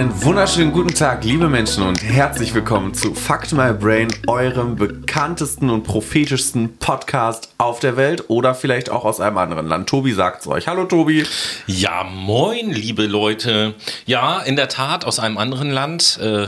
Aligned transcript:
Einen 0.00 0.24
wunderschönen 0.24 0.72
guten 0.72 0.94
Tag, 0.94 1.24
liebe 1.24 1.50
Menschen, 1.50 1.82
und 1.82 2.02
herzlich 2.02 2.54
willkommen 2.54 2.94
zu 2.94 3.14
Fuck 3.14 3.52
My 3.52 3.74
Brain, 3.74 4.08
eurem 4.28 4.74
bekanntesten 4.74 5.68
und 5.68 5.82
prophetischsten 5.82 6.78
Podcast 6.78 7.52
auf 7.58 7.80
der 7.80 7.98
Welt 7.98 8.30
oder 8.30 8.54
vielleicht 8.54 8.88
auch 8.88 9.04
aus 9.04 9.20
einem 9.20 9.36
anderen 9.36 9.66
Land. 9.66 9.90
Tobi 9.90 10.12
sagt's 10.12 10.46
euch. 10.46 10.68
Hallo 10.68 10.86
Tobi. 10.86 11.26
Ja, 11.66 12.04
moin, 12.04 12.70
liebe 12.70 13.04
Leute. 13.04 13.74
Ja, 14.06 14.40
in 14.40 14.56
der 14.56 14.68
Tat 14.70 15.04
aus 15.04 15.18
einem 15.18 15.36
anderen 15.36 15.70
Land. 15.70 16.18
Äh, 16.18 16.46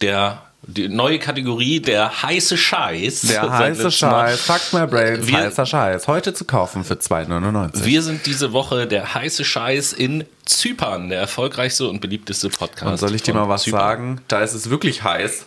der 0.00 0.45
die 0.66 0.88
neue 0.88 1.18
Kategorie, 1.18 1.80
der 1.80 2.22
heiße 2.22 2.56
Scheiß. 2.56 3.22
Der 3.22 3.50
heiße 3.50 3.90
Scheiß, 3.90 4.40
Fuck 4.40 4.72
My 4.72 4.86
Brain, 4.86 5.26
wir, 5.26 5.38
heißer 5.38 5.64
Scheiß. 5.64 6.08
Heute 6.08 6.34
zu 6.34 6.44
kaufen 6.44 6.84
für 6.84 6.94
2,99. 6.94 7.84
Wir 7.84 8.02
sind 8.02 8.26
diese 8.26 8.52
Woche 8.52 8.86
der 8.86 9.14
heiße 9.14 9.44
Scheiß 9.44 9.92
in 9.92 10.24
Zypern, 10.44 11.08
der 11.08 11.20
erfolgreichste 11.20 11.88
und 11.88 12.00
beliebteste 12.00 12.48
Podcast. 12.48 12.90
Und 12.90 12.96
soll 12.98 13.14
ich 13.14 13.22
dir 13.22 13.34
mal 13.34 13.48
was 13.48 13.62
Zypern. 13.62 13.80
sagen? 13.80 14.20
Da 14.28 14.40
ist 14.40 14.54
es 14.54 14.68
wirklich 14.68 15.04
heiß. 15.04 15.46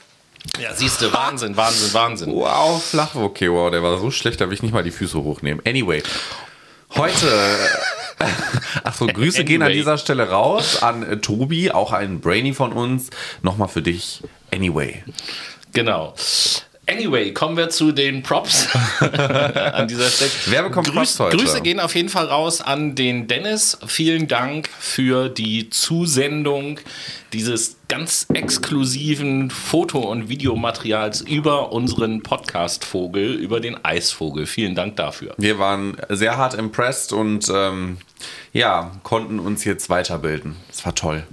Ja, 0.61 0.73
siehst 0.73 1.01
du, 1.01 1.11
Wahnsinn, 1.11 1.57
Wahnsinn, 1.57 1.93
Wahnsinn. 1.93 2.31
Wow, 2.31 2.81
flach, 2.81 3.13
okay, 3.15 3.51
wow, 3.51 3.69
der 3.69 3.83
war 3.83 3.97
so 3.99 4.09
schlecht, 4.09 4.39
da 4.39 4.47
will 4.47 4.53
ich 4.53 4.63
nicht 4.63 4.73
mal 4.73 4.83
die 4.83 4.91
Füße 4.91 5.21
hochnehmen. 5.21 5.61
Anyway, 5.65 6.01
heute 6.95 7.27
Achso, 8.83 9.07
Grüße 9.07 9.39
anyway. 9.39 9.43
gehen 9.43 9.61
an 9.61 9.71
dieser 9.71 9.97
Stelle 9.97 10.29
raus 10.29 10.81
an 10.81 11.03
äh, 11.03 11.17
Tobi, 11.17 11.71
auch 11.71 11.93
ein 11.93 12.19
Brainy 12.19 12.53
von 12.53 12.73
uns. 12.73 13.09
Nochmal 13.41 13.67
für 13.67 13.81
dich. 13.81 14.21
Anyway. 14.52 15.03
Genau. 15.73 16.13
Anyway, 16.89 17.33
kommen 17.33 17.55
wir 17.55 17.69
zu 17.69 17.91
den 17.91 18.23
Props 18.23 18.67
an 18.99 19.88
dieser 19.88 20.09
Stelle. 20.09 20.31
Wer 20.47 20.63
bekommt 20.63 20.88
Grüß, 20.88 20.95
Props 20.95 21.19
heute? 21.19 21.38
Grüße 21.38 21.61
gehen 21.61 21.79
auf 21.79 21.94
jeden 21.94 22.09
Fall 22.09 22.25
raus 22.25 22.61
an 22.61 22.95
den 22.95 23.27
Dennis. 23.27 23.77
Vielen 23.85 24.27
Dank 24.27 24.67
für 24.79 25.29
die 25.29 25.69
Zusendung 25.69 26.79
dieses 27.31 27.77
ganz 27.89 28.25
exklusiven 28.33 29.51
Foto- 29.51 30.09
und 30.09 30.29
Videomaterials 30.29 31.22
über 31.22 31.72
unseren 31.72 32.23
Podcast-Vogel, 32.23 33.35
über 33.35 33.59
den 33.59 33.85
Eisvogel. 33.85 34.47
Vielen 34.47 34.73
Dank 34.73 34.95
dafür. 34.95 35.35
Wir 35.38 35.59
waren 35.59 35.95
sehr 36.09 36.38
hart 36.38 36.55
impressed 36.55 37.13
und 37.13 37.51
ähm, 37.53 37.97
ja, 38.53 38.92
konnten 39.03 39.39
uns 39.39 39.64
jetzt 39.66 39.89
weiterbilden. 39.89 40.56
Es 40.70 40.86
war 40.86 40.95
toll. 40.95 41.23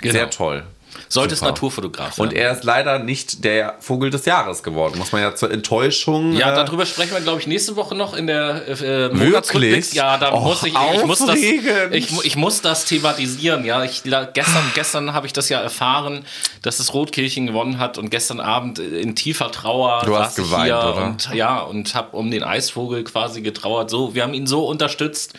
Genau. 0.00 0.12
Sehr 0.12 0.30
toll. 0.30 0.64
Solltest 1.08 1.42
Naturfotograf 1.42 2.14
sein. 2.14 2.26
Und 2.26 2.32
er 2.32 2.52
ist 2.52 2.64
leider 2.64 2.98
nicht 2.98 3.44
der 3.44 3.76
Vogel 3.80 4.10
des 4.10 4.24
Jahres 4.24 4.62
geworden, 4.62 4.98
muss 4.98 5.12
man 5.12 5.22
ja 5.22 5.34
zur 5.34 5.50
Enttäuschung. 5.50 6.32
Ja, 6.32 6.52
äh, 6.52 6.54
darüber 6.54 6.86
sprechen 6.86 7.12
wir, 7.12 7.20
glaube 7.20 7.40
ich, 7.40 7.46
nächste 7.46 7.76
Woche 7.76 7.94
noch 7.94 8.14
in 8.14 8.26
der 8.26 8.66
äh, 8.68 9.08
Monatsrückblick. 9.10 9.94
Ja, 9.94 10.16
da 10.18 10.32
Och, 10.32 10.42
muss 10.42 10.62
ich, 10.64 10.74
ich 10.74 11.04
muss, 11.04 11.18
das, 11.18 11.36
ich, 11.36 12.24
ich, 12.24 12.36
muss 12.36 12.60
das 12.60 12.84
thematisieren. 12.86 13.64
Ja, 13.64 13.84
ich, 13.84 14.02
gestern, 14.02 14.70
gestern 14.74 15.12
habe 15.12 15.26
ich 15.26 15.32
das 15.32 15.48
ja 15.48 15.60
erfahren, 15.60 16.24
dass 16.62 16.78
das 16.78 16.92
Rotkirchen 16.92 17.46
gewonnen 17.46 17.78
hat 17.78 17.98
und 17.98 18.10
gestern 18.10 18.40
Abend 18.40 18.78
in 18.78 19.14
tiefer 19.14 19.50
Trauer 19.50 20.02
du 20.04 20.16
hast 20.16 20.36
geweint, 20.36 20.64
hier 20.66 20.78
oder? 20.78 21.04
und 21.04 21.30
ja 21.34 21.60
und 21.60 21.94
habe 21.94 22.16
um 22.16 22.30
den 22.30 22.42
Eisvogel 22.42 23.04
quasi 23.04 23.42
getrauert. 23.42 23.90
So, 23.90 24.14
wir 24.14 24.22
haben 24.22 24.34
ihn 24.34 24.46
so 24.46 24.66
unterstützt. 24.66 25.34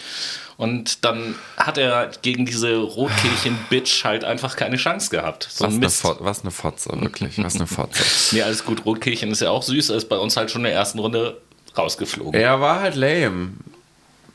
Und 0.57 1.05
dann 1.05 1.35
hat 1.55 1.77
er 1.77 2.09
gegen 2.23 2.47
diese 2.47 2.77
Rotkehlchen-Bitch 2.77 4.03
halt 4.03 4.23
einfach 4.23 4.55
keine 4.55 4.77
Chance 4.77 5.11
gehabt. 5.11 5.47
So 5.51 5.65
was, 5.65 5.73
ein 5.73 5.83
Eine 5.83 6.25
was 6.25 6.41
eine 6.41 6.51
Fotze, 6.51 6.89
wirklich. 6.99 7.37
Was 7.43 7.55
eine 7.55 7.67
Fotze. 7.67 8.03
nee, 8.35 8.41
alles 8.41 8.65
gut. 8.65 8.83
Rotkehlchen 8.83 9.29
ist 9.31 9.41
ja 9.41 9.51
auch 9.51 9.61
süß. 9.61 9.91
Er 9.91 9.97
ist 9.97 10.09
bei 10.09 10.17
uns 10.17 10.35
halt 10.35 10.49
schon 10.49 10.61
in 10.61 10.65
der 10.65 10.73
ersten 10.73 10.97
Runde 10.97 11.39
rausgeflogen. 11.77 12.33
Er 12.33 12.59
war 12.59 12.81
halt 12.81 12.95
lame 12.95 13.51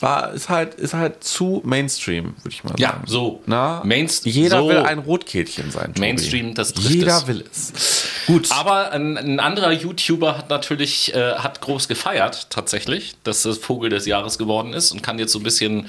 war, 0.02 0.32
ist 0.32 0.48
halt, 0.48 0.74
ist 0.74 0.94
halt 0.94 1.22
zu 1.24 1.62
Mainstream, 1.64 2.34
würde 2.42 2.48
ich 2.48 2.64
mal 2.64 2.70
sagen. 2.70 2.82
Ja, 2.82 3.02
so. 3.06 3.40
Na? 3.46 3.82
Jeder 3.84 4.58
so 4.58 4.68
will 4.68 4.78
ein 4.78 4.98
Rotkehlchen 4.98 5.70
sein. 5.70 5.94
Tobi. 5.94 6.00
Mainstream, 6.00 6.54
das 6.54 6.74
trifft 6.74 6.90
Jeder 6.90 7.18
es. 7.18 7.26
will 7.26 7.44
es. 7.50 8.08
Gut. 8.26 8.48
Aber 8.50 8.92
ein, 8.92 9.16
ein, 9.16 9.40
anderer 9.40 9.72
YouTuber 9.72 10.36
hat 10.38 10.50
natürlich, 10.50 11.14
äh, 11.14 11.34
hat 11.34 11.60
groß 11.60 11.88
gefeiert, 11.88 12.48
tatsächlich, 12.50 13.14
dass 13.24 13.42
das 13.42 13.58
Vogel 13.58 13.90
des 13.90 14.06
Jahres 14.06 14.38
geworden 14.38 14.72
ist 14.72 14.92
und 14.92 15.02
kann 15.02 15.18
jetzt 15.18 15.32
so 15.32 15.38
ein 15.38 15.44
bisschen 15.44 15.88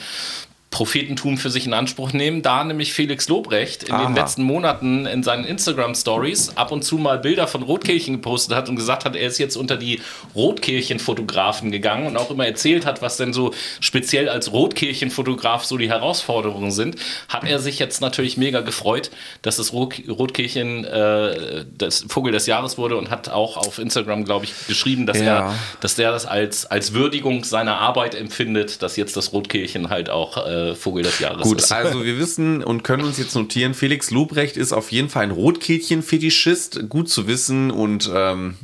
Prophetentum 0.74 1.38
für 1.38 1.52
sich 1.52 1.68
in 1.68 1.74
Anspruch 1.74 2.14
nehmen, 2.14 2.42
da 2.42 2.64
nämlich 2.64 2.94
Felix 2.94 3.30
Lobrecht 3.30 3.84
in 3.84 3.94
Aha. 3.94 4.06
den 4.08 4.16
letzten 4.16 4.42
Monaten 4.42 5.06
in 5.06 5.22
seinen 5.22 5.46
Instagram 5.46 5.94
Stories 5.94 6.58
ab 6.58 6.72
und 6.72 6.84
zu 6.84 6.98
mal 6.98 7.20
Bilder 7.20 7.46
von 7.46 7.62
Rotkehlchen 7.62 8.16
gepostet 8.16 8.58
hat 8.58 8.70
und 8.70 8.76
gesagt 8.76 9.06
hat, 9.06 9.16
er 9.16 9.28
ist 9.28 9.38
jetzt 9.38 9.56
unter 9.56 9.78
die 9.78 10.02
Rotkehlchen-Fotografen 10.36 11.72
gegangen 11.72 12.08
und 12.08 12.18
auch 12.18 12.32
immer 12.32 12.48
erzählt 12.48 12.88
hat, 12.88 13.04
was 13.04 13.18
denn 13.18 13.34
so 13.34 13.54
speziell 13.82 14.30
als 14.30 14.52
Rotkehlchen-Fotograf 14.52 15.64
so 15.64 15.78
die 15.78 15.90
Herausforderungen 15.90 16.72
sind, 16.72 16.96
hat 17.30 17.44
er 17.44 17.60
sich 17.60 17.78
jetzt 17.78 18.02
natürlich 18.02 18.38
mega 18.38 18.62
gefreut, 18.62 19.12
dass 19.44 19.58
das 19.58 19.74
Rotkehlchen 19.74 20.86
äh, 20.86 21.66
das 21.78 22.04
Vogel 22.10 22.32
des 22.32 22.48
Jahres 22.48 22.80
wurde 22.80 22.98
und 22.98 23.12
hat 23.12 23.30
auch 23.30 23.58
auf 23.58 23.78
Instagram, 23.78 24.26
glaube 24.26 24.46
ich, 24.46 24.54
geschrieben, 24.66 25.06
dass 25.06 25.20
ja. 25.20 25.52
er, 25.52 25.56
dass 25.82 25.94
der 25.94 26.12
das 26.12 26.26
als, 26.26 26.66
als 26.66 26.94
Würdigung 26.94 27.44
seiner 27.44 27.78
Arbeit 27.78 28.16
empfindet, 28.16 28.82
dass 28.82 28.98
jetzt 28.98 29.16
das 29.16 29.34
Rotkehlchen 29.34 29.92
halt 29.92 30.10
auch 30.10 30.48
äh, 30.48 30.63
Vogel 30.76 31.04
des 31.04 31.20
Jahres 31.20 31.44
Gut, 31.44 31.60
ist. 31.60 31.72
also 31.74 32.04
wir 32.04 32.18
wissen 32.18 32.64
und 32.64 32.84
können 32.84 33.04
uns 33.04 33.18
jetzt 33.18 33.36
notieren, 33.36 33.74
Felix 33.74 34.12
Lobrecht 34.12 34.58
ist 34.58 34.74
auf 34.74 34.92
jeden 34.92 35.10
Fall 35.10 35.24
ein 35.24 35.32
Rotkehlchen-Fetischist. 35.32 36.90
Gut 36.90 37.10
zu 37.10 37.28
wissen. 37.28 37.72
Und 37.72 38.10
ähm, 38.14 38.56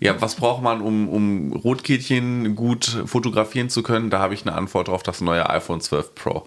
ja, 0.00 0.20
was 0.20 0.36
braucht 0.36 0.62
man, 0.62 0.80
um, 0.80 1.08
um 1.08 1.52
Rotkehlchen 1.52 2.54
gut 2.54 2.84
fotografieren 3.06 3.70
zu 3.70 3.82
können? 3.82 4.10
Da 4.10 4.18
habe 4.18 4.34
ich 4.34 4.42
eine 4.42 4.54
Antwort 4.54 4.88
auf 4.88 5.02
das 5.02 5.20
neue 5.20 5.48
iPhone 5.48 5.80
12 5.80 6.14
Pro. 6.14 6.46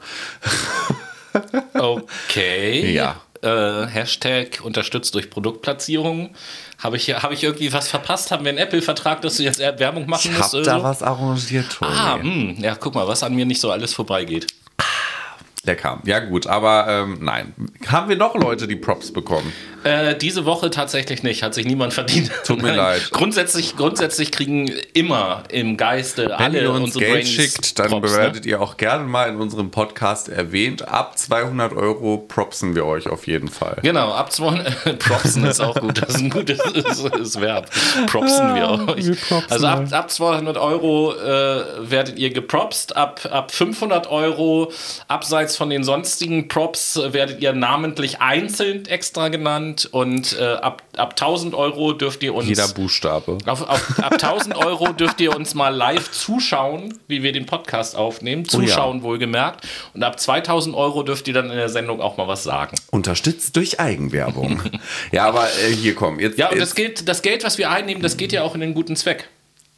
okay. 1.73 2.93
Ja. 3.01 3.21
Äh, 3.41 3.87
Hashtag 3.87 4.61
unterstützt 4.63 5.15
durch 5.15 5.31
Produktplatzierung. 5.31 6.29
Habe 6.77 6.97
ich, 6.97 7.09
hab 7.09 7.31
ich 7.31 7.43
irgendwie 7.43 7.73
was 7.73 7.87
verpasst? 7.87 8.29
Haben 8.29 8.43
wir 8.45 8.49
einen 8.49 8.59
Apple-Vertrag, 8.59 9.21
dass 9.21 9.37
du 9.37 9.43
jetzt 9.43 9.59
Werbung 9.59 10.07
machen 10.07 10.31
ich 10.31 10.37
musst? 10.37 10.53
Ich 10.53 10.59
habe 10.67 10.79
da 10.79 10.83
was 10.83 11.01
arrangiert, 11.01 11.71
Toni. 11.71 11.91
Ah, 11.91 12.17
mh. 12.17 12.23
Hm. 12.23 12.55
ja, 12.59 12.75
guck 12.75 12.93
mal, 12.93 13.07
was 13.07 13.23
an 13.23 13.33
mir 13.33 13.45
nicht 13.45 13.59
so 13.59 13.71
alles 13.71 13.95
vorbeigeht. 13.95 14.47
Lecker. 15.63 16.01
Ja, 16.05 16.19
gut, 16.19 16.47
aber 16.47 16.87
ähm, 16.89 17.19
nein. 17.21 17.53
Haben 17.87 18.09
wir 18.09 18.15
noch 18.15 18.35
Leute, 18.35 18.67
die 18.67 18.75
Props 18.75 19.13
bekommen? 19.13 19.53
Äh, 19.83 20.15
diese 20.15 20.45
Woche 20.45 20.69
tatsächlich 20.69 21.23
nicht, 21.23 21.41
hat 21.41 21.55
sich 21.55 21.65
niemand 21.65 21.93
verdient. 21.93 22.31
Tut 22.45 22.61
mir 22.61 22.69
Nein. 22.69 22.77
leid. 22.77 23.09
Grundsätzlich, 23.11 23.75
grundsätzlich 23.75 24.31
kriegen 24.31 24.71
immer 24.93 25.43
im 25.49 25.75
Geiste 25.75 26.25
Wenn 26.25 26.31
alle 26.33 26.61
ihr 26.61 26.71
uns 26.71 26.93
Geld 26.93 27.11
Brains 27.11 27.29
schickt, 27.29 27.79
dann 27.79 27.89
Props, 27.89 28.15
werdet 28.15 28.45
ne? 28.45 28.51
ihr 28.51 28.61
auch 28.61 28.77
gerne 28.77 29.05
mal 29.05 29.29
in 29.29 29.37
unserem 29.37 29.71
Podcast 29.71 30.29
erwähnt. 30.29 30.87
Ab 30.87 31.17
200 31.17 31.73
Euro 31.73 32.17
propsen 32.17 32.75
wir 32.75 32.85
euch 32.85 33.07
auf 33.07 33.25
jeden 33.25 33.47
Fall. 33.47 33.77
Genau, 33.81 34.11
ab 34.11 34.31
200 34.31 34.99
propsen 34.99 35.45
ist 35.45 35.59
auch 35.59 35.75
gut. 35.75 35.99
Das 35.99 36.09
ist 36.09 36.21
ein 36.21 36.29
gutes 36.29 36.59
ist, 36.73 37.03
ist 37.15 37.41
Verb. 37.41 37.67
Propsen 38.05 38.53
wir 38.53 38.67
ah, 38.67 38.87
euch. 38.87 39.07
Wir 39.07 39.43
also 39.49 39.65
ab, 39.65 39.91
ab 39.91 40.11
200 40.11 40.57
Euro 40.57 41.15
äh, 41.15 41.89
werdet 41.89 42.19
ihr 42.19 42.29
gepropst. 42.29 42.95
Ab, 42.95 43.27
ab 43.31 43.51
500 43.51 44.11
Euro, 44.11 44.71
abseits 45.07 45.57
von 45.57 45.71
den 45.71 45.83
sonstigen 45.83 46.47
Props, 46.47 46.99
werdet 47.03 47.41
ihr 47.41 47.53
namentlich 47.53 48.21
einzeln 48.21 48.85
extra 48.85 49.29
genannt 49.29 49.70
sind 49.71 49.93
und 49.93 50.37
äh, 50.39 50.43
ab, 50.43 50.83
ab 50.97 51.11
1000 51.11 51.55
Euro 51.55 51.93
dürft 51.93 52.23
ihr 52.23 52.33
uns. 52.33 52.47
Jeder 52.47 52.67
Buchstabe. 52.67 53.37
Auf, 53.45 53.61
auf, 53.67 53.99
ab 53.99 54.13
1000 54.13 54.55
Euro 54.65 54.91
dürft 54.91 55.21
ihr 55.21 55.35
uns 55.35 55.53
mal 55.53 55.69
live 55.69 56.11
zuschauen, 56.11 56.99
wie 57.07 57.23
wir 57.23 57.31
den 57.31 57.45
Podcast 57.45 57.95
aufnehmen. 57.95 58.45
Zuschauen 58.45 58.97
oh 58.97 58.99
ja. 58.99 59.03
wohlgemerkt. 59.03 59.67
Und 59.93 60.03
ab 60.03 60.19
2000 60.19 60.75
Euro 60.75 61.03
dürft 61.03 61.27
ihr 61.27 61.33
dann 61.33 61.49
in 61.49 61.57
der 61.57 61.69
Sendung 61.69 62.01
auch 62.01 62.17
mal 62.17 62.27
was 62.27 62.43
sagen. 62.43 62.77
Unterstützt 62.91 63.55
durch 63.55 63.79
Eigenwerbung. 63.79 64.61
ja, 65.11 65.27
aber 65.27 65.45
äh, 65.45 65.73
hier 65.73 65.95
komm. 65.95 66.19
Jetzt, 66.19 66.37
ja, 66.37 66.49
und 66.49 66.57
jetzt. 66.57 66.61
Das, 66.61 66.75
Geld, 66.75 67.07
das 67.07 67.21
Geld, 67.21 67.43
was 67.43 67.57
wir 67.57 67.71
einnehmen, 67.71 68.01
das 68.01 68.17
geht 68.17 68.31
ja 68.31 68.43
auch 68.43 68.55
in 68.55 68.61
den 68.61 68.73
guten 68.73 68.95
Zweck. 68.95 69.27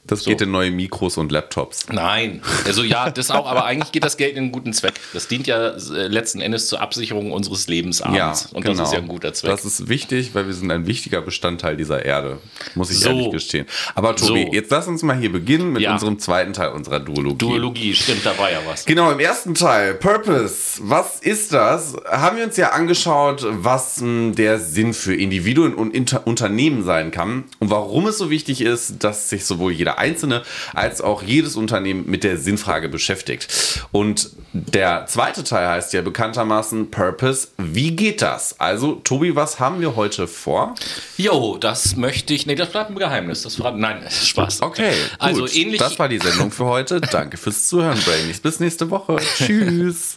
Das 0.05 0.23
so. 0.23 0.29
geht 0.29 0.41
in 0.41 0.51
neue 0.51 0.69
Mikros 0.69 1.17
und 1.17 1.31
Laptops. 1.31 1.87
Nein, 1.89 2.41
also 2.65 2.83
ja, 2.83 3.09
das 3.09 3.31
auch, 3.31 3.47
aber 3.47 3.63
eigentlich 3.63 3.93
geht 3.93 4.03
das 4.03 4.17
Geld 4.17 4.33
in 4.33 4.43
einen 4.43 4.51
guten 4.51 4.73
Zweck. 4.73 4.95
Das 5.13 5.29
dient 5.29 5.47
ja 5.47 5.69
äh, 5.69 6.07
letzten 6.07 6.41
Endes 6.41 6.67
zur 6.67 6.81
Absicherung 6.81 7.31
unseres 7.31 7.67
Lebensabends. 7.67 8.17
Ja, 8.17 8.57
und 8.57 8.63
genau. 8.63 8.77
das 8.77 8.89
ist 8.89 8.93
ja 8.93 8.99
ein 8.99 9.07
guter 9.07 9.33
Zweck. 9.33 9.51
Das 9.51 9.63
ist 9.63 9.87
wichtig, 9.87 10.35
weil 10.35 10.45
wir 10.45 10.53
sind 10.53 10.69
ein 10.71 10.87
wichtiger 10.87 11.21
Bestandteil 11.21 11.77
dieser 11.77 12.03
Erde, 12.03 12.39
muss 12.75 12.91
ich 12.91 12.99
so. 12.99 13.09
ehrlich 13.09 13.31
gestehen. 13.31 13.65
Aber 13.95 14.13
Tobi, 14.13 14.47
so. 14.47 14.53
jetzt 14.53 14.71
lass 14.71 14.87
uns 14.87 15.03
mal 15.03 15.17
hier 15.17 15.31
beginnen 15.31 15.71
mit 15.71 15.83
ja. 15.83 15.93
unserem 15.93 16.19
zweiten 16.19 16.51
Teil 16.51 16.71
unserer 16.71 16.99
Duologie. 16.99 17.37
Duologie, 17.37 17.95
stimmt, 17.95 18.25
da 18.25 18.37
war 18.37 18.51
ja 18.51 18.59
was. 18.67 18.83
Genau, 18.85 19.09
im 19.09 19.21
ersten 19.21 19.55
Teil, 19.55 19.93
Purpose, 19.93 20.81
was 20.81 21.21
ist 21.21 21.53
das? 21.53 21.95
Haben 22.09 22.37
wir 22.37 22.43
uns 22.43 22.57
ja 22.57 22.71
angeschaut, 22.71 23.45
was 23.49 24.01
hm, 24.01 24.35
der 24.35 24.59
Sinn 24.59 24.93
für 24.93 25.15
Individuen 25.15 25.73
und 25.73 25.93
Inter 25.93 26.27
Unternehmen 26.27 26.83
sein 26.83 27.11
kann 27.11 27.45
und 27.59 27.69
warum 27.69 28.07
es 28.07 28.17
so 28.17 28.29
wichtig 28.29 28.59
ist, 28.59 29.03
dass 29.03 29.29
sich 29.29 29.45
sowohl 29.45 29.71
jeder 29.71 29.92
jeder 29.93 29.99
Einzelne 29.99 30.43
als 30.73 31.01
auch 31.01 31.23
jedes 31.23 31.55
Unternehmen 31.55 32.05
mit 32.07 32.23
der 32.23 32.37
Sinnfrage 32.37 32.89
beschäftigt. 32.89 33.83
Und 33.91 34.31
der 34.53 35.05
zweite 35.07 35.43
Teil 35.43 35.67
heißt 35.67 35.93
ja 35.93 36.01
bekanntermaßen 36.01 36.91
Purpose. 36.91 37.49
Wie 37.57 37.95
geht 37.95 38.21
das? 38.21 38.59
Also, 38.59 38.95
Tobi, 38.95 39.35
was 39.35 39.59
haben 39.59 39.81
wir 39.81 39.95
heute 39.95 40.27
vor? 40.27 40.75
Jo, 41.17 41.57
das 41.57 41.95
möchte 41.95 42.33
ich. 42.33 42.45
Nee, 42.45 42.55
das 42.55 42.69
bleibt 42.69 42.91
ein 42.91 42.95
Geheimnis. 42.95 43.41
Das 43.43 43.55
verraten. 43.55 43.79
Nein, 43.79 44.03
Spaß. 44.09 44.61
Okay, 44.61 44.93
also 45.19 45.41
gut. 45.41 45.55
ähnlich. 45.55 45.79
Das 45.79 45.97
war 45.99 46.07
die 46.07 46.19
Sendung 46.19 46.51
für 46.51 46.65
heute. 46.65 47.01
Danke 47.01 47.37
fürs 47.37 47.67
Zuhören, 47.67 47.99
Brainies. 47.99 48.39
Bis 48.39 48.59
nächste 48.59 48.89
Woche. 48.89 49.17
Tschüss. 49.37 50.15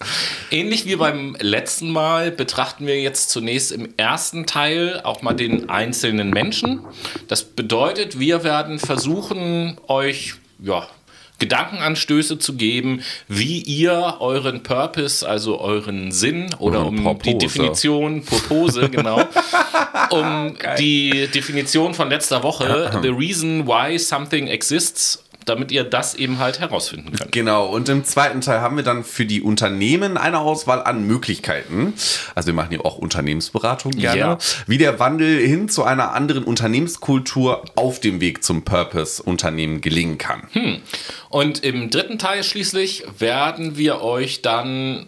Ähnlich 0.50 0.86
wie 0.86 0.96
beim 0.96 1.36
letzten 1.40 1.90
Mal 1.90 2.30
betrachten 2.30 2.86
wir 2.86 3.00
jetzt 3.00 3.30
zunächst 3.30 3.72
im 3.72 3.88
ersten 3.96 4.46
Teil 4.46 5.00
auch 5.02 5.22
mal 5.22 5.34
den 5.34 5.68
einzelnen 5.68 6.30
Menschen. 6.30 6.80
Das 7.28 7.42
bedeutet, 7.42 8.18
wir 8.20 8.44
werden 8.44 8.78
versuchen, 8.78 9.65
euch 9.88 10.34
ja, 10.58 10.88
Gedankenanstöße 11.38 12.38
zu 12.38 12.54
geben, 12.54 13.02
wie 13.28 13.60
ihr 13.60 14.16
euren 14.20 14.62
Purpose, 14.62 15.26
also 15.28 15.60
euren 15.60 16.10
Sinn 16.10 16.54
oder 16.58 16.78
Euren 16.80 16.98
um 16.98 17.04
Purpose. 17.04 17.30
die 17.30 17.38
Definition, 17.38 18.24
Purpose, 18.24 18.88
genau, 18.90 19.22
um 20.10 20.56
die 20.78 21.28
Definition 21.28 21.92
von 21.92 22.08
letzter 22.08 22.42
Woche, 22.42 22.98
the 23.02 23.08
reason 23.08 23.66
why 23.66 23.98
something 23.98 24.46
exists, 24.46 25.22
damit 25.46 25.72
ihr 25.72 25.84
das 25.84 26.14
eben 26.14 26.38
halt 26.38 26.60
herausfinden 26.60 27.12
könnt. 27.12 27.32
Genau, 27.32 27.66
und 27.66 27.88
im 27.88 28.04
zweiten 28.04 28.40
Teil 28.42 28.60
haben 28.60 28.76
wir 28.76 28.84
dann 28.84 29.04
für 29.04 29.24
die 29.24 29.40
Unternehmen 29.40 30.18
eine 30.18 30.40
Auswahl 30.40 30.82
an 30.82 31.06
Möglichkeiten. 31.06 31.94
Also 32.34 32.48
wir 32.48 32.54
machen 32.54 32.70
hier 32.70 32.84
auch 32.84 32.98
Unternehmensberatung 32.98 33.92
gerne. 33.92 34.18
Ja. 34.18 34.38
Wie 34.66 34.78
der 34.78 34.98
Wandel 34.98 35.38
hin 35.38 35.68
zu 35.68 35.84
einer 35.84 36.12
anderen 36.12 36.44
Unternehmenskultur 36.44 37.64
auf 37.76 38.00
dem 38.00 38.20
Weg 38.20 38.44
zum 38.44 38.64
Purpose-Unternehmen 38.64 39.80
gelingen 39.80 40.18
kann. 40.18 40.48
Und 41.28 41.64
im 41.64 41.90
dritten 41.90 42.18
Teil 42.18 42.44
schließlich 42.44 43.04
werden 43.18 43.76
wir 43.78 44.02
euch 44.02 44.42
dann 44.42 45.06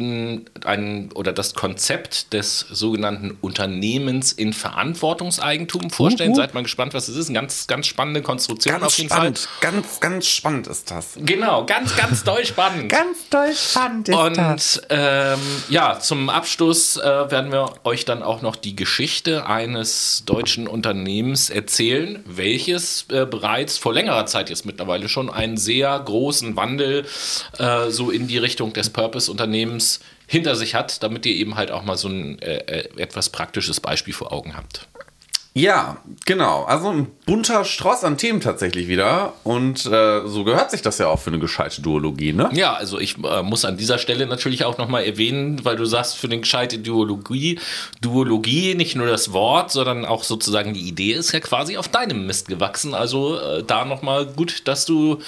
mh, 0.00 0.40
ein 0.64 1.10
oder 1.14 1.32
das 1.32 1.54
Konzept 1.54 2.32
des 2.32 2.60
sogenannten 2.70 3.36
Unternehmens 3.40 4.32
in 4.32 4.52
Verantwortungseigentum 4.52 5.90
vorstellen. 5.90 6.30
Uh, 6.30 6.34
uh. 6.34 6.36
Seid 6.36 6.54
mal 6.54 6.62
gespannt, 6.62 6.94
was 6.94 7.08
es 7.08 7.16
ist. 7.16 7.28
Eine 7.28 7.38
ganz, 7.38 7.66
ganz 7.66 7.86
spannende 7.86 8.22
Konstruktion 8.22 8.76
auf 8.76 8.80
Ganz 8.80 8.96
jeden 8.96 9.10
spannend, 9.10 9.48
ganz, 9.60 10.00
ganz 10.00 10.26
spannend 10.26 10.66
ist 10.66 10.90
das. 10.90 11.06
Fall. 11.12 11.22
Genau, 11.24 11.66
ganz, 11.66 11.96
ganz 11.96 12.24
doll 12.24 12.44
spannend. 12.44 12.88
Ganz 13.00 13.28
doll 13.28 13.52
spannend 13.54 14.08
ist 14.08 14.16
Und 14.16 14.82
ähm, 14.90 15.38
ja, 15.68 15.98
zum 16.00 16.28
Abschluss 16.28 16.96
äh, 16.96 17.02
werden 17.02 17.52
wir 17.52 17.74
euch 17.84 18.04
dann 18.04 18.22
auch 18.22 18.42
noch 18.42 18.56
die 18.56 18.76
Geschichte 18.76 19.46
eines 19.46 20.24
deutschen 20.26 20.66
Unternehmens 20.66 21.50
erzählen, 21.50 22.22
welches 22.26 23.06
äh, 23.10 23.26
bereits 23.26 23.78
vor 23.78 23.92
längerer 23.92 24.26
Zeit 24.26 24.50
jetzt 24.50 24.66
mittlerweile 24.66 25.08
schon 25.08 25.30
einen 25.30 25.56
sehr 25.56 25.98
großen 25.98 26.56
Wandel 26.56 27.06
äh, 27.58 27.90
so 27.90 28.10
in 28.10 28.28
die 28.28 28.38
Richtung 28.38 28.72
des 28.72 28.90
Purpose-Unternehmens 28.90 29.89
hinter 30.26 30.54
sich 30.54 30.74
hat, 30.76 31.02
damit 31.02 31.26
ihr 31.26 31.34
eben 31.34 31.56
halt 31.56 31.70
auch 31.72 31.82
mal 31.82 31.96
so 31.96 32.08
ein 32.08 32.38
äh, 32.40 32.58
äh, 32.58 33.02
etwas 33.02 33.30
praktisches 33.30 33.80
Beispiel 33.80 34.14
vor 34.14 34.32
Augen 34.32 34.56
habt. 34.56 34.86
Ja, 35.52 35.96
genau. 36.26 36.62
Also 36.62 36.90
ein 36.90 37.08
bunter 37.26 37.64
Strauß 37.64 38.04
an 38.04 38.16
Themen 38.16 38.40
tatsächlich 38.40 38.86
wieder. 38.86 39.32
Und 39.42 39.84
äh, 39.86 40.26
so 40.26 40.44
gehört 40.44 40.70
sich 40.70 40.80
das 40.80 40.98
ja 40.98 41.08
auch 41.08 41.18
für 41.18 41.30
eine 41.30 41.40
gescheite 41.40 41.82
Duologie, 41.82 42.32
ne? 42.32 42.50
Ja, 42.52 42.74
also 42.74 43.00
ich 43.00 43.16
äh, 43.24 43.42
muss 43.42 43.64
an 43.64 43.76
dieser 43.76 43.98
Stelle 43.98 44.26
natürlich 44.26 44.64
auch 44.64 44.78
nochmal 44.78 45.04
erwähnen, 45.04 45.64
weil 45.64 45.74
du 45.74 45.84
sagst, 45.86 46.16
für 46.16 46.28
eine 46.28 46.38
gescheite 46.38 46.78
Duologie, 46.78 47.58
Duologie, 48.00 48.76
nicht 48.76 48.94
nur 48.94 49.08
das 49.08 49.32
Wort, 49.32 49.72
sondern 49.72 50.04
auch 50.04 50.22
sozusagen 50.22 50.72
die 50.72 50.86
Idee 50.88 51.12
ist 51.12 51.32
ja 51.32 51.40
quasi 51.40 51.76
auf 51.76 51.88
deinem 51.88 52.26
Mist 52.26 52.46
gewachsen. 52.46 52.94
Also 52.94 53.38
äh, 53.40 53.64
da 53.64 53.84
nochmal 53.84 54.26
gut, 54.26 54.68
dass 54.68 54.86
du, 54.86 55.18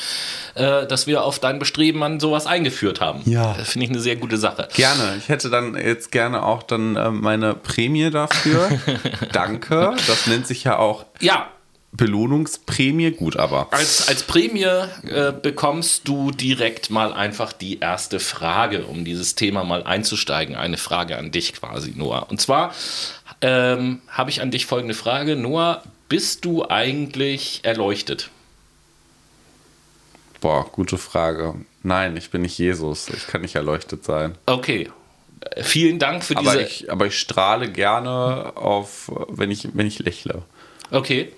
äh, 0.55 0.87
dass 0.87 1.09
wir 1.09 1.25
auf 1.25 1.41
dein 1.41 1.59
Bestreben 1.59 2.03
an 2.05 2.21
sowas 2.21 2.47
eingeführt 2.47 3.01
haben. 3.01 3.23
Ja. 3.25 3.55
Das 3.59 3.71
finde 3.71 3.87
ich 3.87 3.91
eine 3.91 4.01
sehr 4.01 4.17
gute 4.17 4.37
Sache. 4.37 4.69
Gerne. 4.75 5.17
Ich 5.19 5.29
hätte 5.29 5.51
dann 5.51 5.75
jetzt 5.75 6.13
gerne 6.13 6.45
auch 6.45 6.63
dann 6.63 6.95
äh, 6.95 7.11
meine 7.11 7.55
Prämie 7.55 8.11
dafür. 8.11 8.71
Danke. 9.33 9.95
Das 10.13 10.27
nennt 10.27 10.47
sich 10.47 10.65
ja 10.65 10.79
auch 10.79 11.07
Ja, 11.21 11.51
Belohnungsprämie. 11.93 13.13
Gut, 13.13 13.37
aber. 13.37 13.73
Als, 13.73 14.09
als 14.09 14.23
Prämie 14.23 14.65
äh, 14.65 15.33
bekommst 15.41 16.09
du 16.09 16.31
direkt 16.31 16.91
mal 16.91 17.13
einfach 17.13 17.53
die 17.53 17.81
erste 17.81 18.19
Frage, 18.19 18.85
um 18.85 19.05
dieses 19.05 19.35
Thema 19.35 19.65
mal 19.65 19.83
einzusteigen. 19.85 20.57
Eine 20.57 20.79
Frage 20.79 21.19
an 21.19 21.31
dich 21.31 21.53
quasi, 21.53 21.93
Noah. 21.95 22.31
Und 22.31 22.41
zwar 22.41 22.75
ähm, 23.43 24.01
habe 24.09 24.31
ich 24.31 24.41
an 24.41 24.51
dich 24.51 24.67
folgende 24.67 24.95
Frage. 24.95 25.37
Noah, 25.37 25.83
bist 26.09 26.45
du 26.45 26.69
eigentlich 26.69 27.61
erleuchtet? 27.63 28.31
Boah, 30.41 30.67
gute 30.73 30.99
Frage. 30.99 31.55
Nein, 31.83 32.17
ich 32.17 32.31
bin 32.31 32.43
nicht 32.43 32.59
Jesus. 32.59 33.09
Ich 33.11 33.27
kann 33.27 33.43
nicht 33.43 33.55
erleuchtet 33.55 34.05
sein. 34.05 34.37
Okay. 34.47 34.91
Vielen 35.63 35.99
Dank 35.99 36.25
für 36.25 36.37
Aber 36.37 36.53
diese. 36.53 36.63
ich, 36.63 36.91
aber 36.91 37.07
ich 37.07 37.19
strahle 37.19 37.71
gerne 37.71 38.53
auf, 38.57 39.11
wenn 39.29 39.51
ich, 39.51 39.69
wenn 39.75 39.87
ich 39.87 39.99
lächle. 39.99 40.43
Okay. 40.93 41.33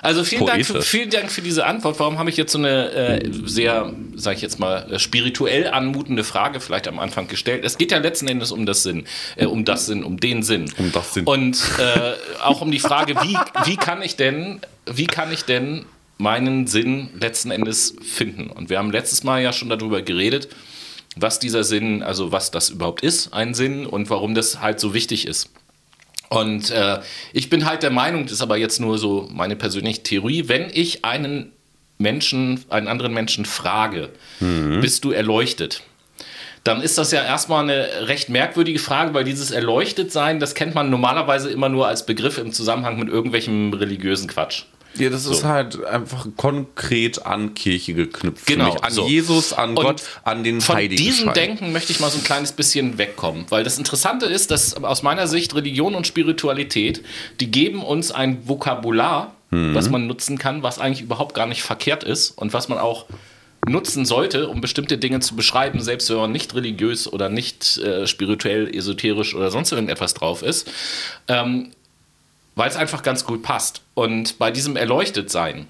Also 0.00 0.24
vielen 0.24 0.46
Dank, 0.46 0.64
für, 0.64 0.80
vielen 0.80 1.10
Dank 1.10 1.30
für 1.30 1.42
diese 1.42 1.66
Antwort. 1.66 2.00
Warum 2.00 2.18
habe 2.18 2.30
ich 2.30 2.38
jetzt 2.38 2.52
so 2.52 2.58
eine 2.58 2.90
äh, 2.90 3.30
sehr, 3.44 3.92
sage 4.16 4.36
ich 4.36 4.42
jetzt 4.42 4.58
mal, 4.58 4.90
äh, 4.90 4.98
spirituell 4.98 5.68
anmutende 5.68 6.24
Frage 6.24 6.58
vielleicht 6.58 6.88
am 6.88 6.98
Anfang 6.98 7.28
gestellt? 7.28 7.64
Es 7.64 7.76
geht 7.76 7.92
ja 7.92 7.98
letzten 7.98 8.28
Endes 8.28 8.50
um 8.50 8.64
das 8.64 8.82
Sinn, 8.82 9.04
äh, 9.36 9.44
um 9.44 9.66
das 9.66 9.86
Sinn, 9.86 10.04
um 10.04 10.18
den 10.18 10.42
Sinn. 10.42 10.72
Um 10.78 10.90
das 10.90 11.12
Sinn. 11.12 11.26
Und 11.26 11.60
äh, 11.78 12.14
auch 12.42 12.62
um 12.62 12.70
die 12.70 12.78
Frage, 12.78 13.16
wie, 13.16 13.36
wie 13.66 13.76
kann 13.76 14.00
ich 14.00 14.16
denn, 14.16 14.60
wie 14.86 15.06
kann 15.06 15.30
ich 15.32 15.44
denn 15.44 15.84
meinen 16.16 16.66
Sinn 16.66 17.10
letzten 17.20 17.50
Endes 17.50 17.94
finden? 18.02 18.48
Und 18.48 18.70
wir 18.70 18.78
haben 18.78 18.90
letztes 18.90 19.22
Mal 19.22 19.42
ja 19.42 19.52
schon 19.52 19.68
darüber 19.68 20.00
geredet, 20.00 20.48
was 21.16 21.38
dieser 21.38 21.64
Sinn, 21.64 22.02
also 22.02 22.32
was 22.32 22.50
das 22.50 22.70
überhaupt 22.70 23.02
ist, 23.02 23.32
ein 23.32 23.54
Sinn 23.54 23.86
und 23.86 24.10
warum 24.10 24.34
das 24.34 24.60
halt 24.60 24.80
so 24.80 24.94
wichtig 24.94 25.26
ist. 25.26 25.50
Und 26.28 26.70
äh, 26.70 27.00
ich 27.32 27.50
bin 27.50 27.66
halt 27.66 27.82
der 27.82 27.90
Meinung, 27.90 28.24
das 28.24 28.32
ist 28.32 28.42
aber 28.42 28.56
jetzt 28.56 28.80
nur 28.80 28.98
so 28.98 29.28
meine 29.30 29.56
persönliche 29.56 30.02
Theorie, 30.02 30.48
wenn 30.48 30.68
ich 30.72 31.04
einen 31.04 31.52
Menschen, 31.98 32.64
einen 32.70 32.88
anderen 32.88 33.14
Menschen 33.14 33.44
frage, 33.44 34.10
bist 34.80 35.04
du 35.04 35.12
erleuchtet? 35.12 35.82
Dann 36.64 36.80
ist 36.80 36.98
das 36.98 37.12
ja 37.12 37.22
erstmal 37.22 37.62
eine 37.62 38.08
recht 38.08 38.30
merkwürdige 38.30 38.78
Frage, 38.78 39.12
weil 39.12 39.24
dieses 39.24 39.50
Erleuchtetsein, 39.50 40.40
das 40.40 40.54
kennt 40.54 40.74
man 40.74 40.90
normalerweise 40.90 41.50
immer 41.50 41.68
nur 41.68 41.86
als 41.86 42.06
Begriff 42.06 42.38
im 42.38 42.52
Zusammenhang 42.52 42.98
mit 42.98 43.08
irgendwelchem 43.08 43.72
religiösen 43.74 44.28
Quatsch. 44.28 44.64
Ja, 44.98 45.10
das 45.10 45.26
ist 45.26 45.44
halt 45.44 45.84
einfach 45.84 46.26
konkret 46.36 47.24
an 47.26 47.54
Kirche 47.54 47.94
geknüpft. 47.94 48.46
für 48.46 48.52
Genau, 48.52 48.72
mich. 48.74 48.84
An 48.84 48.92
so. 48.92 49.06
Jesus, 49.06 49.52
an 49.52 49.70
Und 49.70 49.84
Gott, 49.84 50.02
an 50.24 50.44
den 50.44 50.60
Von 50.60 50.76
Heiligen. 50.76 50.96
diesem 51.02 51.26
Schein. 51.26 51.34
Denken 51.34 51.72
möchte 51.72 51.92
ich 51.92 52.00
mal 52.00 52.10
so 52.10 52.18
ein 52.18 52.24
kleines 52.24 52.52
bisschen 52.52 52.96
wegkommen, 52.98 53.46
weil 53.48 53.64
das 53.64 53.78
Interessante 53.78 54.26
ist, 54.26 54.50
dass 54.50 54.74
aus 54.82 55.02
meiner 55.02 55.26
Sicht 55.26 55.54
Religion 55.54 55.94
und 55.94 56.06
Spiritualität, 56.06 57.02
die 57.40 57.50
geben 57.50 57.82
uns 57.82 58.12
ein 58.12 58.46
Vokabular, 58.48 59.34
was 59.50 59.88
man 59.88 60.08
nutzen 60.08 60.36
kann, 60.36 60.64
was 60.64 60.80
eigentlich 60.80 61.02
überhaupt 61.02 61.34
gar 61.34 61.46
nicht 61.46 61.62
verkehrt 61.62 62.02
ist 62.02 62.30
und 62.30 62.52
was 62.52 62.68
man 62.68 62.78
auch 62.78 63.06
nutzen 63.68 64.04
sollte, 64.04 64.48
um 64.48 64.60
bestimmte 64.60 64.98
Dinge 64.98 65.20
zu 65.20 65.36
beschreiben, 65.36 65.80
selbst 65.80 66.10
wenn 66.10 66.16
man 66.16 66.32
nicht 66.32 66.54
religiös 66.56 67.10
oder 67.10 67.28
nicht 67.28 67.78
äh, 67.78 68.06
spirituell, 68.08 68.68
esoterisch 68.76 69.34
oder 69.34 69.50
sonst 69.52 69.70
irgendetwas 69.70 70.12
drauf 70.14 70.42
ist. 70.42 70.68
Ähm, 71.28 71.70
weil 72.54 72.68
es 72.68 72.76
einfach 72.76 73.02
ganz 73.02 73.24
gut 73.24 73.42
passt. 73.42 73.82
Und 73.94 74.38
bei 74.38 74.50
diesem 74.50 74.76
Erleuchtetsein, 74.76 75.66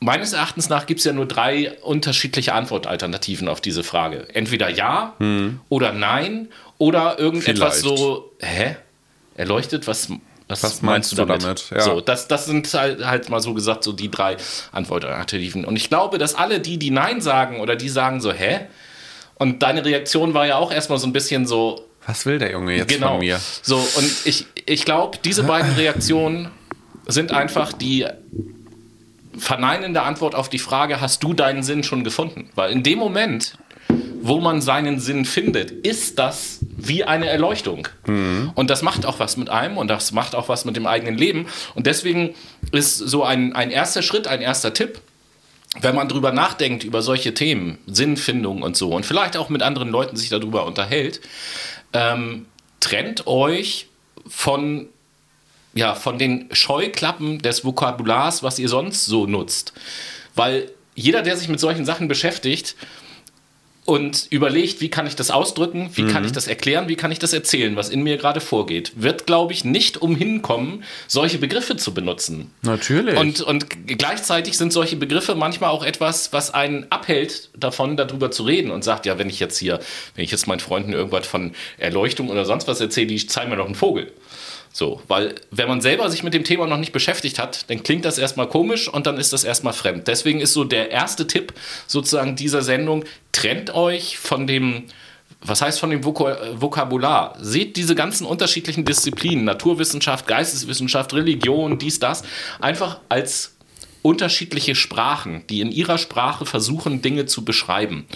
meines 0.00 0.32
Erachtens 0.32 0.68
nach 0.68 0.86
gibt 0.86 1.00
es 1.00 1.04
ja 1.04 1.12
nur 1.12 1.26
drei 1.26 1.78
unterschiedliche 1.82 2.54
Antwortalternativen 2.54 3.48
auf 3.48 3.60
diese 3.60 3.84
Frage. 3.84 4.26
Entweder 4.34 4.68
ja 4.70 5.14
oder 5.68 5.92
nein 5.92 6.48
oder 6.78 7.18
irgendetwas 7.18 7.80
Vielleicht. 7.80 7.98
so, 7.98 8.32
hä? 8.40 8.76
Erleuchtet? 9.36 9.86
Was, 9.86 10.10
was, 10.48 10.62
Was 10.62 10.82
meinst 10.82 11.12
du 11.12 11.16
damit? 11.16 11.42
damit? 11.42 11.70
Ja. 11.70 11.80
So, 11.80 12.00
das, 12.00 12.26
das 12.26 12.46
sind 12.46 12.72
halt, 12.74 13.04
halt 13.04 13.28
mal 13.28 13.40
so 13.40 13.54
gesagt 13.54 13.84
so 13.84 13.92
die 13.92 14.10
drei 14.10 14.36
Antwortalternativen. 14.72 15.64
Und 15.64 15.76
ich 15.76 15.88
glaube, 15.88 16.18
dass 16.18 16.34
alle 16.34 16.60
die, 16.60 16.78
die 16.78 16.90
Nein 16.90 17.20
sagen 17.20 17.60
oder 17.60 17.76
die 17.76 17.88
sagen 17.88 18.20
so, 18.20 18.32
hä? 18.32 18.60
Und 19.36 19.62
deine 19.62 19.84
Reaktion 19.84 20.34
war 20.34 20.46
ja 20.46 20.56
auch 20.56 20.72
erstmal 20.72 20.98
so 20.98 21.06
ein 21.06 21.12
bisschen 21.12 21.46
so, 21.46 21.86
Was 22.06 22.26
will 22.26 22.38
der 22.38 22.52
Junge 22.52 22.76
jetzt 22.76 22.88
genau. 22.88 23.12
von 23.12 23.18
mir? 23.20 23.40
So, 23.62 23.76
und 23.76 24.12
ich, 24.24 24.46
ich 24.66 24.84
glaube, 24.84 25.18
diese 25.24 25.44
beiden 25.44 25.72
Reaktionen 25.72 26.50
sind 27.06 27.32
einfach 27.32 27.72
die 27.72 28.06
verneinende 29.38 30.02
Antwort 30.02 30.34
auf 30.34 30.48
die 30.48 30.58
Frage, 30.58 31.00
hast 31.00 31.22
du 31.22 31.32
deinen 31.34 31.62
Sinn 31.62 31.82
schon 31.82 32.04
gefunden? 32.04 32.50
Weil 32.54 32.72
in 32.72 32.82
dem 32.82 32.98
Moment, 32.98 33.58
wo 34.22 34.40
man 34.40 34.60
seinen 34.60 35.00
Sinn 35.00 35.24
findet, 35.24 35.70
ist 35.70 36.18
das 36.18 36.58
wie 36.76 37.04
eine 37.04 37.28
Erleuchtung. 37.28 37.88
Und 38.54 38.70
das 38.70 38.82
macht 38.82 39.06
auch 39.06 39.18
was 39.18 39.36
mit 39.36 39.48
einem 39.50 39.78
und 39.78 39.88
das 39.88 40.12
macht 40.12 40.34
auch 40.34 40.48
was 40.48 40.64
mit 40.64 40.76
dem 40.76 40.86
eigenen 40.86 41.16
Leben. 41.16 41.46
Und 41.74 41.86
deswegen 41.86 42.34
ist 42.72 42.98
so 42.98 43.24
ein, 43.24 43.54
ein 43.54 43.70
erster 43.70 44.02
Schritt, 44.02 44.26
ein 44.26 44.40
erster 44.40 44.74
Tipp, 44.74 45.00
wenn 45.80 45.94
man 45.94 46.08
drüber 46.08 46.32
nachdenkt, 46.32 46.84
über 46.84 47.00
solche 47.00 47.32
Themen, 47.32 47.78
Sinnfindung 47.86 48.62
und 48.62 48.76
so, 48.76 48.92
und 48.92 49.06
vielleicht 49.06 49.36
auch 49.36 49.48
mit 49.48 49.62
anderen 49.62 49.88
Leuten 49.88 50.16
sich 50.16 50.28
darüber 50.28 50.66
unterhält, 50.66 51.20
ähm, 51.92 52.46
trennt 52.80 53.26
euch 53.26 53.86
von 54.26 54.88
ja, 55.72 55.94
von 55.94 56.18
den 56.18 56.48
Scheuklappen 56.52 57.38
des 57.38 57.64
Vokabulars, 57.64 58.42
was 58.42 58.58
ihr 58.58 58.68
sonst 58.68 59.06
so 59.06 59.26
nutzt. 59.26 59.72
Weil 60.34 60.70
jeder, 60.96 61.22
der 61.22 61.36
sich 61.36 61.48
mit 61.48 61.60
solchen 61.60 61.84
Sachen 61.84 62.08
beschäftigt, 62.08 62.74
und 63.84 64.26
überlegt, 64.30 64.80
wie 64.80 64.88
kann 64.88 65.06
ich 65.06 65.16
das 65.16 65.30
ausdrücken, 65.30 65.90
wie 65.94 66.02
mhm. 66.02 66.12
kann 66.12 66.24
ich 66.24 66.32
das 66.32 66.46
erklären, 66.46 66.88
wie 66.88 66.96
kann 66.96 67.10
ich 67.10 67.18
das 67.18 67.32
erzählen, 67.32 67.76
was 67.76 67.88
in 67.88 68.02
mir 68.02 68.18
gerade 68.18 68.40
vorgeht, 68.40 68.92
wird, 68.96 69.26
glaube 69.26 69.52
ich, 69.52 69.64
nicht 69.64 70.00
umhin 70.00 70.42
kommen, 70.42 70.84
solche 71.08 71.38
Begriffe 71.38 71.76
zu 71.76 71.94
benutzen. 71.94 72.50
Natürlich. 72.62 73.18
Und, 73.18 73.40
und 73.40 73.66
gleichzeitig 73.86 74.56
sind 74.56 74.72
solche 74.72 74.96
Begriffe 74.96 75.34
manchmal 75.34 75.70
auch 75.70 75.84
etwas, 75.84 76.32
was 76.32 76.52
einen 76.52 76.86
abhält 76.90 77.50
davon, 77.56 77.96
darüber 77.96 78.30
zu 78.30 78.44
reden 78.44 78.70
und 78.70 78.84
sagt, 78.84 79.06
ja, 79.06 79.18
wenn 79.18 79.28
ich 79.28 79.40
jetzt 79.40 79.58
hier, 79.58 79.80
wenn 80.14 80.24
ich 80.24 80.30
jetzt 80.30 80.46
meinen 80.46 80.60
Freunden 80.60 80.92
irgendwas 80.92 81.26
von 81.26 81.52
Erleuchtung 81.78 82.28
oder 82.28 82.44
sonst 82.44 82.68
was 82.68 82.80
erzähle, 82.80 83.08
die 83.08 83.26
zeigen 83.26 83.50
mir 83.50 83.56
doch 83.56 83.66
einen 83.66 83.74
Vogel. 83.74 84.12
So, 84.72 85.02
weil 85.08 85.34
wenn 85.50 85.68
man 85.68 85.80
selber 85.80 86.08
sich 86.10 86.22
mit 86.22 86.32
dem 86.32 86.44
Thema 86.44 86.66
noch 86.66 86.76
nicht 86.76 86.92
beschäftigt 86.92 87.38
hat, 87.38 87.68
dann 87.70 87.82
klingt 87.82 88.04
das 88.04 88.18
erstmal 88.18 88.48
komisch 88.48 88.88
und 88.88 89.06
dann 89.06 89.18
ist 89.18 89.32
das 89.32 89.42
erstmal 89.42 89.72
fremd. 89.72 90.06
Deswegen 90.06 90.40
ist 90.40 90.52
so 90.52 90.64
der 90.64 90.90
erste 90.90 91.26
Tipp 91.26 91.52
sozusagen 91.86 92.36
dieser 92.36 92.62
Sendung, 92.62 93.04
trennt 93.32 93.74
euch 93.74 94.16
von 94.18 94.46
dem, 94.46 94.84
was 95.42 95.60
heißt 95.60 95.80
von 95.80 95.90
dem 95.90 96.04
Vokabular? 96.04 97.34
Seht 97.40 97.76
diese 97.76 97.96
ganzen 97.96 98.26
unterschiedlichen 98.26 98.84
Disziplinen, 98.84 99.44
Naturwissenschaft, 99.44 100.28
Geisteswissenschaft, 100.28 101.14
Religion, 101.14 101.78
dies, 101.78 101.98
das, 101.98 102.22
einfach 102.60 103.00
als 103.08 103.56
unterschiedliche 104.02 104.74
Sprachen, 104.76 105.44
die 105.48 105.60
in 105.60 105.72
ihrer 105.72 105.98
Sprache 105.98 106.46
versuchen, 106.46 107.02
Dinge 107.02 107.26
zu 107.26 107.44
beschreiben. 107.44 108.06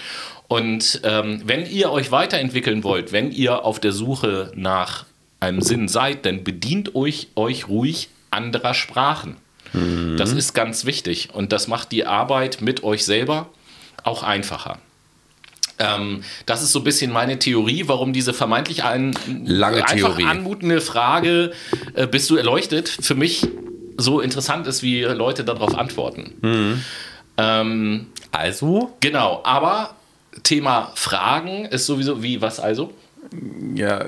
Und 0.48 1.00
ähm, 1.04 1.42
wenn 1.44 1.66
ihr 1.66 1.90
euch 1.90 2.10
weiterentwickeln 2.12 2.84
wollt, 2.84 3.12
wenn 3.12 3.32
ihr 3.32 3.64
auf 3.64 3.80
der 3.80 3.92
Suche 3.92 4.52
nach 4.54 5.04
einem 5.44 5.60
Sinn 5.60 5.88
seid, 5.88 6.24
denn 6.24 6.44
bedient 6.44 6.94
euch, 6.94 7.28
euch 7.36 7.68
ruhig 7.68 8.08
anderer 8.30 8.74
Sprachen. 8.74 9.36
Mhm. 9.72 10.16
Das 10.16 10.32
ist 10.32 10.54
ganz 10.54 10.84
wichtig 10.84 11.30
und 11.32 11.52
das 11.52 11.68
macht 11.68 11.92
die 11.92 12.06
Arbeit 12.06 12.60
mit 12.60 12.82
euch 12.84 13.04
selber 13.04 13.48
auch 14.02 14.22
einfacher. 14.22 14.78
Ähm, 15.78 16.22
das 16.46 16.62
ist 16.62 16.72
so 16.72 16.80
ein 16.80 16.84
bisschen 16.84 17.10
meine 17.10 17.38
Theorie, 17.38 17.84
warum 17.86 18.12
diese 18.12 18.32
vermeintlich 18.32 18.84
ein, 18.84 19.14
Lange 19.44 19.78
einfach 19.78 19.94
Theorie. 19.94 20.24
anmutende 20.24 20.80
Frage, 20.80 21.52
äh, 21.94 22.06
bist 22.06 22.30
du 22.30 22.36
erleuchtet, 22.36 22.88
für 22.88 23.16
mich 23.16 23.48
so 23.96 24.20
interessant 24.20 24.66
ist, 24.66 24.82
wie 24.82 25.02
Leute 25.02 25.44
darauf 25.44 25.76
antworten. 25.76 26.34
Mhm. 26.42 26.84
Ähm, 27.36 28.06
also? 28.30 28.96
Genau, 29.00 29.40
aber 29.44 29.96
Thema 30.42 30.92
Fragen 30.94 31.64
ist 31.64 31.86
sowieso, 31.86 32.22
wie, 32.22 32.40
was 32.40 32.60
also? 32.60 32.92
Ja, 33.74 34.06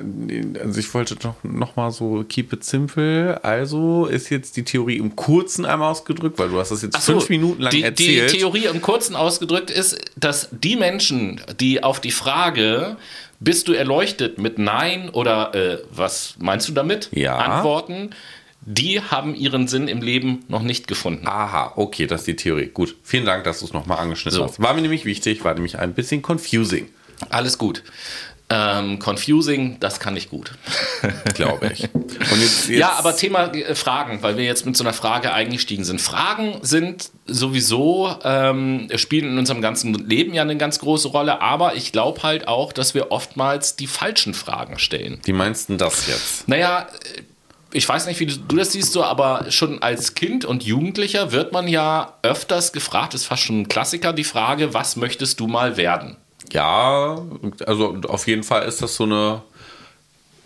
also 0.63 0.81
ich 0.81 0.93
wollte 0.95 1.17
doch 1.17 1.35
noch 1.43 1.77
mal 1.77 1.91
so 1.91 2.25
keep 2.29 2.53
it 2.53 2.65
simple. 2.65 3.43
Also 3.43 4.07
ist 4.07 4.31
jetzt 4.31 4.57
die 4.57 4.65
Theorie 4.65 4.97
im 4.97 5.17
Kurzen 5.17 5.65
einmal 5.65 5.91
ausgedrückt, 5.91 6.39
weil 6.39 6.49
du 6.51 6.59
hast 6.59 6.71
das 6.71 6.83
jetzt 6.83 7.01
so, 7.03 7.13
fünf 7.13 7.29
Minuten 7.29 7.63
lang 7.63 7.73
die, 7.73 7.83
erzählt. 7.83 8.33
Die 8.33 8.39
Theorie 8.39 8.67
im 8.67 8.81
Kurzen 8.83 9.17
ausgedrückt 9.17 9.71
ist, 9.71 9.99
dass 10.17 10.49
die 10.53 10.77
Menschen, 10.77 11.41
die 11.61 11.83
auf 11.83 12.01
die 12.01 12.11
Frage, 12.13 12.97
bist 13.41 13.69
du 13.69 13.73
erleuchtet 13.73 14.39
mit 14.39 14.59
Nein 14.59 15.11
oder 15.11 15.55
äh, 15.55 15.79
was 15.91 16.37
meinst 16.39 16.69
du 16.69 16.73
damit? 16.73 17.09
Ja. 17.13 17.37
Antworten, 17.37 18.11
die 18.63 19.01
haben 19.01 19.35
ihren 19.35 19.69
Sinn 19.69 19.89
im 19.89 20.03
Leben 20.03 20.45
noch 20.49 20.63
nicht 20.63 20.89
gefunden. 20.89 21.27
Aha, 21.27 21.73
okay, 21.77 22.07
das 22.07 22.23
ist 22.23 22.27
die 22.27 22.37
Theorie. 22.37 22.67
Gut, 22.67 22.97
vielen 23.03 23.25
Dank, 23.25 23.45
dass 23.45 23.61
du 23.61 23.67
es 23.67 23.73
nochmal 23.73 23.99
angeschnitten 23.99 24.39
so. 24.39 24.45
hast. 24.45 24.61
War 24.61 24.75
mir 24.75 24.83
nämlich 24.83 25.05
wichtig, 25.05 25.45
war 25.45 25.55
nämlich 25.55 25.79
ein 25.79 25.95
bisschen 25.95 26.23
confusing. 26.23 26.89
Alles 27.31 27.59
gut. 27.59 27.83
Ähm, 28.49 29.01
confusing, 29.01 29.79
das 29.81 29.99
kann 29.99 30.17
ich 30.17 30.31
gut. 30.31 30.53
Glaube 31.35 31.73
ich. 31.73 31.81
Jetzt, 31.81 32.69
jetzt 32.69 32.69
ja, 32.69 32.93
aber 32.93 33.17
Thema 33.17 33.53
äh, 33.53 33.75
Fragen, 33.75 34.23
weil 34.23 34.37
wir 34.37 34.45
jetzt 34.45 34.65
mit 34.65 34.77
so 34.77 34.85
einer 34.85 34.93
Frage 34.93 35.33
eingestiegen 35.33 35.83
sind. 35.83 36.01
Fragen 36.01 36.59
sind 36.63 37.11
sowieso, 37.27 38.17
ähm, 38.23 38.89
spielen 38.95 39.33
in 39.33 39.39
unserem 39.39 39.63
ganzen 39.63 39.95
Leben 39.95 40.33
ja 40.33 40.43
eine 40.43 40.57
ganz 40.57 40.79
große 40.79 41.09
Rolle, 41.09 41.41
aber 41.41 41.75
ich 41.75 41.91
glaube 41.91 42.23
halt 42.23 42.47
auch, 42.47 42.73
dass 42.73 42.95
wir 42.95 43.11
oftmals 43.11 43.75
die 43.75 43.89
falschen 43.89 44.33
Fragen 44.33 44.79
stellen. 44.79 45.21
Wie 45.25 45.33
meinst 45.33 45.69
du 45.69 45.77
das 45.77 46.07
jetzt? 46.07 46.47
Naja, 46.47 46.87
ich 47.73 47.89
weiß 47.89 48.07
nicht, 48.07 48.21
wie 48.21 48.27
du 48.27 48.57
das 48.57 48.73
siehst, 48.73 48.93
so, 48.93 49.03
aber 49.03 49.47
schon 49.51 49.83
als 49.83 50.15
Kind 50.15 50.45
und 50.45 50.63
Jugendlicher 50.63 51.33
wird 51.33 51.53
man 51.53 51.67
ja 51.67 52.15
öfters 52.23 52.73
gefragt, 52.73 53.15
ist 53.15 53.25
fast 53.25 53.43
schon 53.43 53.63
ein 53.63 53.69
Klassiker, 53.69 54.13
die 54.13 54.25
Frage, 54.25 54.73
was 54.73 54.95
möchtest 54.95 55.41
du 55.41 55.49
mal 55.49 55.77
werden? 55.77 56.17
Ja, 56.53 57.19
also 57.67 57.97
auf 58.09 58.27
jeden 58.27 58.43
Fall 58.43 58.67
ist 58.67 58.83
das 58.83 58.97
so 58.97 59.05
eine 59.05 59.43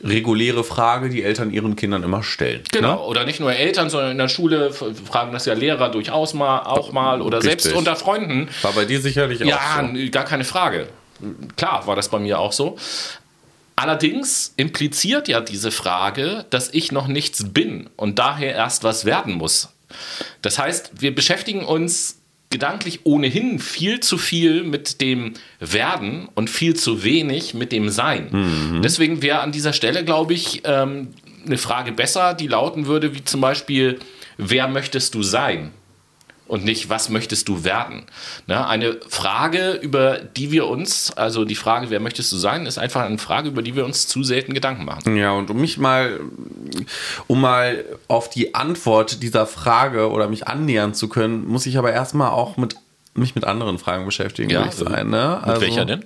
reguläre 0.03 0.65
Frage, 0.65 1.09
die 1.09 1.23
Eltern 1.23 1.51
ihren 1.51 1.77
Kindern 1.77 2.03
immer 2.03 2.23
stellen. 2.23 2.63
Genau, 2.73 2.95
ne? 2.95 3.01
oder 3.03 3.25
nicht 3.25 3.41
nur 3.41 3.53
Eltern, 3.53 3.91
sondern 3.91 4.13
in 4.13 4.19
der 4.19 4.29
Schule 4.29 4.73
fragen 4.73 5.33
das 5.33 5.47
ja 5.47 5.55
Lehrer 5.55 5.91
durchaus 5.91 6.35
mal, 6.35 6.61
auch 6.61 6.93
mal 6.93 7.21
oder 7.21 7.39
Richtig. 7.39 7.63
selbst 7.63 7.77
unter 7.77 7.97
Freunden. 7.97 8.49
War 8.63 8.73
bei 8.73 8.85
dir 8.85 9.01
sicherlich 9.01 9.41
ja, 9.41 9.57
auch 9.57 9.89
so. 9.91 9.97
Ja, 9.97 10.09
gar 10.09 10.25
keine 10.25 10.45
Frage. 10.45 10.89
Klar 11.57 11.87
war 11.87 11.97
das 11.97 12.09
bei 12.09 12.19
mir 12.19 12.39
auch 12.39 12.53
so. 12.53 12.79
Allerdings 13.77 14.53
impliziert 14.57 15.29
ja 15.29 15.41
diese 15.41 15.71
Frage, 15.71 16.45
dass 16.51 16.73
ich 16.73 16.93
noch 16.93 17.07
nichts 17.07 17.53
bin 17.53 17.89
und 17.97 18.19
daher 18.19 18.55
erst 18.55 18.85
was 18.85 19.05
werden 19.05 19.35
muss. 19.35 19.69
Das 20.43 20.59
heißt, 20.59 21.01
wir 21.01 21.15
beschäftigen 21.15 21.65
uns 21.65 22.20
gedanklich 22.51 23.01
ohnehin 23.05 23.61
viel 23.61 24.01
zu 24.01 24.19
viel 24.19 24.65
mit 24.65 25.01
dem 25.01 25.35
Werden 25.61 26.29
und 26.35 26.51
viel 26.51 26.75
zu 26.75 27.05
wenig 27.05 27.55
mit 27.55 27.71
dem 27.71 27.89
Sein. 27.89 28.29
Mhm. 28.31 28.83
Deswegen 28.83 29.23
wäre 29.23 29.41
an 29.41 29.53
dieser 29.53 29.73
Stelle, 29.73 30.05
glaube 30.05 30.35
ich, 30.35 30.63
ähm, 30.65 31.09
eine 31.47 31.59
Frage 31.59 31.93
besser, 31.93 32.35
die 32.35 32.49
lauten 32.49 32.87
würde, 32.87 33.15
wie 33.15 33.25
zum 33.25 33.41
Beispiel, 33.41 34.01
wer 34.37 34.67
möchtest 34.67 35.15
du 35.15 35.23
sein? 35.23 35.71
Und 36.51 36.65
nicht, 36.65 36.91
was 36.91 37.09
möchtest 37.09 37.49
du 37.49 37.63
werden? 37.63 38.03
Ne? 38.49 38.67
Eine 38.67 38.97
Frage, 39.09 39.79
über 39.81 40.19
die 40.19 40.51
wir 40.51 40.67
uns, 40.67 41.13
also 41.13 41.45
die 41.45 41.55
Frage, 41.55 41.91
wer 41.91 42.01
möchtest 42.01 42.33
du 42.33 42.37
sein, 42.37 42.67
ist 42.67 42.77
einfach 42.77 43.03
eine 43.03 43.19
Frage, 43.19 43.49
über 43.49 43.63
die 43.63 43.77
wir 43.77 43.85
uns 43.85 44.09
zu 44.09 44.25
selten 44.25 44.53
Gedanken 44.53 44.85
machen. 44.85 45.17
Ja, 45.17 45.31
und 45.31 45.49
um 45.51 45.61
mich 45.61 45.79
mal, 45.79 46.19
um 47.29 47.41
mal 47.41 47.85
auf 48.09 48.29
die 48.31 48.55
Antwort 48.57 49.23
dieser 49.23 49.47
Frage 49.47 50.11
oder 50.11 50.29
mich 50.29 50.49
annähern 50.49 50.93
zu 50.93 51.09
können, 51.09 51.47
muss 51.47 51.67
ich 51.67 51.79
aber 51.79 51.93
erstmal 51.93 52.31
auch 52.31 52.57
mit 52.57 52.75
mich 53.15 53.35
mit 53.35 53.45
anderen 53.45 53.79
Fragen 53.79 54.05
beschäftigen, 54.05 54.51
ja, 54.51 54.61
würde 54.61 54.71
ich 54.71 54.77
sagen. 54.77 55.11
Ne? 55.11 55.41
Also, 55.43 55.53
mit 55.53 55.61
welcher 55.61 55.85
denn? 55.85 56.05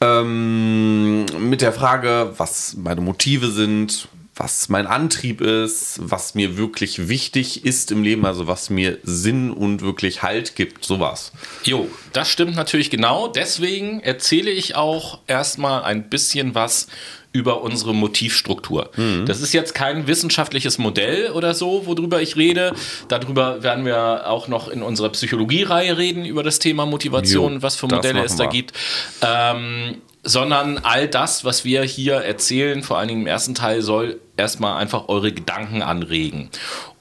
Ähm, 0.00 1.26
mit 1.38 1.60
der 1.60 1.72
Frage, 1.72 2.32
was 2.36 2.76
meine 2.76 3.00
Motive 3.00 3.50
sind, 3.50 4.08
was 4.36 4.68
mein 4.68 4.86
Antrieb 4.86 5.40
ist, 5.40 5.98
was 6.02 6.34
mir 6.34 6.56
wirklich 6.56 7.08
wichtig 7.08 7.64
ist 7.64 7.92
im 7.92 8.02
Leben, 8.02 8.26
also 8.26 8.46
was 8.46 8.68
mir 8.68 8.98
Sinn 9.04 9.52
und 9.52 9.80
wirklich 9.82 10.22
Halt 10.22 10.56
gibt, 10.56 10.84
sowas. 10.84 11.32
Jo, 11.62 11.88
das 12.12 12.28
stimmt 12.28 12.56
natürlich 12.56 12.90
genau. 12.90 13.28
Deswegen 13.28 14.00
erzähle 14.00 14.50
ich 14.50 14.74
auch 14.74 15.20
erstmal 15.26 15.84
ein 15.84 16.08
bisschen 16.08 16.54
was 16.54 16.88
über 17.34 17.62
unsere 17.62 17.94
Motivstruktur. 17.94 18.90
Mhm. 18.96 19.26
Das 19.26 19.40
ist 19.40 19.52
jetzt 19.52 19.74
kein 19.74 20.06
wissenschaftliches 20.06 20.78
Modell 20.78 21.30
oder 21.32 21.52
so, 21.52 21.84
worüber 21.86 22.22
ich 22.22 22.36
rede. 22.36 22.74
Darüber 23.08 23.62
werden 23.64 23.84
wir 23.84 24.28
auch 24.28 24.46
noch 24.46 24.68
in 24.68 24.82
unserer 24.82 25.10
Psychologie-Reihe 25.10 25.98
reden, 25.98 26.24
über 26.24 26.44
das 26.44 26.60
Thema 26.60 26.86
Motivation, 26.86 27.54
jo, 27.54 27.62
was 27.62 27.74
für 27.74 27.88
Modelle 27.88 28.22
es 28.22 28.36
da 28.36 28.46
gibt. 28.46 28.72
Ähm, 29.20 29.96
sondern 30.24 30.78
all 30.78 31.06
das, 31.06 31.44
was 31.44 31.64
wir 31.64 31.82
hier 31.82 32.16
erzählen, 32.16 32.82
vor 32.82 32.98
allen 32.98 33.08
Dingen 33.08 33.20
im 33.22 33.26
ersten 33.26 33.54
Teil, 33.54 33.82
soll 33.82 34.20
erstmal 34.36 34.80
einfach 34.80 35.08
eure 35.08 35.32
Gedanken 35.32 35.82
anregen. 35.82 36.50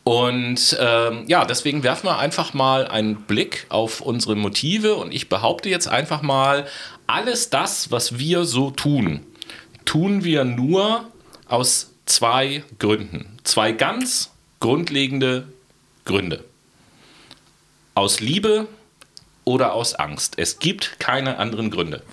Und 0.04 0.78
ähm, 0.80 1.24
ja, 1.28 1.46
deswegen 1.46 1.84
werfen 1.84 2.08
wir 2.08 2.20
einfach 2.20 2.54
mal 2.54 2.88
einen 2.88 3.16
Blick 3.16 3.66
auf 3.70 4.02
unsere 4.02 4.36
Motive 4.36 4.96
und 4.96 5.14
ich 5.14 5.30
behaupte 5.30 5.70
jetzt 5.70 5.88
einfach 5.88 6.22
mal, 6.22 6.68
alles 7.08 7.50
das, 7.50 7.92
was 7.92 8.20
wir 8.20 8.44
so 8.46 8.72
tun, 8.72 9.22
tun 9.86 10.24
wir 10.24 10.44
nur 10.44 11.06
aus 11.48 11.92
zwei 12.06 12.64
Gründen. 12.80 13.38
Zwei 13.44 13.72
ganz 13.72 14.32
grundlegende 14.60 15.48
Gründe. 16.06 16.44
Aus 17.96 18.20
Liebe 18.20 18.68
oder 19.46 19.74
aus 19.74 19.96
Angst. 19.96 20.34
Es 20.38 20.60
gibt 20.60 21.00
keine 21.00 21.38
anderen 21.38 21.72
Gründe. 21.72 22.04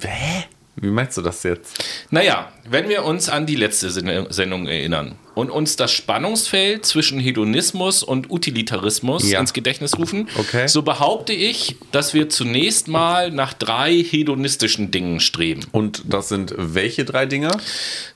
Hä? 0.00 0.44
Wie 0.76 0.88
meinst 0.88 1.18
du 1.18 1.22
das 1.22 1.42
jetzt? 1.42 1.84
Naja, 2.10 2.50
wenn 2.68 2.88
wir 2.88 3.04
uns 3.04 3.28
an 3.28 3.44
die 3.44 3.56
letzte 3.56 3.90
Sendung 3.90 4.66
erinnern 4.66 5.16
und 5.34 5.50
uns 5.50 5.76
das 5.76 5.92
Spannungsfeld 5.92 6.86
zwischen 6.86 7.20
Hedonismus 7.20 8.02
und 8.02 8.30
Utilitarismus 8.30 9.30
ja. 9.30 9.38
ins 9.38 9.52
Gedächtnis 9.52 9.98
rufen, 9.98 10.28
okay. 10.38 10.66
so 10.68 10.80
behaupte 10.80 11.34
ich, 11.34 11.76
dass 11.92 12.14
wir 12.14 12.30
zunächst 12.30 12.88
mal 12.88 13.30
nach 13.30 13.52
drei 13.52 13.92
hedonistischen 14.02 14.90
Dingen 14.90 15.20
streben. 15.20 15.66
Und 15.72 16.04
das 16.06 16.30
sind 16.30 16.54
welche 16.56 17.04
drei 17.04 17.26
Dinge? 17.26 17.50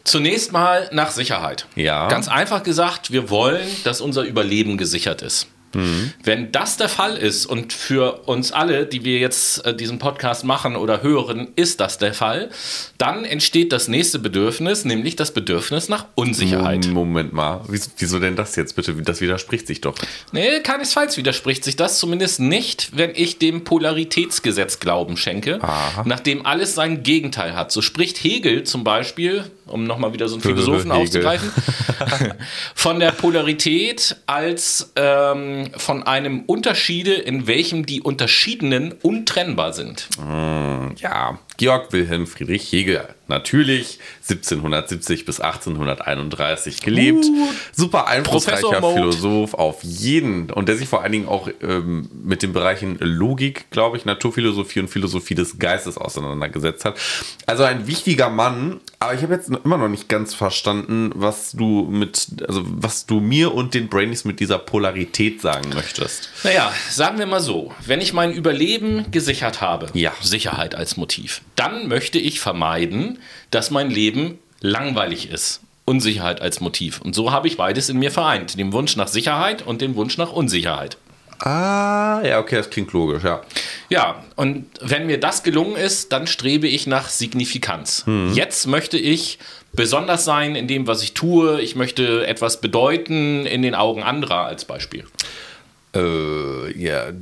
Zunächst 0.04 0.52
mal 0.52 0.88
nach 0.92 1.10
Sicherheit. 1.10 1.66
Ja. 1.76 2.08
Ganz 2.08 2.26
einfach 2.26 2.62
gesagt, 2.62 3.12
wir 3.12 3.28
wollen, 3.28 3.68
dass 3.84 4.00
unser 4.00 4.22
Überleben 4.22 4.78
gesichert 4.78 5.20
ist. 5.20 5.46
Mhm. 5.76 6.12
Wenn 6.24 6.52
das 6.52 6.76
der 6.76 6.88
Fall 6.88 7.16
ist 7.16 7.46
und 7.46 7.72
für 7.72 8.26
uns 8.26 8.52
alle, 8.52 8.86
die 8.86 9.04
wir 9.04 9.18
jetzt 9.18 9.64
äh, 9.66 9.74
diesen 9.74 9.98
Podcast 9.98 10.44
machen 10.44 10.76
oder 10.76 11.02
hören, 11.02 11.48
ist 11.56 11.80
das 11.80 11.98
der 11.98 12.14
Fall, 12.14 12.50
dann 12.98 13.24
entsteht 13.24 13.72
das 13.72 13.88
nächste 13.88 14.18
Bedürfnis, 14.18 14.84
nämlich 14.84 15.16
das 15.16 15.32
Bedürfnis 15.32 15.88
nach 15.88 16.06
Unsicherheit. 16.14 16.86
Moment 16.88 17.32
mal, 17.32 17.62
wieso 17.68 18.18
denn 18.18 18.36
das 18.36 18.56
jetzt 18.56 18.76
bitte? 18.76 18.94
Das 18.94 19.20
widerspricht 19.20 19.66
sich 19.66 19.80
doch. 19.80 19.94
Nee, 20.32 20.60
keinesfalls 20.60 21.16
widerspricht 21.16 21.64
sich 21.64 21.76
das, 21.76 21.98
zumindest 21.98 22.40
nicht, 22.40 22.96
wenn 22.96 23.10
ich 23.14 23.38
dem 23.38 23.64
Polaritätsgesetz 23.64 24.80
Glauben 24.80 25.16
schenke, 25.16 25.62
Aha. 25.62 26.04
nachdem 26.06 26.46
alles 26.46 26.74
sein 26.74 27.02
Gegenteil 27.02 27.54
hat. 27.54 27.72
So 27.72 27.82
spricht 27.82 28.22
Hegel 28.22 28.64
zum 28.64 28.84
Beispiel, 28.84 29.44
um 29.66 29.84
nochmal 29.84 30.12
wieder 30.12 30.28
so 30.28 30.36
einen 30.36 30.42
Philosophen 30.42 30.90
aufzugreifen, 30.92 31.50
von 32.74 33.00
der 33.00 33.12
Polarität 33.12 34.16
als 34.26 34.92
ähm, 34.96 35.65
von 35.76 36.02
einem 36.02 36.40
Unterschiede, 36.40 37.14
in 37.14 37.46
welchem 37.46 37.86
die 37.86 38.00
Unterschiedenen 38.00 38.92
untrennbar 39.02 39.72
sind. 39.72 40.08
Mm, 40.18 40.96
ja, 40.96 41.38
Georg 41.56 41.92
Wilhelm 41.92 42.26
Friedrich 42.26 42.70
Hegel, 42.72 43.08
natürlich 43.28 43.98
1770 44.28 45.24
bis 45.24 45.40
1831 45.40 46.80
gelebt. 46.80 47.24
Uh, 47.24 47.48
Super 47.72 48.06
einflussreicher 48.06 48.82
Philosoph 48.82 49.54
auf 49.54 49.82
jeden 49.82 50.50
und 50.50 50.68
der 50.68 50.76
sich 50.76 50.88
vor 50.88 51.02
allen 51.02 51.12
Dingen 51.12 51.28
auch 51.28 51.48
ähm, 51.62 52.08
mit 52.12 52.42
den 52.42 52.52
Bereichen 52.52 52.98
Logik, 53.00 53.70
glaube 53.70 53.96
ich, 53.96 54.04
Naturphilosophie 54.04 54.80
und 54.80 54.88
Philosophie 54.88 55.34
des 55.34 55.58
Geistes 55.58 55.98
auseinandergesetzt 55.98 56.84
hat. 56.84 56.98
Also 57.46 57.64
ein 57.64 57.86
wichtiger 57.86 58.30
Mann, 58.30 58.80
aber 58.98 59.14
ich 59.14 59.22
habe 59.22 59.34
jetzt 59.34 59.48
immer 59.48 59.78
noch 59.78 59.88
nicht 59.88 60.08
ganz 60.08 60.34
verstanden, 60.34 61.10
was 61.14 61.52
du 61.52 61.86
mit, 61.90 62.28
also 62.46 62.62
was 62.64 63.06
du 63.06 63.20
mir 63.20 63.54
und 63.54 63.74
den 63.74 63.88
Brainies 63.88 64.24
mit 64.24 64.40
dieser 64.40 64.58
Polarität 64.58 65.40
sagen 65.40 65.70
möchtest. 65.74 66.30
Naja, 66.44 66.72
sagen 66.90 67.18
wir 67.18 67.26
mal 67.26 67.40
so, 67.40 67.72
wenn 67.84 68.00
ich 68.00 68.12
mein 68.12 68.32
Überleben 68.32 69.06
gesichert 69.10 69.60
habe, 69.60 69.88
ja. 69.94 70.12
Sicherheit 70.20 70.74
als 70.74 70.96
Motiv, 70.96 71.40
dann 71.56 71.88
möchte 71.88 72.18
ich 72.18 72.40
vermeiden, 72.40 73.18
dass 73.50 73.70
mein 73.70 73.90
Leben 73.90 74.38
langweilig 74.60 75.30
ist. 75.30 75.60
Unsicherheit 75.84 76.40
als 76.40 76.60
Motiv. 76.60 77.00
Und 77.00 77.14
so 77.14 77.32
habe 77.32 77.46
ich 77.48 77.56
beides 77.56 77.88
in 77.88 77.98
mir 77.98 78.10
vereint. 78.10 78.58
Den 78.58 78.72
Wunsch 78.72 78.96
nach 78.96 79.08
Sicherheit 79.08 79.62
und 79.62 79.80
den 79.80 79.94
Wunsch 79.94 80.18
nach 80.18 80.32
Unsicherheit. 80.32 80.96
Ah, 81.40 82.22
ja, 82.24 82.38
okay, 82.38 82.56
das 82.56 82.70
klingt 82.70 82.92
logisch, 82.92 83.22
ja. 83.22 83.42
Ja, 83.88 84.24
und 84.36 84.66
wenn 84.80 85.06
mir 85.06 85.20
das 85.20 85.42
gelungen 85.42 85.76
ist, 85.76 86.10
dann 86.12 86.26
strebe 86.26 86.66
ich 86.66 86.86
nach 86.86 87.08
Signifikanz. 87.08 88.04
Hm. 88.06 88.32
Jetzt 88.32 88.66
möchte 88.66 88.96
ich 88.98 89.38
besonders 89.72 90.24
sein 90.24 90.56
in 90.56 90.66
dem, 90.66 90.86
was 90.86 91.02
ich 91.02 91.12
tue. 91.12 91.60
Ich 91.60 91.76
möchte 91.76 92.26
etwas 92.26 92.60
bedeuten 92.60 93.46
in 93.46 93.62
den 93.62 93.74
Augen 93.74 94.02
anderer 94.02 94.46
als 94.46 94.64
Beispiel. 94.64 95.04
Äh, 95.94 96.76
ja, 96.76 97.12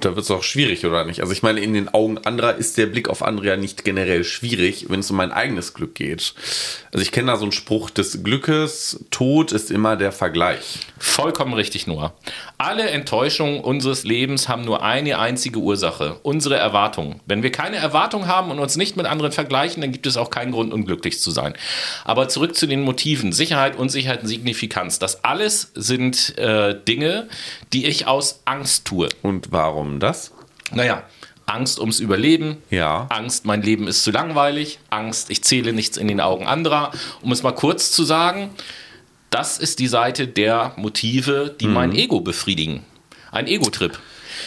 da 0.00 0.16
wird 0.16 0.24
es 0.24 0.30
auch 0.30 0.42
schwierig, 0.42 0.84
oder 0.84 1.04
nicht? 1.04 1.20
Also 1.20 1.32
ich 1.32 1.42
meine, 1.42 1.60
in 1.60 1.72
den 1.72 1.88
Augen 1.88 2.18
anderer 2.18 2.56
ist 2.56 2.76
der 2.76 2.86
Blick 2.86 3.08
auf 3.08 3.22
andere 3.22 3.46
ja 3.46 3.56
nicht 3.56 3.84
generell 3.84 4.24
schwierig, 4.24 4.86
wenn 4.88 5.00
es 5.00 5.10
um 5.10 5.16
mein 5.16 5.32
eigenes 5.32 5.72
Glück 5.72 5.94
geht. 5.94 6.34
Also 6.92 7.02
ich 7.02 7.12
kenne 7.12 7.28
da 7.28 7.36
so 7.36 7.44
einen 7.44 7.52
Spruch 7.52 7.90
des 7.90 8.22
Glückes, 8.22 9.04
Tod 9.10 9.52
ist 9.52 9.70
immer 9.70 9.96
der 9.96 10.12
Vergleich. 10.12 10.80
Vollkommen 10.98 11.54
richtig, 11.54 11.86
Noah. 11.86 12.14
Alle 12.58 12.90
Enttäuschungen 12.90 13.60
unseres 13.60 14.04
Lebens 14.04 14.48
haben 14.48 14.64
nur 14.64 14.82
eine 14.82 15.18
einzige 15.18 15.58
Ursache, 15.58 16.18
unsere 16.22 16.56
Erwartungen. 16.56 17.20
Wenn 17.26 17.42
wir 17.42 17.52
keine 17.52 17.76
Erwartung 17.76 18.26
haben 18.26 18.50
und 18.50 18.58
uns 18.58 18.76
nicht 18.76 18.96
mit 18.96 19.06
anderen 19.06 19.32
vergleichen, 19.32 19.80
dann 19.80 19.92
gibt 19.92 20.06
es 20.06 20.16
auch 20.16 20.30
keinen 20.30 20.52
Grund, 20.52 20.72
unglücklich 20.72 21.20
zu 21.20 21.30
sein. 21.30 21.54
Aber 22.04 22.28
zurück 22.28 22.56
zu 22.56 22.66
den 22.66 22.82
Motiven. 22.82 23.32
Sicherheit, 23.32 23.76
Unsicherheit 23.76 24.22
und 24.22 24.28
Signifikanz. 24.28 24.98
Das 24.98 25.24
alles 25.24 25.72
sind 25.74 26.36
äh, 26.38 26.74
Dinge, 26.86 27.28
die 27.72 27.86
ich 27.86 28.06
aus 28.06 28.40
Angst 28.44 28.86
tue. 28.86 29.08
Und 29.22 29.52
warum 29.52 29.83
das? 30.00 30.32
Naja, 30.72 31.04
Angst 31.46 31.78
ums 31.78 32.00
Überleben, 32.00 32.56
ja. 32.70 33.06
Angst, 33.10 33.44
mein 33.44 33.62
Leben 33.62 33.86
ist 33.86 34.02
zu 34.02 34.10
langweilig, 34.10 34.78
Angst, 34.90 35.30
ich 35.30 35.42
zähle 35.44 35.72
nichts 35.72 35.96
in 35.96 36.08
den 36.08 36.20
Augen 36.20 36.46
anderer. 36.46 36.92
Um 37.20 37.32
es 37.32 37.42
mal 37.42 37.54
kurz 37.54 37.92
zu 37.92 38.04
sagen, 38.04 38.50
das 39.30 39.58
ist 39.58 39.78
die 39.78 39.88
Seite 39.88 40.26
der 40.26 40.72
Motive, 40.76 41.54
die 41.60 41.66
mhm. 41.66 41.72
mein 41.72 41.94
Ego 41.94 42.20
befriedigen. 42.20 42.84
Ein 43.30 43.46
Ego-Trip. 43.46 43.98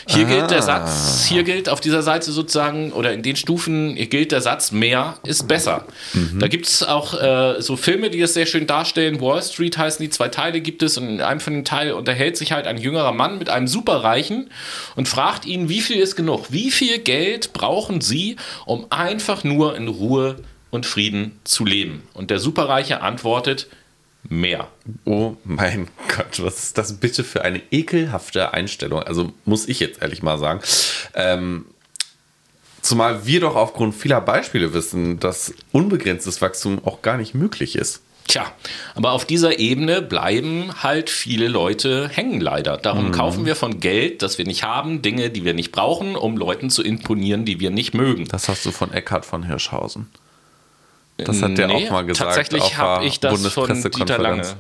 Hier 0.05 0.25
ah. 0.25 0.29
gilt 0.29 0.51
der 0.51 0.61
Satz, 0.61 1.25
hier 1.27 1.43
gilt 1.43 1.69
auf 1.69 1.79
dieser 1.79 2.01
Seite 2.01 2.31
sozusagen, 2.31 2.91
oder 2.91 3.13
in 3.13 3.23
den 3.23 3.35
Stufen 3.35 3.95
gilt 3.95 4.31
der 4.31 4.41
Satz, 4.41 4.71
mehr 4.71 5.17
ist 5.23 5.47
besser. 5.47 5.85
Mhm. 6.13 6.39
Da 6.39 6.47
gibt 6.47 6.67
es 6.67 6.83
auch 6.83 7.19
äh, 7.19 7.61
so 7.61 7.77
Filme, 7.77 8.09
die 8.09 8.19
das 8.19 8.33
sehr 8.33 8.45
schön 8.45 8.67
darstellen. 8.67 9.21
Wall 9.21 9.41
Street 9.41 9.77
heißen 9.77 10.03
die, 10.03 10.09
zwei 10.09 10.29
Teile 10.29 10.61
gibt 10.61 10.83
es 10.83 10.97
und 10.97 11.09
in 11.09 11.21
einem 11.21 11.39
von 11.39 11.53
den 11.53 11.65
Teilen 11.65 11.93
unterhält 11.93 12.37
sich 12.37 12.51
halt 12.51 12.67
ein 12.67 12.77
jüngerer 12.77 13.11
Mann 13.13 13.37
mit 13.37 13.49
einem 13.49 13.67
Superreichen 13.67 14.49
und 14.95 15.07
fragt 15.07 15.45
ihn, 15.45 15.69
wie 15.69 15.81
viel 15.81 15.97
ist 15.97 16.15
genug? 16.15 16.47
Wie 16.49 16.71
viel 16.71 16.99
Geld 16.99 17.53
brauchen 17.53 18.01
Sie, 18.01 18.35
um 18.65 18.87
einfach 18.89 19.43
nur 19.43 19.75
in 19.75 19.87
Ruhe 19.87 20.37
und 20.69 20.85
Frieden 20.85 21.39
zu 21.43 21.65
leben? 21.65 22.03
Und 22.13 22.29
der 22.29 22.39
Superreiche 22.39 23.01
antwortet, 23.01 23.67
mehr. 24.29 24.67
Oh 25.05 25.35
mein 25.43 25.87
Gott, 26.15 26.43
was 26.43 26.63
ist 26.63 26.77
das 26.77 26.99
bitte 26.99 27.23
für 27.23 27.43
eine 27.43 27.61
ekelhafte 27.71 28.53
Einstellung? 28.53 29.03
Also 29.03 29.31
muss 29.45 29.67
ich 29.67 29.79
jetzt 29.79 30.01
ehrlich 30.01 30.23
mal 30.23 30.37
sagen. 30.37 30.61
Ähm, 31.13 31.65
zumal 32.81 33.25
wir 33.25 33.39
doch 33.39 33.55
aufgrund 33.55 33.95
vieler 33.95 34.21
Beispiele 34.21 34.73
wissen, 34.73 35.19
dass 35.19 35.53
unbegrenztes 35.71 36.41
Wachstum 36.41 36.79
auch 36.85 37.01
gar 37.01 37.17
nicht 37.17 37.33
möglich 37.33 37.75
ist. 37.75 38.01
Tja, 38.27 38.51
aber 38.93 39.13
auf 39.13 39.23
dieser 39.23 39.57
Ebene 39.57 40.01
bleiben 40.01 40.83
halt 40.83 41.09
viele 41.09 41.47
Leute 41.47 42.09
hängen 42.09 42.41
leider. 42.41 42.75
Darum 42.75 43.07
mhm. 43.07 43.11
kaufen 43.13 43.45
wir 43.45 43.55
von 43.55 43.79
Geld, 43.79 44.21
das 44.21 44.37
wir 44.37 44.45
nicht 44.45 44.63
haben, 44.63 45.01
Dinge, 45.01 45.29
die 45.29 45.45
wir 45.45 45.53
nicht 45.53 45.71
brauchen, 45.71 46.17
um 46.17 46.35
Leuten 46.35 46.69
zu 46.69 46.83
imponieren, 46.83 47.45
die 47.45 47.61
wir 47.61 47.69
nicht 47.69 47.93
mögen. 47.93 48.27
Das 48.27 48.49
hast 48.49 48.65
du 48.65 48.71
von 48.71 48.91
Eckhard 48.91 49.25
von 49.25 49.43
Hirschhausen. 49.43 50.07
Das 51.17 51.41
hat 51.41 51.57
der 51.57 51.67
nee, 51.67 51.87
auch 51.87 51.91
mal 51.91 52.05
gesagt. 52.05 52.35
Tatsächlich 52.35 52.77
habe 52.77 53.05
ich 53.05 53.19
das 53.19 53.47
von 53.53 53.81
Dieter 53.91 54.19
Lange. 54.19 54.55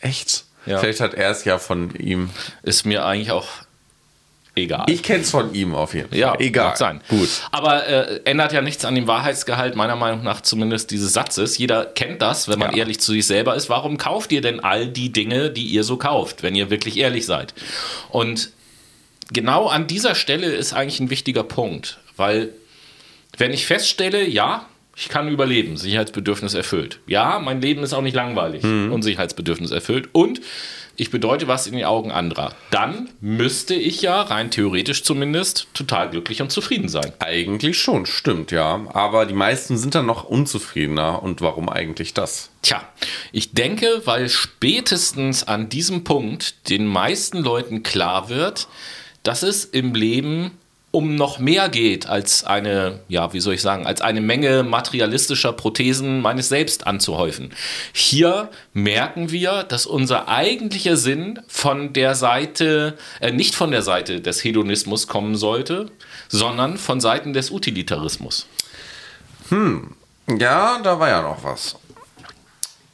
Echt? 0.00 0.44
Ja. 0.66 0.78
Vielleicht 0.78 1.00
hat 1.00 1.14
er 1.14 1.30
es 1.30 1.44
ja 1.44 1.58
von 1.58 1.94
ihm. 1.96 2.30
Ist 2.62 2.86
mir 2.86 3.04
eigentlich 3.04 3.30
auch 3.30 3.48
egal. 4.54 4.84
Ich 4.88 5.02
kenne 5.02 5.22
es 5.22 5.30
von 5.30 5.54
ihm 5.54 5.74
auf 5.74 5.94
jeden 5.94 6.08
Fall. 6.10 6.18
Ja, 6.18 6.38
egal. 6.38 6.76
Sein. 6.76 7.00
Gut. 7.08 7.28
Aber 7.50 7.86
äh, 7.86 8.20
ändert 8.24 8.52
ja 8.52 8.62
nichts 8.62 8.84
an 8.84 8.94
dem 8.94 9.06
Wahrheitsgehalt, 9.06 9.76
meiner 9.76 9.96
Meinung 9.96 10.22
nach 10.22 10.40
zumindest 10.40 10.90
dieses 10.90 11.12
Satzes. 11.12 11.58
Jeder 11.58 11.86
kennt 11.86 12.22
das, 12.22 12.48
wenn 12.48 12.58
man 12.58 12.72
ja. 12.72 12.78
ehrlich 12.78 13.00
zu 13.00 13.12
sich 13.12 13.26
selber 13.26 13.54
ist. 13.54 13.68
Warum 13.68 13.96
kauft 13.96 14.32
ihr 14.32 14.40
denn 14.40 14.60
all 14.60 14.86
die 14.86 15.12
Dinge, 15.12 15.50
die 15.50 15.64
ihr 15.66 15.84
so 15.84 15.96
kauft, 15.96 16.42
wenn 16.42 16.54
ihr 16.54 16.70
wirklich 16.70 16.98
ehrlich 16.98 17.26
seid? 17.26 17.54
Und 18.10 18.50
genau 19.32 19.68
an 19.68 19.86
dieser 19.86 20.14
Stelle 20.14 20.46
ist 20.46 20.72
eigentlich 20.72 21.00
ein 21.00 21.10
wichtiger 21.10 21.44
Punkt, 21.44 21.98
weil 22.16 22.50
wenn 23.38 23.52
ich 23.52 23.66
feststelle, 23.66 24.26
ja, 24.26 24.66
ich 24.96 25.08
kann 25.08 25.28
überleben, 25.28 25.76
Sicherheitsbedürfnis 25.76 26.54
erfüllt. 26.54 27.00
Ja, 27.06 27.38
mein 27.38 27.60
Leben 27.60 27.82
ist 27.82 27.92
auch 27.92 28.02
nicht 28.02 28.14
langweilig 28.14 28.62
mhm. 28.62 28.92
und 28.92 29.02
Sicherheitsbedürfnis 29.02 29.70
erfüllt. 29.70 30.08
Und 30.12 30.40
ich 30.96 31.10
bedeute 31.10 31.48
was 31.48 31.66
in 31.66 31.74
den 31.74 31.86
Augen 31.86 32.10
anderer. 32.10 32.52
Dann 32.70 33.08
müsste 33.22 33.74
ich 33.74 34.02
ja, 34.02 34.20
rein 34.20 34.50
theoretisch 34.50 35.02
zumindest, 35.02 35.68
total 35.72 36.10
glücklich 36.10 36.42
und 36.42 36.52
zufrieden 36.52 36.88
sein. 36.88 37.12
Eigentlich 37.20 37.78
schon, 37.78 38.04
stimmt, 38.04 38.50
ja. 38.50 38.86
Aber 38.92 39.24
die 39.24 39.34
meisten 39.34 39.78
sind 39.78 39.94
dann 39.94 40.04
noch 40.04 40.24
unzufriedener. 40.24 41.22
Und 41.22 41.40
warum 41.40 41.70
eigentlich 41.70 42.12
das? 42.12 42.50
Tja, 42.60 42.82
ich 43.32 43.52
denke, 43.52 44.02
weil 44.04 44.28
spätestens 44.28 45.44
an 45.48 45.70
diesem 45.70 46.04
Punkt 46.04 46.68
den 46.68 46.84
meisten 46.84 47.38
Leuten 47.38 47.82
klar 47.82 48.28
wird, 48.28 48.68
dass 49.22 49.42
es 49.42 49.64
im 49.64 49.94
Leben 49.94 50.50
um 50.92 51.14
noch 51.14 51.38
mehr 51.38 51.68
geht 51.68 52.06
als 52.06 52.44
eine, 52.44 53.00
ja, 53.08 53.32
wie 53.32 53.40
soll 53.40 53.54
ich 53.54 53.62
sagen, 53.62 53.86
als 53.86 54.00
eine 54.00 54.20
Menge 54.20 54.64
materialistischer 54.64 55.52
Prothesen 55.52 56.20
meines 56.20 56.48
Selbst 56.48 56.86
anzuhäufen. 56.86 57.50
Hier 57.92 58.50
merken 58.72 59.30
wir, 59.30 59.62
dass 59.62 59.86
unser 59.86 60.28
eigentlicher 60.28 60.96
Sinn 60.96 61.38
von 61.46 61.92
der 61.92 62.16
Seite, 62.16 62.98
äh, 63.20 63.30
nicht 63.30 63.54
von 63.54 63.70
der 63.70 63.82
Seite 63.82 64.20
des 64.20 64.42
Hedonismus 64.42 65.06
kommen 65.06 65.36
sollte, 65.36 65.90
sondern 66.28 66.76
von 66.76 67.00
Seiten 67.00 67.32
des 67.32 67.52
Utilitarismus. 67.52 68.46
Hm, 69.50 69.94
ja, 70.38 70.80
da 70.82 70.98
war 70.98 71.08
ja 71.08 71.22
noch 71.22 71.44
was. 71.44 71.76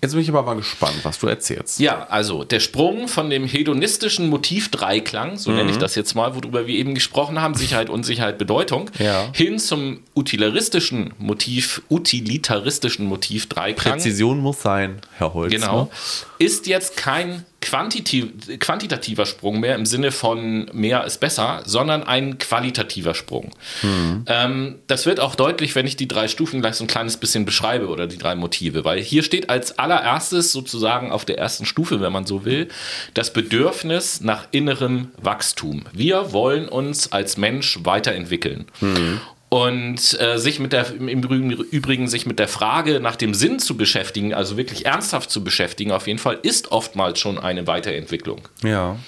Jetzt 0.03 0.13
bin 0.13 0.21
ich 0.21 0.29
aber 0.29 0.43
mal 0.43 0.57
gespannt, 0.57 0.97
was 1.05 1.19
du 1.19 1.27
erzählst. 1.27 1.81
Ja, 1.81 2.07
also 2.11 2.45
der 2.45 2.61
Sprung 2.61 3.09
von 3.09 3.31
dem 3.31 3.47
hedonistischen 3.47 4.29
Motiv-Dreiklang, 4.29 5.39
so 5.39 5.51
mhm. 5.51 5.57
nenne 5.57 5.71
ich 5.71 5.77
mhm. 5.77 5.81
das 5.81 5.95
jetzt 5.95 6.15
mal, 6.15 6.35
worüber 6.35 6.67
wir 6.67 6.75
eben 6.75 6.95
gesprochen 6.95 7.41
haben, 7.41 7.55
Sicherheit, 7.55 7.89
Unsicherheit, 7.89 8.37
Bedeutung, 8.37 8.91
ja. 8.99 9.31
hin 9.33 9.59
zum 9.59 10.01
utilitaristischen 10.15 11.15
Motiv, 11.19 11.83
utilitaristischen 11.89 13.07
Motiv-Dreiklang. 13.07 13.95
Präzision 13.95 14.39
muss 14.41 14.61
sein, 14.61 15.01
Herr 15.17 15.33
Holz. 15.33 15.53
Genau. 15.53 15.91
Ist 16.39 16.67
jetzt 16.67 16.99
kein 16.99 17.47
quantitativ, 17.67 18.59
quantitativer 18.61 19.27
Sprung 19.27 19.59
mehr 19.59 19.75
im 19.75 19.87
Sinne 19.87 20.13
von 20.13 20.71
mehr 20.73 21.05
ist 21.05 21.19
besser, 21.19 21.63
sondern 21.65 22.05
ein 22.05 22.39
qualitativer 22.39 23.15
Sprung. 23.15 23.51
Mhm. 23.83 24.25
Ähm, 24.27 24.75
das 24.87 25.05
wird 25.05 25.19
auch 25.19 25.35
deutlich, 25.35 25.75
wenn 25.75 25.87
ich 25.87 25.97
die 25.97 26.07
drei 26.07 26.29
Stufen 26.29 26.61
gleich 26.61 26.77
so 26.77 26.85
ein 26.85 26.87
kleines 26.87 27.17
bisschen 27.17 27.45
beschreibe 27.45 27.89
oder 27.89 28.07
die 28.07 28.19
drei 28.19 28.37
Motive, 28.37 28.85
weil 28.85 29.01
hier 29.01 29.25
steht 29.25 29.51
als 29.51 29.81
allererstes 29.81 30.53
sozusagen 30.53 31.11
auf 31.11 31.25
der 31.25 31.39
ersten 31.39 31.67
Stufe, 31.67 32.01
wenn 32.01 32.13
man 32.13 32.25
so 32.25 32.45
will, 32.45 32.69
das 33.15 33.33
Bedürfnis 33.33 34.21
nach 34.21 34.47
innerem 34.53 35.11
Wachstum. 35.21 35.87
Wir 35.93 36.33
wollen 36.33 36.69
uns 36.69 37.11
als 37.11 37.37
Mensch 37.37 37.81
weiterentwickeln. 37.83 38.67
Mhm. 38.81 39.21
Und 39.49 40.21
äh, 40.21 40.39
sich 40.39 40.59
mit 40.59 40.73
der, 40.73 40.93
im 40.97 41.23
Übrigen 41.23 42.09
sich 42.09 42.27
mit 42.27 42.41
der 42.41 42.49
Frage 42.49 42.99
nach 42.99 43.15
dem 43.15 43.33
Sinn 43.33 43.61
zu 43.61 43.77
beschäftigen, 43.77 44.35
also 44.35 44.57
wirklich 44.57 44.87
ernsthaft 44.87 45.31
zu 45.31 45.45
beschäftigen, 45.45 45.93
auf 45.93 46.09
jeden 46.09 46.19
Fall, 46.19 46.39
ist 46.43 46.73
oftmals 46.73 47.21
schon 47.21 47.39
eine 47.39 47.67
Weiterentwicklung. 47.69 48.49
Ja. 48.65 48.99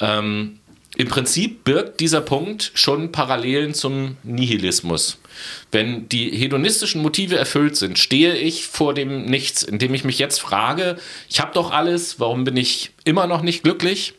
Ähm, 0.00 0.58
Im 0.96 1.08
Prinzip 1.08 1.64
birgt 1.64 2.00
dieser 2.00 2.22
Punkt 2.22 2.70
schon 2.74 3.12
Parallelen 3.12 3.74
zum 3.74 4.16
Nihilismus. 4.22 5.18
Wenn 5.70 6.08
die 6.08 6.30
hedonistischen 6.30 7.02
Motive 7.02 7.36
erfüllt 7.36 7.76
sind, 7.76 7.98
stehe 7.98 8.36
ich 8.36 8.66
vor 8.66 8.94
dem 8.94 9.26
Nichts, 9.26 9.62
indem 9.62 9.92
ich 9.92 10.02
mich 10.02 10.18
jetzt 10.18 10.40
frage, 10.40 10.96
ich 11.28 11.40
habe 11.40 11.52
doch 11.52 11.70
alles, 11.72 12.18
warum 12.18 12.44
bin 12.44 12.56
ich 12.56 12.92
immer 13.04 13.26
noch 13.26 13.42
nicht 13.42 13.64
glücklich? 13.64 14.14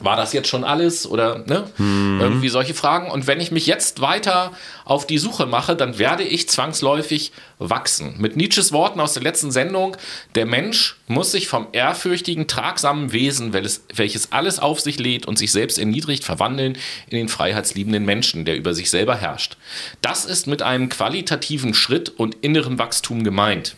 War 0.00 0.16
das 0.16 0.32
jetzt 0.32 0.48
schon 0.48 0.64
alles 0.64 1.06
oder 1.06 1.44
ne? 1.46 1.70
Mhm. 1.76 2.18
irgendwie 2.20 2.48
solche 2.48 2.72
Fragen. 2.72 3.10
Und 3.10 3.26
wenn 3.26 3.40
ich 3.40 3.50
mich 3.50 3.66
jetzt 3.66 4.00
weiter 4.00 4.52
auf 4.86 5.06
die 5.06 5.18
Suche 5.18 5.44
mache, 5.44 5.76
dann 5.76 5.98
werde 5.98 6.22
ich 6.22 6.48
zwangsläufig 6.48 7.32
wachsen. 7.58 8.14
Mit 8.18 8.34
Nietzsches 8.34 8.72
Worten 8.72 9.00
aus 9.00 9.12
der 9.12 9.22
letzten 9.22 9.50
Sendung, 9.50 9.96
der 10.34 10.46
Mensch 10.46 10.96
muss 11.08 11.32
sich 11.32 11.46
vom 11.46 11.66
ehrfürchtigen, 11.72 12.46
tragsamen 12.46 13.12
Wesen, 13.12 13.52
welches 13.52 14.32
alles 14.32 14.60
auf 14.60 14.80
sich 14.80 14.98
lädt 14.98 15.26
und 15.26 15.38
sich 15.38 15.52
selbst 15.52 15.78
erniedrigt, 15.78 16.24
verwandeln 16.24 16.78
in 17.08 17.18
den 17.18 17.28
freiheitsliebenden 17.28 18.06
Menschen, 18.06 18.46
der 18.46 18.56
über 18.56 18.72
sich 18.72 18.88
selber 18.88 19.16
herrscht. 19.16 19.58
Das 20.00 20.24
ist 20.24 20.46
mit 20.46 20.62
einem 20.62 20.88
qualitativen 20.88 21.74
Schritt 21.74 22.08
und 22.08 22.38
innerem 22.40 22.78
Wachstum 22.78 23.24
gemeint. 23.24 23.76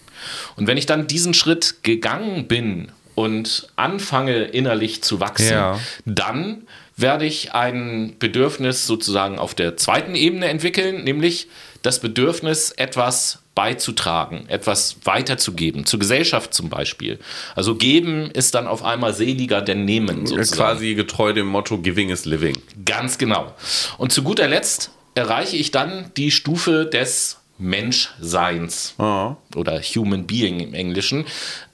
Und 0.55 0.69
wenn 0.69 0.79
ich 0.79 0.87
dann 0.87 1.09
diesen 1.09 1.35
Schritt 1.35 1.83
gegangen 1.83 2.47
bin 2.47 2.93
und 3.15 3.69
anfange 3.77 4.45
innerlich 4.45 5.03
zu 5.03 5.21
wachsen, 5.21 5.53
ja. 5.53 5.81
dann 6.05 6.67
werde 6.97 7.27
ich 7.27 7.53
ein 7.53 8.17
Bedürfnis 8.19 8.87
sozusagen 8.87 9.39
auf 9.39 9.55
der 9.55 9.77
zweiten 9.77 10.15
Ebene 10.15 10.47
entwickeln, 10.47 11.05
nämlich 11.05 11.49
das 11.83 12.01
Bedürfnis, 12.01 12.71
etwas 12.71 13.41
beizutragen, 13.55 14.47
etwas 14.49 14.97
weiterzugeben, 15.05 15.87
zur 15.87 16.01
Gesellschaft 16.01 16.55
zum 16.55 16.69
Beispiel. 16.69 17.19
Also 17.55 17.77
geben 17.77 18.31
ist 18.31 18.55
dann 18.55 18.67
auf 18.67 18.83
einmal 18.83 19.15
seliger 19.15 19.63
denn 19.63 19.85
nehmen. 19.85 20.27
Sozusagen. 20.27 20.57
Quasi 20.57 20.95
getreu 20.95 21.33
dem 21.33 21.47
Motto 21.47 21.79
Giving 21.79 22.11
is 22.11 22.25
Living. 22.25 22.57
Ganz 22.85 23.19
genau. 23.19 23.53
Und 23.99 24.13
zu 24.13 24.23
guter 24.23 24.49
Letzt 24.49 24.91
erreiche 25.15 25.57
ich 25.57 25.71
dann 25.71 26.11
die 26.17 26.31
Stufe 26.31 26.87
des 26.87 27.39
Menschseins 27.59 28.95
oh. 28.99 29.37
oder 29.55 29.81
Human 29.81 30.27
Being 30.27 30.61
im 30.61 30.75
Englischen. 30.75 31.25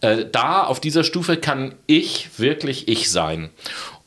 Äh, 0.01 0.27
da 0.31 0.65
auf 0.65 0.81
dieser 0.81 1.05
Stufe 1.05 1.37
kann 1.37 1.75
ich 1.87 2.39
wirklich 2.39 2.89
ich 2.89 3.11
sein. 3.11 3.51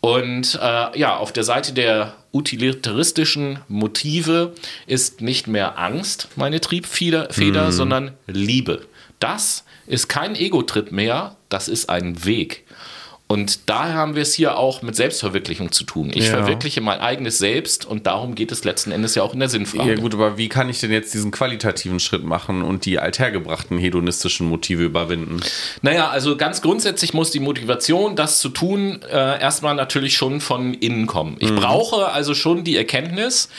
Und 0.01 0.59
äh, 0.61 0.99
ja, 0.99 1.15
auf 1.15 1.31
der 1.31 1.43
Seite 1.43 1.73
der 1.73 2.15
utilitaristischen 2.33 3.59
Motive 3.67 4.53
ist 4.85 5.21
nicht 5.21 5.47
mehr 5.47 5.79
Angst 5.79 6.27
meine 6.35 6.59
Triebfeder, 6.59 7.29
mm. 7.29 7.71
sondern 7.71 8.11
Liebe. 8.27 8.85
Das 9.19 9.63
ist 9.87 10.09
kein 10.09 10.35
Ego-Trip 10.35 10.91
mehr, 10.91 11.37
das 11.47 11.69
ist 11.69 11.89
ein 11.89 12.25
Weg. 12.25 12.65
Und 13.27 13.67
daher 13.67 13.95
haben 13.95 14.15
wir 14.15 14.21
es 14.21 14.33
hier 14.33 14.57
auch 14.57 14.81
mit 14.83 14.95
Selbstverwirklichung 14.95 15.71
zu 15.71 15.85
tun. 15.85 16.11
Ich 16.13 16.27
ja. 16.27 16.33
verwirkliche 16.33 16.81
mein 16.81 16.99
eigenes 16.99 17.39
Selbst 17.39 17.83
und 17.85 18.05
darum 18.05 18.35
geht 18.35 18.51
es 18.51 18.63
letzten 18.63 18.91
Endes 18.91 19.15
ja 19.15 19.23
auch 19.23 19.33
in 19.33 19.39
der 19.39 19.49
Sinnfrage. 19.49 19.89
Ja 19.89 19.95
gut, 19.95 20.13
aber 20.13 20.37
wie 20.37 20.49
kann 20.49 20.69
ich 20.69 20.79
denn 20.81 20.91
jetzt 20.91 21.13
diesen 21.13 21.31
qualitativen 21.31 21.99
Schritt 21.99 22.23
machen 22.23 22.61
und 22.61 22.85
die 22.85 22.99
althergebrachten 22.99 23.77
hedonistischen 23.77 24.47
Motive 24.47 24.83
überwinden? 24.83 25.39
Naja, 25.81 26.09
also 26.09 26.37
ganz 26.37 26.61
grundsätzlich 26.61 27.13
muss 27.13 27.31
die 27.31 27.39
Motivation, 27.39 28.15
das 28.15 28.39
zu 28.39 28.49
tun, 28.49 29.01
äh, 29.09 29.41
erstmal 29.41 29.73
natürlich 29.73 30.15
schon 30.15 30.39
von 30.39 30.73
innen 30.75 31.07
kommen. 31.07 31.37
Ich 31.39 31.49
mhm. 31.49 31.55
brauche 31.55 32.11
also 32.11 32.35
schon 32.35 32.63
die 32.63 32.77
Erkenntnis, 32.77 33.49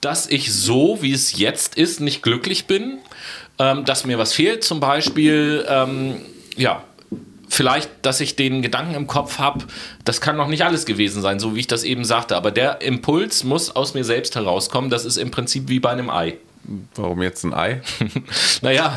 dass 0.00 0.28
ich 0.28 0.52
so, 0.52 0.98
wie 1.00 1.12
es 1.12 1.36
jetzt 1.36 1.76
ist, 1.76 2.00
nicht 2.00 2.22
glücklich 2.22 2.66
bin, 2.66 2.98
ähm, 3.58 3.84
dass 3.86 4.04
mir 4.04 4.18
was 4.18 4.34
fehlt, 4.34 4.62
zum 4.62 4.78
Beispiel, 4.78 5.64
ähm, 5.68 6.16
ja, 6.56 6.84
vielleicht, 7.48 7.90
dass 8.02 8.20
ich 8.20 8.36
den 8.36 8.62
Gedanken 8.62 8.94
im 8.94 9.06
Kopf 9.06 9.38
habe, 9.38 9.64
das 10.04 10.20
kann 10.20 10.36
noch 10.36 10.48
nicht 10.48 10.64
alles 10.64 10.86
gewesen 10.86 11.22
sein, 11.22 11.38
so 11.38 11.54
wie 11.54 11.60
ich 11.60 11.66
das 11.66 11.84
eben 11.84 12.04
sagte. 12.04 12.36
Aber 12.36 12.50
der 12.50 12.82
Impuls 12.82 13.44
muss 13.44 13.74
aus 13.74 13.94
mir 13.94 14.04
selbst 14.04 14.36
herauskommen. 14.36 14.90
Das 14.90 15.04
ist 15.04 15.16
im 15.16 15.30
Prinzip 15.30 15.68
wie 15.68 15.80
bei 15.80 15.90
einem 15.90 16.10
Ei. 16.10 16.34
Warum 16.96 17.22
jetzt 17.22 17.44
ein 17.44 17.54
Ei? 17.54 17.80
naja, 18.62 18.94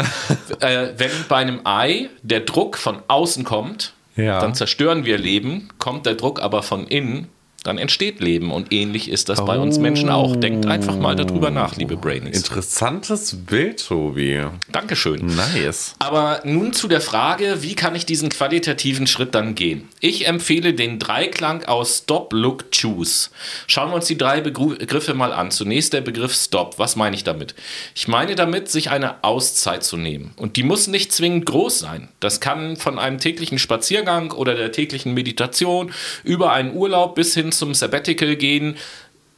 äh, 0.59 0.89
wenn 0.97 1.11
bei 1.27 1.37
einem 1.37 1.61
Ei 1.65 2.09
der 2.23 2.41
Druck 2.41 2.77
von 2.77 3.01
außen 3.07 3.43
kommt, 3.43 3.93
ja. 4.15 4.39
dann 4.39 4.55
zerstören 4.55 5.05
wir 5.05 5.17
Leben, 5.17 5.69
kommt 5.77 6.05
der 6.05 6.15
Druck 6.15 6.41
aber 6.41 6.63
von 6.63 6.87
innen, 6.87 7.27
dann 7.63 7.77
entsteht 7.77 8.19
Leben. 8.19 8.51
Und 8.51 8.71
ähnlich 8.71 9.09
ist 9.09 9.29
das 9.29 9.41
oh. 9.41 9.45
bei 9.45 9.59
uns 9.59 9.77
Menschen 9.77 10.09
auch. 10.09 10.35
Denkt 10.35 10.65
einfach 10.65 10.95
mal 10.95 11.15
darüber 11.15 11.51
nach, 11.51 11.75
liebe 11.75 11.97
Brainies. 11.97 12.37
Interessantes 12.37 13.35
Bild, 13.35 13.85
Tobi. 13.85 14.45
Dankeschön. 14.71 15.25
Nice. 15.25 15.95
Aber 15.99 16.41
nun 16.43 16.73
zu 16.73 16.87
der 16.87 17.01
Frage, 17.01 17.57
wie 17.61 17.75
kann 17.75 17.95
ich 17.95 18.05
diesen 18.05 18.29
qualitativen 18.29 19.07
Schritt 19.07 19.35
dann 19.35 19.55
gehen? 19.55 19.89
Ich 19.99 20.27
empfehle 20.27 20.73
den 20.73 20.99
Dreiklang 20.99 21.65
aus 21.65 21.99
Stop, 21.99 22.33
Look, 22.33 22.71
Choose. 22.71 23.29
Schauen 23.67 23.89
wir 23.89 23.95
uns 23.95 24.05
die 24.05 24.17
drei 24.17 24.41
Begriffe 24.41 25.13
mal 25.13 25.33
an. 25.33 25.51
Zunächst 25.51 25.93
der 25.93 26.01
Begriff 26.01 26.33
Stop. 26.33 26.79
Was 26.79 26.95
meine 26.95 27.15
ich 27.15 27.23
damit? 27.23 27.55
Ich 27.95 28.07
meine 28.07 28.35
damit, 28.35 28.69
sich 28.69 28.89
eine 28.89 29.23
Auszeit 29.23 29.83
zu 29.83 29.97
nehmen. 29.97 30.31
Und 30.37 30.55
die 30.55 30.63
muss 30.63 30.87
nicht 30.87 31.11
zwingend 31.11 31.45
groß 31.45 31.79
sein. 31.79 32.09
Das 32.19 32.39
kann 32.39 32.77
von 32.77 32.97
einem 32.99 33.17
täglichen 33.17 33.59
Spaziergang 33.59 34.31
oder 34.31 34.55
der 34.55 34.71
täglichen 34.71 35.13
Meditation 35.13 35.91
über 36.23 36.53
einen 36.53 36.73
Urlaub 36.73 37.15
bis 37.15 37.33
hin 37.33 37.48
zum 37.51 37.73
Sabbatical 37.73 38.35
gehen. 38.35 38.75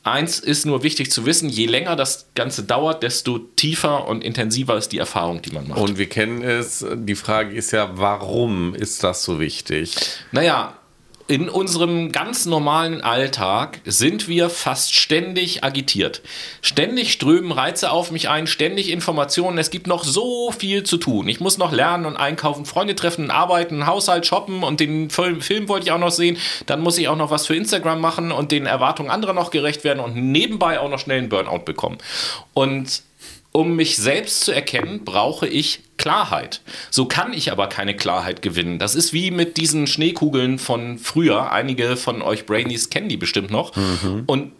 Eins 0.03 0.39
ist 0.39 0.65
nur 0.65 0.81
wichtig 0.81 1.11
zu 1.11 1.27
wissen, 1.27 1.47
je 1.47 1.67
länger 1.67 1.95
das 1.95 2.25
Ganze 2.33 2.63
dauert, 2.63 3.03
desto 3.03 3.37
tiefer 3.37 4.07
und 4.07 4.23
intensiver 4.23 4.75
ist 4.75 4.89
die 4.89 4.97
Erfahrung, 4.97 5.43
die 5.43 5.51
man 5.51 5.67
macht. 5.67 5.79
Und 5.79 5.99
wir 5.99 6.09
kennen 6.09 6.41
es, 6.41 6.83
die 6.95 7.13
Frage 7.13 7.55
ist 7.55 7.71
ja, 7.71 7.91
warum 7.93 8.73
ist 8.73 9.03
das 9.03 9.23
so 9.23 9.39
wichtig? 9.39 9.95
Naja, 10.31 10.75
in 11.27 11.49
unserem 11.49 12.11
ganz 12.11 12.45
normalen 12.45 13.01
Alltag 13.01 13.81
sind 13.85 14.27
wir 14.27 14.49
fast 14.49 14.93
ständig 14.95 15.63
agitiert. 15.63 16.21
Ständig 16.61 17.11
strömen 17.11 17.51
Reize 17.51 17.91
auf 17.91 18.11
mich 18.11 18.29
ein, 18.29 18.47
ständig 18.47 18.89
Informationen. 18.89 19.57
Es 19.57 19.69
gibt 19.69 19.87
noch 19.87 20.03
so 20.03 20.51
viel 20.51 20.83
zu 20.83 20.97
tun. 20.97 21.27
Ich 21.27 21.39
muss 21.39 21.57
noch 21.57 21.71
lernen 21.71 22.05
und 22.05 22.17
einkaufen, 22.17 22.65
Freunde 22.65 22.95
treffen, 22.95 23.31
arbeiten, 23.31 23.87
Haushalt 23.87 24.25
shoppen 24.25 24.63
und 24.63 24.79
den 24.79 25.09
Film 25.09 25.41
wollte 25.67 25.85
ich 25.85 25.91
auch 25.91 25.99
noch 25.99 26.11
sehen. 26.11 26.37
Dann 26.65 26.81
muss 26.81 26.97
ich 26.97 27.07
auch 27.07 27.15
noch 27.15 27.31
was 27.31 27.47
für 27.47 27.55
Instagram 27.55 28.01
machen 28.01 28.31
und 28.31 28.51
den 28.51 28.65
Erwartungen 28.65 29.09
anderer 29.09 29.33
noch 29.33 29.51
gerecht 29.51 29.83
werden 29.83 29.99
und 29.99 30.15
nebenbei 30.15 30.79
auch 30.79 30.89
noch 30.89 30.99
schnell 30.99 31.19
einen 31.19 31.29
Burnout 31.29 31.65
bekommen. 31.65 31.97
Und 32.53 33.03
um 33.51 33.75
mich 33.75 33.97
selbst 33.97 34.41
zu 34.41 34.51
erkennen, 34.53 35.03
brauche 35.03 35.47
ich 35.47 35.81
Klarheit. 35.97 36.61
So 36.89 37.05
kann 37.05 37.33
ich 37.33 37.51
aber 37.51 37.67
keine 37.67 37.95
Klarheit 37.95 38.41
gewinnen. 38.41 38.79
Das 38.79 38.95
ist 38.95 39.13
wie 39.13 39.29
mit 39.29 39.57
diesen 39.57 39.87
Schneekugeln 39.87 40.57
von 40.57 40.97
früher. 40.97 41.51
Einige 41.51 41.97
von 41.97 42.21
euch 42.21 42.45
Brainies 42.45 42.89
kennen 42.89 43.09
die 43.09 43.17
bestimmt 43.17 43.51
noch. 43.51 43.75
Mhm. 43.75 44.23
Und 44.25 44.51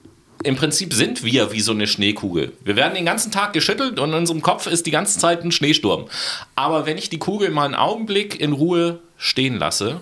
im 0.44 0.56
Prinzip 0.56 0.94
sind 0.94 1.24
wir 1.24 1.52
wie 1.52 1.62
so 1.62 1.72
eine 1.72 1.88
Schneekugel. 1.88 2.54
Wir 2.64 2.76
werden 2.76 2.96
den 2.96 3.06
ganzen 3.06 3.32
Tag 3.32 3.54
geschüttelt 3.54 4.00
und 4.00 4.10
in 4.10 4.16
unserem 4.16 4.42
Kopf 4.42 4.68
ist 4.68 4.86
die 4.86 4.92
ganze 4.92 5.20
Zeit 5.20 5.44
ein 5.44 5.52
Schneesturm. 5.52 6.08
Aber 6.56 6.86
wenn 6.86 6.98
ich 6.98 7.10
die 7.10 7.20
Kugel 7.20 7.52
mal 7.52 7.66
einen 7.66 7.76
Augenblick 7.76 8.40
in 8.40 8.52
Ruhe 8.52 9.00
stehen 9.18 9.58
lasse, 9.58 10.02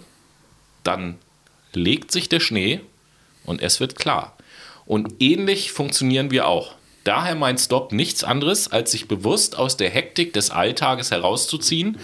dann 0.83 1.15
legt 1.73 2.11
sich 2.11 2.29
der 2.29 2.39
Schnee 2.39 2.81
und 3.45 3.61
es 3.61 3.79
wird 3.79 3.95
klar. 3.95 4.37
Und 4.85 5.15
ähnlich 5.19 5.71
funktionieren 5.71 6.31
wir 6.31 6.47
auch. 6.47 6.73
Daher 7.03 7.35
mein 7.35 7.57
Stop 7.57 7.91
nichts 7.91 8.23
anderes, 8.23 8.71
als 8.71 8.91
sich 8.91 9.07
bewusst 9.07 9.57
aus 9.57 9.77
der 9.77 9.89
Hektik 9.89 10.33
des 10.33 10.51
Alltages 10.51 11.11
herauszuziehen 11.11 11.97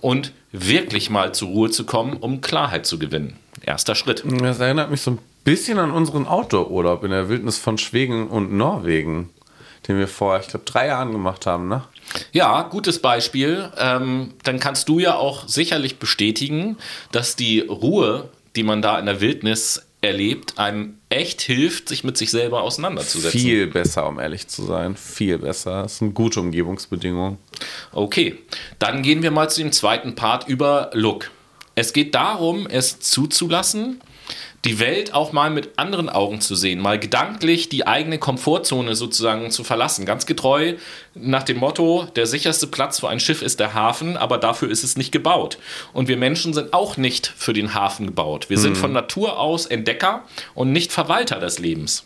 und 0.00 0.32
wirklich 0.52 1.10
mal 1.10 1.34
zur 1.34 1.48
Ruhe 1.48 1.70
zu 1.70 1.84
kommen, 1.84 2.16
um 2.16 2.40
Klarheit 2.40 2.86
zu 2.86 2.98
gewinnen. 2.98 3.36
Erster 3.64 3.94
Schritt. 3.94 4.22
Das 4.24 4.60
erinnert 4.60 4.90
mich 4.90 5.00
so 5.00 5.12
ein 5.12 5.18
bisschen 5.44 5.78
an 5.78 5.90
unseren 5.90 6.26
Outdoor-Urlaub 6.26 7.04
in 7.04 7.10
der 7.10 7.28
Wildnis 7.28 7.58
von 7.58 7.78
Schweden 7.78 8.28
und 8.28 8.52
Norwegen, 8.52 9.30
den 9.88 9.98
wir 9.98 10.08
vor, 10.08 10.38
ich 10.40 10.48
glaube, 10.48 10.64
drei 10.64 10.88
Jahren 10.88 11.12
gemacht 11.12 11.46
haben, 11.46 11.68
ne? 11.68 11.84
Ja, 12.32 12.62
gutes 12.62 13.00
Beispiel. 13.00 13.70
Ähm, 13.78 14.34
dann 14.44 14.60
kannst 14.60 14.88
du 14.88 14.98
ja 14.98 15.16
auch 15.16 15.48
sicherlich 15.48 15.98
bestätigen, 15.98 16.76
dass 17.10 17.36
die 17.36 17.60
Ruhe, 17.60 18.28
die 18.54 18.62
man 18.62 18.80
da 18.80 18.98
in 18.98 19.06
der 19.06 19.20
Wildnis 19.20 19.82
erlebt, 20.00 20.58
einem 20.58 20.98
echt 21.08 21.40
hilft, 21.40 21.88
sich 21.88 22.04
mit 22.04 22.16
sich 22.16 22.30
selber 22.30 22.62
auseinanderzusetzen. 22.62 23.40
Viel 23.40 23.66
besser, 23.66 24.06
um 24.06 24.18
ehrlich 24.18 24.46
zu 24.48 24.64
sein. 24.64 24.96
Viel 24.96 25.38
besser. 25.38 25.82
Das 25.82 25.98
sind 25.98 26.14
gute 26.14 26.40
Umgebungsbedingungen. 26.40 27.38
Okay, 27.92 28.38
dann 28.78 29.02
gehen 29.02 29.22
wir 29.22 29.30
mal 29.30 29.50
zu 29.50 29.60
dem 29.60 29.72
zweiten 29.72 30.14
Part 30.14 30.48
über 30.48 30.90
Look. 30.92 31.30
Es 31.74 31.92
geht 31.92 32.14
darum, 32.14 32.66
es 32.66 33.00
zuzulassen, 33.00 34.00
die 34.64 34.78
Welt 34.80 35.14
auch 35.14 35.32
mal 35.32 35.50
mit 35.50 35.78
anderen 35.78 36.08
Augen 36.08 36.40
zu 36.40 36.56
sehen, 36.56 36.80
mal 36.80 36.98
gedanklich 36.98 37.68
die 37.68 37.86
eigene 37.86 38.18
Komfortzone 38.18 38.94
sozusagen 38.96 39.50
zu 39.50 39.64
verlassen. 39.64 40.06
Ganz 40.06 40.26
getreu 40.26 40.74
nach 41.14 41.44
dem 41.44 41.58
Motto, 41.58 42.08
der 42.16 42.26
sicherste 42.26 42.66
Platz 42.66 43.00
für 43.00 43.08
ein 43.08 43.20
Schiff 43.20 43.42
ist 43.42 43.60
der 43.60 43.74
Hafen, 43.74 44.16
aber 44.16 44.38
dafür 44.38 44.70
ist 44.70 44.82
es 44.82 44.96
nicht 44.96 45.12
gebaut. 45.12 45.58
Und 45.92 46.08
wir 46.08 46.16
Menschen 46.16 46.52
sind 46.54 46.72
auch 46.72 46.96
nicht 46.96 47.32
für 47.36 47.52
den 47.52 47.74
Hafen 47.74 48.06
gebaut. 48.06 48.50
Wir 48.50 48.58
sind 48.58 48.76
von 48.76 48.92
Natur 48.92 49.38
aus 49.38 49.66
Entdecker 49.66 50.24
und 50.54 50.72
nicht 50.72 50.92
Verwalter 50.92 51.38
des 51.38 51.58
Lebens. 51.58 52.04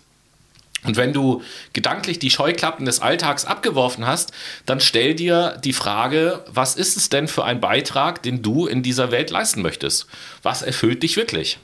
Und 0.85 0.97
wenn 0.97 1.13
du 1.13 1.43
gedanklich 1.75 2.19
die 2.19 2.31
Scheuklappen 2.31 2.87
des 2.87 3.01
Alltags 3.01 3.45
abgeworfen 3.45 4.07
hast, 4.07 4.33
dann 4.65 4.81
stell 4.81 5.15
dir 5.15 5.61
die 5.63 5.75
Frage, 5.75 6.43
was 6.49 6.75
ist 6.75 6.97
es 6.97 7.11
denn 7.11 7.29
für 7.29 7.45
ein 7.45 7.61
Beitrag, 7.61 8.23
den 8.23 8.41
du 8.43 8.67
in 8.67 8.83
dieser 8.83 9.11
Welt 9.11 9.31
leisten 9.31 9.61
möchtest? 9.61 10.07
Was 10.43 10.63
erfüllt 10.63 11.03
dich 11.03 11.17
wirklich? 11.17 11.59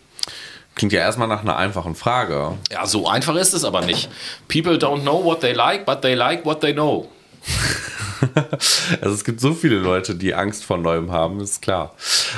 Klingt 0.77 0.93
ja 0.93 1.01
erstmal 1.01 1.27
nach 1.27 1.41
einer 1.41 1.57
einfachen 1.57 1.95
Frage. 1.95 2.53
Ja, 2.71 2.87
so 2.87 3.09
einfach 3.09 3.35
ist 3.35 3.55
es 3.55 3.65
aber 3.65 3.81
nicht. 3.81 4.11
People 4.47 4.75
don't 4.75 5.01
know 5.01 5.25
what 5.25 5.41
they 5.41 5.53
like, 5.53 5.87
but 5.87 6.03
they 6.03 6.15
like 6.15 6.45
what 6.45 6.61
they 6.61 6.73
know. 6.73 7.09
Also 9.01 9.15
es 9.15 9.25
gibt 9.25 9.41
so 9.41 9.53
viele 9.53 9.77
Leute, 9.77 10.15
die 10.15 10.35
Angst 10.35 10.65
vor 10.65 10.79
Neuem 10.79 11.13
haben, 11.13 11.41
ist 11.41 11.61
klar. 11.61 11.95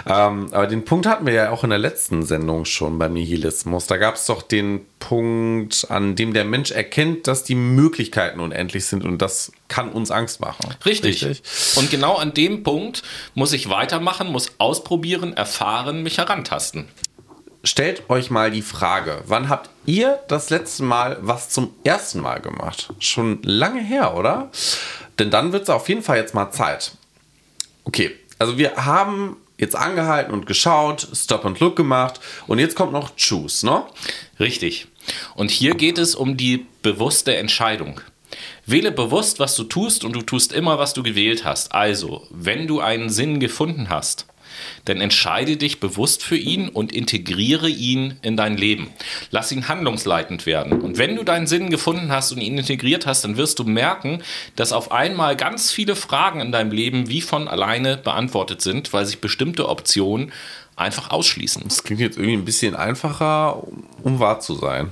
Ähm, 0.07 0.49
aber 0.53 0.67
den 0.67 0.85
Punkt 0.85 1.07
hatten 1.07 1.27
wir 1.27 1.33
ja 1.33 1.51
auch 1.51 1.65
in 1.65 1.71
der 1.71 1.79
letzten 1.79 2.25
Sendung 2.25 2.65
schon 2.65 2.99
beim 2.99 3.13
Nihilismus. 3.13 3.87
Da 3.87 3.97
gab 3.97 4.17
es 4.17 4.27
doch 4.27 4.43
den 4.43 4.81
Punkt, 4.99 5.87
an 5.89 6.17
dem 6.17 6.35
der 6.35 6.45
Mensch 6.45 6.71
erkennt, 6.71 7.27
dass 7.27 7.45
die 7.45 7.55
Möglichkeiten 7.55 8.41
unendlich 8.41 8.87
sind 8.87 9.05
und 9.05 9.23
das 9.23 9.53
kann 9.69 9.91
uns 9.93 10.11
Angst 10.11 10.41
machen. 10.41 10.75
Richtig. 10.85 11.43
Und 11.77 11.91
genau 11.91 12.17
an 12.17 12.35
dem 12.35 12.63
Punkt 12.63 13.03
muss 13.35 13.53
ich 13.53 13.69
weitermachen, 13.71 14.33
muss 14.33 14.53
ausprobieren, 14.59 15.37
erfahren, 15.37 16.03
mich 16.03 16.19
herantasten. 16.19 16.89
Stellt 17.65 18.09
euch 18.09 18.31
mal 18.31 18.51
die 18.51 18.63
Frage, 18.63 19.23
wann 19.27 19.49
habt 19.49 19.71
ihr 19.85 20.21
das 20.29 20.51
letzte 20.51 20.85
Mal 20.85 21.19
was 21.21 21.51
zum 21.51 21.75
ersten 21.83 22.21
Mal 22.21 22.41
gemacht? 22.41 22.93
Schon 23.01 23.43
lange 23.43 23.81
her, 23.81 24.15
oder? 24.15 24.51
Denn 25.19 25.31
dann 25.31 25.53
wird 25.53 25.65
es 25.65 25.71
auf 25.71 25.89
jeden 25.89 26.03
Fall 26.03 26.19
jetzt 26.19 26.35
mal 26.35 26.53
Zeit. 26.53 26.93
Okay, 27.85 28.13
also 28.39 28.59
wir 28.59 28.77
haben 28.77 29.37
jetzt 29.57 29.75
angehalten 29.75 30.33
und 30.33 30.47
geschaut, 30.47 31.09
Stop 31.13 31.45
and 31.45 31.59
Look 31.59 31.75
gemacht 31.75 32.21
und 32.47 32.61
jetzt 32.61 32.77
kommt 32.77 32.93
noch 32.93 33.13
Choose, 33.17 33.67
ne? 33.67 33.85
Richtig. 34.39 34.87
Und 35.35 35.51
hier 35.51 35.75
geht 35.75 35.99
es 35.99 36.15
um 36.15 36.37
die 36.37 36.67
bewusste 36.83 37.37
Entscheidung. 37.37 38.01
Wähle 38.67 38.93
bewusst, 38.93 39.41
was 39.41 39.57
du 39.57 39.65
tust 39.65 40.05
und 40.05 40.13
du 40.13 40.23
tust 40.23 40.53
immer, 40.53 40.79
was 40.79 40.93
du 40.93 41.03
gewählt 41.03 41.45
hast. 41.45 41.73
Also, 41.73 42.27
wenn 42.31 42.67
du 42.67 42.81
einen 42.81 43.11
Sinn 43.11 43.41
gefunden 43.41 43.89
hast, 43.89 44.27
dann 44.85 45.01
entscheide 45.01 45.57
dich 45.57 45.81
bewusst 45.81 46.23
für 46.23 46.37
ihn 46.37 46.69
und 46.69 46.93
integriere 46.93 47.69
ihn 47.69 48.17
in 48.23 48.37
dein 48.37 48.57
Leben. 48.57 48.91
Lass 49.31 49.53
ihn 49.53 49.69
handlungsleitend 49.69 50.47
werden. 50.47 50.81
Und 50.81 50.99
wenn 50.99 51.17
du 51.17 51.23
deinen 51.23 51.47
Sinn 51.47 51.71
gefunden 51.71 52.11
hast 52.11 52.33
und 52.33 52.41
ihn 52.41 52.59
integriert 52.59 53.07
hast, 53.07 53.25
dann 53.25 53.37
wirst 53.37 53.59
du 53.59 53.65
merken, 53.65 54.23
dass 54.57 54.73
auf 54.73 54.93
einmal 54.93 55.37
ganz 55.37 55.71
viele 55.71 55.97
Fragen 55.97 56.41
in 56.41 56.53
deinem 56.53 56.71
Leben 56.71 57.09
wie 57.09 57.21
von 57.21 57.49
alleine 57.49 57.97
beantwortet 57.97 58.63
sind, 58.63 58.93
weil 58.93 59.07
sich 59.07 59.21
bestimmte 59.21 59.69
Optionen 59.69 60.33
einfach 60.77 61.11
ausschließen. 61.11 61.63
Das 61.67 61.83
klingt 61.83 62.01
jetzt 62.01 62.17
irgendwie 62.17 62.37
ein 62.37 62.45
bisschen 62.45 62.77
einfacher, 62.77 63.63
um 64.03 64.21
wahr 64.21 64.41
zu 64.41 64.55
sein. 64.55 64.91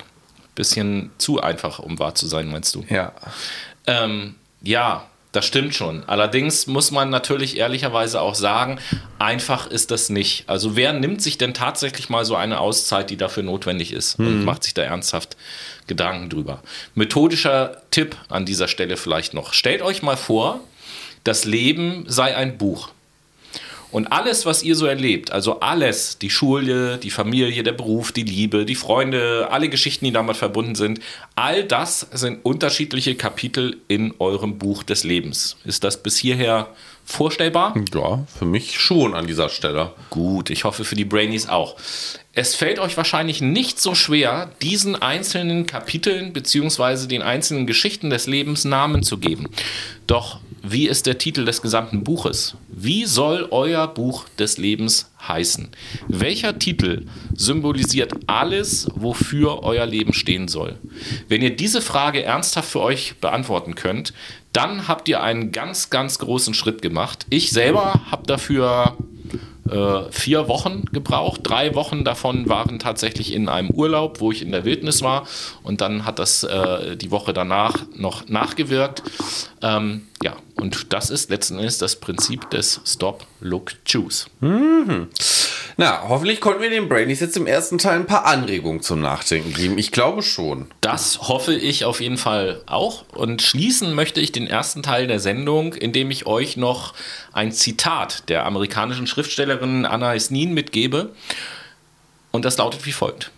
Bisschen 0.55 1.11
zu 1.19 1.41
einfach, 1.41 1.79
um 1.79 1.99
wahr 1.99 2.15
zu 2.15 2.27
sein, 2.27 2.51
meinst 2.51 2.75
du? 2.75 2.85
Ja. 2.89 3.13
Ähm, 3.87 4.35
ja, 4.63 5.07
das 5.37 5.45
stimmt 5.45 5.75
schon. 5.75 6.03
Allerdings 6.07 6.67
muss 6.67 6.91
man 6.91 7.11
natürlich 7.11 7.59
ehrlicherweise 7.59 8.23
auch 8.23 8.35
sagen, 8.35 8.79
einfach 9.19 9.67
ist 9.67 9.91
das 9.91 10.09
nicht. 10.09 10.49
Also 10.49 10.77
wer 10.77 10.95
nimmt 10.95 11.21
sich 11.21 11.37
denn 11.37 11.53
tatsächlich 11.53 12.09
mal 12.09 12.25
so 12.25 12.35
eine 12.35 12.59
Auszeit, 12.59 13.11
die 13.11 13.19
dafür 13.19 13.43
notwendig 13.43 13.93
ist 13.93 14.19
und 14.19 14.45
macht 14.45 14.65
sich 14.65 14.73
da 14.73 14.83
ernsthaft 14.83 15.37
Gedanken 15.87 16.31
drüber? 16.31 16.63
Methodischer 16.95 17.83
Tipp 17.91 18.17
an 18.31 18.47
dieser 18.47 18.67
Stelle 18.67 18.97
vielleicht 18.97 19.35
noch. 19.35 19.53
Stellt 19.53 19.83
euch 19.83 20.03
mal 20.03 20.17
vor, 20.17 20.61
das 21.23 21.45
Leben 21.45 22.05
sei 22.09 22.35
ein 22.35 22.57
Buch. 22.57 22.89
Und 23.93 24.09
alles, 24.09 24.47
was 24.47 24.63
ihr 24.63 24.75
so 24.75 24.87
erlebt, 24.87 25.31
also 25.31 25.61
alles, 25.61 26.19
die 26.19 26.31
Schule, 26.31 26.99
die 26.99 27.11
Familie, 27.11 27.63
der 27.63 27.73
Beruf, 27.73 28.13
die 28.13 28.25
Liebe, 28.25 28.65
die 28.65 28.75
Freunde, 28.75 29.49
alle 29.51 29.69
Geschichten, 29.69 30.05
die 30.05 30.13
damit 30.13 30.37
verbunden 30.37 30.75
sind, 30.75 31.01
all 31.35 31.65
das 31.65 32.01
sind 32.13 32.45
unterschiedliche 32.45 33.15
Kapitel 33.15 33.77
in 33.89 34.15
eurem 34.19 34.59
Buch 34.59 34.83
des 34.83 35.05
Lebens. 35.05 35.57
Ist 35.65 35.85
das 35.85 36.03
bis 36.03 36.17
hierher 36.17 36.69
vorstellbar? 37.05 37.75
Ja, 37.95 38.25
für 38.37 38.45
mich 38.45 38.79
schon 38.79 39.15
an 39.15 39.27
dieser 39.27 39.49
Stelle. 39.49 39.93
Gut, 40.11 40.51
ich 40.51 40.65
hoffe 40.65 40.85
für 40.85 40.97
die 40.97 41.05
Brainies 41.05 41.49
auch. 41.49 41.77
Es 42.33 42.55
fällt 42.55 42.79
euch 42.79 42.97
wahrscheinlich 42.97 43.41
nicht 43.41 43.81
so 43.81 43.95
schwer, 43.95 44.51
diesen 44.61 44.95
einzelnen 45.01 45.67
Kapiteln 45.67 46.33
bzw. 46.33 47.07
den 47.07 47.23
einzelnen 47.23 47.67
Geschichten 47.67 48.11
des 48.11 48.27
Lebens 48.27 48.65
Namen 48.65 49.03
zu 49.03 49.19
geben. 49.19 49.49
Doch 50.07 50.41
wie 50.69 50.89
ist 50.89 51.07
der 51.07 51.19
Titel 51.19 51.45
des 51.45 51.63
gesamten 51.63 52.03
Buches? 52.03 52.57
Wie 52.69 53.05
soll 53.05 53.49
euer 53.51 53.87
Buch 53.87 54.29
des 54.39 54.59
Lebens 54.59 55.11
heißen? 55.27 55.69
Welcher 56.09 56.59
Titel 56.59 57.07
symbolisiert 57.35 58.13
alles, 58.27 58.89
wofür 58.95 59.63
euer 59.63 59.87
Leben 59.87 60.13
stehen 60.13 60.49
soll? 60.49 60.77
Wenn 61.29 61.43
ihr 61.43 61.55
diese 61.55 61.81
Frage 61.81 62.23
ernsthaft 62.23 62.71
für 62.71 62.81
euch 62.81 63.17
beantworten 63.21 63.75
könnt, 63.75 64.13
dann 64.53 64.89
habt 64.89 65.09
ihr 65.09 65.23
einen 65.23 65.53
ganz, 65.53 65.91
ganz 65.91 66.19
großen 66.19 66.55
Schritt 66.55 66.83
gemacht. 66.83 67.27
Ich 67.31 67.51
selber 67.51 68.01
habe 68.11 68.27
dafür 68.27 68.97
äh, 69.71 70.11
vier 70.11 70.49
Wochen 70.49 70.85
gebraucht. 70.93 71.41
Drei 71.43 71.75
Wochen 71.75 72.05
davon 72.05 72.49
waren 72.49 72.79
tatsächlich 72.79 73.33
in 73.33 73.49
einem 73.49 73.71
Urlaub, 73.71 74.21
wo 74.21 74.31
ich 74.31 74.43
in 74.43 74.53
der 74.53 74.65
Wildnis 74.65 75.03
war. 75.03 75.27
Und 75.63 75.81
dann 75.81 76.05
hat 76.05 76.19
das 76.19 76.45
äh, 76.45 76.97
die 76.97 77.11
Woche 77.11 77.33
danach 77.33 77.85
noch 77.95 78.29
nachgewirkt. 78.29 79.03
Ähm, 79.63 80.03
ja, 80.23 80.37
und 80.55 80.93
das 80.93 81.11
ist 81.11 81.31
letzten 81.31 81.59
Endes 81.59 81.79
das 81.79 81.97
Prinzip 81.97 82.49
des 82.51 82.81
Stop, 82.87 83.27
Look, 83.41 83.73
Choose. 83.85 84.27
Na, 85.79 86.09
hoffentlich 86.09 86.41
konnten 86.41 86.63
wir 86.63 86.71
den 86.71 86.89
Brainies 86.89 87.21
jetzt 87.21 87.37
im 87.37 87.47
ersten 87.47 87.77
Teil 87.77 87.97
ein 87.97 88.07
paar 88.07 88.25
Anregungen 88.25 88.81
zum 88.81 89.03
Nachdenken 89.03 89.53
geben. 89.53 89.77
Ich 89.77 89.93
glaube 89.93 90.23
schon. 90.23 90.71
Das 90.81 91.29
hoffe 91.29 91.55
ich 91.55 91.85
auf 91.85 92.01
jeden 92.01 92.17
Fall 92.17 92.63
auch. 92.65 93.05
Und 93.11 93.43
schließen 93.43 93.93
möchte 93.95 94.21
ich 94.23 94.33
den 94.33 94.47
ersten 94.47 94.83
Teil 94.83 95.07
der 95.07 95.21
Sendung, 95.21 95.75
indem 95.75 96.11
ich 96.11 96.25
euch 96.25 96.57
noch 96.57 96.95
ein 97.35 97.53
Zitat 97.53 98.31
der 98.31 98.47
amerikanischen 98.47 99.07
Schriftstellerin 99.07 99.85
Anna 99.85 100.15
Esnin 100.15 100.55
mitgebe. 100.55 101.11
Und 102.31 102.47
das 102.47 102.57
lautet 102.57 102.87
wie 102.87 102.93
folgt. 102.93 103.31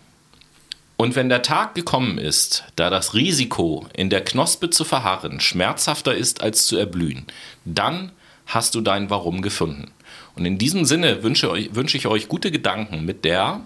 Und 1.00 1.14
wenn 1.14 1.28
der 1.28 1.42
Tag 1.42 1.76
gekommen 1.76 2.18
ist, 2.18 2.64
da 2.74 2.90
das 2.90 3.14
Risiko, 3.14 3.86
in 3.94 4.10
der 4.10 4.24
Knospe 4.24 4.68
zu 4.68 4.84
verharren, 4.84 5.38
schmerzhafter 5.38 6.12
ist 6.12 6.42
als 6.42 6.66
zu 6.66 6.76
erblühen, 6.76 7.24
dann 7.64 8.10
hast 8.46 8.74
du 8.74 8.80
dein 8.80 9.08
Warum 9.08 9.40
gefunden. 9.40 9.92
Und 10.34 10.44
in 10.44 10.58
diesem 10.58 10.84
Sinne 10.84 11.22
wünsche, 11.22 11.52
euch, 11.52 11.72
wünsche 11.72 11.96
ich 11.96 12.08
euch 12.08 12.26
gute 12.26 12.50
Gedanken 12.50 13.04
mit 13.04 13.24
der 13.24 13.60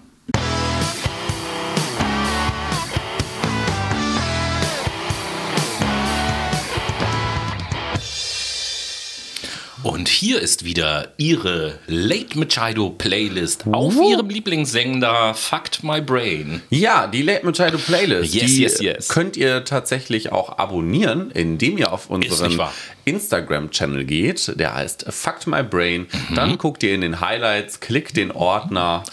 Und 9.83 10.09
hier 10.09 10.40
ist 10.40 10.64
wieder 10.64 11.09
Ihre 11.16 11.81
Late 11.88 12.38
Machado 12.38 12.90
Playlist 12.90 13.64
auf 13.66 13.97
Uh. 13.97 14.11
Ihrem 14.11 14.29
Lieblingssender 14.29 15.35
Fucked 15.35 15.83
My 15.83 16.01
Brain. 16.01 16.62
Ja, 16.71 17.09
die 17.09 17.23
Late 17.23 17.45
Machado 17.45 17.79
Playlist. 17.79 18.33
Yes, 18.33 18.47
die 18.47 18.62
yes, 18.62 18.81
yes. 18.81 19.09
könnt 19.09 19.37
ihr 19.37 19.64
tatsächlich 19.64 20.31
auch 20.31 20.59
abonnieren, 20.59 21.33
indem 21.33 21.79
ihr 21.79 21.92
auf 21.92 22.11
unseren. 22.11 22.61
Instagram-Channel 23.04 24.04
geht. 24.04 24.58
Der 24.58 24.74
heißt 24.74 25.06
Fucked 25.08 25.46
My 25.46 25.62
Brain. 25.62 26.06
Mhm. 26.30 26.34
Dann 26.34 26.58
guckt 26.58 26.82
ihr 26.82 26.94
in 26.94 27.00
den 27.00 27.20
Highlights, 27.20 27.80
klickt 27.80 28.16
den 28.16 28.30
Ordner, 28.30 29.04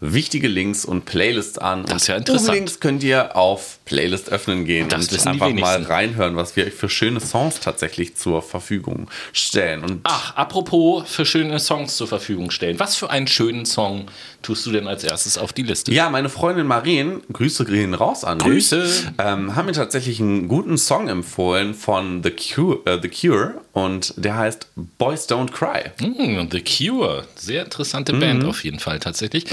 wichtige 0.00 0.48
Links 0.48 0.84
und 0.84 1.04
Playlists 1.04 1.58
an. 1.58 1.84
Das 1.84 2.02
ist 2.02 2.08
ja 2.08 2.16
interessant. 2.16 2.54
links 2.54 2.80
könnt 2.80 3.02
ihr 3.02 3.36
auf 3.36 3.78
Playlist 3.84 4.30
öffnen 4.30 4.64
gehen 4.64 4.88
Das 4.88 5.10
und 5.10 5.26
einfach 5.26 5.50
mal 5.52 5.82
reinhören, 5.82 6.36
was 6.36 6.56
wir 6.56 6.66
euch 6.66 6.74
für 6.74 6.88
schöne 6.88 7.20
Songs 7.20 7.60
tatsächlich 7.60 8.16
zur 8.16 8.42
Verfügung 8.42 9.10
stellen. 9.32 9.82
Und 9.82 10.00
Ach, 10.04 10.36
apropos 10.36 11.08
für 11.08 11.24
schöne 11.24 11.58
Songs 11.58 11.96
zur 11.96 12.06
Verfügung 12.06 12.50
stellen. 12.50 12.78
Was 12.78 12.96
für 12.96 13.10
einen 13.10 13.26
schönen 13.26 13.64
Song 13.64 14.06
tust 14.42 14.66
du 14.66 14.72
denn 14.72 14.86
als 14.86 15.04
erstes 15.04 15.38
auf 15.38 15.52
die 15.52 15.62
Liste? 15.62 15.92
Ja, 15.92 16.10
meine 16.10 16.28
Freundin 16.28 16.66
Marien, 16.66 17.22
Grüße 17.32 17.64
gehen 17.64 17.94
raus 17.94 18.24
an 18.24 18.38
Grüße. 18.38 19.14
ähm, 19.18 19.56
haben 19.56 19.66
mir 19.66 19.72
tatsächlich 19.72 20.20
einen 20.20 20.48
guten 20.48 20.78
Song 20.78 21.08
empfohlen 21.08 21.74
von 21.74 22.22
The 22.22 22.30
Cure, 22.30 22.80
äh, 22.84 22.98
The 23.00 23.08
Cure 23.08 23.27
und 23.72 24.14
der 24.16 24.36
heißt 24.36 24.68
Boys 24.98 25.28
Don't 25.28 25.50
Cry. 25.52 25.90
Hm, 26.00 26.48
The 26.50 26.62
Cure. 26.62 27.24
Sehr 27.34 27.64
interessante 27.64 28.12
Band 28.12 28.44
auf 28.44 28.64
jeden 28.64 28.78
Fall 28.78 28.98
tatsächlich. 28.98 29.44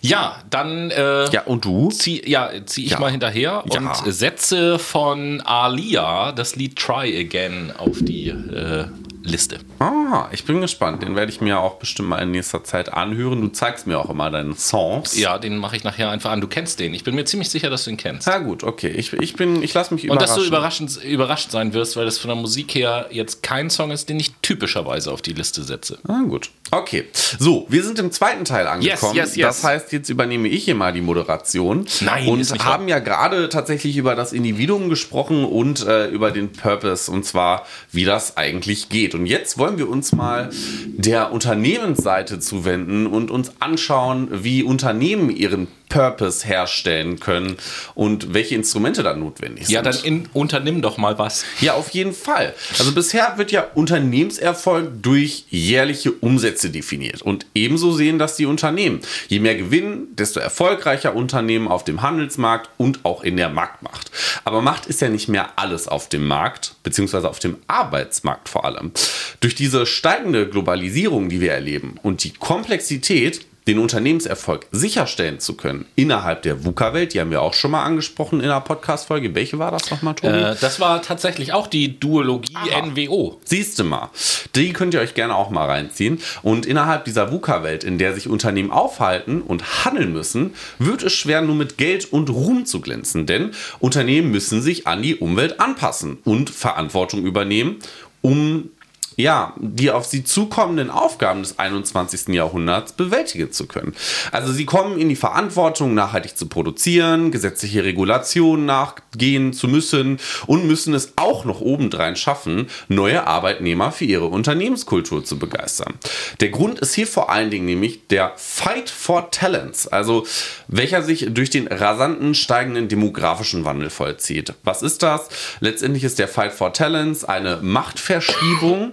Ja, 0.00 0.36
dann 0.50 0.90
äh, 0.90 1.30
Ja, 1.30 1.42
und 1.44 1.64
du? 1.64 1.90
zieh, 1.90 2.22
ja, 2.28 2.50
zieh 2.66 2.84
ich 2.84 2.92
Ja. 2.92 3.00
mal 3.00 3.10
hinterher 3.10 3.64
Ja. 3.70 3.78
und 3.80 3.90
setze 4.12 4.78
von 4.78 5.40
Alia 5.42 6.32
das 6.32 6.56
Lied 6.56 6.76
Try 6.76 7.18
Again 7.20 7.72
auf 7.76 7.98
die 8.00 8.28
äh, 8.28 8.84
Liste. 9.24 9.58
Ah, 9.78 10.28
ich 10.32 10.44
bin 10.44 10.60
gespannt. 10.60 11.02
Den 11.02 11.16
werde 11.16 11.32
ich 11.32 11.40
mir 11.40 11.58
auch 11.58 11.76
bestimmt 11.76 12.10
mal 12.10 12.18
in 12.18 12.30
nächster 12.30 12.62
Zeit 12.62 12.92
anhören. 12.92 13.40
Du 13.40 13.48
zeigst 13.48 13.86
mir 13.86 13.98
auch 13.98 14.10
immer 14.10 14.30
deine 14.30 14.54
Songs. 14.54 15.16
Ja, 15.18 15.38
den 15.38 15.56
mache 15.56 15.76
ich 15.76 15.82
nachher 15.84 16.10
einfach 16.10 16.30
an. 16.30 16.40
Du 16.42 16.46
kennst 16.46 16.78
den. 16.78 16.92
Ich 16.92 17.04
bin 17.04 17.14
mir 17.14 17.24
ziemlich 17.24 17.48
sicher, 17.48 17.70
dass 17.70 17.84
du 17.84 17.90
ihn 17.90 17.96
kennst. 17.96 18.26
Na 18.26 18.38
gut, 18.38 18.62
okay. 18.62 18.88
Ich, 18.90 19.12
ich, 19.14 19.34
bin, 19.34 19.62
ich 19.62 19.72
lasse 19.72 19.94
mich 19.94 20.04
Und 20.04 20.16
überraschen. 20.16 20.26
dass 20.36 20.36
du 20.36 20.46
überraschend, 20.46 21.04
überrascht 21.04 21.50
sein 21.50 21.72
wirst, 21.72 21.96
weil 21.96 22.04
das 22.04 22.18
von 22.18 22.28
der 22.28 22.36
Musik 22.36 22.74
her 22.74 23.06
jetzt 23.10 23.42
kein 23.42 23.70
Song 23.70 23.90
ist, 23.90 24.08
den 24.10 24.20
ich 24.20 24.32
typischerweise 24.42 25.10
auf 25.10 25.22
die 25.22 25.32
Liste 25.32 25.62
setze. 25.62 25.98
Ah, 26.06 26.20
gut. 26.28 26.50
Okay. 26.78 27.04
So, 27.38 27.66
wir 27.68 27.82
sind 27.82 27.98
im 27.98 28.10
zweiten 28.12 28.44
Teil 28.44 28.66
angekommen. 28.66 29.14
yes, 29.14 29.36
yes. 29.36 29.46
Das 29.48 29.64
heißt, 29.64 29.92
jetzt 29.92 30.08
übernehme 30.08 30.48
ich 30.48 30.64
hier 30.64 30.74
mal 30.74 30.92
die 30.92 31.00
Moderation. 31.00 31.86
Nein, 32.00 32.26
Und 32.28 32.38
nicht 32.38 32.50
wahr. 32.52 32.64
haben 32.64 32.88
ja 32.88 32.98
gerade 32.98 33.48
tatsächlich 33.48 33.96
über 33.96 34.14
das 34.14 34.32
Individuum 34.32 34.88
gesprochen 34.88 35.44
und 35.44 35.86
äh, 35.86 36.08
über 36.08 36.30
den 36.30 36.52
Purpose. 36.52 37.10
Und 37.10 37.24
zwar, 37.24 37.66
wie 37.92 38.04
das 38.04 38.36
eigentlich 38.36 38.88
geht. 38.88 39.14
Und 39.14 39.26
jetzt 39.26 39.58
wollen 39.58 39.78
wir 39.78 39.88
uns 39.88 40.12
mal 40.12 40.50
der 40.86 41.32
Unternehmensseite 41.32 42.38
zuwenden 42.38 43.06
und 43.06 43.30
uns 43.30 43.52
anschauen, 43.60 44.28
wie 44.44 44.62
Unternehmen 44.62 45.30
ihren 45.30 45.68
Purpose 45.88 46.44
herstellen 46.46 47.20
können 47.20 47.56
und 47.94 48.34
welche 48.34 48.56
Instrumente 48.56 49.02
da 49.04 49.14
notwendig 49.14 49.66
sind. 49.66 49.74
Ja, 49.74 49.82
dann 49.82 49.96
in, 50.02 50.28
unternimm 50.32 50.82
doch 50.82 50.96
mal 50.98 51.18
was. 51.18 51.44
Ja, 51.60 51.74
auf 51.74 51.90
jeden 51.90 52.12
Fall. 52.12 52.54
Also 52.78 52.92
bisher 52.92 53.34
wird 53.36 53.52
ja 53.52 53.64
Unternehmenserfolg 53.74 55.02
durch 55.02 55.44
jährliche 55.50 56.10
Umsätze 56.10 56.63
definiert. 56.70 57.22
Und 57.22 57.46
ebenso 57.54 57.92
sehen 57.92 58.18
das 58.18 58.36
die 58.36 58.46
Unternehmen. 58.46 59.00
Je 59.28 59.40
mehr 59.40 59.56
Gewinn, 59.56 60.08
desto 60.16 60.40
erfolgreicher 60.40 61.14
Unternehmen 61.14 61.68
auf 61.68 61.84
dem 61.84 62.02
Handelsmarkt 62.02 62.70
und 62.76 63.04
auch 63.04 63.22
in 63.22 63.36
der 63.36 63.48
Marktmacht. 63.48 64.10
Aber 64.44 64.62
Macht 64.62 64.86
ist 64.86 65.00
ja 65.00 65.08
nicht 65.08 65.28
mehr 65.28 65.50
alles 65.56 65.88
auf 65.88 66.08
dem 66.08 66.26
Markt, 66.26 66.76
beziehungsweise 66.82 67.28
auf 67.28 67.38
dem 67.38 67.56
Arbeitsmarkt 67.66 68.48
vor 68.48 68.64
allem. 68.64 68.92
Durch 69.40 69.54
diese 69.54 69.86
steigende 69.86 70.48
Globalisierung, 70.48 71.28
die 71.28 71.40
wir 71.40 71.52
erleben 71.52 71.98
und 72.02 72.24
die 72.24 72.32
Komplexität, 72.32 73.46
den 73.66 73.78
Unternehmenserfolg 73.78 74.66
sicherstellen 74.72 75.40
zu 75.40 75.56
können 75.56 75.86
innerhalb 75.96 76.42
der 76.42 76.64
VUCA-Welt, 76.64 77.14
die 77.14 77.20
haben 77.20 77.30
wir 77.30 77.40
auch 77.40 77.54
schon 77.54 77.70
mal 77.70 77.82
angesprochen 77.82 78.40
in 78.40 78.46
einer 78.46 78.60
Podcast-Folge. 78.60 79.34
Welche 79.34 79.58
war 79.58 79.70
das 79.70 79.90
nochmal, 79.90 80.14
Tobi? 80.14 80.34
Äh, 80.34 80.56
das 80.60 80.80
war 80.80 81.00
tatsächlich 81.00 81.52
auch 81.54 81.66
die 81.66 81.98
Duologie 81.98 82.54
NWO. 82.54 83.40
Siehst 83.44 83.78
du 83.78 83.84
mal. 83.84 84.10
Die 84.54 84.72
könnt 84.72 84.92
ihr 84.92 85.00
euch 85.00 85.14
gerne 85.14 85.34
auch 85.34 85.48
mal 85.48 85.66
reinziehen. 85.66 86.20
Und 86.42 86.66
innerhalb 86.66 87.06
dieser 87.06 87.32
VUCA-Welt, 87.32 87.84
in 87.84 87.96
der 87.96 88.14
sich 88.14 88.28
Unternehmen 88.28 88.70
aufhalten 88.70 89.40
und 89.40 89.84
handeln 89.84 90.12
müssen, 90.12 90.54
wird 90.78 91.02
es 91.02 91.14
schwer, 91.14 91.40
nur 91.40 91.54
mit 91.54 91.78
Geld 91.78 92.12
und 92.12 92.28
Ruhm 92.28 92.66
zu 92.66 92.80
glänzen. 92.80 93.24
Denn 93.24 93.52
Unternehmen 93.78 94.30
müssen 94.30 94.60
sich 94.60 94.86
an 94.86 95.02
die 95.02 95.16
Umwelt 95.16 95.58
anpassen 95.60 96.18
und 96.24 96.50
Verantwortung 96.50 97.24
übernehmen, 97.24 97.76
um 98.20 98.70
ja, 99.16 99.54
die 99.58 99.90
auf 99.90 100.06
sie 100.06 100.24
zukommenden 100.24 100.90
Aufgaben 100.90 101.42
des 101.42 101.58
21. 101.58 102.28
Jahrhunderts 102.28 102.92
bewältigen 102.92 103.52
zu 103.52 103.66
können. 103.66 103.94
Also 104.32 104.52
sie 104.52 104.64
kommen 104.64 104.98
in 104.98 105.08
die 105.08 105.16
Verantwortung, 105.16 105.94
nachhaltig 105.94 106.36
zu 106.36 106.46
produzieren, 106.46 107.30
gesetzliche 107.30 107.84
Regulationen 107.84 108.66
nachgehen 108.66 109.52
zu 109.52 109.68
müssen 109.68 110.18
und 110.46 110.66
müssen 110.66 110.94
es 110.94 111.12
auch 111.16 111.44
noch 111.44 111.60
obendrein 111.60 112.16
schaffen, 112.16 112.68
neue 112.88 113.26
Arbeitnehmer 113.26 113.92
für 113.92 114.04
ihre 114.04 114.26
Unternehmenskultur 114.26 115.24
zu 115.24 115.38
begeistern. 115.38 115.94
Der 116.40 116.48
Grund 116.48 116.80
ist 116.80 116.94
hier 116.94 117.06
vor 117.06 117.30
allen 117.30 117.50
Dingen 117.50 117.66
nämlich 117.66 118.08
der 118.08 118.32
Fight 118.36 118.90
for 118.90 119.30
Talents, 119.30 119.86
also 119.86 120.26
welcher 120.68 121.02
sich 121.02 121.28
durch 121.30 121.50
den 121.50 121.68
rasanten 121.68 122.34
steigenden 122.34 122.88
demografischen 122.88 123.64
Wandel 123.64 123.90
vollzieht. 123.90 124.54
Was 124.64 124.82
ist 124.82 125.02
das? 125.02 125.28
Letztendlich 125.60 126.04
ist 126.04 126.18
der 126.18 126.28
Fight 126.28 126.52
for 126.52 126.72
Talents 126.72 127.24
eine 127.24 127.58
Machtverschiebung 127.62 128.92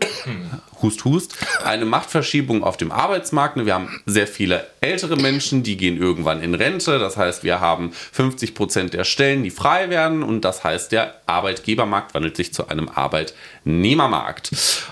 Hust, 0.82 1.06
hust. 1.06 1.36
Eine 1.64 1.86
Machtverschiebung 1.86 2.64
auf 2.64 2.78
dem 2.78 2.92
Arbeitsmarkt. 2.92 3.64
Wir 3.64 3.74
haben 3.74 4.02
sehr 4.06 4.28
viele 4.28 4.68
ältere 4.80 5.16
Menschen, 5.16 5.64
die 5.64 5.78
gehen 5.78 5.98
irgendwann 5.98 6.42
in 6.42 6.56
Rente. 6.56 6.98
Das 7.00 7.18
heißt, 7.18 7.44
wir 7.44 7.60
haben 7.60 7.92
50 7.92 8.56
Prozent 8.56 8.94
der 8.94 9.04
Stellen, 9.04 9.44
die 9.44 9.52
frei 9.52 9.90
werden. 9.90 10.24
Und 10.24 10.42
das 10.42 10.64
heißt, 10.64 10.92
der 10.92 11.16
Arbeitgebermarkt 11.26 12.14
wandelt 12.14 12.36
sich 12.38 12.54
zu 12.54 12.68
einem 12.68 12.90
Arbeitnehmermarkt. 12.90 14.52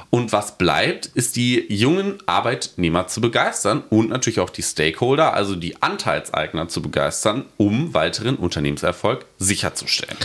Und 0.10 0.32
was 0.32 0.58
bleibt, 0.58 1.08
ist 1.08 1.36
die 1.36 1.65
jungen 1.73 2.17
Arbeitnehmer 2.25 3.08
zu 3.08 3.21
begeistern 3.21 3.84
und 3.89 4.10
natürlich 4.10 4.39
auch 4.39 4.49
die 4.49 4.63
Stakeholder, 4.63 5.34
also 5.34 5.55
die 5.55 5.82
Anteilseigner 5.82 6.67
zu 6.67 6.82
begeistern, 6.82 7.45
um 7.58 7.93
weiteren 7.93 8.36
Unternehmenserfolg 8.36 9.25
sicherzustellen. 9.38 10.17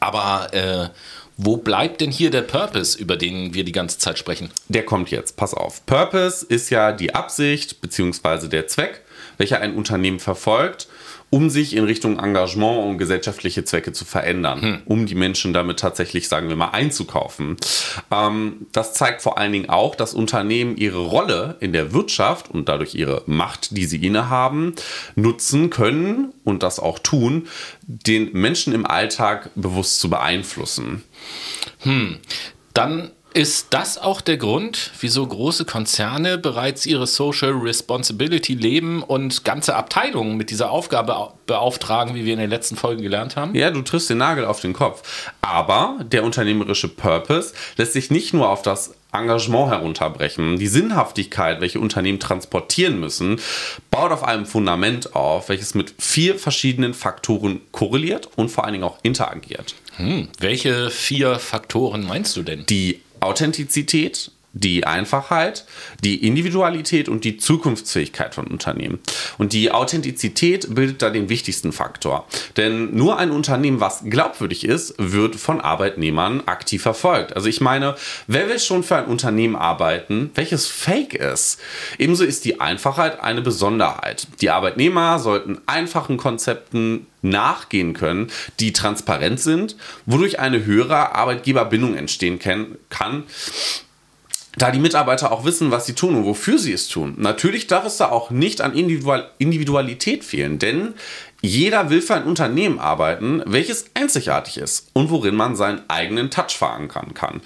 Aber 0.00 0.52
äh, 0.52 0.88
wo 1.44 1.56
bleibt 1.56 2.00
denn 2.00 2.10
hier 2.10 2.30
der 2.30 2.42
Purpose, 2.42 2.98
über 2.98 3.16
den 3.16 3.54
wir 3.54 3.64
die 3.64 3.72
ganze 3.72 3.98
Zeit 3.98 4.18
sprechen? 4.18 4.50
Der 4.68 4.84
kommt 4.84 5.10
jetzt, 5.10 5.36
pass 5.36 5.54
auf. 5.54 5.84
Purpose 5.86 6.46
ist 6.46 6.70
ja 6.70 6.92
die 6.92 7.14
Absicht 7.14 7.80
bzw. 7.80 8.48
der 8.48 8.68
Zweck, 8.68 9.00
welcher 9.38 9.60
ein 9.60 9.74
Unternehmen 9.74 10.20
verfolgt, 10.20 10.88
um 11.32 11.48
sich 11.48 11.74
in 11.74 11.84
Richtung 11.84 12.18
Engagement 12.18 12.86
und 12.86 12.98
gesellschaftliche 12.98 13.64
Zwecke 13.64 13.92
zu 13.92 14.04
verändern, 14.04 14.82
um 14.84 15.06
die 15.06 15.14
Menschen 15.14 15.54
damit 15.54 15.78
tatsächlich, 15.78 16.28
sagen 16.28 16.50
wir 16.50 16.56
mal, 16.56 16.72
einzukaufen. 16.72 17.56
Ähm, 18.10 18.66
das 18.72 18.92
zeigt 18.92 19.22
vor 19.22 19.38
allen 19.38 19.52
Dingen 19.52 19.70
auch, 19.70 19.94
dass 19.94 20.12
Unternehmen 20.12 20.76
ihre 20.76 20.98
Rolle 20.98 21.56
in 21.60 21.72
der 21.72 21.94
Wirtschaft 21.94 22.50
und 22.50 22.68
dadurch 22.68 22.94
ihre 22.94 23.22
Macht, 23.24 23.74
die 23.74 23.86
sie 23.86 24.04
innehaben, 24.04 24.74
nutzen 25.14 25.70
können 25.70 26.34
und 26.44 26.62
das 26.62 26.78
auch 26.78 26.98
tun, 26.98 27.48
den 27.80 28.30
Menschen 28.32 28.74
im 28.74 28.84
Alltag 28.84 29.48
bewusst 29.54 30.00
zu 30.00 30.10
beeinflussen. 30.10 31.02
Dann 32.74 33.10
ist 33.34 33.68
das 33.70 33.98
auch 33.98 34.20
der 34.20 34.36
Grund, 34.36 34.90
wieso 35.00 35.26
große 35.26 35.64
Konzerne 35.64 36.38
bereits 36.38 36.86
ihre 36.86 37.06
Social 37.06 37.52
Responsibility 37.52 38.54
leben 38.54 39.02
und 39.02 39.44
ganze 39.44 39.74
Abteilungen 39.76 40.36
mit 40.36 40.50
dieser 40.50 40.70
Aufgabe 40.70 41.16
au- 41.16 41.32
beauftragen, 41.46 42.14
wie 42.14 42.24
wir 42.24 42.32
in 42.34 42.38
der 42.38 42.48
letzten 42.48 42.76
Folge 42.76 43.02
gelernt 43.02 43.36
haben? 43.36 43.54
Ja, 43.54 43.70
du 43.70 43.82
triffst 43.82 44.08
den 44.10 44.18
Nagel 44.18 44.44
auf 44.44 44.60
den 44.60 44.72
Kopf. 44.72 45.30
Aber 45.42 45.98
der 46.04 46.24
unternehmerische 46.24 46.88
Purpose 46.88 47.52
lässt 47.76 47.92
sich 47.94 48.10
nicht 48.10 48.32
nur 48.32 48.48
auf 48.48 48.62
das 48.62 48.94
Engagement 49.12 49.70
herunterbrechen. 49.70 50.58
Die 50.58 50.68
Sinnhaftigkeit, 50.68 51.60
welche 51.60 51.80
Unternehmen 51.80 52.18
transportieren 52.20 52.98
müssen, 53.00 53.40
baut 53.90 54.10
auf 54.12 54.24
einem 54.24 54.46
Fundament 54.46 55.14
auf, 55.14 55.48
welches 55.50 55.74
mit 55.74 55.94
vier 55.98 56.38
verschiedenen 56.38 56.94
Faktoren 56.94 57.60
korreliert 57.72 58.28
und 58.36 58.50
vor 58.50 58.64
allen 58.64 58.72
Dingen 58.72 58.84
auch 58.84 58.98
interagiert. 59.02 59.74
Hm, 59.96 60.28
welche 60.38 60.88
vier 60.90 61.38
Faktoren 61.38 62.06
meinst 62.06 62.36
du 62.36 62.42
denn? 62.42 62.64
Die 62.66 63.00
Authentizität, 63.22 64.30
die 64.52 64.86
Einfachheit, 64.86 65.64
die 66.04 66.26
Individualität 66.26 67.08
und 67.08 67.24
die 67.24 67.38
Zukunftsfähigkeit 67.38 68.34
von 68.34 68.46
Unternehmen. 68.46 69.00
Und 69.38 69.52
die 69.52 69.70
Authentizität 69.70 70.74
bildet 70.74 71.02
da 71.02 71.10
den 71.10 71.28
wichtigsten 71.28 71.72
Faktor. 71.72 72.26
Denn 72.56 72.94
nur 72.94 73.18
ein 73.18 73.30
Unternehmen, 73.30 73.80
was 73.80 74.02
glaubwürdig 74.04 74.64
ist, 74.64 74.94
wird 74.98 75.36
von 75.36 75.60
Arbeitnehmern 75.60 76.42
aktiv 76.46 76.82
verfolgt. 76.82 77.34
Also 77.34 77.48
ich 77.48 77.60
meine, 77.60 77.96
wer 78.26 78.48
will 78.48 78.58
schon 78.58 78.82
für 78.82 78.96
ein 78.96 79.06
Unternehmen 79.06 79.56
arbeiten, 79.56 80.30
welches 80.34 80.66
fake 80.66 81.14
ist? 81.14 81.58
Ebenso 81.98 82.24
ist 82.24 82.44
die 82.44 82.60
Einfachheit 82.60 83.20
eine 83.20 83.40
Besonderheit. 83.40 84.26
Die 84.40 84.50
Arbeitnehmer 84.50 85.18
sollten 85.18 85.60
einfachen 85.66 86.16
Konzepten 86.16 87.06
nachgehen 87.22 87.94
können, 87.94 88.30
die 88.60 88.72
transparent 88.72 89.40
sind, 89.40 89.76
wodurch 90.06 90.40
eine 90.40 90.64
höhere 90.64 91.14
Arbeitgeberbindung 91.14 91.96
entstehen 91.96 92.38
kann, 92.38 93.24
da 94.56 94.70
die 94.70 94.78
Mitarbeiter 94.78 95.32
auch 95.32 95.44
wissen, 95.44 95.70
was 95.70 95.86
sie 95.86 95.94
tun 95.94 96.14
und 96.14 96.24
wofür 96.24 96.58
sie 96.58 96.72
es 96.72 96.88
tun. 96.88 97.14
Natürlich 97.16 97.66
darf 97.66 97.86
es 97.86 97.96
da 97.96 98.10
auch 98.10 98.30
nicht 98.30 98.60
an 98.60 98.74
Individual 98.74 99.30
Individualität 99.38 100.24
fehlen, 100.24 100.58
denn 100.58 100.94
jeder 101.40 101.90
will 101.90 102.02
für 102.02 102.14
ein 102.14 102.24
Unternehmen 102.24 102.78
arbeiten, 102.78 103.42
welches 103.46 103.86
einzigartig 103.94 104.58
ist 104.58 104.90
und 104.92 105.10
worin 105.10 105.34
man 105.34 105.56
seinen 105.56 105.82
eigenen 105.88 106.30
Touch 106.30 106.56
verankern 106.56 107.14
kann. 107.14 107.40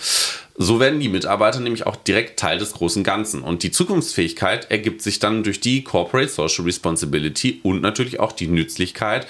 So 0.58 0.80
werden 0.80 1.00
die 1.00 1.08
Mitarbeiter 1.08 1.60
nämlich 1.60 1.86
auch 1.86 1.96
direkt 1.96 2.38
Teil 2.38 2.58
des 2.58 2.72
großen 2.72 3.04
Ganzen. 3.04 3.42
Und 3.42 3.62
die 3.62 3.70
Zukunftsfähigkeit 3.70 4.70
ergibt 4.70 5.02
sich 5.02 5.18
dann 5.18 5.42
durch 5.44 5.60
die 5.60 5.82
Corporate 5.84 6.28
Social 6.28 6.64
Responsibility 6.64 7.60
und 7.62 7.82
natürlich 7.82 8.20
auch 8.20 8.32
die 8.32 8.48
Nützlichkeit, 8.48 9.26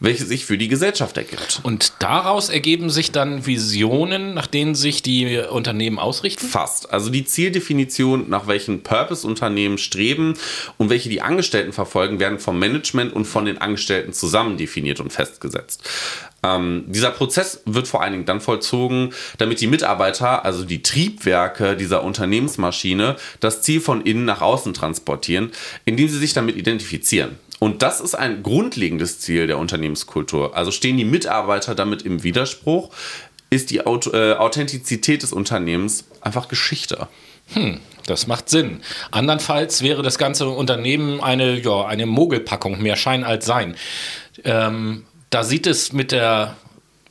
welche 0.00 0.24
sich 0.24 0.44
für 0.44 0.58
die 0.58 0.68
Gesellschaft 0.68 1.16
ergibt. 1.16 1.60
Und 1.62 1.94
daraus 2.00 2.48
ergeben 2.48 2.90
sich 2.90 3.12
dann 3.12 3.46
Visionen, 3.46 4.34
nach 4.34 4.46
denen 4.46 4.74
sich 4.74 5.02
die 5.02 5.38
Unternehmen 5.38 5.98
ausrichten? 5.98 6.46
Fast. 6.46 6.92
Also 6.92 7.10
die 7.10 7.24
Zieldefinition, 7.24 8.28
nach 8.28 8.46
welchen 8.46 8.82
Purpose 8.82 9.26
Unternehmen 9.26 9.78
streben 9.78 10.34
und 10.76 10.90
welche 10.90 11.08
die 11.08 11.22
Angestellten 11.22 11.72
verfolgen, 11.72 12.20
werden 12.20 12.38
vom 12.38 12.58
Management 12.58 13.12
und 13.12 13.24
von 13.24 13.44
den 13.44 13.58
Angestellten 13.58 14.12
zusammen 14.12 14.56
definiert 14.56 15.00
und 15.00 15.12
festgesetzt. 15.12 15.82
Ähm, 16.42 16.84
dieser 16.86 17.10
Prozess 17.10 17.62
wird 17.64 17.88
vor 17.88 18.02
allen 18.02 18.12
Dingen 18.12 18.24
dann 18.24 18.40
vollzogen, 18.40 19.12
damit 19.38 19.60
die 19.60 19.66
Mitarbeiter, 19.66 20.44
also 20.44 20.64
die 20.64 20.82
Triebwerke 20.82 21.76
dieser 21.76 22.04
Unternehmensmaschine, 22.04 23.16
das 23.40 23.62
Ziel 23.62 23.80
von 23.80 24.02
innen 24.02 24.24
nach 24.24 24.42
außen 24.42 24.74
transportieren, 24.74 25.52
indem 25.84 26.08
sie 26.08 26.18
sich 26.18 26.34
damit 26.34 26.56
identifizieren. 26.56 27.38
Und 27.58 27.82
das 27.82 28.00
ist 28.00 28.14
ein 28.14 28.42
grundlegendes 28.42 29.20
Ziel 29.20 29.46
der 29.46 29.58
Unternehmenskultur. 29.58 30.56
Also 30.56 30.70
stehen 30.70 30.96
die 30.96 31.04
Mitarbeiter 31.04 31.74
damit 31.74 32.02
im 32.02 32.22
Widerspruch, 32.22 32.90
ist 33.48 33.70
die 33.70 33.86
Auto, 33.86 34.12
äh, 34.12 34.34
Authentizität 34.34 35.22
des 35.22 35.32
Unternehmens 35.32 36.04
einfach 36.20 36.48
Geschichte. 36.48 37.08
Hm, 37.52 37.80
das 38.06 38.26
macht 38.26 38.50
Sinn. 38.50 38.80
Andernfalls 39.10 39.82
wäre 39.82 40.02
das 40.02 40.18
ganze 40.18 40.48
Unternehmen 40.48 41.20
eine, 41.20 41.58
ja, 41.60 41.86
eine 41.86 42.06
Mogelpackung, 42.06 42.82
mehr 42.82 42.96
Schein 42.96 43.24
als 43.24 43.46
Sein. 43.46 43.76
Ähm, 44.44 45.04
da 45.30 45.44
sieht 45.44 45.66
es 45.66 45.92
mit 45.92 46.12
der 46.12 46.56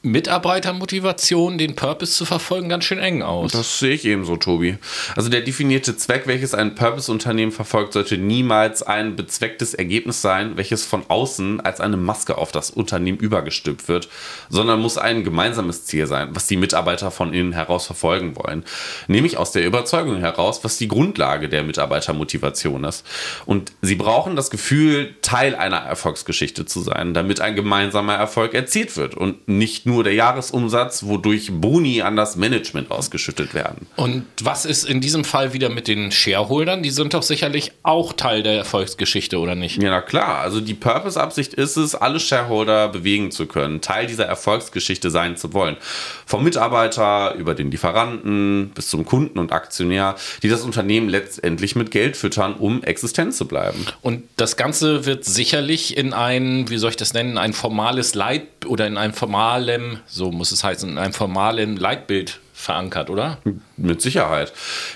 Mitarbeitermotivation, 0.06 1.58
den 1.58 1.76
Purpose 1.76 2.14
zu 2.14 2.26
verfolgen, 2.26 2.70
ganz 2.70 2.86
schön 2.86 3.00
eng 3.00 3.24
aus. 3.24 3.52
Das 3.52 3.80
sehe 3.80 3.94
ich 3.94 4.06
ebenso, 4.06 4.38
Tobi. 4.38 4.78
Also 5.16 5.30
der 5.30 5.42
definierte 5.42 5.98
Zweck, 5.98 6.28
welches 6.28 6.54
ein 6.54 6.76
Purpose-Unternehmen 6.76 7.52
verfolgt, 7.52 7.94
sollte 7.94 8.18
niemals 8.18 8.84
ein 8.84 9.16
bezwecktes 9.16 9.74
Ergebnis 9.74 10.22
sein, 10.22 10.58
welches 10.58 10.86
von 10.86 11.04
außen 11.08 11.60
als 11.60 11.82
eine 11.82 11.98
Maske 11.98 12.38
auf 12.38 12.52
das 12.52 12.70
Unternehmen 12.70 13.18
übergestülpt 13.18 13.88
wird, 13.88 14.08
sondern 14.50 14.80
muss 14.80 14.98
ein 15.00 15.24
gemeinsames 15.24 15.86
Ziel 15.86 16.06
sein, 16.06 16.30
was 16.34 16.46
die 16.46 16.58
Mitarbeiter 16.58 17.10
von 17.10 17.34
innen 17.34 17.54
heraus 17.54 17.88
verfolgen 17.88 18.36
wollen. 18.36 18.64
Nämlich 19.08 19.38
aus 19.38 19.52
der 19.52 19.66
Überzeugung 19.66 20.18
heraus, 20.18 20.64
was 20.64 20.78
die 20.78 20.88
Grundlage 20.88 21.50
der 21.50 21.64
Mitarbeitermotivation 21.64 22.84
ist. 22.84 23.06
Und 23.46 23.72
sie 23.82 23.96
brauchen 23.96 24.36
das 24.36 24.52
Gefühl, 24.52 25.16
Teil 25.22 25.56
einer 25.56 25.78
Erfolgsgeschichte 25.78 26.66
zu 26.66 26.82
sein, 26.82 27.16
damit 27.16 27.42
ein 27.42 27.56
gemeinsamer 27.56 28.14
Erfolg 28.14 28.54
erzielt 28.54 28.96
wird 28.98 29.16
und 29.16 29.48
nicht 29.48 29.88
nur 29.88 29.95
nur 29.96 30.04
der 30.04 30.14
Jahresumsatz, 30.14 31.04
wodurch 31.06 31.50
Boni 31.52 32.02
an 32.02 32.16
das 32.16 32.36
Management 32.36 32.92
ausgeschüttet 32.92 33.54
werden. 33.54 33.88
Und 33.96 34.26
was 34.44 34.66
ist 34.66 34.84
in 34.84 35.00
diesem 35.00 35.24
Fall 35.24 35.54
wieder 35.54 35.70
mit 35.70 35.88
den 35.88 36.12
Shareholdern? 36.12 36.84
Die 36.84 36.90
sind 36.92 37.14
doch 37.14 37.24
sicherlich 37.24 37.72
auch 37.82 38.14
Teil 38.14 38.44
der 38.44 38.58
Erfolgsgeschichte, 38.58 39.40
oder 39.40 39.56
nicht? 39.56 39.82
Ja, 39.82 39.90
na 39.90 40.02
klar. 40.02 40.40
Also 40.40 40.60
die 40.60 40.74
Purpose-Absicht 40.74 41.54
ist 41.54 41.78
es, 41.78 41.96
alle 41.96 42.20
Shareholder 42.20 42.90
bewegen 42.90 43.32
zu 43.32 43.46
können, 43.46 43.82
Teil 43.82 44.06
dieser 44.08 44.26
Erfolgsgeschichte 44.26 45.10
sein 45.10 45.38
zu 45.38 45.54
wollen. 45.54 45.78
Vom 46.26 46.44
Mitarbeiter 46.44 47.34
über 47.36 47.56
den 47.56 47.72
Lieferanten 47.72 48.72
bis 48.76 48.90
zum 48.90 49.06
Kunden 49.06 49.40
und 49.40 49.54
Aktionär, 49.54 50.16
die 50.44 50.50
das 50.50 50.62
Unternehmen 50.62 51.08
letztendlich 51.08 51.76
mit 51.76 51.92
Geld 51.92 52.18
füttern, 52.18 52.56
um 52.56 52.84
existent 52.84 53.34
zu 53.34 53.48
bleiben. 53.48 53.86
Und 54.02 54.24
das 54.36 54.58
Ganze 54.58 55.06
wird 55.06 55.24
sicherlich 55.24 55.96
in 55.96 56.12
ein, 56.12 56.70
wie 56.70 56.78
soll 56.78 56.90
ich 56.90 56.98
das 56.98 57.14
nennen, 57.14 57.38
ein 57.38 57.54
formales 57.54 58.14
Leit 58.14 58.66
oder 58.66 58.88
in 58.88 58.98
einem 58.98 59.14
formalen 59.14 59.85
so 60.06 60.32
muss 60.32 60.52
es 60.52 60.64
heißen, 60.64 60.90
in 60.90 60.98
einem 60.98 61.14
formalen 61.14 61.78
Leitbild 61.78 62.40
verankert, 62.56 63.10
oder? 63.10 63.38
Mit 63.76 64.02
Sicherheit. 64.02 64.54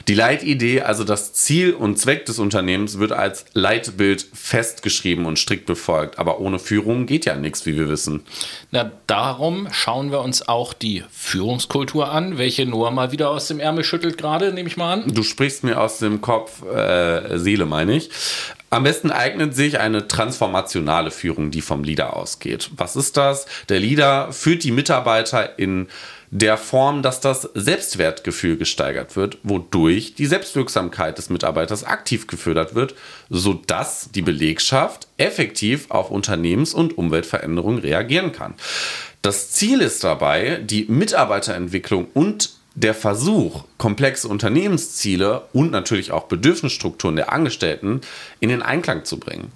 Die 0.07 0.13
Leitidee, 0.13 0.81
also 0.81 1.03
das 1.03 1.33
Ziel 1.33 1.73
und 1.73 1.99
Zweck 1.99 2.25
des 2.25 2.39
Unternehmens, 2.39 2.99
wird 2.99 3.11
als 3.11 3.45
Leitbild 3.53 4.25
festgeschrieben 4.33 5.25
und 5.25 5.37
strikt 5.37 5.65
befolgt. 5.65 6.19
Aber 6.19 6.39
ohne 6.39 6.57
Führung 6.57 7.05
geht 7.05 7.25
ja 7.25 7.35
nichts, 7.35 7.65
wie 7.65 7.75
wir 7.75 7.89
wissen. 7.89 8.21
Na, 8.71 8.89
darum 9.07 9.67
schauen 9.71 10.11
wir 10.11 10.21
uns 10.21 10.47
auch 10.47 10.73
die 10.73 11.03
Führungskultur 11.11 12.09
an, 12.09 12.37
welche 12.37 12.65
Noah 12.65 12.91
mal 12.91 13.11
wieder 13.11 13.29
aus 13.29 13.49
dem 13.49 13.59
Ärmel 13.59 13.83
schüttelt 13.83 14.17
gerade, 14.17 14.53
nehme 14.53 14.69
ich 14.69 14.77
mal 14.77 14.93
an. 14.93 15.13
Du 15.13 15.23
sprichst 15.23 15.65
mir 15.65 15.81
aus 15.81 15.99
dem 15.99 16.21
Kopf, 16.21 16.63
äh, 16.63 17.37
Seele 17.37 17.65
meine 17.65 17.97
ich. 17.97 18.09
Am 18.70 18.84
besten 18.84 19.11
eignet 19.11 19.55
sich 19.55 19.80
eine 19.80 20.07
transformationale 20.07 21.11
Führung, 21.11 21.49
die 21.49 21.61
vom 21.61 21.84
Leader 21.84 22.15
ausgeht. 22.15 22.70
Was 22.76 22.95
ist 22.95 23.17
das? 23.17 23.47
Der 23.67 23.80
Leader 23.80 24.32
führt 24.32 24.63
die 24.63 24.72
Mitarbeiter 24.72 25.57
in 25.57 25.88
der 26.32 26.57
Form, 26.57 27.01
dass 27.01 27.22
das 27.22 27.49
Selbstwertgefühl 27.55 28.57
gesteigert 28.57 29.15
wird, 29.15 29.39
wodurch 29.41 30.13
die 30.13 30.28
Selbstwirksamkeit 30.28 31.17
des 31.17 31.30
Mitarbeiters 31.30 31.84
aktiv 31.84 32.28
gefördert 32.28 32.76
wird, 32.76 32.93
sodass 33.30 34.11
die 34.13 34.22
Belegschaft 34.22 35.07
effektiv 35.17 35.89
auf 35.89 36.11
Unternehmens- 36.11 36.76
und 36.76 36.97
Umweltveränderungen 36.97 37.80
reagieren 37.80 38.32
kann. 38.32 38.53
Das 39.24 39.51
Ziel 39.51 39.82
ist 39.82 40.03
dabei, 40.03 40.61
die 40.63 40.86
Mitarbeiterentwicklung 40.86 42.07
und 42.13 42.51
der 42.76 42.93
Versuch, 42.93 43.63
komplexe 43.80 44.27
Unternehmensziele 44.27 45.43
und 45.53 45.71
natürlich 45.71 46.11
auch 46.11 46.25
Bedürfnisstrukturen 46.25 47.15
der 47.15 47.32
Angestellten 47.32 48.01
in 48.39 48.49
den 48.49 48.61
Einklang 48.61 49.05
zu 49.05 49.19
bringen. 49.19 49.51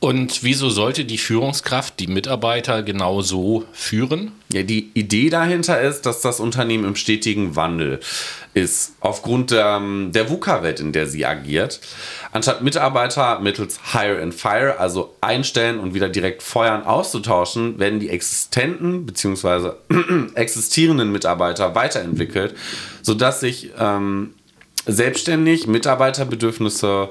Und 0.00 0.42
wieso 0.42 0.68
sollte 0.68 1.04
die 1.04 1.16
Führungskraft 1.16 2.00
die 2.00 2.08
Mitarbeiter 2.08 2.82
genau 2.82 3.22
so 3.22 3.64
führen? 3.72 4.32
Ja, 4.52 4.64
die 4.64 4.90
Idee 4.94 5.30
dahinter 5.30 5.80
ist, 5.80 6.02
dass 6.06 6.20
das 6.20 6.40
Unternehmen 6.40 6.84
im 6.84 6.96
stetigen 6.96 7.54
Wandel 7.54 8.00
ist, 8.52 8.96
aufgrund 9.00 9.52
der, 9.52 9.80
der 10.08 10.28
VUCA-Welt, 10.28 10.80
in 10.80 10.92
der 10.92 11.06
sie 11.06 11.24
agiert. 11.24 11.80
Anstatt 12.32 12.62
Mitarbeiter 12.62 13.38
mittels 13.38 13.78
Hire 13.92 14.20
and 14.20 14.34
Fire, 14.34 14.78
also 14.78 15.14
einstellen 15.20 15.78
und 15.78 15.94
wieder 15.94 16.08
direkt 16.08 16.42
feuern, 16.42 16.82
auszutauschen, 16.82 17.78
werden 17.78 18.00
die 18.00 18.10
existenten 18.10 19.06
bzw. 19.06 19.70
existierenden 20.34 21.12
Mitarbeiter 21.12 21.74
weiterentwickelt, 21.74 22.54
sodass 23.02 23.40
sich 23.40 23.51
ähm, 23.78 24.34
selbstständig 24.86 25.66
Mitarbeiterbedürfnisse, 25.66 27.10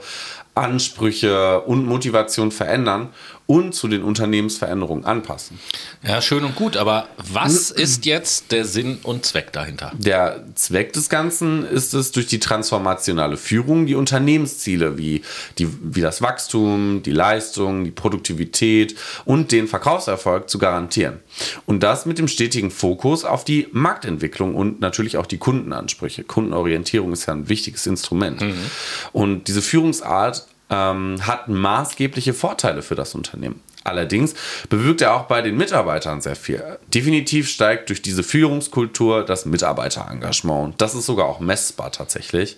Ansprüche 0.54 1.62
und 1.62 1.86
Motivation 1.86 2.52
verändern 2.52 3.10
und 3.52 3.76
zu 3.76 3.90
den 3.90 4.02
Unternehmensveränderungen 4.02 5.04
anpassen. 5.04 5.60
Ja, 6.08 6.22
schön 6.22 6.46
und 6.46 6.56
gut, 6.56 6.78
aber 6.78 7.10
was 7.18 7.70
ist 7.70 8.06
jetzt 8.06 8.54
der 8.54 8.64
Sinn 8.64 9.00
und 9.04 9.26
Zweck 9.26 9.52
dahinter? 9.52 9.92
Der 9.98 10.46
Zweck 10.56 10.94
des 10.94 11.10
Ganzen 11.10 11.66
ist 11.66 11.94
es, 11.94 12.14
durch 12.14 12.28
die 12.28 12.40
transformationale 12.40 13.36
Führung 13.36 13.88
die 13.88 13.96
Unternehmensziele 13.96 14.98
wie, 14.98 15.24
die, 15.58 15.68
wie 15.84 16.00
das 16.00 16.22
Wachstum, 16.22 17.04
die 17.04 17.12
Leistung, 17.12 17.84
die 17.84 17.92
Produktivität 17.92 18.96
und 19.26 19.52
den 19.52 19.68
Verkaufserfolg 19.68 20.50
zu 20.50 20.58
garantieren. 20.58 21.20
Und 21.66 21.84
das 21.84 22.06
mit 22.06 22.20
dem 22.20 22.30
stetigen 22.30 22.72
Fokus 22.72 23.26
auf 23.26 23.44
die 23.44 23.68
Marktentwicklung 23.74 24.56
und 24.56 24.80
natürlich 24.80 25.18
auch 25.18 25.26
die 25.26 25.40
Kundenansprüche. 25.40 26.24
Kundenorientierung 26.24 27.12
ist 27.12 27.26
ja 27.26 27.34
ein 27.34 27.50
wichtiges 27.50 27.86
Instrument. 27.86 28.40
Mhm. 28.40 28.54
Und 29.12 29.50
diese 29.50 29.62
Führungsart 29.62 30.48
ähm, 30.72 31.18
hat 31.28 31.48
maßgebliche 31.48 32.34
Vorteile 32.34 32.82
für 32.82 32.96
das 32.96 33.14
Unternehmen. 33.14 33.62
Allerdings 33.84 34.36
bewirkt 34.70 35.02
er 35.02 35.16
auch 35.16 35.24
bei 35.24 35.42
den 35.42 35.58
Mitarbeitern 35.58 36.22
sehr 36.22 36.36
viel. 36.36 36.62
Definitiv 36.94 37.50
steigt 37.50 37.90
durch 37.90 38.04
diese 38.04 38.22
Führungskultur 38.22 39.26
das 39.26 39.46
Mitarbeiterengagement. 39.46 40.80
Das 40.80 40.94
ist 40.94 41.08
sogar 41.08 41.26
auch 41.26 41.40
messbar 41.40 41.92
tatsächlich. 41.92 42.58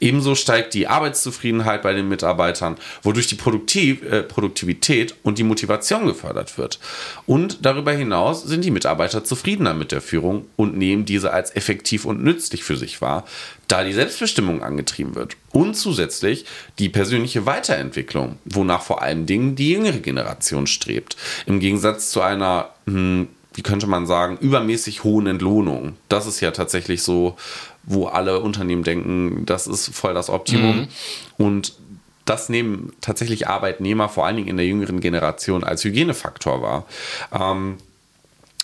Ebenso 0.00 0.34
steigt 0.34 0.74
die 0.74 0.88
Arbeitszufriedenheit 0.88 1.82
bei 1.82 1.92
den 1.92 2.08
Mitarbeitern, 2.08 2.76
wodurch 3.02 3.28
die 3.28 3.36
Produktiv 3.36 4.02
äh, 4.02 4.24
Produktivität 4.24 5.14
und 5.22 5.38
die 5.38 5.44
Motivation 5.44 6.04
gefördert 6.04 6.58
wird. 6.58 6.80
Und 7.26 7.64
darüber 7.64 7.92
hinaus 7.92 8.42
sind 8.42 8.64
die 8.64 8.72
Mitarbeiter 8.72 9.22
zufriedener 9.22 9.72
mit 9.72 9.92
der 9.92 10.00
Führung 10.00 10.46
und 10.56 10.76
nehmen 10.76 11.04
diese 11.04 11.32
als 11.32 11.54
effektiv 11.54 12.04
und 12.04 12.24
nützlich 12.24 12.64
für 12.64 12.76
sich 12.76 13.00
wahr, 13.00 13.24
da 13.68 13.84
die 13.84 13.92
Selbstbestimmung 13.92 14.62
angetrieben 14.62 15.14
wird. 15.14 15.36
Und 15.52 15.74
zusätzlich 15.74 16.44
die 16.78 16.88
persönliche 16.88 17.46
Weiterentwicklung, 17.46 18.38
wonach 18.44 18.82
vor 18.82 19.02
allen 19.02 19.26
Dingen 19.26 19.56
die 19.56 19.72
jüngere 19.72 19.98
Generation 19.98 20.66
strebt. 20.66 21.16
Im 21.46 21.60
Gegensatz 21.60 22.10
zu 22.10 22.20
einer, 22.20 22.70
hm, 22.86 23.28
wie 23.54 23.62
könnte 23.62 23.86
man 23.86 24.06
sagen, 24.06 24.38
übermäßig 24.40 25.04
hohen 25.04 25.26
Entlohnung. 25.26 25.96
Das 26.08 26.26
ist 26.26 26.40
ja 26.40 26.50
tatsächlich 26.50 27.02
so, 27.02 27.36
wo 27.82 28.06
alle 28.06 28.40
Unternehmen 28.40 28.82
denken, 28.82 29.46
das 29.46 29.66
ist 29.66 29.94
voll 29.94 30.14
das 30.14 30.28
Optimum. 30.28 30.80
Mhm. 30.80 30.88
Und 31.38 31.74
das 32.24 32.48
nehmen 32.48 32.92
tatsächlich 33.00 33.48
Arbeitnehmer, 33.48 34.08
vor 34.08 34.26
allen 34.26 34.36
Dingen 34.36 34.48
in 34.48 34.56
der 34.56 34.66
jüngeren 34.66 35.00
Generation, 35.00 35.64
als 35.64 35.84
Hygienefaktor 35.84 36.60
wahr. 36.60 36.86
Ähm, 37.32 37.76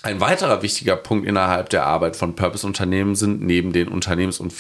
ein 0.03 0.21
weiterer 0.21 0.63
wichtiger 0.63 0.97
Punkt 0.97 1.27
innerhalb 1.27 1.71
der 1.71 1.87
Arbeit 1.87 2.17
von 2.17 2.35
Purpose-Unternehmen 2.35 3.15
sind 3.15 3.41
neben 3.43 3.73
den 3.73 3.89
Unternehmens- 3.89 4.41
und 4.41 4.53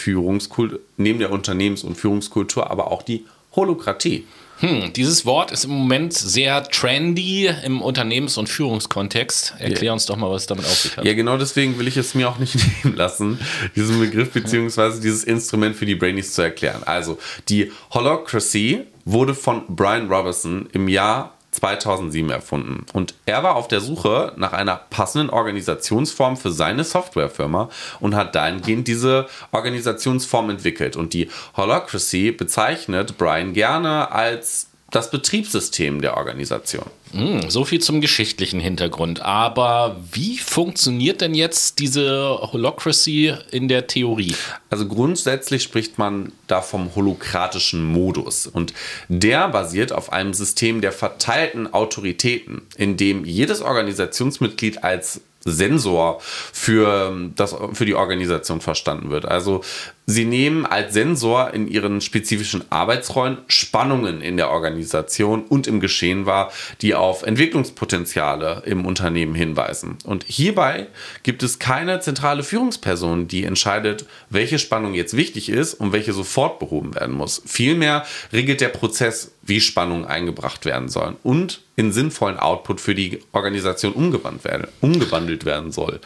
neben 0.96 1.18
der 1.18 1.32
Unternehmens- 1.32 1.84
und 1.84 1.96
Führungskultur 1.96 2.70
aber 2.70 2.90
auch 2.90 3.02
die 3.02 3.26
Holokratie. 3.54 4.24
Hm, 4.60 4.92
dieses 4.92 5.26
Wort 5.26 5.50
ist 5.50 5.64
im 5.64 5.72
Moment 5.72 6.12
sehr 6.12 6.62
trendy 6.62 7.50
im 7.64 7.82
Unternehmens- 7.82 8.38
und 8.38 8.48
Führungskontext. 8.48 9.54
Erklär 9.58 9.86
ja. 9.86 9.92
uns 9.92 10.06
doch 10.06 10.16
mal, 10.16 10.30
was 10.30 10.42
es 10.42 10.46
damit 10.46 10.64
auf 10.64 10.78
sich 10.78 10.96
hat. 10.96 11.04
Ja, 11.04 11.14
genau 11.14 11.36
deswegen 11.36 11.76
will 11.80 11.88
ich 11.88 11.96
es 11.96 12.14
mir 12.14 12.28
auch 12.28 12.38
nicht 12.38 12.54
nehmen 12.84 12.96
lassen, 12.96 13.40
diesen 13.74 13.98
Begriff 13.98 14.30
bzw. 14.30 15.00
dieses 15.00 15.24
Instrument 15.24 15.74
für 15.74 15.86
die 15.86 15.96
Brainies 15.96 16.34
zu 16.34 16.42
erklären. 16.42 16.84
Also, 16.84 17.18
die 17.48 17.72
Holocracy 17.92 18.84
wurde 19.04 19.34
von 19.34 19.64
Brian 19.68 20.08
Robertson 20.08 20.68
im 20.72 20.86
Jahr 20.86 21.36
2007 21.52 22.30
erfunden. 22.30 22.86
Und 22.92 23.14
er 23.26 23.42
war 23.42 23.56
auf 23.56 23.68
der 23.68 23.80
Suche 23.80 24.32
nach 24.36 24.52
einer 24.52 24.76
passenden 24.76 25.30
Organisationsform 25.30 26.36
für 26.36 26.50
seine 26.50 26.82
Softwarefirma 26.82 27.68
und 28.00 28.14
hat 28.14 28.34
dahingehend 28.34 28.88
diese 28.88 29.26
Organisationsform 29.52 30.50
entwickelt. 30.50 30.96
Und 30.96 31.12
die 31.12 31.30
Holacracy 31.56 32.32
bezeichnet 32.32 33.18
Brian 33.18 33.52
gerne 33.52 34.10
als 34.10 34.68
das 34.90 35.10
Betriebssystem 35.10 36.00
der 36.00 36.16
Organisation. 36.16 36.86
Mm, 37.12 37.48
so 37.48 37.64
viel 37.64 37.80
zum 37.80 38.00
geschichtlichen 38.00 38.58
Hintergrund. 38.58 39.20
Aber 39.20 40.00
wie 40.12 40.38
funktioniert 40.38 41.20
denn 41.20 41.34
jetzt 41.34 41.78
diese 41.78 42.38
Holocracy 42.40 43.34
in 43.50 43.68
der 43.68 43.86
Theorie? 43.86 44.34
Also 44.70 44.88
grundsätzlich 44.88 45.62
spricht 45.62 45.98
man 45.98 46.32
da 46.46 46.62
vom 46.62 46.94
holokratischen 46.94 47.84
Modus. 47.84 48.46
Und 48.46 48.72
der 49.08 49.48
basiert 49.48 49.92
auf 49.92 50.12
einem 50.12 50.32
System 50.32 50.80
der 50.80 50.92
verteilten 50.92 51.72
Autoritäten, 51.72 52.62
in 52.76 52.96
dem 52.96 53.24
jedes 53.24 53.60
Organisationsmitglied 53.60 54.82
als 54.82 55.20
Sensor 55.44 56.20
für, 56.20 57.30
das, 57.34 57.56
für 57.72 57.84
die 57.84 57.94
Organisation 57.94 58.60
verstanden 58.60 59.10
wird. 59.10 59.26
Also 59.26 59.62
sie 60.06 60.24
nehmen 60.24 60.66
als 60.66 60.94
Sensor 60.94 61.52
in 61.52 61.68
ihren 61.68 62.00
spezifischen 62.00 62.64
Arbeitsrollen 62.70 63.38
Spannungen 63.48 64.20
in 64.20 64.36
der 64.36 64.50
Organisation 64.50 65.44
und 65.44 65.66
im 65.66 65.80
Geschehen 65.80 66.26
wahr, 66.26 66.52
die 66.80 66.94
auf 66.94 67.22
Entwicklungspotenziale 67.22 68.62
im 68.66 68.84
Unternehmen 68.84 69.34
hinweisen. 69.34 69.98
Und 70.04 70.24
hierbei 70.26 70.88
gibt 71.22 71.42
es 71.42 71.58
keine 71.58 72.00
zentrale 72.00 72.42
Führungsperson, 72.42 73.28
die 73.28 73.44
entscheidet, 73.44 74.06
welche 74.30 74.58
Spannung 74.58 74.94
jetzt 74.94 75.16
wichtig 75.16 75.48
ist 75.48 75.74
und 75.74 75.92
welche 75.92 76.12
sofort 76.12 76.58
behoben 76.58 76.94
werden 76.94 77.14
muss. 77.14 77.42
Vielmehr 77.46 78.04
regelt 78.32 78.60
der 78.60 78.68
Prozess, 78.68 79.32
wie 79.42 79.60
Spannungen 79.60 80.04
eingebracht 80.04 80.64
werden 80.64 80.88
sollen 80.88 81.16
und 81.22 81.60
in 81.76 81.92
sinnvollen 81.92 82.38
Output 82.38 82.80
für 82.80 82.94
die 82.94 83.20
Organisation 83.32 83.92
umgewandelt 83.92 84.44
werden, 84.44 84.68
umgewandelt 84.80 85.44
werden 85.44 85.72
soll. 85.72 86.00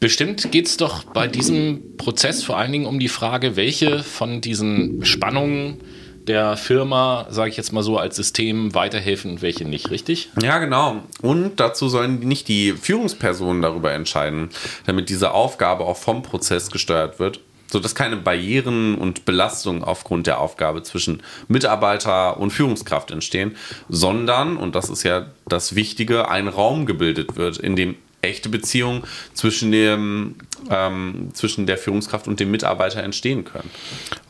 Bestimmt 0.00 0.50
geht 0.50 0.66
es 0.66 0.78
doch 0.78 1.04
bei 1.04 1.28
diesem 1.28 1.96
Prozess 1.98 2.42
vor 2.42 2.56
allen 2.56 2.72
Dingen 2.72 2.86
um 2.86 2.98
die 2.98 3.08
Frage, 3.08 3.56
welche 3.56 4.02
von 4.02 4.40
diesen 4.40 5.04
Spannungen 5.04 5.78
der 6.26 6.56
Firma, 6.56 7.26
sage 7.30 7.50
ich 7.50 7.56
jetzt 7.56 7.72
mal 7.72 7.82
so, 7.82 7.98
als 7.98 8.16
System 8.16 8.74
weiterhelfen 8.74 9.32
und 9.32 9.42
welche 9.42 9.64
nicht, 9.64 9.90
richtig? 9.90 10.30
Ja, 10.40 10.58
genau. 10.58 11.02
Und 11.20 11.60
dazu 11.60 11.88
sollen 11.88 12.20
nicht 12.20 12.48
die 12.48 12.72
Führungspersonen 12.72 13.62
darüber 13.62 13.92
entscheiden, 13.92 14.50
damit 14.86 15.08
diese 15.08 15.32
Aufgabe 15.32 15.84
auch 15.84 15.96
vom 15.96 16.22
Prozess 16.22 16.70
gesteuert 16.70 17.18
wird, 17.18 17.40
sodass 17.70 17.94
keine 17.94 18.16
Barrieren 18.16 18.94
und 18.94 19.24
Belastungen 19.24 19.84
aufgrund 19.84 20.26
der 20.26 20.40
Aufgabe 20.40 20.82
zwischen 20.82 21.22
Mitarbeiter 21.48 22.38
und 22.38 22.50
Führungskraft 22.50 23.10
entstehen, 23.10 23.56
sondern, 23.88 24.56
und 24.56 24.74
das 24.74 24.90
ist 24.90 25.02
ja 25.02 25.26
das 25.46 25.74
Wichtige, 25.74 26.28
ein 26.28 26.48
Raum 26.48 26.86
gebildet 26.86 27.36
wird, 27.36 27.58
in 27.58 27.76
dem 27.76 27.96
echte 28.22 28.48
Beziehungen 28.48 29.02
zwischen, 29.34 29.72
dem, 29.72 30.36
ähm, 30.70 31.30
zwischen 31.32 31.66
der 31.66 31.78
Führungskraft 31.78 32.28
und 32.28 32.38
dem 32.40 32.50
Mitarbeiter 32.50 33.02
entstehen 33.02 33.44
können. 33.44 33.70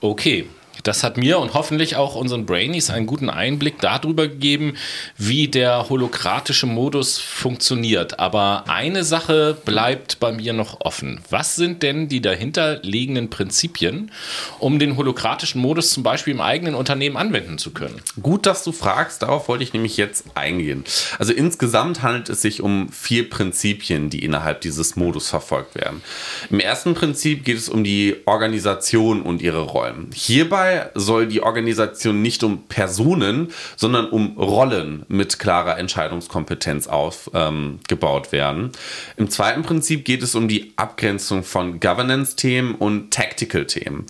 Okay, 0.01 0.47
das 0.83 1.05
hat 1.05 1.17
mir 1.17 1.39
und 1.39 1.55
hoffentlich 1.55 1.97
auch 1.97 2.15
unseren 2.15 2.47
Brainies 2.47 2.91
einen 2.91 3.07
guten 3.07 3.31
Einblick 3.31 3.81
darüber 3.81 4.29
gegeben, 4.29 4.75
wie 5.17 5.49
der 5.49 5.89
holokratische 5.89 6.67
Modus 6.67 7.19
funktioniert. 7.19 8.19
Aber 8.19 8.65
eine 8.69 9.05
Sache 9.05 9.57
bleibt 9.65 10.21
bei 10.21 10.33
mir 10.33 10.53
noch 10.53 10.81
offen. 10.81 11.21
Was 11.31 11.57
sind 11.57 11.83
denn 11.83 12.09
die 12.09 12.21
dahinterliegenden 12.21 13.31
Prinzipien, 13.31 14.11
um 14.59 14.79
den 14.79 14.97
holokratischen 14.97 15.61
Modus 15.61 15.91
zum 15.91 16.03
Beispiel 16.03 16.35
im 16.35 16.41
eigenen 16.41 16.75
Unternehmen 16.75 17.17
anwenden 17.17 17.59
zu 17.59 17.73
können? 17.73 18.01
Gut, 18.23 18.47
dass 18.47 18.65
du 18.65 18.73
fragst. 18.73 19.23
Darauf 19.23 19.49
wollte 19.49 19.65
ich 19.65 19.73
nämlich 19.73 19.97
jetzt 19.97 20.25
eingehen. 20.35 20.85
Also 21.19 21.33
insgesamt 21.33 22.03
handelt 22.03 22.29
es 22.29 22.43
sich 22.43 22.63
um 22.63 22.89
vier 22.91 23.29
Prinzipien, 23.29 24.11
die 24.11 24.25
innerhalb 24.25 24.61
dieses 24.61 24.97
Modus 24.97 25.29
verfolgt 25.29 25.75
werden. 25.75 26.03
Im 26.51 26.61
ersten 26.61 26.95
Prinzip 26.95 27.45
geht 27.45 27.57
es 27.57 27.69
um 27.69 27.85
die 27.85 28.17
Organisation 28.27 29.23
und 29.23 29.43
ihre 29.43 29.61
Rollen. 29.61 30.11
Hierbei 30.15 30.70
Hierbei 30.71 30.91
soll 30.95 31.27
die 31.27 31.43
Organisation 31.43 32.23
nicht 32.23 32.43
um 32.43 32.65
Personen, 32.65 33.53
sondern 33.77 34.09
um 34.09 34.37
Rollen 34.37 35.05
mit 35.09 35.39
klarer 35.39 35.79
Entscheidungskompetenz 35.79 36.87
aufgebaut 36.87 38.27
ähm, 38.27 38.33
werden. 38.33 38.73
Im 39.17 39.31
zweiten 39.31 39.63
Prinzip 39.63 40.05
geht 40.05 40.23
es 40.23 40.35
um 40.35 40.49
die 40.49 40.73
Abgrenzung 40.77 41.43
von 41.43 41.81
Governance-Themen 41.81 42.75
und 42.75 43.13
Tactical-Themen. 43.13 44.07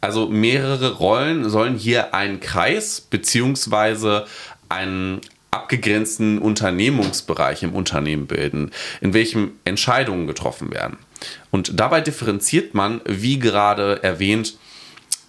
Also 0.00 0.28
mehrere 0.28 0.94
Rollen 0.94 1.48
sollen 1.48 1.76
hier 1.76 2.14
einen 2.14 2.40
Kreis 2.40 3.00
beziehungsweise 3.00 4.26
einen 4.68 5.20
abgegrenzten 5.50 6.38
Unternehmungsbereich 6.38 7.64
im 7.64 7.74
Unternehmen 7.74 8.26
bilden, 8.26 8.70
in 9.00 9.14
welchem 9.14 9.52
Entscheidungen 9.64 10.26
getroffen 10.26 10.72
werden. 10.72 10.98
Und 11.50 11.78
dabei 11.78 12.00
differenziert 12.00 12.72
man, 12.74 13.00
wie 13.04 13.38
gerade 13.38 14.02
erwähnt, 14.02 14.56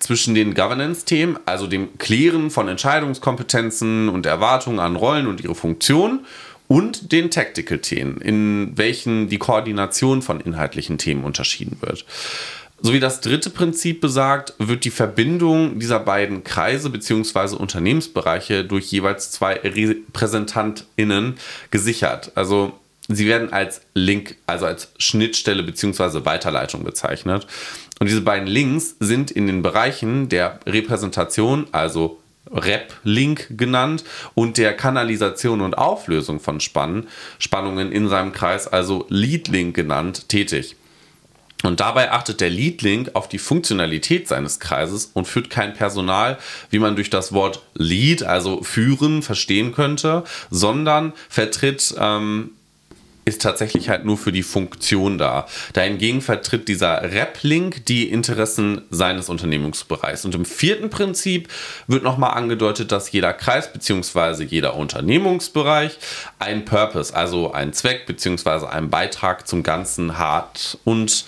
zwischen 0.02 0.36
den 0.36 0.54
Governance-Themen, 0.54 1.40
also 1.46 1.68
dem 1.68 1.98
Klären 1.98 2.50
von 2.50 2.68
Entscheidungskompetenzen 2.68 4.10
und 4.10 4.26
Erwartungen 4.26 4.80
an 4.80 4.96
Rollen 4.96 5.28
und 5.28 5.42
ihre 5.42 5.56
Funktion 5.56 6.26
und 6.68 7.12
den 7.12 7.32
Tactical-Themen, 7.32 8.22
in 8.22 8.72
welchen 8.78 9.30
die 9.30 9.38
Koordination 9.38 10.22
von 10.22 10.40
inhaltlichen 10.40 10.98
Themen 10.98 11.24
unterschieden 11.24 11.78
wird. 11.82 12.06
So 12.84 12.94
wie 12.94 13.00
das 13.00 13.22
dritte 13.22 13.52
Prinzip 13.52 14.02
besagt, 14.02 14.54
wird 14.58 14.86
die 14.86 14.90
Verbindung 14.90 15.78
dieser 15.80 16.00
beiden 16.00 16.44
Kreise 16.44 16.90
bzw. 16.90 17.56
Unternehmensbereiche 17.56 18.66
durch 18.66 18.92
jeweils 18.92 19.30
zwei 19.30 19.54
RepräsentantInnen 19.54 21.36
gesichert. 21.70 22.32
Also 22.34 22.74
sie 23.08 23.28
werden 23.28 23.52
als 23.52 23.82
Link, 23.94 24.38
also 24.48 24.66
als 24.66 24.92
Schnittstelle 24.98 25.64
bzw. 25.64 26.26
Weiterleitung 26.26 26.84
bezeichnet. 26.84 27.48
Und 28.00 28.08
diese 28.10 28.22
beiden 28.22 28.48
Links 28.48 28.96
sind 29.00 29.32
in 29.32 29.48
den 29.48 29.62
Bereichen 29.62 30.30
der 30.30 30.60
Repräsentation, 30.66 31.68
also 31.72 32.20
Rep-Link 32.52 33.58
genannt, 33.58 34.04
und 34.34 34.58
der 34.58 34.76
Kanalisation 34.76 35.62
und 35.62 35.78
Auflösung 35.78 36.40
von 36.40 36.60
Spannen, 36.60 37.08
Spannungen 37.38 37.92
in 37.92 38.10
seinem 38.10 38.32
Kreis, 38.32 38.68
also 38.68 39.06
Lead-Link 39.10 39.76
genannt, 39.76 40.30
tätig. 40.30 40.76
Und 41.64 41.80
dabei 41.80 42.12
achtet 42.12 42.42
der 42.42 42.50
Lead-Link 42.50 43.12
auf 43.14 43.30
die 43.30 43.38
Funktionalität 43.38 44.28
seines 44.28 44.60
Kreises 44.60 45.12
und 45.14 45.28
führt 45.28 45.50
kein 45.50 45.74
Personal, 45.74 46.40
wie 46.72 46.80
man 46.80 46.96
durch 46.96 47.10
das 47.10 47.34
Wort 47.34 47.62
Lead, 47.76 48.24
also 48.24 48.64
führen, 48.64 49.22
verstehen 49.22 49.74
könnte, 49.74 50.24
sondern 50.50 51.14
vertritt 51.30 51.94
ähm, 52.00 52.52
ist 53.32 53.42
tatsächlich 53.42 53.90
halt 53.90 54.06
nur 54.06 54.18
für 54.18 54.32
die 54.32 54.44
Funktion 54.44 55.18
da. 55.18 55.48
Dahingegen 55.74 56.22
vertritt 56.22 56.68
dieser 56.68 57.02
Rep-Link 57.02 57.86
die 57.86 58.10
Interessen 58.10 58.82
seines 58.90 59.30
Unternehmensbereichs. 59.30 60.26
Und 60.26 60.36
im 60.36 60.46
vierten 60.46 60.90
Prinzip 60.90 61.48
wird 61.88 62.04
nochmal 62.04 62.32
angedeutet, 62.32 62.92
dass 62.92 63.12
jeder 63.12 63.34
Kreis 63.34 63.72
bzw. 63.72 64.44
jeder 64.44 64.76
Unternehmungsbereich 64.76 65.98
einen 66.40 66.66
Purpose, 66.66 67.16
also 67.16 67.54
einen 67.54 67.72
Zweck 67.74 68.06
bzw. 68.06 68.66
einen 68.68 68.90
Beitrag 68.90 69.48
zum 69.48 69.64
Ganzen 69.64 70.18
hat 70.18 70.78
und 70.84 71.26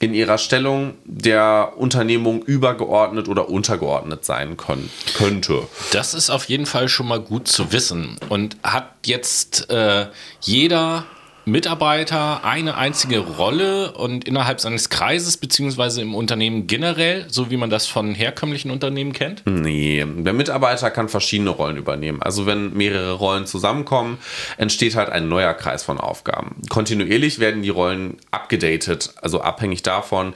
in 0.00 0.14
ihrer 0.14 0.38
Stellung 0.38 0.94
der 1.04 1.74
Unternehmung 1.76 2.42
übergeordnet 2.42 3.28
oder 3.28 3.50
untergeordnet 3.50 4.24
sein 4.24 4.56
können, 4.56 4.90
könnte. 5.16 5.68
Das 5.92 6.14
ist 6.14 6.30
auf 6.30 6.46
jeden 6.46 6.64
Fall 6.66 6.88
schon 6.88 7.06
mal 7.06 7.20
gut 7.20 7.48
zu 7.48 7.70
wissen. 7.70 8.16
Und 8.30 8.56
hat 8.62 8.90
jetzt 9.04 9.70
äh, 9.70 10.06
jeder 10.40 11.04
Mitarbeiter 11.44 12.44
eine 12.44 12.76
einzige 12.76 13.18
Rolle 13.18 13.92
und 13.92 14.24
innerhalb 14.24 14.60
seines 14.60 14.90
Kreises 14.90 15.36
beziehungsweise 15.36 16.02
im 16.02 16.14
Unternehmen 16.14 16.66
generell, 16.66 17.26
so 17.28 17.50
wie 17.50 17.56
man 17.56 17.70
das 17.70 17.86
von 17.86 18.14
herkömmlichen 18.14 18.70
Unternehmen 18.70 19.12
kennt? 19.12 19.42
Nee, 19.46 20.04
der 20.06 20.32
Mitarbeiter 20.32 20.90
kann 20.90 21.08
verschiedene 21.08 21.50
Rollen 21.50 21.76
übernehmen. 21.76 22.22
Also 22.22 22.46
wenn 22.46 22.74
mehrere 22.74 23.12
Rollen 23.12 23.46
zusammenkommen, 23.46 24.18
entsteht 24.58 24.96
halt 24.96 25.08
ein 25.10 25.28
neuer 25.28 25.54
Kreis 25.54 25.82
von 25.82 25.98
Aufgaben. 25.98 26.56
Kontinuierlich 26.68 27.38
werden 27.38 27.62
die 27.62 27.70
Rollen 27.70 28.18
abgedatet, 28.30 29.14
also 29.22 29.40
abhängig 29.40 29.82
davon, 29.82 30.34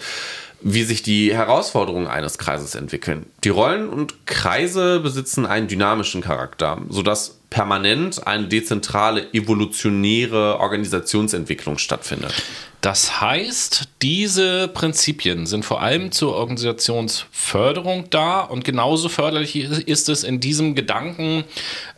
wie 0.66 0.82
sich 0.82 1.02
die 1.02 1.34
Herausforderungen 1.34 2.06
eines 2.06 2.38
Kreises 2.38 2.74
entwickeln. 2.74 3.26
Die 3.44 3.50
Rollen 3.50 3.90
und 3.90 4.26
Kreise 4.26 4.98
besitzen 5.00 5.44
einen 5.44 5.68
dynamischen 5.68 6.22
Charakter, 6.22 6.78
sodass 6.88 7.38
permanent 7.54 8.26
eine 8.26 8.48
dezentrale, 8.48 9.32
evolutionäre 9.32 10.58
Organisationsentwicklung 10.58 11.78
stattfindet. 11.78 12.34
Das 12.80 13.20
heißt, 13.20 13.88
diese 14.02 14.66
Prinzipien 14.68 15.46
sind 15.46 15.64
vor 15.64 15.80
allem 15.80 16.10
zur 16.10 16.34
Organisationsförderung 16.34 18.10
da 18.10 18.40
und 18.40 18.64
genauso 18.64 19.08
förderlich 19.08 19.56
ist 19.56 20.08
es, 20.08 20.24
in 20.24 20.40
diesem 20.40 20.74
Gedanken 20.74 21.44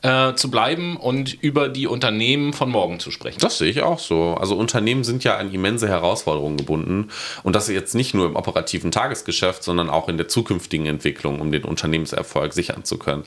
äh, 0.02 0.34
zu 0.34 0.50
bleiben 0.50 0.98
und 0.98 1.32
über 1.42 1.70
die 1.70 1.86
Unternehmen 1.86 2.52
von 2.52 2.70
morgen 2.70 3.00
zu 3.00 3.10
sprechen. 3.10 3.40
Das 3.40 3.56
sehe 3.56 3.70
ich 3.70 3.80
auch 3.80 3.98
so. 3.98 4.34
Also 4.34 4.56
Unternehmen 4.56 5.04
sind 5.04 5.24
ja 5.24 5.38
an 5.38 5.52
immense 5.52 5.88
Herausforderungen 5.88 6.58
gebunden 6.58 7.08
und 7.42 7.56
das 7.56 7.66
jetzt 7.68 7.94
nicht 7.94 8.12
nur 8.12 8.26
im 8.26 8.36
operativen 8.36 8.92
Tagesgeschäft, 8.92 9.64
sondern 9.64 9.88
auch 9.88 10.10
in 10.10 10.18
der 10.18 10.28
zukünftigen 10.28 10.86
Entwicklung, 10.86 11.40
um 11.40 11.50
den 11.50 11.64
Unternehmenserfolg 11.64 12.52
sichern 12.52 12.84
zu 12.84 12.98
können. 12.98 13.24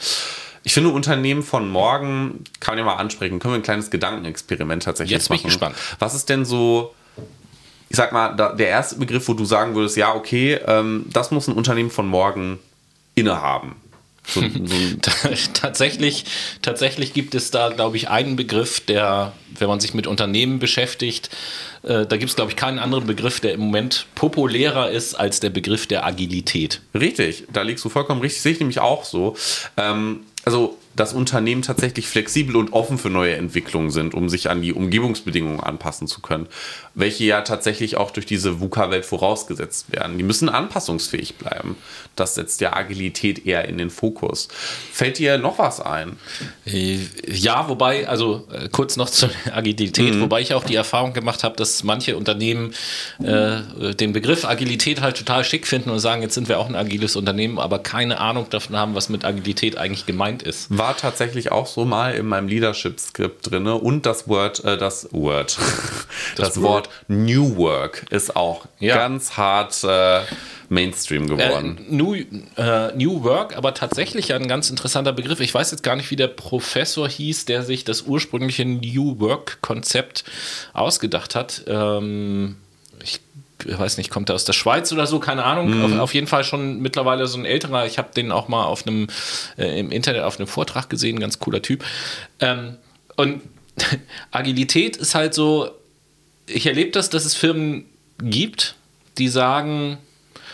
Ich 0.64 0.74
finde, 0.74 0.90
Unternehmen 0.90 1.44
von 1.44 1.70
morgen 1.70 2.44
kann 2.60 2.74
man 2.74 2.80
ja 2.80 2.86
mal 2.86 2.96
ansprechen. 2.96 3.40
Können 3.40 3.54
wir 3.54 3.60
ein 3.60 3.64
kleines 3.64 3.90
Gedankenexperiment 3.90 4.84
tatsächlich 4.84 5.12
Jetzt 5.12 5.30
machen? 5.30 5.38
Jetzt 5.38 5.44
bin 5.44 5.50
ich 5.50 5.54
gespannt. 5.54 5.76
Was 6.00 6.14
ist 6.16 6.30
denn 6.30 6.46
so, 6.46 6.94
ich 7.90 7.96
sag 7.96 8.12
mal, 8.12 8.36
der 8.36 8.68
erste 8.68 8.98
Begriff, 8.98 9.28
wo 9.28 9.34
du 9.34 9.46
sagen 9.46 9.76
würdest, 9.76 9.98
ja, 9.98 10.14
okay, 10.14 10.60
ähm, 10.66 11.06
das 11.12 11.32
muss 11.32 11.48
ein 11.48 11.54
Unternehmen 11.54 11.92
von 11.92 12.08
morgen 12.08 12.60
innehaben? 13.16 13.76
So, 14.28 14.42
so 14.42 14.76
tatsächlich, 15.54 16.26
tatsächlich 16.62 17.14
gibt 17.14 17.36
es 17.36 17.52
da, 17.52 17.70
glaube 17.70 17.98
ich, 17.98 18.10
einen 18.10 18.36
Begriff, 18.36 18.80
der, 18.80 19.34
wenn 19.58 19.68
man 19.68 19.80
sich 19.80 19.94
mit 19.94 20.08
Unternehmen 20.08 20.60
beschäftigt, 20.60 21.30
äh, 21.84 22.06
da 22.06 22.18
gibt 22.18 22.30
es, 22.30 22.36
glaube 22.36 22.52
ich, 22.52 22.58
keinen 22.58 22.80
anderen 22.80 23.08
Begriff, 23.08 23.40
der 23.40 23.54
im 23.54 23.62
Moment 23.62 24.06
populärer 24.16 24.90
ist 24.90 25.16
als 25.16 25.40
der 25.40 25.50
Begriff 25.50 25.88
der 25.88 26.06
Agilität. 26.06 26.82
Richtig, 26.94 27.46
da 27.52 27.62
liegst 27.62 27.84
du 27.86 27.90
vollkommen 27.90 28.22
richtig, 28.22 28.42
sehe 28.42 28.52
ich 28.54 28.60
nämlich 28.60 28.80
auch 28.80 29.04
so. 29.04 29.36
Ähm, 29.78 30.22
also 30.46 30.78
dass 31.00 31.14
Unternehmen 31.14 31.62
tatsächlich 31.62 32.08
flexibel 32.08 32.58
und 32.58 32.74
offen 32.74 32.98
für 32.98 33.10
neue 33.10 33.38
Entwicklungen 33.38 33.90
sind, 33.90 34.14
um 34.14 34.28
sich 34.28 34.50
an 34.50 34.62
die 34.62 34.74
Umgebungsbedingungen 34.74 35.62
anpassen 35.62 36.08
zu 36.08 36.20
können, 36.20 36.48
welche 36.94 37.24
ja 37.24 37.42
tatsächlich 37.42 37.96
auch 37.96 38.12
durch 38.12 38.26
diese 38.26 38.60
VUCA-Welt 38.60 39.06
vorausgesetzt 39.06 39.94
werden. 39.94 40.18
Die 40.18 40.26
müssen 40.26 40.50
anpassungsfähig 40.50 41.36
bleiben. 41.36 41.78
Das 42.18 42.36
setzt 42.36 42.60
ja 42.60 42.76
Agilität 42.76 43.46
eher 43.46 43.70
in 43.70 43.78
den 43.78 43.90
Fokus. 43.90 44.50
Fällt 44.92 45.20
dir 45.20 45.38
noch 45.38 45.58
was 45.58 45.80
ein? 45.80 46.18
Ja, 46.66 47.70
wobei, 47.70 48.10
also 48.10 48.46
äh, 48.52 48.68
kurz 48.68 48.98
noch 48.98 49.10
zur 49.10 49.30
Agilität, 49.54 50.16
mhm. 50.16 50.22
wobei 50.22 50.42
ich 50.42 50.54
auch 50.54 50.66
die 50.66 50.76
Erfahrung 50.76 51.14
gemacht 51.14 51.46
habe, 51.46 51.56
dass 51.56 51.86
manche 51.86 52.18
Unternehmen 52.18 52.74
äh, 53.24 53.94
den 53.96 54.12
Begriff 54.12 54.44
Agilität 54.44 55.00
halt 55.00 55.18
total 55.18 55.46
schick 55.46 55.66
finden 55.66 55.92
und 55.92 56.00
sagen, 56.00 56.24
jetzt 56.24 56.34
sind 56.34 56.50
wir 56.50 56.60
auch 56.60 56.68
ein 56.68 56.76
agiles 56.76 57.16
Unternehmen, 57.16 57.58
aber 57.58 57.80
keine 57.80 58.20
Ahnung 58.20 58.48
davon 58.50 58.76
haben, 58.76 58.96
was 58.96 59.08
mit 59.08 59.24
Agilität 59.24 59.78
eigentlich 59.78 60.06
gemeint 60.06 60.44
ist. 60.44 60.68
War 60.90 60.98
tatsächlich 60.98 61.52
auch 61.52 61.68
so 61.68 61.86
mal 61.86 62.16
in 62.16 62.26
meinem 62.26 62.48
Leadership-Skript 62.48 63.52
drin 63.52 63.68
und 63.68 64.08
das 64.08 64.28
Word, 64.28 64.66
äh, 64.66 64.76
das 64.76 65.08
Word, 65.12 65.60
das, 66.36 66.54
das 66.54 66.62
Wort 66.64 66.90
New 67.08 67.58
Work 67.58 68.08
ist 68.10 68.36
auch 68.36 68.66
ja. 68.80 68.96
ganz 68.96 69.38
hart 69.38 69.84
äh, 69.84 70.22
Mainstream 70.68 71.28
geworden. 71.28 71.78
Äh, 71.78 71.94
New, 71.94 72.16
äh, 72.16 72.92
New 72.96 73.24
Work, 73.24 73.56
aber 73.56 73.76
tatsächlich 73.76 74.34
ein 74.34 74.48
ganz 74.48 74.72
interessanter 74.72 75.14
Begriff. 75.14 75.40
Ich 75.42 75.54
weiß 75.54 75.70
jetzt 75.70 75.84
gar 75.84 75.96
nicht, 75.96 76.10
wie 76.10 76.16
der 76.16 76.28
Professor 76.28 77.08
hieß, 77.08 77.46
der 77.46 77.62
sich 77.62 77.84
das 77.84 78.02
ursprüngliche 78.02 78.66
New 78.66 79.20
Work-Konzept 79.20 80.24
ausgedacht 80.74 81.36
hat. 81.36 81.66
Ähm, 81.68 82.56
weiß 83.66 83.98
nicht, 83.98 84.10
kommt 84.10 84.30
er 84.30 84.36
aus 84.36 84.46
der 84.46 84.54
Schweiz 84.54 84.92
oder 84.92 85.08
so, 85.08 85.20
keine 85.20 85.44
Ahnung. 85.44 85.78
Mhm. 85.78 85.86
Auf, 85.86 86.00
auf, 86.00 86.14
jeden 86.14 86.28
Fall 86.28 86.44
schon 86.44 86.80
mittlerweile 86.80 87.28
so 87.28 87.38
ein 87.38 87.46
älterer. 87.46 87.86
Ich 87.86 87.98
habe 87.98 88.10
den 88.16 88.32
auch 88.32 88.48
mal 88.48 88.66
auf 88.66 88.86
einem 88.86 89.08
äh, 89.58 89.80
im 89.80 89.92
Internet 89.92 90.24
auf 90.24 90.38
einem 90.38 90.48
Vortrag 90.48 90.90
gesehen, 90.90 91.20
ganz 91.20 91.40
cooler 91.40 91.62
Typ. 91.62 91.84
Ähm, 92.40 92.78
und 93.16 93.42
Agilität 94.32 94.98
ist 94.98 95.16
halt 95.16 95.34
so, 95.34 95.72
ich 96.48 96.66
erlebe 96.66 96.92
das, 96.92 97.10
dass 97.10 97.26
es 97.26 97.36
Firmen 97.36 97.86
gibt, 98.22 98.76
die 99.18 99.28
sagen, 99.28 99.98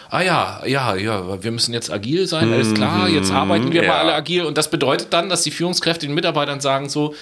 ah 0.09 0.21
ja, 0.21 0.65
ja, 0.65 0.95
ja, 0.95 1.43
wir 1.43 1.51
müssen 1.51 1.73
jetzt 1.73 1.91
agil 1.91 2.27
sein, 2.27 2.51
alles 2.51 2.73
klar, 2.73 3.09
jetzt 3.09 3.29
mhm. 3.29 3.35
arbeiten 3.35 3.71
wir 3.71 3.83
ja. 3.83 3.89
mal 3.89 3.99
alle 3.99 4.13
agil. 4.13 4.45
Und 4.45 4.57
das 4.57 4.69
bedeutet 4.69 5.13
dann, 5.13 5.29
dass 5.29 5.43
die 5.43 5.51
Führungskräfte 5.51 6.05
den 6.05 6.15
Mitarbeitern 6.15 6.61
sagen 6.61 6.89
so, 6.89 7.15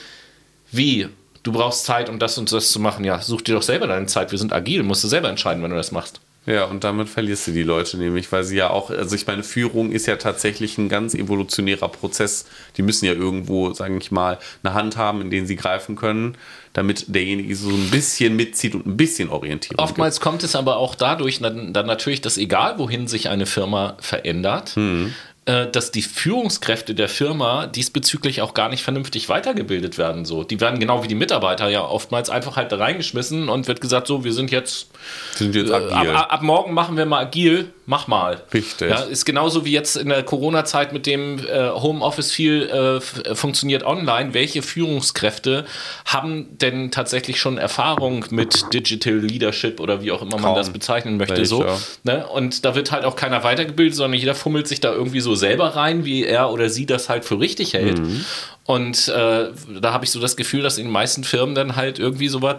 wie, 0.72 1.08
du 1.44 1.52
brauchst 1.52 1.86
Zeit, 1.86 2.10
um 2.10 2.20
das 2.20 2.38
und 2.38 2.52
das 2.52 2.72
zu 2.72 2.80
machen. 2.80 3.06
Ja, 3.06 3.22
such 3.22 3.42
dir 3.42 3.56
doch 3.56 3.62
selber 3.62 3.88
deine 3.88 4.08
Zeit, 4.08 4.32
wir 4.32 4.40
sind 4.40 4.54
agil, 4.54 4.84
musst 4.84 5.04
du 5.04 5.08
selber 5.08 5.30
entscheiden, 5.30 5.62
wenn 5.62 5.72
du 5.72 5.78
das 5.78 5.92
machst. 5.92 6.20
Ja, 6.46 6.66
und 6.66 6.84
damit 6.84 7.08
verlierst 7.08 7.48
du 7.48 7.52
die 7.52 7.64
Leute 7.64 7.98
nämlich, 7.98 8.30
weil 8.34 8.44
sie 8.44 8.58
ja 8.58 8.70
auch, 8.70 8.90
also 8.90 9.16
ich 9.16 9.26
meine, 9.26 9.44
Führung 9.44 9.94
ist 9.94 10.08
ja 10.08 10.18
tatsächlich 10.18 10.78
ein 10.78 10.90
ganz 10.90 11.14
evolutionärer 11.14 11.88
Prozess. 11.88 12.46
Die 12.76 12.82
müssen 12.82 13.06
ja 13.06 13.14
irgendwo, 13.14 13.72
sage 13.72 13.98
ich 13.98 14.12
mal, 14.12 14.40
eine 14.62 14.74
Hand 14.74 14.98
haben, 14.98 15.22
in 15.22 15.30
den 15.30 15.48
sie 15.48 15.56
greifen 15.56 15.96
können, 15.96 16.36
damit 16.74 17.06
derjenige 17.16 17.56
so 17.56 17.70
ein 17.70 17.90
bisschen 17.92 18.36
mitzieht 18.36 18.76
und 18.76 18.86
ein 18.86 18.98
bisschen 18.98 19.30
Orientierung 19.30 19.82
Oftmals 19.82 20.16
gibt. 20.16 20.24
kommt 20.24 20.44
es 20.44 20.58
aber 20.58 20.78
auch 20.78 20.96
dadurch 20.96 21.40
dann, 21.40 21.72
dann 21.72 21.86
natürlich, 21.86 22.20
dass 22.20 22.38
egal 22.38 22.78
wohin 22.78 23.08
sich 23.08 23.30
eine 23.30 23.46
Firma 23.46 23.96
verändert, 24.02 24.76
mhm 24.76 25.14
dass 25.46 25.92
die 25.92 26.02
Führungskräfte 26.02 26.96
der 26.96 27.10
Firma 27.10 27.68
diesbezüglich 27.68 28.42
auch 28.42 28.54
gar 28.54 28.70
nicht 28.70 28.82
vernünftig 28.82 29.28
weitergebildet 29.28 29.98
werden. 29.98 30.24
So. 30.24 30.46
Die 30.46 30.62
werden 30.62 30.80
genau 30.80 31.04
wie 31.04 31.10
die 31.10 31.16
Mitarbeiter 31.16 31.68
ja 31.68 31.84
oftmals 31.86 32.30
einfach 32.30 32.56
halt 32.56 32.72
da 32.72 32.78
reingeschmissen 32.78 33.50
und 33.50 33.68
wird 33.68 33.82
gesagt, 33.82 34.08
so, 34.08 34.24
wir 34.24 34.32
sind 34.32 34.52
jetzt, 34.52 34.88
sind 35.34 35.54
jetzt 35.54 35.72
agil. 35.72 36.12
Äh, 36.12 36.14
ab, 36.14 36.32
ab, 36.32 36.42
morgen 36.44 36.74
machen 36.74 36.96
wir 36.96 37.06
mal 37.06 37.20
agil, 37.20 37.74
mach 37.86 38.08
mal. 38.08 38.42
Richtig. 38.54 38.90
Ja, 38.90 39.02
ist 39.02 39.26
genauso 39.26 39.66
wie 39.66 39.72
jetzt 39.72 39.98
in 39.98 40.10
der 40.10 40.24
Corona-Zeit 40.24 40.94
mit 40.94 41.06
dem 41.06 41.40
äh, 41.40 41.70
Homeoffice 41.70 42.32
viel 42.32 42.64
äh, 42.70 43.36
funktioniert 43.36 43.84
online. 43.84 44.34
Welche 44.34 44.62
Führungskräfte 44.62 45.66
haben 46.06 46.58
denn 46.58 46.92
tatsächlich 46.92 47.40
schon 47.40 47.58
Erfahrung 47.58 48.26
mit 48.30 48.74
Digital 48.74 49.18
Leadership 49.18 49.80
oder 49.80 50.02
wie 50.02 50.12
auch 50.12 50.22
immer 50.22 50.32
Kaum. 50.32 50.42
man 50.42 50.56
das 50.56 50.72
bezeichnen 50.72 51.18
möchte? 51.18 51.36
Welche? 51.36 51.48
So, 51.48 51.66
ne? 52.04 52.26
Und 52.28 52.66
da 52.66 52.76
wird 52.76 52.92
halt 52.92 53.06
auch 53.06 53.16
keiner 53.16 53.44
weitergebildet, 53.44 53.96
sondern 53.96 54.20
jeder 54.20 54.36
fummelt 54.36 54.68
sich 54.68 54.80
da 54.80 54.94
irgendwie 54.94 55.22
so 55.22 55.36
selber 55.36 55.76
rein, 55.76 56.06
wie 56.06 56.24
er 56.24 56.52
oder 56.52 56.70
sie 56.70 56.86
das 56.86 57.10
halt 57.10 57.26
für 57.26 57.40
richtig 57.40 57.74
hält. 57.74 58.00
Mhm. 58.00 58.26
Und 58.66 59.10
äh, 59.10 59.48
da 59.82 59.94
habe 59.94 60.06
ich 60.06 60.12
so 60.12 60.22
das 60.22 60.38
Gefühl, 60.38 60.62
dass 60.62 60.78
in 60.78 60.86
den 60.86 60.94
meisten 60.94 61.24
Firmen 61.24 61.54
dann 61.54 61.76
halt 61.76 62.00
irgendwie 62.00 62.30
so 62.30 62.42
was 62.42 62.58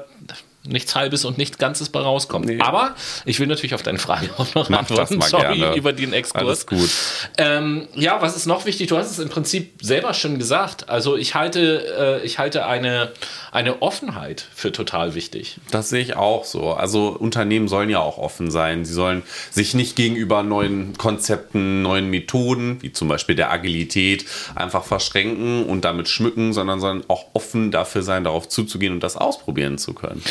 nichts 0.66 0.94
Halbes 0.94 1.24
und 1.24 1.36
nichts 1.36 1.58
Ganzes 1.58 1.90
bei 1.90 2.00
rauskommt. 2.00 2.46
Nee. 2.46 2.58
Aber 2.60 2.94
ich 3.24 3.38
will 3.38 3.46
natürlich 3.46 3.74
auf 3.74 3.82
deine 3.82 3.98
Frage 3.98 4.30
auch 4.38 4.54
noch 4.54 4.70
Mach 4.70 4.80
antworten. 4.80 5.18
Das 5.18 5.32
mal 5.32 5.42
Sorry 5.42 5.58
gerne. 5.58 5.76
über 5.76 5.92
den 5.92 6.12
Exkurs. 6.12 6.42
Alles 6.42 6.66
gut. 6.66 6.90
Ähm, 7.36 7.88
ja, 7.94 8.20
was 8.22 8.36
ist 8.36 8.46
noch 8.46 8.64
wichtig? 8.64 8.88
Du 8.88 8.96
hast 8.96 9.10
es 9.10 9.18
im 9.18 9.28
Prinzip 9.28 9.72
selber 9.82 10.14
schon 10.14 10.38
gesagt. 10.38 10.88
Also 10.88 11.16
ich 11.16 11.34
halte, 11.34 12.20
äh, 12.22 12.26
ich 12.26 12.38
halte 12.38 12.66
eine, 12.66 13.12
eine 13.52 13.82
Offenheit 13.82 14.46
für 14.54 14.72
total 14.72 15.14
wichtig. 15.14 15.58
Das 15.70 15.90
sehe 15.90 16.00
ich 16.00 16.16
auch 16.16 16.44
so. 16.44 16.72
Also 16.72 17.08
Unternehmen 17.08 17.68
sollen 17.68 17.90
ja 17.90 17.98
auch 18.00 18.16
offen 18.16 18.50
sein. 18.50 18.84
Sie 18.84 18.94
sollen 18.94 19.22
sich 19.50 19.74
nicht 19.74 19.96
gegenüber 19.96 20.42
neuen 20.42 20.96
Konzepten, 20.96 21.82
neuen 21.82 22.08
Methoden, 22.08 22.82
wie 22.82 22.92
zum 22.92 23.08
Beispiel 23.08 23.34
der 23.36 23.52
Agilität, 23.52 24.24
einfach 24.54 24.84
verschränken 24.84 25.66
und 25.66 25.84
damit 25.84 26.08
schmücken, 26.08 26.52
sondern 26.52 26.80
sollen 26.80 27.04
auch 27.08 27.26
offen 27.34 27.70
dafür 27.70 28.02
sein, 28.02 28.24
darauf 28.24 28.48
zuzugehen 28.48 28.94
und 28.94 29.00
das 29.00 29.16
ausprobieren 29.16 29.76
zu 29.76 29.92
können. 29.92 30.22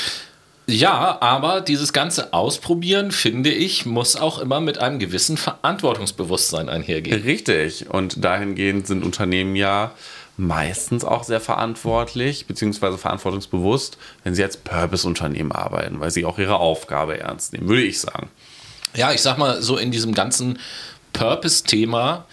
Ja, 0.66 1.18
aber 1.22 1.62
dieses 1.62 1.92
ganze 1.92 2.34
Ausprobieren, 2.34 3.12
finde 3.12 3.52
ich, 3.52 3.86
muss 3.86 4.16
auch 4.16 4.40
immer 4.40 4.62
mit 4.62 4.78
einem 4.78 4.98
gewissen 5.00 5.36
Verantwortungsbewusstsein 5.36 6.70
einhergehen. 6.70 7.22
Richtig. 7.22 7.90
Und 7.90 8.24
dahingehend 8.24 8.88
sind 8.88 9.04
Unternehmen 9.04 9.56
ja 9.56 9.92
meistens 10.38 11.04
auch 11.04 11.24
sehr 11.24 11.42
verantwortlich, 11.42 12.46
beziehungsweise 12.48 12.98
verantwortungsbewusst, 12.98 13.98
wenn 14.24 14.34
sie 14.36 14.44
als 14.44 14.58
Purpose-Unternehmen 14.58 15.52
arbeiten, 15.52 16.00
weil 16.00 16.12
sie 16.12 16.26
auch 16.26 16.40
ihre 16.40 16.56
Aufgabe 16.56 17.20
ernst 17.20 17.54
nehmen, 17.54 17.68
würde 17.68 17.84
ich 17.84 18.00
sagen. 18.00 18.30
Ja, 18.96 19.12
ich 19.12 19.22
sag 19.22 19.38
mal, 19.38 19.62
so 19.62 19.78
in 19.78 19.92
diesem 19.92 20.14
ganzen 20.14 20.60
Purpose-Thema 21.14 22.26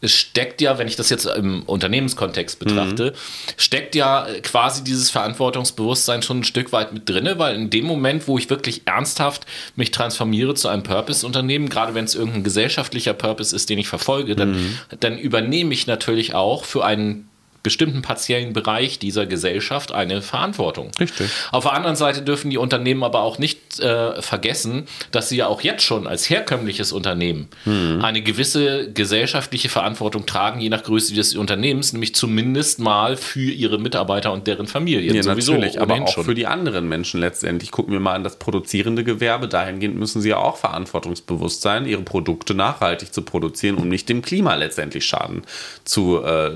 es 0.00 0.12
steckt 0.12 0.60
ja, 0.60 0.78
wenn 0.78 0.86
ich 0.86 0.96
das 0.96 1.10
jetzt 1.10 1.26
im 1.26 1.64
Unternehmenskontext 1.64 2.58
betrachte, 2.60 3.10
mhm. 3.10 3.52
steckt 3.56 3.94
ja 3.96 4.26
quasi 4.42 4.84
dieses 4.84 5.10
Verantwortungsbewusstsein 5.10 6.22
schon 6.22 6.40
ein 6.40 6.44
Stück 6.44 6.72
weit 6.72 6.92
mit 6.92 7.08
drin, 7.08 7.28
weil 7.36 7.56
in 7.56 7.70
dem 7.70 7.84
Moment, 7.84 8.28
wo 8.28 8.38
ich 8.38 8.48
wirklich 8.48 8.82
ernsthaft 8.84 9.44
mich 9.74 9.90
transformiere 9.90 10.54
zu 10.54 10.68
einem 10.68 10.84
Purpose-Unternehmen, 10.84 11.68
gerade 11.68 11.94
wenn 11.94 12.04
es 12.04 12.14
irgendein 12.14 12.44
gesellschaftlicher 12.44 13.12
Purpose 13.12 13.54
ist, 13.54 13.70
den 13.70 13.78
ich 13.78 13.88
verfolge, 13.88 14.36
dann, 14.36 14.52
mhm. 14.52 14.78
dann 15.00 15.18
übernehme 15.18 15.74
ich 15.74 15.88
natürlich 15.88 16.34
auch 16.34 16.64
für 16.64 16.84
einen 16.84 17.28
bestimmten 17.62 18.02
partiellen 18.02 18.52
Bereich 18.52 18.98
dieser 18.98 19.26
Gesellschaft 19.26 19.92
eine 19.92 20.22
Verantwortung. 20.22 20.90
Richtig. 20.98 21.28
Auf 21.50 21.64
der 21.64 21.72
anderen 21.72 21.96
Seite 21.96 22.22
dürfen 22.22 22.50
die 22.50 22.56
Unternehmen 22.56 23.02
aber 23.02 23.22
auch 23.22 23.38
nicht 23.38 23.67
äh, 23.78 24.20
vergessen, 24.22 24.86
dass 25.10 25.28
sie 25.28 25.36
ja 25.36 25.46
auch 25.46 25.60
jetzt 25.60 25.82
schon 25.82 26.06
als 26.06 26.28
herkömmliches 26.28 26.92
Unternehmen 26.92 27.48
hm. 27.64 28.02
eine 28.02 28.22
gewisse 28.22 28.92
gesellschaftliche 28.92 29.68
Verantwortung 29.68 30.26
tragen, 30.26 30.60
je 30.60 30.68
nach 30.68 30.82
Größe 30.82 31.14
des 31.14 31.36
Unternehmens, 31.36 31.92
nämlich 31.92 32.14
zumindest 32.14 32.78
mal 32.78 33.16
für 33.16 33.50
ihre 33.50 33.78
Mitarbeiter 33.78 34.32
und 34.32 34.46
deren 34.46 34.66
Familien. 34.66 35.14
Ja, 35.14 35.22
sowieso, 35.22 35.52
natürlich, 35.52 35.80
aber 35.80 36.02
auch 36.02 36.08
schon. 36.08 36.24
für 36.24 36.34
die 36.34 36.46
anderen 36.46 36.88
Menschen 36.88 37.20
letztendlich. 37.20 37.70
Gucken 37.70 37.92
wir 37.92 38.00
mal 38.00 38.14
an 38.14 38.24
das 38.24 38.38
produzierende 38.38 39.04
Gewerbe. 39.04 39.48
Dahingehend 39.48 39.96
müssen 39.96 40.22
sie 40.22 40.30
ja 40.30 40.38
auch 40.38 40.56
verantwortungsbewusst 40.56 41.62
sein, 41.62 41.86
ihre 41.86 42.02
Produkte 42.02 42.54
nachhaltig 42.54 43.12
zu 43.12 43.22
produzieren, 43.22 43.76
um 43.76 43.88
nicht 43.88 44.08
dem 44.08 44.22
Klima 44.22 44.54
letztendlich 44.54 45.06
Schaden 45.06 45.42
zu, 45.84 46.22
äh, 46.22 46.52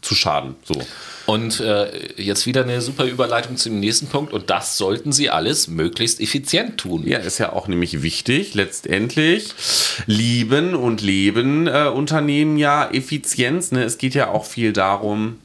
zu 0.00 0.14
schaden. 0.14 0.56
So. 0.64 0.74
Und 1.26 1.60
äh, 1.60 2.20
jetzt 2.20 2.46
wieder 2.46 2.64
eine 2.64 2.80
super 2.80 3.04
Überleitung 3.04 3.56
zum 3.56 3.78
nächsten 3.78 4.08
Punkt. 4.08 4.32
Und 4.32 4.50
das 4.50 4.76
sollten 4.76 5.12
Sie 5.12 5.30
alles 5.30 5.68
möglichst 5.68 6.20
effizient 6.20 6.78
tun. 6.78 7.06
Ja, 7.06 7.18
ist 7.18 7.38
ja 7.38 7.52
auch 7.52 7.68
nämlich 7.68 8.02
wichtig. 8.02 8.54
Letztendlich 8.54 9.54
lieben 10.06 10.74
und 10.74 11.00
leben 11.00 11.68
äh, 11.68 11.86
Unternehmen 11.86 12.56
ja 12.56 12.90
Effizienz. 12.90 13.72
Ne? 13.72 13.84
Es 13.84 13.98
geht 13.98 14.14
ja 14.14 14.28
auch 14.28 14.44
viel 14.44 14.72
darum, 14.72 15.38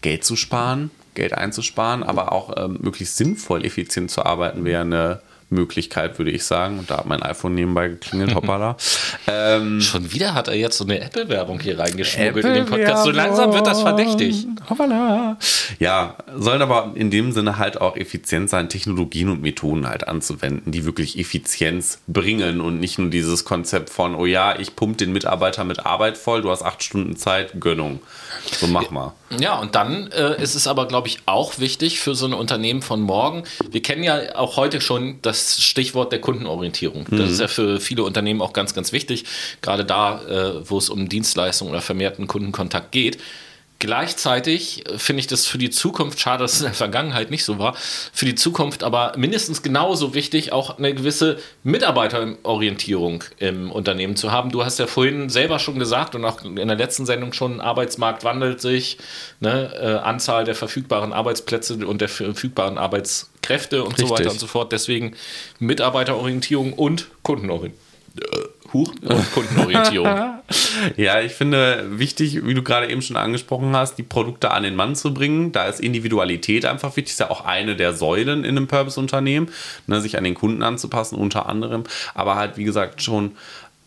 Geld 0.00 0.24
zu 0.24 0.36
sparen, 0.36 0.90
Geld 1.14 1.32
einzusparen, 1.32 2.04
aber 2.04 2.30
auch 2.30 2.54
ähm, 2.56 2.78
möglichst 2.80 3.16
sinnvoll 3.16 3.64
effizient 3.64 4.10
zu 4.10 4.24
arbeiten 4.24 4.64
wäre 4.64 4.82
eine 4.82 5.20
Möglichkeit, 5.48 6.18
würde 6.18 6.30
ich 6.30 6.44
sagen. 6.44 6.78
Und 6.78 6.90
da 6.90 6.98
hat 6.98 7.06
mein 7.06 7.22
iPhone 7.22 7.54
nebenbei 7.54 7.88
geklingelt, 7.88 8.34
hoppala. 8.34 8.76
ähm, 9.26 9.80
Schon 9.80 10.12
wieder 10.12 10.34
hat 10.34 10.48
er 10.48 10.54
jetzt 10.54 10.78
so 10.78 10.84
eine 10.84 11.00
Apple-Werbung 11.00 11.60
hier 11.60 11.78
reingeschmuggelt 11.78 12.44
in 12.44 12.54
den 12.54 12.66
Podcast. 12.66 13.04
So 13.04 13.10
langsam 13.10 13.52
wird 13.52 13.66
das 13.66 13.82
verdächtig. 13.82 14.46
Hoppala. 14.68 15.38
Ja, 15.78 16.16
sollen 16.34 16.62
aber 16.62 16.92
in 16.94 17.10
dem 17.10 17.32
Sinne 17.32 17.58
halt 17.58 17.80
auch 17.80 17.96
effizient 17.96 18.50
sein, 18.50 18.68
Technologien 18.68 19.28
und 19.28 19.42
Methoden 19.42 19.88
halt 19.88 20.08
anzuwenden, 20.08 20.72
die 20.72 20.84
wirklich 20.84 21.18
Effizienz 21.18 22.00
bringen 22.06 22.60
und 22.60 22.80
nicht 22.80 22.98
nur 22.98 23.10
dieses 23.10 23.44
Konzept 23.44 23.90
von, 23.90 24.14
oh 24.14 24.26
ja, 24.26 24.58
ich 24.58 24.74
pump 24.74 24.98
den 24.98 25.12
Mitarbeiter 25.12 25.64
mit 25.64 25.86
Arbeit 25.86 26.18
voll, 26.18 26.42
du 26.42 26.50
hast 26.50 26.62
acht 26.62 26.82
Stunden 26.82 27.16
Zeit, 27.16 27.60
Gönnung. 27.60 28.00
So 28.50 28.66
mach 28.66 28.90
mal. 28.90 29.12
Ja, 29.38 29.58
und 29.58 29.74
dann 29.74 30.10
äh, 30.12 30.40
ist 30.40 30.54
es 30.54 30.66
aber, 30.66 30.86
glaube 30.86 31.08
ich, 31.08 31.18
auch 31.26 31.58
wichtig 31.58 31.98
für 31.98 32.14
so 32.14 32.26
ein 32.26 32.32
Unternehmen 32.32 32.82
von 32.82 33.00
morgen. 33.00 33.44
Wir 33.70 33.82
kennen 33.82 34.02
ja 34.02 34.36
auch 34.36 34.56
heute 34.56 34.80
schon 34.80 35.18
das 35.22 35.35
das 35.36 35.62
Stichwort 35.62 36.12
der 36.12 36.20
Kundenorientierung. 36.20 37.06
Das 37.10 37.30
ist 37.30 37.40
ja 37.40 37.48
für 37.48 37.80
viele 37.80 38.02
Unternehmen 38.02 38.40
auch 38.40 38.52
ganz, 38.52 38.74
ganz 38.74 38.92
wichtig, 38.92 39.24
gerade 39.62 39.84
da, 39.84 40.22
äh, 40.22 40.68
wo 40.68 40.78
es 40.78 40.90
um 40.90 41.08
Dienstleistungen 41.08 41.72
oder 41.72 41.80
vermehrten 41.80 42.26
Kundenkontakt 42.26 42.92
geht. 42.92 43.18
Gleichzeitig 43.78 44.84
finde 44.96 45.20
ich 45.20 45.26
das 45.26 45.46
für 45.46 45.58
die 45.58 45.68
Zukunft, 45.68 46.18
schade, 46.18 46.42
dass 46.42 46.54
es 46.54 46.60
in 46.60 46.66
der 46.66 46.74
Vergangenheit 46.74 47.30
nicht 47.30 47.44
so 47.44 47.58
war, 47.58 47.74
für 47.76 48.24
die 48.24 48.34
Zukunft 48.34 48.82
aber 48.82 49.12
mindestens 49.18 49.62
genauso 49.62 50.14
wichtig, 50.14 50.50
auch 50.50 50.78
eine 50.78 50.94
gewisse 50.94 51.38
Mitarbeiterorientierung 51.62 53.22
im 53.38 53.70
Unternehmen 53.70 54.16
zu 54.16 54.32
haben. 54.32 54.50
Du 54.50 54.64
hast 54.64 54.78
ja 54.78 54.86
vorhin 54.86 55.28
selber 55.28 55.58
schon 55.58 55.78
gesagt 55.78 56.14
und 56.14 56.24
auch 56.24 56.42
in 56.42 56.56
der 56.56 56.76
letzten 56.76 57.04
Sendung 57.04 57.34
schon, 57.34 57.60
Arbeitsmarkt 57.60 58.24
wandelt 58.24 58.62
sich, 58.62 58.96
ne? 59.40 59.70
äh, 59.78 60.06
Anzahl 60.06 60.44
der 60.44 60.54
verfügbaren 60.54 61.12
Arbeitsplätze 61.12 61.86
und 61.86 62.00
der 62.00 62.08
verfügbaren 62.08 62.78
Arbeitskräfte 62.78 63.84
und 63.84 63.98
so 63.98 64.06
Richtig. 64.06 64.20
weiter 64.20 64.30
und 64.30 64.40
so 64.40 64.46
fort. 64.46 64.72
Deswegen 64.72 65.16
Mitarbeiterorientierung 65.58 66.72
und 66.72 67.08
Kundenorientierung. 67.22 67.85
Huch, 68.72 68.92
und 69.02 69.32
Kundenorientierung. 69.32 70.08
Ja, 70.96 71.20
ich 71.20 71.32
finde 71.32 71.86
wichtig, 71.98 72.44
wie 72.46 72.54
du 72.54 72.62
gerade 72.62 72.88
eben 72.88 73.02
schon 73.02 73.16
angesprochen 73.16 73.74
hast, 73.74 73.96
die 73.96 74.04
Produkte 74.04 74.52
an 74.52 74.62
den 74.62 74.76
Mann 74.76 74.94
zu 74.94 75.12
bringen. 75.12 75.50
Da 75.50 75.66
ist 75.66 75.80
Individualität 75.80 76.64
einfach 76.64 76.96
wichtig. 76.96 77.12
Ist 77.12 77.20
ja 77.20 77.30
auch 77.30 77.44
eine 77.44 77.74
der 77.74 77.94
Säulen 77.94 78.44
in 78.44 78.56
einem 78.56 78.68
Purpose-Unternehmen, 78.68 79.48
ne, 79.88 80.00
sich 80.00 80.18
an 80.18 80.24
den 80.24 80.34
Kunden 80.34 80.62
anzupassen, 80.62 81.16
unter 81.16 81.48
anderem. 81.48 81.82
Aber 82.14 82.36
halt, 82.36 82.56
wie 82.58 82.64
gesagt, 82.64 83.02
schon 83.02 83.32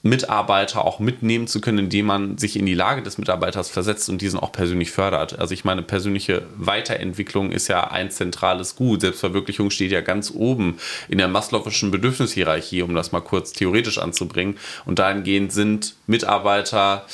Mitarbeiter 0.02 0.86
auch 0.86 1.00
mitnehmen 1.00 1.48
zu 1.48 1.60
können, 1.60 1.80
indem 1.80 2.06
man 2.06 2.38
sich 2.38 2.56
in 2.56 2.66
die 2.66 2.74
Lage 2.74 3.04
des 3.04 3.18
Mitarbeiters 3.18 3.70
versetzt 3.70 4.08
und 4.08 4.22
diesen 4.22 4.40
auch 4.40 4.54
persönlich 4.54 4.92
fördert. 4.92 5.38
Also 5.38 5.54
ich 5.54 5.66
meine, 5.66 5.82
persönliche 5.82 6.44
Weiterentwicklung 6.56 7.52
ist 7.52 7.68
ja 7.68 7.92
ein 7.92 8.10
zentrales 8.10 8.78
Gut. 8.78 9.02
Selbstverwirklichung 9.02 9.72
steht 9.72 9.92
ja 9.92 10.00
ganz 10.00 10.32
oben 10.34 10.78
in 11.10 11.18
der 11.18 11.28
Maslow'schen 11.28 11.92
Bedürfnishierarchie, 11.92 12.82
um 12.82 12.96
das 12.96 13.12
mal 13.12 13.20
kurz 13.20 13.52
theoretisch 13.52 13.98
anzubringen. 13.98 14.58
Und 14.86 15.00
dahingehend 15.00 15.52
sind 15.52 15.96
Mitarbeiter 16.08 17.06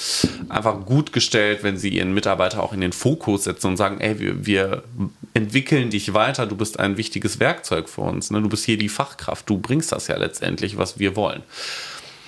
einfach 0.49 0.86
gut 0.86 1.11
gestellt, 1.11 1.63
wenn 1.63 1.77
sie 1.77 1.89
ihren 1.89 2.13
Mitarbeiter 2.13 2.61
auch 2.61 2.73
in 2.73 2.81
den 2.81 2.93
Fokus 2.93 3.45
setzen 3.45 3.67
und 3.67 3.77
sagen, 3.77 3.99
ey, 3.99 4.19
wir, 4.19 4.45
wir 4.45 4.83
entwickeln 5.33 5.89
dich 5.89 6.13
weiter, 6.13 6.45
du 6.45 6.55
bist 6.55 6.79
ein 6.79 6.97
wichtiges 6.97 7.39
Werkzeug 7.39 7.89
für 7.89 8.01
uns. 8.01 8.29
Ne? 8.29 8.43
Du 8.43 8.49
bist 8.49 8.63
hier 8.63 8.77
die 8.77 8.89
Fachkraft, 8.89 9.49
du 9.49 9.57
bringst 9.57 9.91
das 9.91 10.07
ja 10.07 10.17
letztendlich, 10.17 10.77
was 10.77 10.99
wir 10.99 11.15
wollen. 11.15 11.41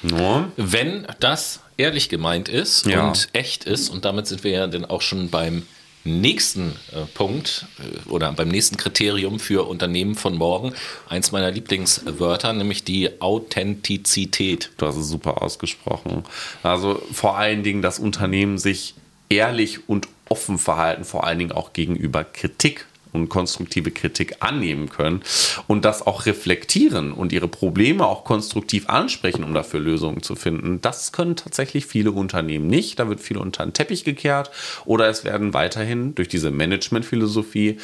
Ja. 0.04 0.50
Wenn 0.58 1.08
das 1.20 1.62
ehrlich 1.78 2.10
gemeint 2.10 2.50
ist 2.50 2.86
Ja. 2.86 3.08
und 3.08 3.30
echt 3.34 3.66
ist, 3.66 3.90
und 3.90 4.06
damit 4.06 4.28
sind 4.28 4.44
wir 4.44 4.52
ja 4.52 4.68
dann 4.68 4.86
auch 4.86 5.02
schon 5.02 5.30
beim 5.30 5.64
nächsten 6.04 6.72
äh, 6.94 7.02
Punkt 7.14 7.66
äh, 7.80 8.10
oder 8.10 8.32
beim 8.32 8.48
nächsten 8.48 8.78
Kriterium 8.78 9.40
für 9.40 9.68
Unternehmen 9.68 10.16
von 10.16 10.36
morgen, 10.36 10.74
eins 11.10 11.32
meiner 11.32 11.52
Lieblingswörter, 11.52 12.54
nämlich 12.54 12.84
die 12.86 13.22
Authentizität. 13.22 14.72
Du 14.78 14.88
hast 14.88 14.96
es 14.96 15.10
super 15.10 15.42
ausgesprochen. 15.42 16.24
Also 16.64 17.02
vor 17.12 17.38
allen 17.38 17.64
Dingen 17.64 17.82
das 17.82 18.00
Unternehmen 18.00 18.58
sich 18.58 18.96
ehrlich 19.30 19.90
und 19.90 20.08
offen 20.30 20.58
verhalten, 20.58 21.04
vor 21.04 21.26
allen 21.26 21.40
Dingen 21.40 21.52
auch 21.52 21.74
gegenüber 21.74 22.24
Kritik 22.24 22.86
und 23.22 23.30
konstruktive 23.30 23.92
Kritik 23.92 24.38
annehmen 24.40 24.90
können 24.90 25.22
und 25.68 25.86
das 25.86 26.06
auch 26.06 26.26
reflektieren 26.26 27.12
und 27.12 27.34
ihre 27.34 27.48
Probleme 27.48 28.06
auch 28.06 28.24
konstruktiv 28.24 28.90
ansprechen, 28.90 29.44
um 29.44 29.54
dafür 29.54 29.80
Lösungen 29.80 30.22
zu 30.22 30.36
finden. 30.36 30.82
Das 30.82 31.12
können 31.12 31.36
tatsächlich 31.36 31.86
viele 31.86 32.12
Unternehmen 32.12 32.68
nicht. 32.68 33.00
Da 33.00 33.10
wird 33.10 33.20
viel 33.20 33.38
unter 33.38 33.66
den 33.66 33.74
Teppich 33.74 34.04
gekehrt 34.04 34.52
oder 34.86 35.08
es 35.10 35.24
werden 35.24 35.54
weiterhin 35.54 36.16
durch 36.16 36.28
diese 36.28 36.52
Managementphilosophie 36.52 37.78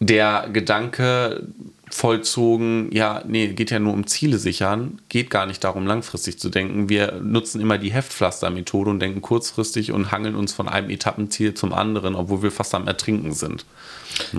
der 0.00 0.48
Gedanke 0.52 1.48
vollzogen, 1.90 2.90
ja, 2.92 3.22
nee, 3.26 3.48
geht 3.48 3.70
ja 3.70 3.78
nur 3.78 3.94
um 3.94 4.06
Ziele 4.06 4.38
sichern, 4.38 5.00
geht 5.08 5.30
gar 5.30 5.46
nicht 5.46 5.64
darum, 5.64 5.86
langfristig 5.86 6.38
zu 6.38 6.50
denken. 6.50 6.88
Wir 6.88 7.20
nutzen 7.22 7.60
immer 7.60 7.78
die 7.78 7.92
Heftpflaster-Methode 7.92 8.90
und 8.90 9.00
denken 9.00 9.22
kurzfristig 9.22 9.92
und 9.92 10.12
hangeln 10.12 10.34
uns 10.34 10.52
von 10.52 10.68
einem 10.68 10.90
Etappenziel 10.90 11.54
zum 11.54 11.72
anderen, 11.72 12.14
obwohl 12.14 12.42
wir 12.42 12.50
fast 12.50 12.74
am 12.74 12.86
Ertrinken 12.86 13.32
sind. 13.32 13.64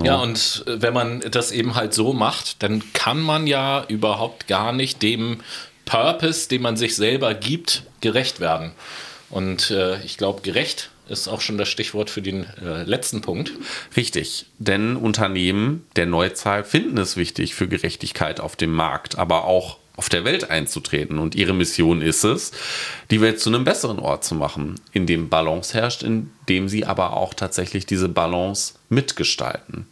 Ja, 0.02 0.16
und 0.16 0.64
äh, 0.66 0.82
wenn 0.82 0.94
man 0.94 1.20
das 1.20 1.52
eben 1.52 1.74
halt 1.74 1.94
so 1.94 2.12
macht, 2.12 2.62
dann 2.62 2.82
kann 2.92 3.20
man 3.20 3.46
ja 3.46 3.84
überhaupt 3.88 4.46
gar 4.46 4.72
nicht 4.72 5.02
dem 5.02 5.40
Purpose, 5.84 6.48
den 6.48 6.62
man 6.62 6.76
sich 6.76 6.96
selber 6.96 7.34
gibt, 7.34 7.84
gerecht 8.00 8.40
werden. 8.40 8.72
Und 9.30 9.70
äh, 9.70 10.00
ich 10.02 10.16
glaube, 10.16 10.42
gerecht 10.42 10.90
ist 11.08 11.28
auch 11.28 11.40
schon 11.40 11.58
das 11.58 11.68
Stichwort 11.68 12.08
für 12.08 12.22
den 12.22 12.46
äh, 12.62 12.84
letzten 12.84 13.20
Punkt. 13.20 13.52
Richtig, 13.96 14.46
denn 14.58 14.96
Unternehmen 14.96 15.84
der 15.96 16.06
Neuzeit 16.06 16.66
finden 16.66 16.98
es 16.98 17.16
wichtig, 17.16 17.54
für 17.54 17.66
Gerechtigkeit 17.66 18.38
auf 18.38 18.54
dem 18.54 18.72
Markt, 18.72 19.18
aber 19.18 19.44
auch 19.44 19.79
auf 20.00 20.08
der 20.08 20.24
Welt 20.24 20.48
einzutreten. 20.48 21.18
Und 21.18 21.34
ihre 21.34 21.52
Mission 21.52 22.00
ist 22.00 22.24
es, 22.24 22.52
die 23.10 23.20
Welt 23.20 23.38
zu 23.38 23.50
einem 23.50 23.64
besseren 23.64 23.98
Ort 23.98 24.24
zu 24.24 24.34
machen, 24.34 24.76
in 24.92 25.04
dem 25.04 25.28
Balance 25.28 25.74
herrscht, 25.74 26.02
in 26.02 26.30
dem 26.48 26.70
sie 26.70 26.86
aber 26.86 27.18
auch 27.18 27.34
tatsächlich 27.34 27.84
diese 27.84 28.08
Balance 28.08 28.72
mitgestalten. 28.88 29.86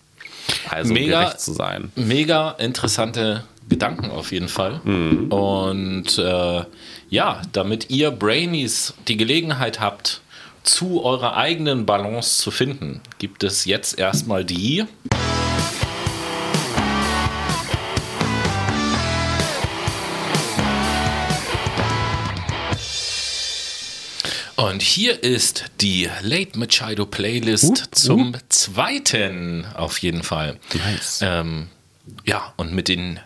Also 0.71 0.95
Mega. 0.95 1.25
gerecht 1.25 1.41
zu 1.43 1.53
sein. 1.53 1.93
Mega 1.95 2.53
interessante 2.53 3.45
Gedanken 3.69 4.11
auf 4.11 4.33
jeden 4.33 4.49
Fall. 4.49 4.81
Und 5.29 6.17
äh, 6.17 6.65
ja, 7.11 7.43
damit 7.53 7.91
ihr 7.91 8.11
Brainies 8.11 8.95
die 9.09 9.19
Gelegenheit 9.19 9.79
habt, 9.79 10.23
zu 10.63 11.05
eurer 11.05 11.37
eigenen 11.37 11.85
Balance 11.85 12.39
zu 12.39 12.51
finden, 12.51 13.03
gibt 13.19 13.45
es 13.45 13.67
jetzt 13.67 13.99
erstmal 13.99 14.43
die. 14.43 14.87
Und 24.59 24.83
hier 24.83 25.23
ist 25.23 25.67
die 25.81 26.11
Late 26.21 26.59
Machado 26.59 27.07
Playlist 27.07 27.65
Uh, 27.65 27.77
zum 27.93 28.37
zweiten 28.49 29.65
auf 29.77 29.99
jeden 29.99 30.25
Fall. 30.25 30.59
Nice. 30.75 31.21
Ähm, 31.23 31.69
ja, 32.25 32.55
und 32.57 32.75
mit 32.75 32.89
den 32.89 33.21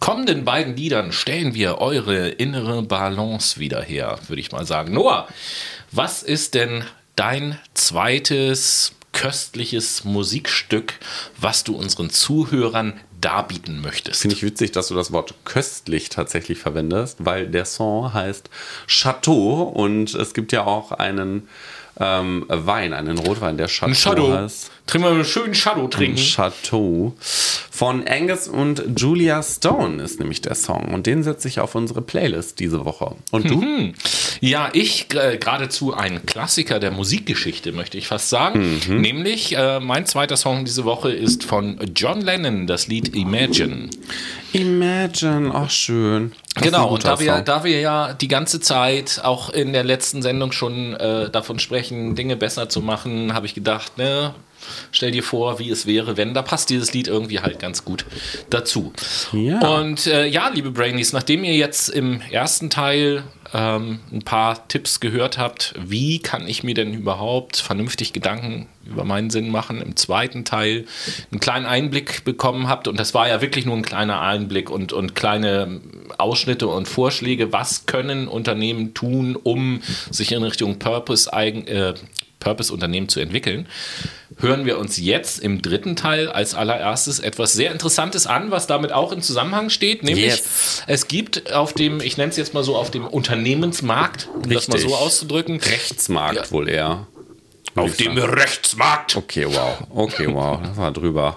kommenden 0.00 0.46
beiden 0.46 0.76
Liedern 0.76 1.12
stellen 1.12 1.52
wir 1.52 1.76
eure 1.76 2.30
innere 2.30 2.82
Balance 2.82 3.60
wieder 3.60 3.82
her, 3.82 4.18
würde 4.28 4.40
ich 4.40 4.50
mal 4.50 4.64
sagen. 4.64 4.94
Noah, 4.94 5.28
was 5.92 6.22
ist 6.22 6.54
denn 6.54 6.84
dein 7.16 7.58
zweites 7.74 8.92
köstliches 9.12 10.04
Musikstück, 10.04 10.94
was 11.36 11.64
du 11.64 11.76
unseren 11.76 12.08
Zuhörern 12.08 12.98
darbieten 13.20 13.80
möchtest? 13.80 14.20
Finde 14.22 14.36
ich 14.36 14.42
witzig, 14.42 14.72
dass 14.72 14.88
du 14.88 14.94
das 14.94 15.12
Wort 15.12 15.34
köstlich 15.44 16.08
tatsächlich 16.08 16.58
verwendest, 16.58 17.24
weil 17.24 17.48
der 17.48 17.64
Song 17.64 18.12
heißt 18.12 18.50
Chateau 18.86 19.62
und 19.62 20.14
es 20.14 20.34
gibt 20.34 20.52
ja 20.52 20.64
auch 20.64 20.92
einen 20.92 21.48
ähm, 22.00 22.44
Wein, 22.48 22.92
einen 22.92 23.18
Rotwein, 23.18 23.56
der 23.56 23.66
Chateau, 23.68 23.86
Ein 23.90 23.94
Shadow. 23.94 24.32
heißt. 24.32 24.70
Trinken 24.86 25.06
wir 25.06 25.12
einen 25.12 25.24
schönen 25.24 25.54
Shadow 25.54 25.86
trinken. 25.88 26.16
Chateau 26.16 27.12
von 27.20 28.08
Angus 28.08 28.48
und 28.48 28.82
Julia 28.96 29.42
Stone 29.42 30.02
ist 30.02 30.18
nämlich 30.18 30.40
der 30.40 30.54
Song 30.54 30.94
und 30.94 31.06
den 31.06 31.22
setze 31.22 31.46
ich 31.46 31.60
auf 31.60 31.74
unsere 31.74 32.00
Playlist 32.00 32.58
diese 32.58 32.84
Woche. 32.86 33.14
Und 33.30 33.50
du? 33.50 33.92
Ja, 34.40 34.70
ich 34.72 35.06
äh, 35.14 35.36
geradezu 35.36 35.92
ein 35.92 36.24
Klassiker 36.24 36.80
der 36.80 36.90
Musikgeschichte, 36.90 37.72
möchte 37.72 37.98
ich 37.98 38.08
fast 38.08 38.30
sagen. 38.30 38.80
Nämlich, 38.88 39.54
äh, 39.56 39.78
mein 39.80 40.06
zweiter 40.06 40.36
Song 40.38 40.64
diese 40.64 40.84
Woche 40.86 41.12
ist 41.12 41.44
von 41.44 41.78
John 41.94 42.22
Lennon, 42.22 42.66
das 42.66 42.86
Lied 42.86 43.14
Imagine. 43.14 43.90
Imagine, 44.52 45.54
ach 45.54 45.70
schön. 45.70 46.32
Das 46.58 46.70
Genau, 46.70 46.88
und 46.88 47.04
da 47.04 47.20
wir, 47.20 47.40
da 47.40 47.64
wir 47.64 47.80
ja 47.80 48.12
die 48.12 48.28
ganze 48.28 48.60
Zeit 48.60 49.20
auch 49.22 49.50
in 49.50 49.72
der 49.72 49.84
letzten 49.84 50.22
Sendung 50.22 50.52
schon 50.52 50.94
äh, 50.94 51.30
davon 51.30 51.58
sprechen, 51.58 52.14
Dinge 52.14 52.36
besser 52.36 52.68
zu 52.68 52.80
machen, 52.80 53.34
habe 53.34 53.46
ich 53.46 53.54
gedacht, 53.54 53.98
ne, 53.98 54.34
stell 54.90 55.10
dir 55.10 55.22
vor, 55.22 55.58
wie 55.58 55.70
es 55.70 55.86
wäre, 55.86 56.16
wenn, 56.16 56.34
da 56.34 56.42
passt 56.42 56.70
dieses 56.70 56.92
Lied 56.92 57.08
irgendwie 57.08 57.40
halt 57.40 57.58
ganz 57.58 57.84
gut 57.84 58.04
dazu. 58.50 58.92
Ja. 59.32 59.60
Und 59.78 60.06
äh, 60.06 60.26
ja, 60.26 60.48
liebe 60.48 60.70
Brainies, 60.70 61.12
nachdem 61.12 61.44
ihr 61.44 61.54
jetzt 61.54 61.88
im 61.88 62.20
ersten 62.30 62.70
Teil 62.70 63.24
ähm, 63.54 64.00
ein 64.12 64.22
paar 64.22 64.68
Tipps 64.68 65.00
gehört 65.00 65.38
habt, 65.38 65.74
wie 65.78 66.18
kann 66.18 66.46
ich 66.46 66.62
mir 66.62 66.74
denn 66.74 66.92
überhaupt 66.92 67.56
vernünftig 67.56 68.12
Gedanken 68.12 68.66
über 68.84 69.04
meinen 69.04 69.30
Sinn 69.30 69.50
machen, 69.50 69.80
im 69.80 69.96
zweiten 69.96 70.44
Teil 70.44 70.86
einen 71.30 71.40
kleinen 71.40 71.66
Einblick 71.66 72.24
bekommen 72.24 72.68
habt, 72.68 72.88
und 72.88 72.98
das 72.98 73.14
war 73.14 73.28
ja 73.28 73.40
wirklich 73.40 73.66
nur 73.66 73.76
ein 73.76 73.82
kleiner 73.82 74.20
Einblick 74.20 74.70
und, 74.70 74.92
und 74.92 75.14
kleine 75.14 75.80
Ausschnitte 76.18 76.68
und 76.68 76.88
Vorschläge, 76.88 77.52
was 77.52 77.86
können 77.86 78.28
Unternehmen 78.28 78.94
tun, 78.94 79.36
um 79.36 79.80
sich 80.10 80.32
in 80.32 80.42
Richtung 80.42 80.78
Purpose 80.78 81.30
äh, 81.32 81.94
Purpose-Unternehmen 82.40 83.08
zu 83.08 83.20
entwickeln, 83.20 83.66
hören 84.40 84.64
wir 84.66 84.78
uns 84.78 84.96
jetzt 84.96 85.40
im 85.40 85.62
dritten 85.62 85.96
Teil 85.96 86.28
als 86.28 86.54
allererstes 86.54 87.18
etwas 87.18 87.52
sehr 87.52 87.72
Interessantes 87.72 88.26
an, 88.26 88.50
was 88.50 88.66
damit 88.66 88.92
auch 88.92 89.12
in 89.12 89.20
Zusammenhang 89.22 89.70
steht, 89.70 90.02
nämlich 90.02 90.26
Yes. 90.26 90.82
es 90.86 91.08
gibt 91.08 91.52
auf 91.52 91.72
dem, 91.72 92.00
ich 92.00 92.16
nenne 92.16 92.30
es 92.30 92.36
jetzt 92.36 92.54
mal 92.54 92.62
so, 92.64 92.76
auf 92.76 92.90
dem 92.90 93.06
Unternehmensmarkt, 93.06 94.28
um 94.34 94.42
das 94.50 94.68
mal 94.68 94.74
Richtig. 94.74 94.90
so 94.90 94.96
auszudrücken, 94.96 95.56
Rechtsmarkt 95.60 96.36
Ja. 96.36 96.50
wohl 96.50 96.68
eher. 96.68 97.06
auf 97.74 97.96
dem 97.96 98.16
Rechtsmarkt 98.18 99.16
Okay, 99.16 99.46
wow. 99.46 99.78
Okay, 99.94 100.26
wow. 100.32 100.60
Das 100.62 100.76
war 100.76 100.90
drüber. 100.92 101.36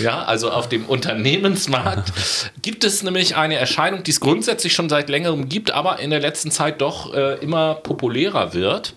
Ja, 0.00 0.22
also 0.22 0.50
auf 0.50 0.68
dem 0.68 0.84
Unternehmensmarkt 0.86 2.12
gibt 2.62 2.84
es 2.84 3.02
nämlich 3.02 3.36
eine 3.36 3.56
Erscheinung, 3.56 4.02
die 4.04 4.10
es 4.12 4.20
grundsätzlich 4.20 4.72
schon 4.72 4.88
seit 4.88 5.08
längerem 5.08 5.48
gibt, 5.48 5.70
aber 5.72 5.98
in 5.98 6.10
der 6.10 6.20
letzten 6.20 6.50
Zeit 6.50 6.80
doch 6.80 7.12
äh, 7.14 7.34
immer 7.40 7.74
populärer 7.74 8.54
wird. 8.54 8.94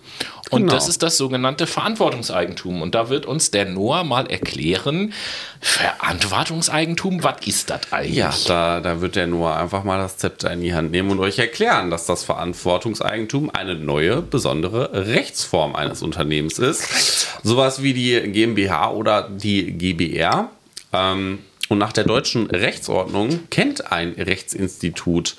Und 0.54 0.62
Genau. 0.62 0.74
das 0.74 0.88
ist 0.88 1.02
das 1.02 1.16
sogenannte 1.16 1.66
Verantwortungseigentum. 1.66 2.82
Und 2.82 2.94
da 2.94 3.08
wird 3.08 3.26
uns 3.26 3.50
der 3.50 3.64
Noah 3.66 4.04
mal 4.04 4.26
erklären, 4.30 5.12
Verantwortungseigentum, 5.60 7.22
was 7.24 7.46
ist 7.46 7.70
das 7.70 7.80
eigentlich? 7.90 8.16
Ja, 8.16 8.32
da, 8.46 8.80
da 8.80 9.00
wird 9.00 9.16
der 9.16 9.26
Noah 9.26 9.56
einfach 9.56 9.84
mal 9.84 9.98
das 9.98 10.16
Zepter 10.18 10.52
in 10.52 10.60
die 10.60 10.74
Hand 10.74 10.90
nehmen 10.90 11.10
und 11.10 11.20
euch 11.20 11.38
erklären, 11.38 11.90
dass 11.90 12.06
das 12.06 12.24
Verantwortungseigentum 12.24 13.50
eine 13.50 13.74
neue, 13.74 14.22
besondere 14.22 15.06
Rechtsform 15.06 15.74
eines 15.74 16.02
Unternehmens 16.02 16.58
ist. 16.58 17.28
Sowas 17.42 17.82
wie 17.82 17.92
die 17.92 18.20
GmbH 18.30 18.90
oder 18.92 19.28
die 19.28 19.72
GbR. 19.72 20.50
Ähm, 20.92 21.40
und 21.68 21.78
nach 21.78 21.92
der 21.92 22.04
deutschen 22.04 22.46
Rechtsordnung 22.46 23.48
kennt 23.50 23.90
ein 23.90 24.12
Rechtsinstitut 24.12 25.36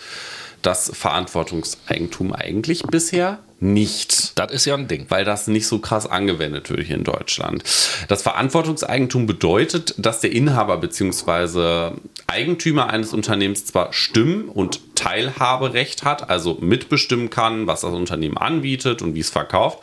das 0.61 0.91
Verantwortungseigentum 0.93 2.33
eigentlich 2.33 2.81
bisher 2.83 3.39
nicht 3.59 4.37
Das 4.37 4.51
ist 4.51 4.65
ja 4.65 4.75
ein 4.75 4.87
Ding. 4.87 5.05
weil 5.09 5.23
das 5.23 5.47
nicht 5.47 5.67
so 5.67 5.79
krass 5.79 6.05
angewendet 6.05 6.69
wird 6.69 6.85
hier 6.85 6.97
in 6.97 7.03
Deutschland. 7.03 7.63
Das 8.07 8.21
Verantwortungseigentum 8.21 9.25
bedeutet, 9.27 9.95
dass 9.97 10.19
der 10.19 10.31
Inhaber 10.31 10.77
bzw. 10.77 11.91
Eigentümer 12.27 12.89
eines 12.89 13.13
Unternehmens 13.13 13.65
zwar 13.65 13.93
Stimm- 13.93 14.49
und 14.49 14.95
Teilhaberecht 14.95 16.03
hat, 16.03 16.29
also 16.29 16.57
mitbestimmen 16.59 17.29
kann, 17.29 17.67
was 17.67 17.81
das 17.81 17.93
Unternehmen 17.93 18.37
anbietet 18.37 19.01
und 19.01 19.15
wie 19.15 19.19
es 19.19 19.29
verkauft, 19.29 19.79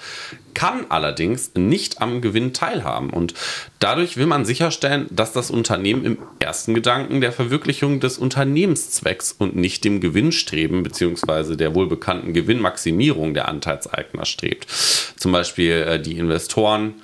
kann 0.55 0.87
allerdings 0.89 1.53
nicht 1.55 2.01
am 2.01 2.21
Gewinn 2.21 2.53
teilhaben. 2.53 3.11
Und 3.11 3.35
dadurch 3.79 4.17
will 4.17 4.27
man 4.27 4.45
sicherstellen, 4.45 5.07
dass 5.11 5.33
das 5.33 5.51
Unternehmen 5.51 6.05
im 6.05 6.19
ersten 6.39 6.75
Gedanken 6.75 7.21
der 7.21 7.33
Verwirklichung 7.33 8.01
des 8.01 8.19
Unternehmenszwecks 8.19 9.33
und 9.33 9.57
nicht 9.57 9.85
dem 9.85 10.01
Gewinnstreben 10.01 10.83
bzw. 10.83 11.57
der 11.57 11.75
wohlbekannten 11.75 12.33
Gewinnmaximierung 12.33 13.35
der 13.35 13.49
Anteilseigner 13.49 14.25
strebt. 14.25 14.67
Zum 15.17 15.33
Beispiel 15.33 15.73
äh, 15.73 16.01
die 16.01 16.19
Investoren 16.19 16.95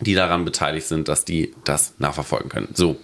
die 0.00 0.14
daran 0.14 0.44
beteiligt 0.44 0.86
sind, 0.86 1.08
dass 1.08 1.24
die 1.24 1.54
das 1.64 1.94
nachverfolgen 1.98 2.48
können. 2.48 2.68
So, 2.74 2.96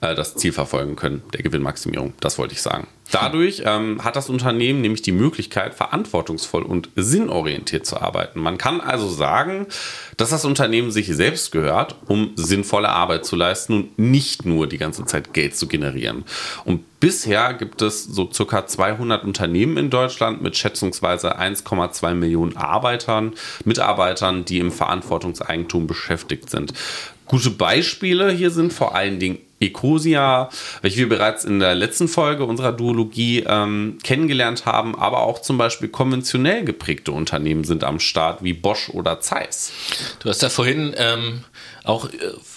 äh, 0.00 0.14
das 0.14 0.34
Ziel 0.34 0.52
verfolgen 0.52 0.96
können, 0.96 1.22
der 1.32 1.42
Gewinnmaximierung. 1.42 2.12
Das 2.20 2.38
wollte 2.38 2.54
ich 2.54 2.62
sagen. 2.62 2.88
Dadurch 3.10 3.62
ähm, 3.64 4.04
hat 4.04 4.16
das 4.16 4.28
Unternehmen 4.28 4.80
nämlich 4.80 5.02
die 5.02 5.12
Möglichkeit, 5.12 5.74
verantwortungsvoll 5.74 6.62
und 6.62 6.90
sinnorientiert 6.96 7.86
zu 7.86 8.00
arbeiten. 8.00 8.40
Man 8.40 8.58
kann 8.58 8.80
also 8.80 9.08
sagen, 9.08 9.66
dass 10.16 10.30
das 10.30 10.44
Unternehmen 10.44 10.90
sich 10.90 11.08
selbst 11.08 11.50
gehört, 11.50 11.96
um 12.06 12.32
sinnvolle 12.36 12.88
Arbeit 12.88 13.24
zu 13.24 13.36
leisten 13.36 13.72
und 13.72 13.98
nicht 13.98 14.44
nur 14.44 14.66
die 14.66 14.78
ganze 14.78 15.04
Zeit 15.04 15.32
Geld 15.32 15.56
zu 15.56 15.66
generieren. 15.66 16.24
Und 16.64 17.00
bisher 17.00 17.54
gibt 17.54 17.82
es 17.82 18.04
so 18.04 18.30
circa 18.32 18.66
200 18.66 19.24
Unternehmen 19.24 19.76
in 19.76 19.90
Deutschland 19.90 20.42
mit 20.42 20.56
schätzungsweise 20.56 21.38
1,2 21.38 22.14
Millionen 22.14 22.56
Arbeitern, 22.56 23.32
Mitarbeitern, 23.64 24.44
die 24.44 24.58
im 24.58 24.70
Verantwortungseigentum 24.70 25.86
beschäftigt 25.86 26.50
sind. 26.50 26.74
Gute 27.26 27.50
Beispiele 27.50 28.30
hier 28.30 28.50
sind 28.50 28.72
vor 28.72 28.94
allen 28.94 29.18
Dingen 29.18 29.38
Ecosia, 29.60 30.48
welche 30.80 30.96
wir 30.96 31.08
bereits 31.08 31.44
in 31.44 31.60
der 31.60 31.74
letzten 31.74 32.08
Folge 32.08 32.44
unserer 32.44 32.72
Duologie 32.72 33.44
ähm, 33.46 33.98
kennengelernt 34.02 34.64
haben, 34.64 34.98
aber 34.98 35.20
auch 35.20 35.42
zum 35.42 35.58
Beispiel 35.58 35.88
konventionell 35.88 36.64
geprägte 36.64 37.12
Unternehmen 37.12 37.64
sind 37.64 37.84
am 37.84 38.00
Start, 38.00 38.42
wie 38.42 38.54
Bosch 38.54 38.88
oder 38.88 39.20
Zeiss. 39.20 39.72
Du 40.20 40.30
hast 40.30 40.40
ja 40.40 40.48
vorhin 40.48 40.94
ähm, 40.96 41.44
auch 41.84 42.06
äh, 42.06 42.10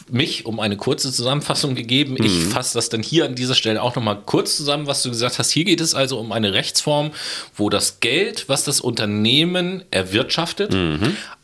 mich 0.10 0.46
um 0.46 0.62
eine 0.62 0.78
kurze 0.78 1.12
Zusammenfassung 1.12 1.76
gegeben. 1.76 2.16
Ich 2.24 2.46
fasse 2.46 2.76
das 2.76 2.88
dann 2.88 3.04
hier 3.04 3.26
an 3.26 3.36
dieser 3.36 3.56
Stelle 3.56 3.82
auch 3.82 3.96
nochmal 3.96 4.20
kurz 4.26 4.56
zusammen, 4.56 4.88
was 4.88 5.04
du 5.04 5.10
gesagt 5.10 5.40
hast. 5.40 5.52
Hier 5.52 5.66
geht 5.66 5.82
es 5.82 5.96
also 5.96 6.20
um 6.20 6.32
eine 6.32 6.54
Rechtsform, 6.54 7.12
wo 7.56 7.70
das 7.70 8.00
Geld, 8.00 8.48
was 8.48 8.64
das 8.64 8.80
Unternehmen 8.80 9.84
erwirtschaftet, 9.92 10.76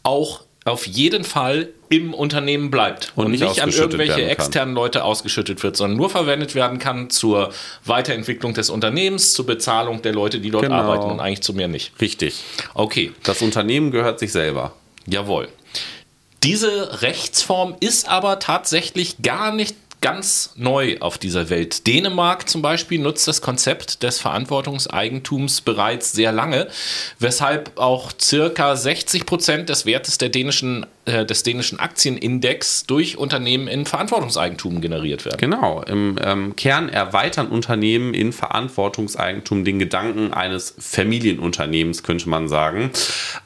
auch 0.03 0.41
auf 0.66 0.86
jeden 0.88 1.24
Fall 1.24 1.70
im 1.89 2.13
Unternehmen 2.13 2.69
bleibt 2.69 3.13
und, 3.15 3.25
Und 3.25 3.31
nicht 3.31 3.43
an 3.61 3.69
irgendwelche 3.69 4.23
externen 4.25 4.75
Leute 4.75 5.03
ausgeschüttet 5.03 5.63
wird, 5.63 5.75
sondern 5.75 5.97
nur 5.97 6.09
verwendet 6.09 6.53
werden 6.55 6.77
kann 6.79 7.09
zur 7.09 7.51
Weiterentwicklung 7.85 8.53
des 8.53 8.69
Unternehmens, 8.69 9.33
zur 9.33 9.45
Bezahlung 9.45 10.01
der 10.01 10.13
Leute, 10.13 10.39
die 10.39 10.51
dort 10.51 10.63
Genau. 10.63 10.75
arbeiten 10.75 11.09
und 11.11 11.19
eigentlich 11.19 11.41
zu 11.41 11.53
mehr 11.53 11.67
nicht. 11.67 11.91
Richtig. 11.99 12.43
Okay, 12.73 13.11
Das 13.23 13.41
Unternehmen 13.41 13.91
gehört 13.91 14.19
sich 14.19 14.31
selber. 14.31 14.73
Jawohl. 15.07 15.47
Diese 16.43 17.01
Rechtsform 17.01 17.75
ist 17.79 18.07
aber 18.07 18.39
tatsächlich 18.39 19.21
gar 19.21 19.51
nicht 19.51 19.75
ganz 20.01 20.53
neu 20.55 20.97
auf 21.01 21.17
dieser 21.17 21.49
Welt. 21.49 21.85
Dänemark 21.85 22.47
zum 22.47 22.61
Beispiel 22.61 22.99
nutzt 22.99 23.27
das 23.27 23.41
Konzept 23.41 24.01
des 24.03 24.19
Verantwortungseigentums 24.19 25.59
bereits 25.61 26.13
sehr 26.13 26.31
lange, 26.31 26.67
weshalb 27.19 27.77
auch 27.77 28.11
circa 28.19 28.77
60 28.77 29.25
Prozent 29.25 29.67
des 29.67 29.85
Wertes 29.85 30.17
der 30.17 30.29
dänischen, 30.29 30.85
äh, 31.10 31.26
des 31.26 31.43
dänischen 31.43 31.80
Aktienindex 31.80 32.86
durch 32.86 33.18
Unternehmen 33.18 33.68
in 33.68 33.86
Verantwortungseigentum 33.86 34.80
generiert 34.80 35.26
werden. 35.26 35.38
Genau. 35.39 35.82
Im 35.82 36.18
ähm, 36.24 36.55
Kern 36.55 36.88
erweitern 36.88 37.47
Unternehmen 37.47 38.14
in 38.14 38.32
Verantwortungseigentum 38.32 39.66
den 39.66 39.80
Gedanken 39.80 40.34
eines 40.34 40.76
Familienunternehmens, 40.78 42.03
könnte 42.03 42.30
man 42.30 42.47
sagen. 42.47 42.91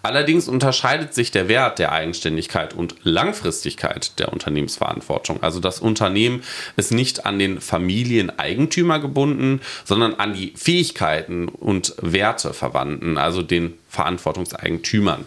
Allerdings 0.02 0.48
unterscheidet 0.48 1.14
sich 1.14 1.32
der 1.32 1.48
Wert 1.48 1.80
der 1.80 1.94
Eigenständigkeit 1.94 2.74
und 2.74 2.96
Langfristigkeit 3.04 4.20
der 4.20 4.34
Unternehmensverantwortung. 4.34 5.42
Also 5.42 5.60
das 5.60 5.80
Unternehmen 5.80 6.44
ist 6.76 6.92
nicht 6.92 7.26
an 7.26 7.40
den 7.40 7.62
Familieneigentümer 7.62 9.00
gebunden, 9.00 9.62
sondern 9.86 10.16
an 10.16 10.34
die 10.34 10.54
Fähigkeiten 10.56 11.48
und 11.48 11.96
Werte 12.02 12.54
verwandten, 12.54 13.18
also 13.18 13.42
den 13.42 13.76
Verantwortungseigentümern. 13.88 15.26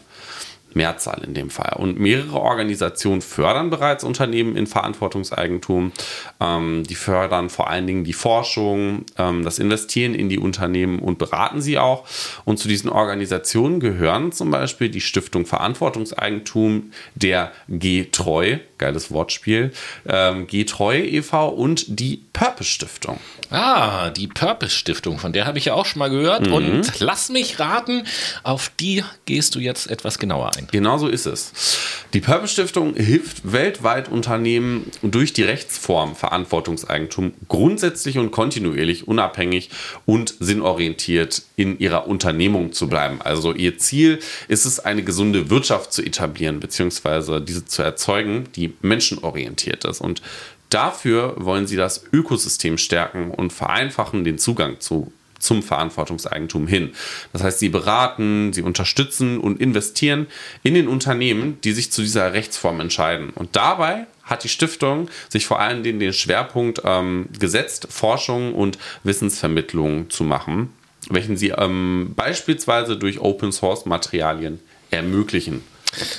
Mehrzahl 0.77 1.23
in 1.25 1.35
dem 1.35 1.51
Fall. 1.51 1.75
Und 1.79 1.99
mehrere 1.99 2.39
Organisationen 2.39 3.23
fördern 3.23 3.71
bereits 3.71 4.05
Unternehmen 4.05 4.57
in 4.57 4.67
Verantwortungseigentum. 4.67 5.93
Ähm, 6.39 6.85
die 6.89 6.95
fördern 6.95 7.51
vor 7.51 7.69
allen 7.69 7.87
Dingen 7.87 8.05
die 8.05 8.13
Forschung, 8.13 9.07
ähm, 9.19 9.43
das 9.43 9.59
Investieren 9.59 10.15
in 10.15 10.29
die 10.29 10.39
Unternehmen 10.39 10.99
und 11.01 11.19
beraten 11.19 11.61
sie 11.61 11.79
auch. 11.79 12.07
Und 12.45 12.59
zu 12.59 12.69
diesen 12.69 12.91
Organisationen 12.91 13.81
gehören 13.81 14.33
zum 14.33 14.51
Beispiel 14.51 14.91
die 14.91 15.01
Stiftung 15.01 15.47
Verantwortungseigentum, 15.47 16.93
der 17.15 17.53
G-Treu, 17.69 18.59
geiles 18.79 19.11
Wortspiel, 19.11 19.73
ähm, 20.07 20.47
G-Treu 20.47 20.99
e.V. 20.99 21.49
und 21.49 21.99
die 21.99 22.23
Purpose 22.33 22.71
Stiftung. 22.71 23.19
Ah, 23.51 24.11
die 24.11 24.27
Purpose 24.27 24.73
Stiftung, 24.73 25.19
von 25.19 25.33
der 25.33 25.47
habe 25.47 25.59
ich 25.59 25.67
ja 25.67 25.75
auch 25.75 25.87
schon 25.87 26.01
mal 26.01 26.11
gehört. 26.11 26.49
Und 26.49 27.01
lass 27.01 27.31
mich 27.31 27.59
raten, 27.59 28.07
auf 28.43 28.71
die 28.79 29.05
gehst 29.25 29.55
du 29.55 29.61
jetzt 29.61 29.91
etwas 29.91 30.19
genauer 30.19 30.51
ein. 30.57 30.66
Genau 30.73 30.99
so 30.99 31.09
ist 31.09 31.27
es. 31.27 31.53
Die 32.13 32.21
Purpose 32.21 32.53
Stiftung 32.53 32.95
hilft 32.95 33.53
weltweit 33.53 34.09
Unternehmen 34.09 34.91
durch 35.03 35.33
die 35.33 35.43
Rechtsform 35.43 36.17
Verantwortungseigentum 36.17 37.35
grundsätzlich 37.49 38.19
und 38.19 38.31
kontinuierlich 38.31 39.07
unabhängig 39.07 39.71
und 40.07 40.35
sinnorientiert 40.41 41.43
in 41.57 41.79
ihrer 41.79 42.07
Unternehmung 42.07 42.73
zu 42.73 42.89
bleiben. 42.89 43.21
Also 43.21 43.53
ihr 43.53 43.79
Ziel 43.79 44.21
ist 44.49 44.65
es, 44.65 44.81
eine 44.81 45.03
gesunde 45.03 45.51
Wirtschaft 45.51 45.93
zu 45.93 46.03
etablieren, 46.03 46.61
beziehungsweise 46.61 47.41
diese 47.41 47.65
zu 47.65 47.83
erzeugen, 47.83 48.45
die 48.55 48.73
menschenorientiert 48.83 49.85
ist. 49.85 50.01
Und 50.01 50.23
dafür 50.71 51.35
wollen 51.39 51.67
sie 51.67 51.77
das 51.77 52.05
Ökosystem 52.13 52.79
stärken 52.79 53.31
und 53.31 53.53
vereinfachen 53.53 54.25
den 54.25 54.39
Zugang 54.39 54.81
zu 54.81 55.13
zum 55.47 55.63
Verantwortungseigentum 55.63 56.67
hin. 56.67 56.93
Das 57.33 57.43
heißt, 57.43 57.59
sie 57.59 57.69
beraten, 57.69 58.53
sie 58.53 58.63
unterstützen 58.63 59.39
und 59.39 59.61
investieren 59.61 60.27
in 60.63 60.75
den 60.75 60.89
Unternehmen, 60.89 61.59
die 61.63 61.73
sich 61.73 61.93
zu 61.93 62.03
dieser 62.03 62.33
Rechtsform 62.33 62.81
entscheiden. 62.81 63.31
Und 63.31 63.57
dabei 63.57 64.07
hat 64.25 64.45
die 64.45 64.49
Stiftung 64.49 65.09
sich 65.29 65.47
vor 65.47 65.61
allen 65.61 65.83
Dingen 65.83 66.01
den 66.01 66.13
Schwerpunkt 66.13 66.83
ähm, 66.85 67.29
gesetzt, 67.39 67.87
Forschung 67.91 68.55
und 68.55 68.77
Wissensvermittlung 69.05 70.11
zu 70.11 70.25
machen, 70.25 70.73
welchen 71.09 71.37
sie 71.37 71.51
ähm, 71.51 72.13
beispielsweise 72.17 72.97
durch 72.97 73.21
Open 73.21 73.53
Source 73.53 73.87
Materialien 73.87 74.61
ermöglichen. 74.91 75.63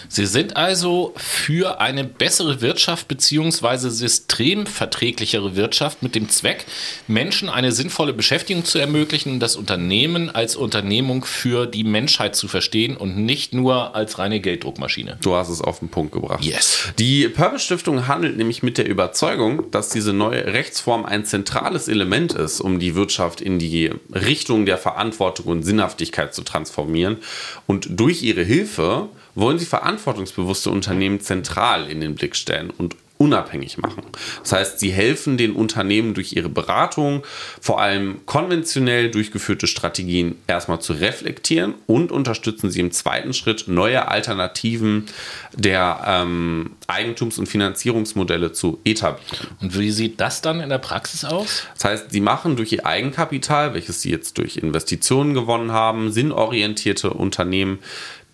Sie 0.08 0.26
sind 0.26 0.56
also 0.56 1.14
für 1.16 1.80
eine 1.80 2.04
bessere 2.04 2.62
Wirtschaft 2.62 3.08
bzw. 3.08 3.90
systemverträglichere 3.90 5.56
Wirtschaft 5.56 6.04
mit 6.04 6.16
dem 6.16 6.30
Zweck, 6.30 6.66
Menschen 7.08 7.50
eine 7.50 7.72
sinnvolle 7.72 8.14
Beschäftigung 8.14 8.66
zu 8.66 8.80
ermöglichen 8.80 9.34
und 9.34 9.40
das 9.40 9.56
Unternehmen 9.56 10.30
als 10.30 10.56
Unternehmung 10.56 11.26
für 11.26 11.66
die 11.66 11.84
Menschheit 11.84 12.36
zu 12.36 12.48
verstehen 12.48 12.98
und 12.98 13.18
nicht 13.18 13.54
nur 13.54 13.96
als 13.96 14.20
reine 14.20 14.40
Gelddruckmaschine. 14.40 15.18
Du 15.22 15.36
hast 15.36 15.50
es 15.50 15.62
auf 15.62 15.80
den 15.80 15.90
Punkt 15.90 16.12
gebracht. 16.12 16.44
Yes. 16.44 16.90
Die 17.00 17.28
Purpose 17.28 17.66
Stiftung 17.66 18.08
handelt 18.08 18.38
nämlich 18.38 18.64
mit 18.64 18.78
der 18.78 18.88
Überzeugung, 18.88 19.70
dass 19.72 19.90
diese 19.90 20.14
neue 20.14 20.46
Rechtsform 20.54 21.06
ein 21.06 21.26
zentrales 21.26 21.88
Element 21.88 22.34
ist, 22.34 22.62
um 22.62 22.80
die 22.80 22.96
Wirtschaft 22.96 23.42
in 23.42 23.60
die 23.60 23.92
Richtung 24.14 24.66
der 24.66 24.78
Verantwortung 24.78 25.46
und 25.48 25.64
Sinnhaftigkeit 25.64 26.34
zu 26.34 26.44
transformieren. 26.44 27.18
Und 27.66 27.88
durch 27.90 28.24
ihre 28.24 28.44
Hilfe 28.44 29.10
wollen 29.38 29.60
sie 29.60 29.66
verantwortungsbewusste 29.66 30.72
Unternehmen 30.72 31.22
zentral 31.22 31.90
in 31.90 32.02
den 32.02 32.16
Blick 32.16 32.36
stellen 32.36 32.72
und 32.72 32.96
unabhängig 33.18 33.78
machen. 33.78 34.04
Das 34.44 34.52
heißt, 34.52 34.80
sie 34.80 34.92
helfen 34.92 35.38
den 35.38 35.54
Unternehmen 35.54 36.14
durch 36.14 36.34
ihre 36.34 36.50
Beratung, 36.50 37.24
vor 37.60 37.82
allem 37.82 38.20
konventionell 38.26 39.10
durchgeführte 39.10 39.66
Strategien 39.66 40.36
erstmal 40.46 40.82
zu 40.82 40.94
reflektieren 40.94 41.74
und 41.88 42.12
unterstützen 42.12 42.70
sie 42.70 42.80
im 42.80 42.92
zweiten 42.92 43.34
Schritt 43.34 43.68
neue 43.68 44.08
Alternativen 44.08 45.08
der 45.54 46.02
ähm, 46.06 46.72
Eigentums- 46.88 47.40
und 47.40 47.48
Finanzierungsmodelle 47.48 48.52
zu 48.52 48.80
etablieren. 48.84 49.48
Und 49.62 49.78
wie 49.78 49.92
sieht 49.92 50.22
das 50.22 50.42
dann 50.42 50.60
in 50.60 50.70
der 50.70 50.78
Praxis 50.78 51.26
aus? 51.26 51.64
Das 51.74 51.86
heißt, 51.86 52.12
sie 52.12 52.22
machen 52.22 52.56
durch 52.56 52.72
ihr 52.72 52.86
Eigenkapital, 52.86 53.74
welches 53.74 54.02
sie 54.02 54.12
jetzt 54.12 54.38
durch 54.38 54.58
Investitionen 54.58 55.34
gewonnen 55.34 55.72
haben, 55.72 56.12
sinnorientierte 56.12 57.10
Unternehmen 57.10 57.80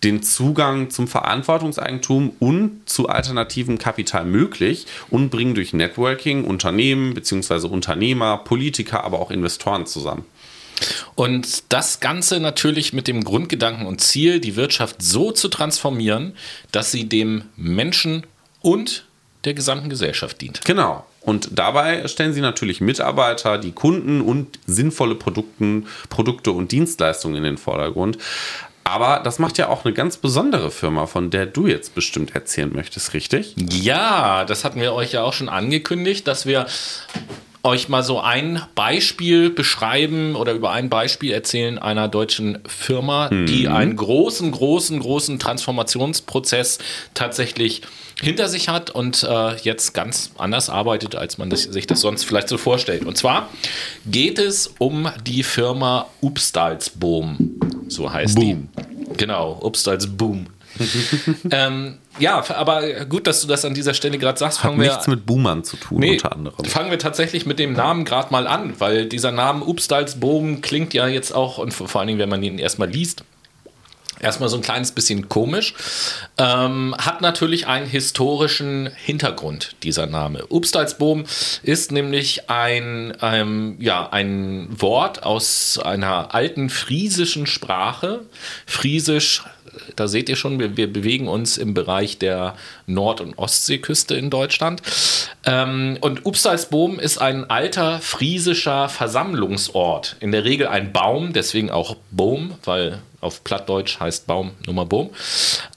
den 0.04 0.22
Zugang 0.22 0.90
zum 0.90 1.08
Verantwortungseigentum 1.08 2.36
und 2.38 2.82
zu 2.86 3.08
alternativem 3.08 3.78
Kapital 3.78 4.24
möglich 4.26 4.86
und 5.10 5.30
bringen 5.30 5.54
durch 5.54 5.72
Networking 5.72 6.44
Unternehmen 6.44 7.14
bzw. 7.14 7.66
Unternehmer, 7.66 8.38
Politiker, 8.38 9.02
aber 9.02 9.18
auch 9.18 9.30
Investoren 9.30 9.86
zusammen. 9.86 10.24
Und 11.14 11.72
das 11.72 12.00
Ganze 12.00 12.40
natürlich 12.40 12.92
mit 12.92 13.08
dem 13.08 13.24
Grundgedanken 13.24 13.86
und 13.86 14.00
Ziel, 14.00 14.40
die 14.40 14.56
Wirtschaft 14.56 15.00
so 15.00 15.32
zu 15.32 15.48
transformieren, 15.48 16.36
dass 16.72 16.92
sie 16.92 17.08
dem 17.08 17.44
Menschen 17.56 18.26
und 18.60 19.06
der 19.44 19.54
gesamten 19.54 19.88
Gesellschaft 19.88 20.40
dient. 20.40 20.64
Genau. 20.64 21.04
Und 21.20 21.50
dabei 21.52 22.06
stellen 22.08 22.34
sie 22.34 22.40
natürlich 22.40 22.80
Mitarbeiter, 22.80 23.56
die 23.56 23.72
Kunden 23.72 24.20
und 24.20 24.58
sinnvolle 24.66 25.14
Produkten, 25.14 25.86
Produkte 26.10 26.50
und 26.50 26.70
Dienstleistungen 26.70 27.36
in 27.36 27.44
den 27.44 27.56
Vordergrund. 27.56 28.18
Aber 28.84 29.20
das 29.24 29.38
macht 29.38 29.56
ja 29.56 29.68
auch 29.68 29.84
eine 29.84 29.94
ganz 29.94 30.18
besondere 30.18 30.70
Firma, 30.70 31.06
von 31.06 31.30
der 31.30 31.46
du 31.46 31.66
jetzt 31.66 31.94
bestimmt 31.94 32.34
erzählen 32.34 32.70
möchtest, 32.72 33.14
richtig? 33.14 33.54
Ja, 33.56 34.44
das 34.44 34.64
hatten 34.64 34.80
wir 34.80 34.92
euch 34.92 35.12
ja 35.12 35.22
auch 35.22 35.32
schon 35.32 35.48
angekündigt, 35.48 36.28
dass 36.28 36.44
wir 36.44 36.66
euch 37.64 37.88
mal 37.88 38.02
so 38.02 38.20
ein 38.20 38.62
Beispiel 38.74 39.50
beschreiben 39.50 40.36
oder 40.36 40.52
über 40.52 40.70
ein 40.70 40.90
Beispiel 40.90 41.32
erzählen 41.32 41.78
einer 41.78 42.08
deutschen 42.08 42.58
Firma, 42.66 43.30
mhm. 43.30 43.46
die 43.46 43.68
einen 43.68 43.96
großen, 43.96 44.50
großen, 44.52 45.00
großen 45.00 45.38
Transformationsprozess 45.38 46.78
tatsächlich 47.14 47.82
hinter 48.20 48.48
sich 48.48 48.68
hat 48.68 48.90
und 48.90 49.24
äh, 49.24 49.56
jetzt 49.56 49.94
ganz 49.94 50.30
anders 50.36 50.68
arbeitet, 50.70 51.16
als 51.16 51.38
man 51.38 51.50
das, 51.50 51.62
sich 51.62 51.86
das 51.86 52.00
sonst 52.00 52.24
vielleicht 52.24 52.48
so 52.48 52.58
vorstellt. 52.58 53.04
Und 53.04 53.16
zwar 53.16 53.48
geht 54.06 54.38
es 54.38 54.74
um 54.78 55.08
die 55.26 55.42
Firma 55.42 56.06
Upstalsboom, 56.20 57.58
so 57.88 58.12
heißt 58.12 58.36
Boom. 58.36 58.68
die. 58.76 59.16
Genau, 59.16 59.58
Upstalsboom. 59.62 60.46
ähm, 61.50 61.98
ja, 62.18 62.44
aber 62.50 63.04
gut, 63.04 63.26
dass 63.26 63.40
du 63.40 63.48
das 63.48 63.64
an 63.64 63.74
dieser 63.74 63.94
Stelle 63.94 64.18
gerade 64.18 64.38
sagst. 64.38 64.58
Fangen 64.58 64.76
Hat 64.78 64.84
wir, 64.84 64.90
nichts 64.90 65.06
mit 65.06 65.26
Boomern 65.26 65.64
zu 65.64 65.76
tun, 65.76 66.00
nee, 66.00 66.12
unter 66.12 66.32
anderem. 66.32 66.64
Fangen 66.64 66.90
wir 66.90 66.98
tatsächlich 66.98 67.46
mit 67.46 67.58
dem 67.58 67.72
Namen 67.72 68.04
gerade 68.04 68.30
mal 68.32 68.46
an, 68.46 68.74
weil 68.78 69.06
dieser 69.06 69.32
Name 69.32 69.64
Upstalsboom 69.64 70.60
klingt 70.60 70.94
ja 70.94 71.08
jetzt 71.08 71.32
auch, 71.32 71.58
und 71.58 71.72
vor 71.72 71.96
allen 71.96 72.08
Dingen, 72.08 72.18
wenn 72.18 72.28
man 72.28 72.42
ihn 72.42 72.58
erstmal 72.58 72.88
liest, 72.88 73.24
erstmal 74.24 74.48
so 74.48 74.56
ein 74.56 74.62
kleines 74.62 74.92
bisschen 74.92 75.28
komisch. 75.28 75.74
Ähm, 76.38 76.94
hat 76.98 77.20
natürlich 77.20 77.66
einen 77.66 77.86
historischen 77.86 78.90
Hintergrund, 78.96 79.76
dieser 79.82 80.06
Name. 80.06 80.46
Upstalsboom 80.46 81.24
ist 81.62 81.92
nämlich 81.92 82.50
ein, 82.50 83.16
ähm, 83.22 83.76
ja, 83.78 84.08
ein 84.10 84.68
Wort 84.70 85.22
aus 85.22 85.78
einer 85.78 86.34
alten 86.34 86.70
friesischen 86.70 87.46
Sprache. 87.46 88.22
Friesisch 88.66 89.42
da 89.96 90.08
seht 90.08 90.28
ihr 90.28 90.36
schon, 90.36 90.58
wir, 90.58 90.76
wir, 90.76 90.92
bewegen 90.92 91.28
uns 91.28 91.58
im 91.58 91.74
Bereich 91.74 92.18
der 92.18 92.56
Nord- 92.86 93.20
und 93.20 93.38
Ostseeküste 93.38 94.14
in 94.14 94.30
Deutschland. 94.30 94.82
Ähm, 95.44 95.98
und 96.00 96.26
Upsalsboom 96.26 96.98
ist 96.98 97.18
ein 97.18 97.48
alter 97.50 98.00
friesischer 98.00 98.88
Versammlungsort. 98.88 100.16
In 100.20 100.32
der 100.32 100.44
Regel 100.44 100.66
ein 100.66 100.92
Baum, 100.92 101.32
deswegen 101.32 101.70
auch 101.70 101.96
Boom, 102.10 102.54
weil 102.64 103.00
auf 103.20 103.42
Plattdeutsch 103.44 104.00
heißt 104.00 104.26
Baum 104.26 104.52
Nummer 104.66 104.84
Boom. 104.84 105.10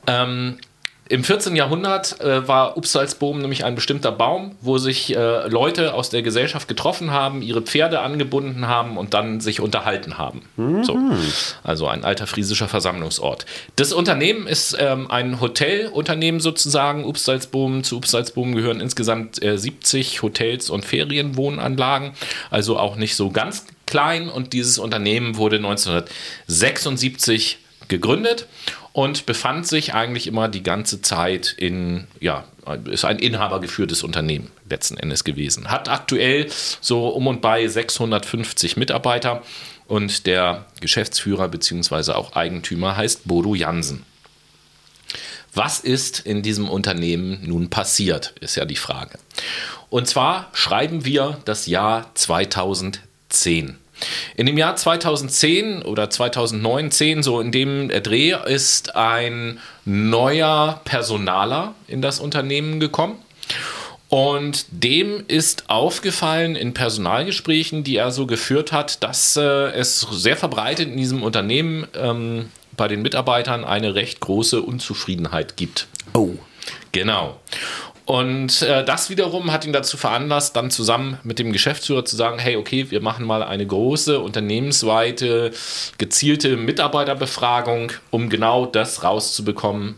Ähm, 0.05 0.57
im 1.09 1.23
14. 1.23 1.55
Jahrhundert 1.55 2.19
äh, 2.21 2.47
war 2.47 2.77
Upsalsboom 2.77 3.39
nämlich 3.39 3.63
ein 3.63 3.75
bestimmter 3.75 4.11
Baum, 4.11 4.55
wo 4.61 4.77
sich 4.77 5.15
äh, 5.15 5.47
Leute 5.47 5.93
aus 5.93 6.09
der 6.09 6.21
Gesellschaft 6.21 6.67
getroffen 6.67 7.11
haben, 7.11 7.41
ihre 7.41 7.61
Pferde 7.61 8.01
angebunden 8.01 8.67
haben 8.67 8.97
und 8.97 9.13
dann 9.13 9.39
sich 9.39 9.61
unterhalten 9.61 10.17
haben. 10.17 10.41
Mhm. 10.57 10.83
So. 10.83 10.97
Also 11.63 11.87
ein 11.87 12.03
alter 12.03 12.27
friesischer 12.27 12.67
Versammlungsort. 12.67 13.45
Das 13.75 13.93
Unternehmen 13.93 14.47
ist 14.47 14.75
ähm, 14.79 15.09
ein 15.09 15.39
Hotelunternehmen 15.39 16.41
sozusagen. 16.41 17.05
Upsalsboom, 17.05 17.83
zu 17.83 17.97
Upsalsboom 17.97 18.55
gehören 18.55 18.81
insgesamt 18.81 19.41
äh, 19.43 19.57
70 19.57 20.21
Hotels 20.21 20.69
und 20.69 20.85
Ferienwohnanlagen. 20.85 22.11
Also 22.49 22.77
auch 22.77 22.97
nicht 22.97 23.15
so 23.15 23.29
ganz 23.29 23.65
klein. 23.85 24.29
Und 24.29 24.53
dieses 24.53 24.77
Unternehmen 24.77 25.37
wurde 25.37 25.57
1976 25.57 27.59
gegründet 27.87 28.47
und 28.93 29.25
befand 29.25 29.67
sich 29.67 29.93
eigentlich 29.93 30.27
immer 30.27 30.47
die 30.47 30.63
ganze 30.63 31.01
Zeit 31.01 31.53
in, 31.57 32.07
ja, 32.19 32.45
ist 32.85 33.05
ein 33.05 33.19
inhabergeführtes 33.19 34.03
Unternehmen 34.03 34.51
letzten 34.69 34.97
Endes 34.97 35.23
gewesen. 35.23 35.69
Hat 35.69 35.89
aktuell 35.89 36.47
so 36.81 37.07
um 37.09 37.27
und 37.27 37.41
bei 37.41 37.67
650 37.67 38.75
Mitarbeiter 38.77 39.43
und 39.87 40.25
der 40.25 40.65
Geschäftsführer 40.81 41.47
bzw. 41.47 42.11
auch 42.13 42.35
Eigentümer 42.35 42.97
heißt 42.97 43.27
Bodo 43.27 43.55
Jansen. 43.55 44.03
Was 45.53 45.79
ist 45.79 46.19
in 46.19 46.43
diesem 46.43 46.69
Unternehmen 46.69 47.39
nun 47.43 47.69
passiert, 47.69 48.35
ist 48.41 48.55
ja 48.55 48.65
die 48.65 48.75
Frage. 48.75 49.17
Und 49.89 50.07
zwar 50.07 50.49
schreiben 50.53 51.05
wir 51.05 51.39
das 51.45 51.67
Jahr 51.67 52.11
2010. 52.13 53.77
In 54.35 54.45
dem 54.45 54.57
Jahr 54.57 54.75
2010 54.75 55.81
oder 55.81 56.09
2009, 56.09 57.23
so 57.23 57.39
in 57.39 57.51
dem 57.51 57.89
Dreh, 57.89 58.35
ist 58.45 58.95
ein 58.95 59.59
neuer 59.85 60.81
Personaler 60.85 61.73
in 61.87 62.01
das 62.01 62.19
Unternehmen 62.19 62.79
gekommen. 62.79 63.15
Und 64.09 64.65
dem 64.69 65.25
ist 65.27 65.69
aufgefallen 65.69 66.55
in 66.55 66.73
Personalgesprächen, 66.73 67.83
die 67.83 67.97
er 67.97 68.11
so 68.11 68.25
geführt 68.25 68.71
hat, 68.71 69.03
dass 69.03 69.35
äh, 69.35 69.41
es 69.41 69.99
sehr 69.99 70.37
verbreitet 70.37 70.87
in 70.87 70.97
diesem 70.97 71.23
Unternehmen 71.23 71.87
ähm, 71.93 72.49
bei 72.77 72.87
den 72.87 73.01
Mitarbeitern 73.01 73.65
eine 73.65 73.95
recht 73.95 74.21
große 74.21 74.61
Unzufriedenheit 74.61 75.57
gibt. 75.57 75.87
Oh. 76.13 76.35
Genau. 76.91 77.39
Und 78.07 78.61
äh, 78.61 78.85
das 78.85 79.09
wiederum 79.09 79.51
hat 79.51 79.65
ihn 79.65 79.73
dazu 79.73 79.97
veranlasst, 79.97 80.55
dann 80.55 80.71
zusammen 80.71 81.19
mit 81.23 81.39
dem 81.39 81.51
Geschäftsführer 81.51 82.05
zu 82.05 82.15
sagen, 82.15 82.39
hey, 82.39 82.55
okay, 82.55 82.89
wir 82.89 83.01
machen 83.01 83.25
mal 83.25 83.43
eine 83.43 83.67
große 83.67 84.21
unternehmensweite, 84.21 85.51
gezielte 85.97 86.55
Mitarbeiterbefragung, 86.55 87.91
um 88.09 88.29
genau 88.29 88.65
das 88.65 89.03
rauszubekommen, 89.03 89.95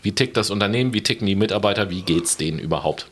wie 0.00 0.12
tickt 0.12 0.38
das 0.38 0.48
Unternehmen, 0.48 0.94
wie 0.94 1.02
ticken 1.02 1.26
die 1.26 1.34
Mitarbeiter, 1.34 1.90
wie 1.90 2.00
geht 2.00 2.24
es 2.24 2.38
denen 2.38 2.58
überhaupt. 2.58 3.08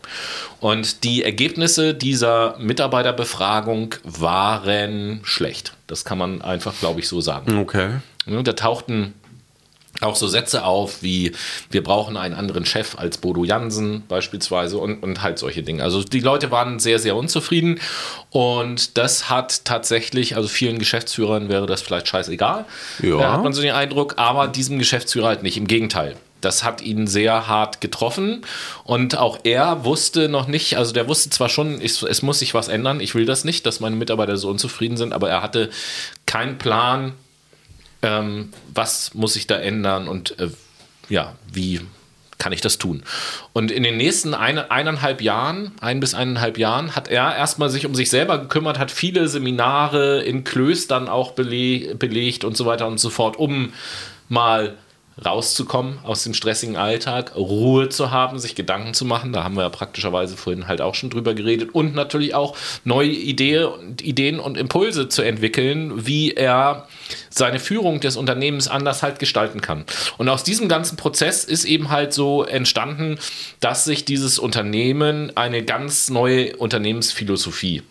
Und 0.58 1.04
die 1.04 1.22
Ergebnisse 1.22 1.92
dieser 1.92 2.56
Mitarbeiterbefragung 2.58 3.94
waren 4.04 5.20
schlecht. 5.22 5.74
Das 5.86 6.06
kann 6.06 6.16
man 6.16 6.40
einfach, 6.40 6.72
glaube 6.80 7.00
ich, 7.00 7.08
so 7.08 7.20
sagen. 7.20 7.58
Okay. 7.58 7.90
Da 8.24 8.52
tauchten 8.54 9.12
auch 10.00 10.16
so 10.16 10.28
Sätze 10.28 10.64
auf 10.64 11.02
wie 11.02 11.32
wir 11.70 11.82
brauchen 11.82 12.16
einen 12.16 12.34
anderen 12.34 12.64
Chef 12.64 12.98
als 12.98 13.18
Bodo 13.18 13.44
Jansen 13.44 14.04
beispielsweise 14.08 14.78
und, 14.78 15.02
und 15.02 15.22
halt 15.22 15.38
solche 15.38 15.62
Dinge. 15.62 15.82
Also 15.82 16.02
die 16.02 16.20
Leute 16.20 16.50
waren 16.50 16.78
sehr, 16.78 16.98
sehr 16.98 17.16
unzufrieden 17.16 17.80
und 18.30 18.96
das 18.96 19.28
hat 19.30 19.64
tatsächlich, 19.64 20.36
also 20.36 20.48
vielen 20.48 20.78
Geschäftsführern 20.78 21.48
wäre 21.48 21.66
das 21.66 21.82
vielleicht 21.82 22.08
scheißegal, 22.08 22.64
ja. 23.02 23.18
da 23.18 23.32
hat 23.32 23.42
man 23.42 23.52
so 23.52 23.62
den 23.62 23.72
Eindruck, 23.72 24.14
aber 24.16 24.48
diesem 24.48 24.78
Geschäftsführer 24.78 25.28
halt 25.28 25.42
nicht, 25.42 25.56
im 25.56 25.66
Gegenteil. 25.66 26.16
Das 26.40 26.64
hat 26.64 26.80
ihn 26.80 27.06
sehr 27.06 27.48
hart 27.48 27.80
getroffen 27.82 28.42
und 28.84 29.18
auch 29.18 29.40
er 29.44 29.84
wusste 29.84 30.28
noch 30.28 30.46
nicht, 30.46 30.78
also 30.78 30.92
der 30.92 31.06
wusste 31.06 31.28
zwar 31.30 31.48
schon, 31.50 31.80
ich, 31.82 32.02
es 32.02 32.22
muss 32.22 32.38
sich 32.38 32.54
was 32.54 32.68
ändern, 32.68 33.00
ich 33.00 33.14
will 33.14 33.26
das 33.26 33.44
nicht, 33.44 33.66
dass 33.66 33.80
meine 33.80 33.96
Mitarbeiter 33.96 34.36
so 34.38 34.48
unzufrieden 34.48 34.96
sind, 34.96 35.12
aber 35.12 35.28
er 35.28 35.42
hatte 35.42 35.68
keinen 36.24 36.56
Plan, 36.56 37.12
ähm, 38.02 38.52
was 38.74 39.14
muss 39.14 39.36
ich 39.36 39.46
da 39.46 39.56
ändern 39.56 40.08
und 40.08 40.38
äh, 40.38 40.50
ja, 41.08 41.34
wie 41.52 41.80
kann 42.38 42.52
ich 42.52 42.60
das 42.60 42.78
tun? 42.78 43.02
Und 43.52 43.70
in 43.70 43.82
den 43.82 43.96
nächsten 43.96 44.34
eine, 44.34 44.70
eineinhalb 44.70 45.20
Jahren, 45.20 45.72
ein 45.80 46.00
bis 46.00 46.14
eineinhalb 46.14 46.58
Jahren, 46.58 46.96
hat 46.96 47.08
er 47.08 47.36
erstmal 47.36 47.68
sich 47.68 47.86
um 47.86 47.94
sich 47.94 48.10
selber 48.10 48.38
gekümmert, 48.38 48.78
hat 48.78 48.90
viele 48.90 49.28
Seminare 49.28 50.22
in 50.22 50.42
Klöstern 50.42 51.08
auch 51.08 51.32
bele 51.32 51.94
belegt 51.94 52.44
und 52.44 52.56
so 52.56 52.66
weiter 52.66 52.86
und 52.86 52.98
so 52.98 53.10
fort, 53.10 53.36
um 53.36 53.72
mal 54.28 54.76
rauszukommen 55.24 55.98
aus 56.02 56.24
dem 56.24 56.34
stressigen 56.34 56.76
Alltag, 56.76 57.36
Ruhe 57.36 57.88
zu 57.88 58.10
haben, 58.10 58.38
sich 58.38 58.54
Gedanken 58.54 58.94
zu 58.94 59.04
machen. 59.04 59.32
Da 59.32 59.44
haben 59.44 59.54
wir 59.54 59.62
ja 59.62 59.68
praktischerweise 59.68 60.36
vorhin 60.36 60.66
halt 60.66 60.80
auch 60.80 60.94
schon 60.94 61.10
drüber 61.10 61.34
geredet. 61.34 61.70
Und 61.74 61.94
natürlich 61.94 62.34
auch 62.34 62.56
neue 62.84 63.10
Ideen, 63.10 63.96
Ideen 64.00 64.40
und 64.40 64.56
Impulse 64.56 65.08
zu 65.08 65.22
entwickeln, 65.22 66.06
wie 66.06 66.32
er 66.32 66.88
seine 67.28 67.60
Führung 67.60 68.00
des 68.00 68.16
Unternehmens 68.16 68.68
anders 68.68 69.02
halt 69.02 69.18
gestalten 69.18 69.60
kann. 69.60 69.84
Und 70.18 70.28
aus 70.28 70.44
diesem 70.44 70.68
ganzen 70.68 70.96
Prozess 70.96 71.44
ist 71.44 71.64
eben 71.64 71.90
halt 71.90 72.12
so 72.12 72.44
entstanden, 72.44 73.18
dass 73.60 73.84
sich 73.84 74.04
dieses 74.04 74.38
Unternehmen 74.38 75.36
eine 75.36 75.62
ganz 75.62 76.10
neue 76.10 76.56
Unternehmensphilosophie 76.56 77.82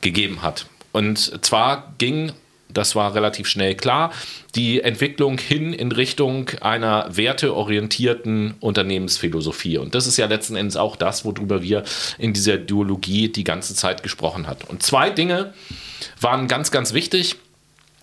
gegeben 0.00 0.42
hat. 0.42 0.66
Und 0.92 1.44
zwar 1.44 1.94
ging 1.98 2.32
das 2.74 2.94
war 2.94 3.14
relativ 3.14 3.46
schnell 3.46 3.74
klar, 3.74 4.12
die 4.54 4.80
Entwicklung 4.80 5.38
hin 5.38 5.72
in 5.72 5.92
Richtung 5.92 6.50
einer 6.60 7.08
werteorientierten 7.10 8.54
Unternehmensphilosophie. 8.60 9.78
Und 9.78 9.94
das 9.94 10.06
ist 10.06 10.16
ja 10.16 10.26
letzten 10.26 10.56
Endes 10.56 10.76
auch 10.76 10.96
das, 10.96 11.24
worüber 11.24 11.62
wir 11.62 11.84
in 12.18 12.32
dieser 12.32 12.58
Duologie 12.58 13.28
die 13.28 13.44
ganze 13.44 13.74
Zeit 13.74 14.02
gesprochen 14.02 14.46
haben. 14.46 14.64
Und 14.68 14.82
zwei 14.82 15.10
Dinge 15.10 15.54
waren 16.20 16.48
ganz, 16.48 16.70
ganz 16.70 16.92
wichtig 16.92 17.36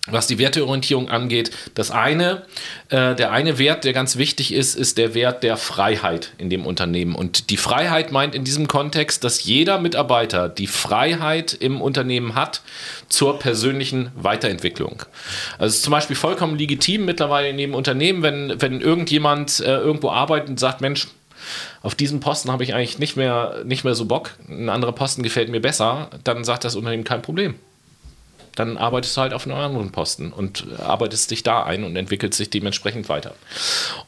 was 0.06 0.26
die 0.26 0.38
Werteorientierung 0.38 1.08
angeht. 1.08 1.50
Das 1.74 1.90
eine, 1.90 2.42
äh, 2.88 3.14
der 3.14 3.32
eine 3.32 3.58
Wert, 3.58 3.84
der 3.84 3.92
ganz 3.92 4.16
wichtig 4.16 4.52
ist, 4.52 4.74
ist 4.74 4.98
der 4.98 5.14
Wert 5.14 5.42
der 5.42 5.56
Freiheit 5.56 6.32
in 6.38 6.50
dem 6.50 6.66
Unternehmen. 6.66 7.14
Und 7.14 7.50
die 7.50 7.56
Freiheit 7.56 8.12
meint 8.12 8.34
in 8.34 8.44
diesem 8.44 8.66
Kontext, 8.66 9.24
dass 9.24 9.44
jeder 9.44 9.78
Mitarbeiter 9.78 10.48
die 10.48 10.66
Freiheit 10.66 11.52
im 11.52 11.80
Unternehmen 11.80 12.34
hat 12.34 12.62
zur 13.08 13.38
persönlichen 13.38 14.10
Weiterentwicklung. 14.14 15.02
Also 15.58 15.66
es 15.66 15.76
ist 15.76 15.82
zum 15.82 15.92
Beispiel 15.92 16.16
vollkommen 16.16 16.58
legitim 16.58 17.04
mittlerweile 17.04 17.48
in 17.48 17.58
dem 17.58 17.74
Unternehmen, 17.74 18.22
wenn, 18.22 18.60
wenn 18.60 18.80
irgendjemand 18.80 19.60
äh, 19.60 19.76
irgendwo 19.76 20.10
arbeitet 20.10 20.48
und 20.48 20.60
sagt, 20.60 20.80
Mensch, 20.80 21.08
auf 21.82 21.94
diesen 21.94 22.20
Posten 22.20 22.52
habe 22.52 22.64
ich 22.64 22.74
eigentlich 22.74 22.98
nicht 22.98 23.16
mehr, 23.16 23.62
nicht 23.64 23.84
mehr 23.84 23.94
so 23.94 24.04
Bock, 24.04 24.32
ein 24.48 24.68
anderer 24.68 24.92
Posten 24.92 25.22
gefällt 25.22 25.48
mir 25.48 25.60
besser, 25.60 26.10
dann 26.22 26.44
sagt 26.44 26.64
das 26.64 26.76
Unternehmen 26.76 27.04
kein 27.04 27.22
Problem 27.22 27.54
dann 28.54 28.76
arbeitest 28.76 29.16
du 29.16 29.20
halt 29.20 29.32
auf 29.32 29.46
einem 29.46 29.56
anderen 29.56 29.92
Posten 29.92 30.32
und 30.32 30.66
arbeitest 30.78 31.30
dich 31.30 31.42
da 31.42 31.62
ein 31.62 31.84
und 31.84 31.96
entwickelst 31.96 32.38
dich 32.38 32.50
dementsprechend 32.50 33.08
weiter. 33.08 33.34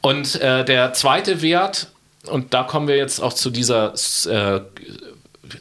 Und 0.01 0.41
äh, 0.41 0.65
der 0.65 0.93
zweite 0.93 1.43
Wert, 1.43 1.89
und 2.27 2.55
da 2.55 2.63
kommen 2.63 2.89
wir 2.89 2.97
jetzt 2.97 3.21
auch 3.21 3.33
zu 3.33 3.51
dieser, 3.51 3.95
äh, 4.27 4.61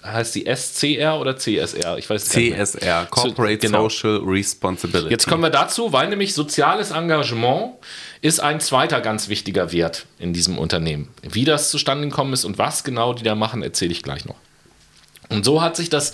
heißt 0.03 0.35
die 0.35 0.45
SCR 0.45 1.19
oder 1.19 1.37
CSR? 1.37 1.97
Ich 1.97 2.09
weiß 2.09 2.25
CSR, 2.25 3.07
Corporate 3.09 3.57
genau. 3.57 3.89
Social 3.89 4.21
Responsibility. 4.23 5.09
Jetzt 5.09 5.27
kommen 5.27 5.43
wir 5.43 5.49
dazu, 5.49 5.91
weil 5.91 6.09
nämlich 6.09 6.33
soziales 6.33 6.91
Engagement 6.91 7.73
ist 8.21 8.39
ein 8.39 8.59
zweiter 8.59 9.01
ganz 9.01 9.29
wichtiger 9.29 9.71
Wert 9.71 10.05
in 10.19 10.33
diesem 10.33 10.57
Unternehmen. 10.57 11.09
Wie 11.23 11.45
das 11.45 11.71
zustande 11.71 12.07
gekommen 12.07 12.33
ist 12.33 12.45
und 12.45 12.57
was 12.57 12.83
genau 12.83 13.13
die 13.13 13.23
da 13.23 13.35
machen, 13.35 13.63
erzähle 13.63 13.91
ich 13.91 14.03
gleich 14.03 14.25
noch. 14.25 14.35
Und 15.29 15.45
so 15.45 15.61
hat 15.61 15.75
sich 15.75 15.89
das 15.89 16.13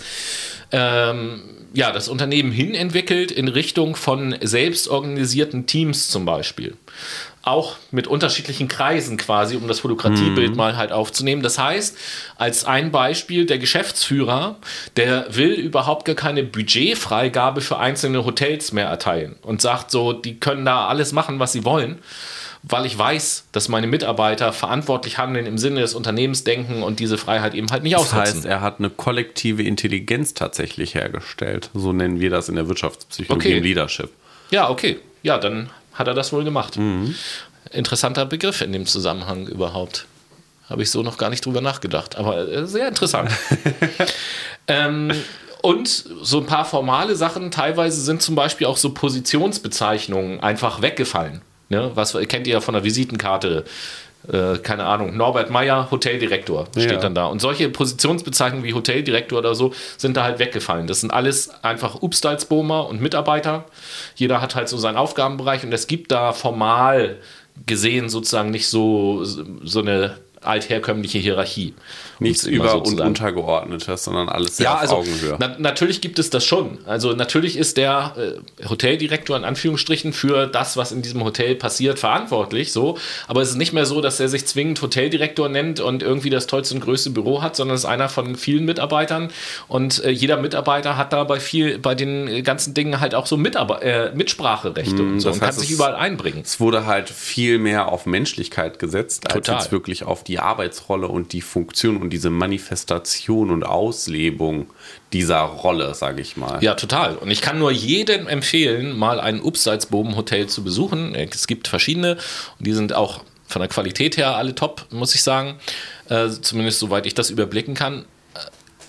ähm, 0.72 1.42
ja, 1.74 1.92
das 1.92 2.08
Unternehmen 2.08 2.52
hinentwickelt 2.52 3.30
in 3.30 3.48
Richtung 3.48 3.96
von 3.96 4.36
selbstorganisierten 4.40 5.66
Teams 5.66 6.08
zum 6.08 6.24
Beispiel. 6.24 6.76
Auch 7.42 7.76
mit 7.90 8.06
unterschiedlichen 8.06 8.68
Kreisen 8.68 9.16
quasi, 9.16 9.56
um 9.56 9.68
das 9.68 9.84
Holokratiebild 9.84 10.50
mhm. 10.50 10.56
mal 10.56 10.76
halt 10.76 10.92
aufzunehmen. 10.92 11.42
Das 11.42 11.58
heißt, 11.58 11.96
als 12.36 12.64
ein 12.64 12.90
Beispiel, 12.90 13.46
der 13.46 13.58
Geschäftsführer, 13.58 14.56
der 14.96 15.26
will 15.34 15.52
überhaupt 15.52 16.04
gar 16.04 16.14
keine 16.14 16.42
Budgetfreigabe 16.42 17.60
für 17.60 17.78
einzelne 17.78 18.24
Hotels 18.24 18.72
mehr 18.72 18.86
erteilen 18.86 19.36
und 19.42 19.62
sagt 19.62 19.90
so, 19.90 20.12
die 20.12 20.40
können 20.40 20.64
da 20.64 20.88
alles 20.88 21.12
machen, 21.12 21.38
was 21.38 21.52
sie 21.52 21.64
wollen 21.64 21.98
weil 22.62 22.86
ich 22.86 22.98
weiß, 22.98 23.44
dass 23.52 23.68
meine 23.68 23.86
Mitarbeiter 23.86 24.52
verantwortlich 24.52 25.18
handeln 25.18 25.46
im 25.46 25.58
Sinne 25.58 25.80
des 25.80 25.94
Unternehmens 25.94 26.44
denken 26.44 26.82
und 26.82 27.00
diese 27.00 27.18
Freiheit 27.18 27.54
eben 27.54 27.70
halt 27.70 27.82
nicht 27.82 27.94
das 27.94 28.02
ausnutzen. 28.02 28.26
Das 28.26 28.34
heißt, 28.36 28.44
er 28.46 28.60
hat 28.60 28.78
eine 28.78 28.90
kollektive 28.90 29.62
Intelligenz 29.62 30.34
tatsächlich 30.34 30.94
hergestellt. 30.94 31.70
So 31.74 31.92
nennen 31.92 32.20
wir 32.20 32.30
das 32.30 32.48
in 32.48 32.56
der 32.56 32.68
Wirtschaftspsychologie 32.68 33.48
okay. 33.48 33.58
im 33.58 33.64
Leadership. 33.64 34.10
Ja, 34.50 34.68
okay. 34.70 34.98
Ja, 35.22 35.38
dann 35.38 35.70
hat 35.94 36.06
er 36.06 36.14
das 36.14 36.32
wohl 36.32 36.44
gemacht. 36.44 36.76
Mhm. 36.76 37.14
Interessanter 37.72 38.24
Begriff 38.26 38.60
in 38.60 38.72
dem 38.72 38.86
Zusammenhang 38.86 39.46
überhaupt. 39.46 40.06
Habe 40.68 40.82
ich 40.82 40.90
so 40.90 41.02
noch 41.02 41.16
gar 41.16 41.30
nicht 41.30 41.44
drüber 41.44 41.60
nachgedacht, 41.60 42.16
aber 42.16 42.48
äh, 42.48 42.66
sehr 42.66 42.88
interessant. 42.88 43.30
ähm, 44.68 45.12
und 45.62 45.88
so 45.88 46.38
ein 46.38 46.46
paar 46.46 46.64
formale 46.64 47.16
Sachen, 47.16 47.50
teilweise 47.50 48.00
sind 48.00 48.22
zum 48.22 48.34
Beispiel 48.34 48.66
auch 48.66 48.76
so 48.76 48.90
Positionsbezeichnungen 48.90 50.40
einfach 50.40 50.82
weggefallen. 50.82 51.40
Ne? 51.68 51.90
Was 51.94 52.16
kennt 52.28 52.46
ihr 52.46 52.54
ja 52.54 52.60
von 52.60 52.74
der 52.74 52.84
Visitenkarte? 52.84 53.64
Äh, 54.30 54.58
keine 54.58 54.84
Ahnung, 54.84 55.16
Norbert 55.16 55.48
Meyer, 55.48 55.90
Hoteldirektor, 55.90 56.66
steht 56.72 56.90
ja. 56.90 56.98
dann 56.98 57.14
da. 57.14 57.26
Und 57.26 57.40
solche 57.40 57.68
Positionsbezeichnungen 57.68 58.64
wie 58.64 58.74
Hoteldirektor 58.74 59.38
oder 59.38 59.54
so 59.54 59.72
sind 59.96 60.16
da 60.16 60.24
halt 60.24 60.38
weggefallen. 60.38 60.86
Das 60.86 61.00
sind 61.00 61.12
alles 61.12 61.50
einfach 61.62 62.02
Upstalsbomer 62.02 62.88
und 62.88 63.00
Mitarbeiter. 63.00 63.64
Jeder 64.16 64.40
hat 64.40 64.54
halt 64.54 64.68
so 64.68 64.76
seinen 64.76 64.96
Aufgabenbereich 64.96 65.64
und 65.64 65.72
es 65.72 65.86
gibt 65.86 66.10
da 66.10 66.32
formal 66.32 67.16
gesehen 67.66 68.08
sozusagen 68.08 68.50
nicht 68.50 68.68
so, 68.68 69.24
so 69.24 69.80
eine 69.80 70.16
altherkömmliche 70.42 71.18
Hierarchie. 71.18 71.74
Nichts 72.20 72.44
über- 72.44 72.70
so 72.70 72.82
und 72.82 73.00
untergeordnetes, 73.00 74.04
sondern 74.04 74.28
alles 74.28 74.56
sehr 74.56 74.64
ja, 74.64 74.74
auf 74.74 74.80
also, 74.80 74.96
Augenhöhe. 74.96 75.36
Na, 75.38 75.56
natürlich 75.58 76.00
gibt 76.00 76.18
es 76.18 76.30
das 76.30 76.44
schon. 76.44 76.78
Also 76.86 77.12
natürlich 77.12 77.56
ist 77.56 77.76
der 77.76 78.14
äh, 78.60 78.68
Hoteldirektor 78.68 79.36
in 79.36 79.44
Anführungsstrichen 79.44 80.12
für 80.12 80.46
das, 80.46 80.76
was 80.76 80.92
in 80.92 81.02
diesem 81.02 81.22
Hotel 81.22 81.54
passiert, 81.54 81.98
verantwortlich. 81.98 82.72
So, 82.72 82.98
aber 83.26 83.42
es 83.42 83.50
ist 83.50 83.56
nicht 83.56 83.72
mehr 83.72 83.86
so, 83.86 84.00
dass 84.00 84.20
er 84.20 84.28
sich 84.28 84.46
zwingend 84.46 84.80
Hoteldirektor 84.82 85.48
nennt 85.48 85.80
und 85.80 86.02
irgendwie 86.02 86.30
das 86.30 86.46
tollste 86.46 86.74
und 86.74 86.80
größte 86.80 87.10
Büro 87.10 87.42
hat, 87.42 87.56
sondern 87.56 87.76
es 87.76 87.82
ist 87.82 87.86
einer 87.86 88.08
von 88.08 88.36
vielen 88.36 88.64
Mitarbeitern 88.64 89.30
und 89.68 90.02
äh, 90.04 90.10
jeder 90.10 90.36
Mitarbeiter 90.38 90.96
hat 90.96 91.12
da 91.12 91.24
bei 91.24 91.40
viel, 91.40 91.78
bei 91.78 91.94
den 91.94 92.42
ganzen 92.42 92.74
Dingen 92.74 93.00
halt 93.00 93.14
auch 93.14 93.26
so 93.26 93.36
Mitarbe 93.36 93.80
äh, 93.82 94.14
Mitspracherechte 94.14 95.02
mm, 95.02 95.12
und 95.12 95.20
so 95.20 95.30
und 95.30 95.40
kann 95.40 95.52
sich 95.52 95.70
überall 95.70 95.94
einbringen. 95.94 96.42
Es 96.44 96.60
wurde 96.60 96.86
halt 96.86 97.08
viel 97.08 97.58
mehr 97.58 97.88
auf 97.92 98.06
Menschlichkeit 98.06 98.78
gesetzt, 98.78 99.24
Total. 99.24 99.54
als 99.54 99.64
jetzt 99.64 99.72
wirklich 99.72 100.04
auf 100.04 100.24
die 100.28 100.38
Arbeitsrolle 100.38 101.08
und 101.08 101.32
die 101.32 101.40
Funktion 101.40 101.96
und 101.96 102.10
diese 102.10 102.30
Manifestation 102.30 103.50
und 103.50 103.64
Auslebung 103.64 104.68
dieser 105.12 105.40
Rolle, 105.40 105.94
sage 105.94 106.20
ich 106.20 106.36
mal. 106.36 106.62
Ja, 106.62 106.74
total. 106.74 107.16
Und 107.16 107.30
ich 107.30 107.40
kann 107.40 107.58
nur 107.58 107.72
jedem 107.72 108.28
empfehlen, 108.28 108.96
mal 108.96 109.20
ein 109.20 109.40
Upsalzboben-Hotel 109.40 110.46
zu 110.46 110.62
besuchen. 110.62 111.14
Es 111.14 111.46
gibt 111.46 111.66
verschiedene 111.66 112.18
und 112.58 112.66
die 112.66 112.72
sind 112.72 112.92
auch 112.92 113.22
von 113.46 113.60
der 113.60 113.68
Qualität 113.68 114.16
her 114.18 114.36
alle 114.36 114.54
top, 114.54 114.86
muss 114.90 115.14
ich 115.14 115.22
sagen. 115.22 115.58
Äh, 116.08 116.28
zumindest 116.28 116.78
soweit 116.78 117.06
ich 117.06 117.14
das 117.14 117.30
überblicken 117.30 117.74
kann. 117.74 118.04
Äh, 118.34 118.40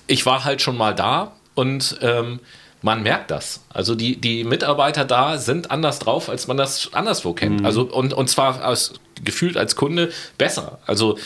ich 0.08 0.26
war 0.26 0.44
halt 0.44 0.62
schon 0.62 0.78
mal 0.78 0.94
da 0.94 1.32
und 1.56 1.98
ähm, 2.02 2.40
man 2.82 3.04
merkt 3.04 3.32
das. 3.32 3.62
Also 3.70 3.96
die, 3.96 4.16
die 4.20 4.44
Mitarbeiter 4.44 5.06
da 5.06 5.38
sind 5.38 5.72
anders 5.72 6.00
drauf, 6.00 6.30
als 6.30 6.48
man 6.48 6.58
das 6.58 6.94
anderswo 6.94 7.34
kennt. 7.34 7.62
Mhm. 7.62 7.66
Also 7.66 7.82
und, 7.82 8.14
und 8.14 8.30
zwar 8.30 8.62
als, 8.64 8.94
gefühlt 9.24 9.58
als 9.58 9.76
Kunde 9.76 10.12
besser. 10.38 10.80
Also 10.86 11.18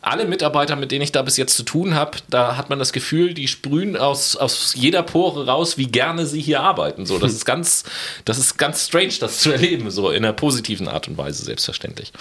alle 0.00 0.24
Mitarbeiter, 0.24 0.76
mit 0.76 0.90
denen 0.90 1.02
ich 1.02 1.12
da 1.12 1.22
bis 1.22 1.36
jetzt 1.36 1.56
zu 1.56 1.62
tun 1.62 1.94
habe, 1.94 2.18
da 2.28 2.56
hat 2.56 2.70
man 2.70 2.78
das 2.78 2.92
Gefühl, 2.92 3.34
die 3.34 3.48
sprühen 3.48 3.96
aus, 3.96 4.36
aus 4.36 4.74
jeder 4.74 5.02
Pore 5.02 5.46
raus, 5.46 5.78
wie 5.78 5.86
gerne 5.86 6.26
sie 6.26 6.40
hier 6.40 6.60
arbeiten. 6.60 7.06
So, 7.06 7.18
das 7.18 7.32
ist 7.34 7.44
ganz, 7.44 7.84
das 8.24 8.38
ist 8.38 8.58
ganz 8.58 8.86
strange, 8.86 9.14
das 9.20 9.38
zu 9.38 9.52
erleben, 9.52 9.90
so 9.90 10.10
in 10.10 10.24
einer 10.24 10.32
positiven 10.32 10.88
Art 10.88 11.08
und 11.08 11.16
Weise, 11.18 11.44
selbstverständlich. 11.44 12.12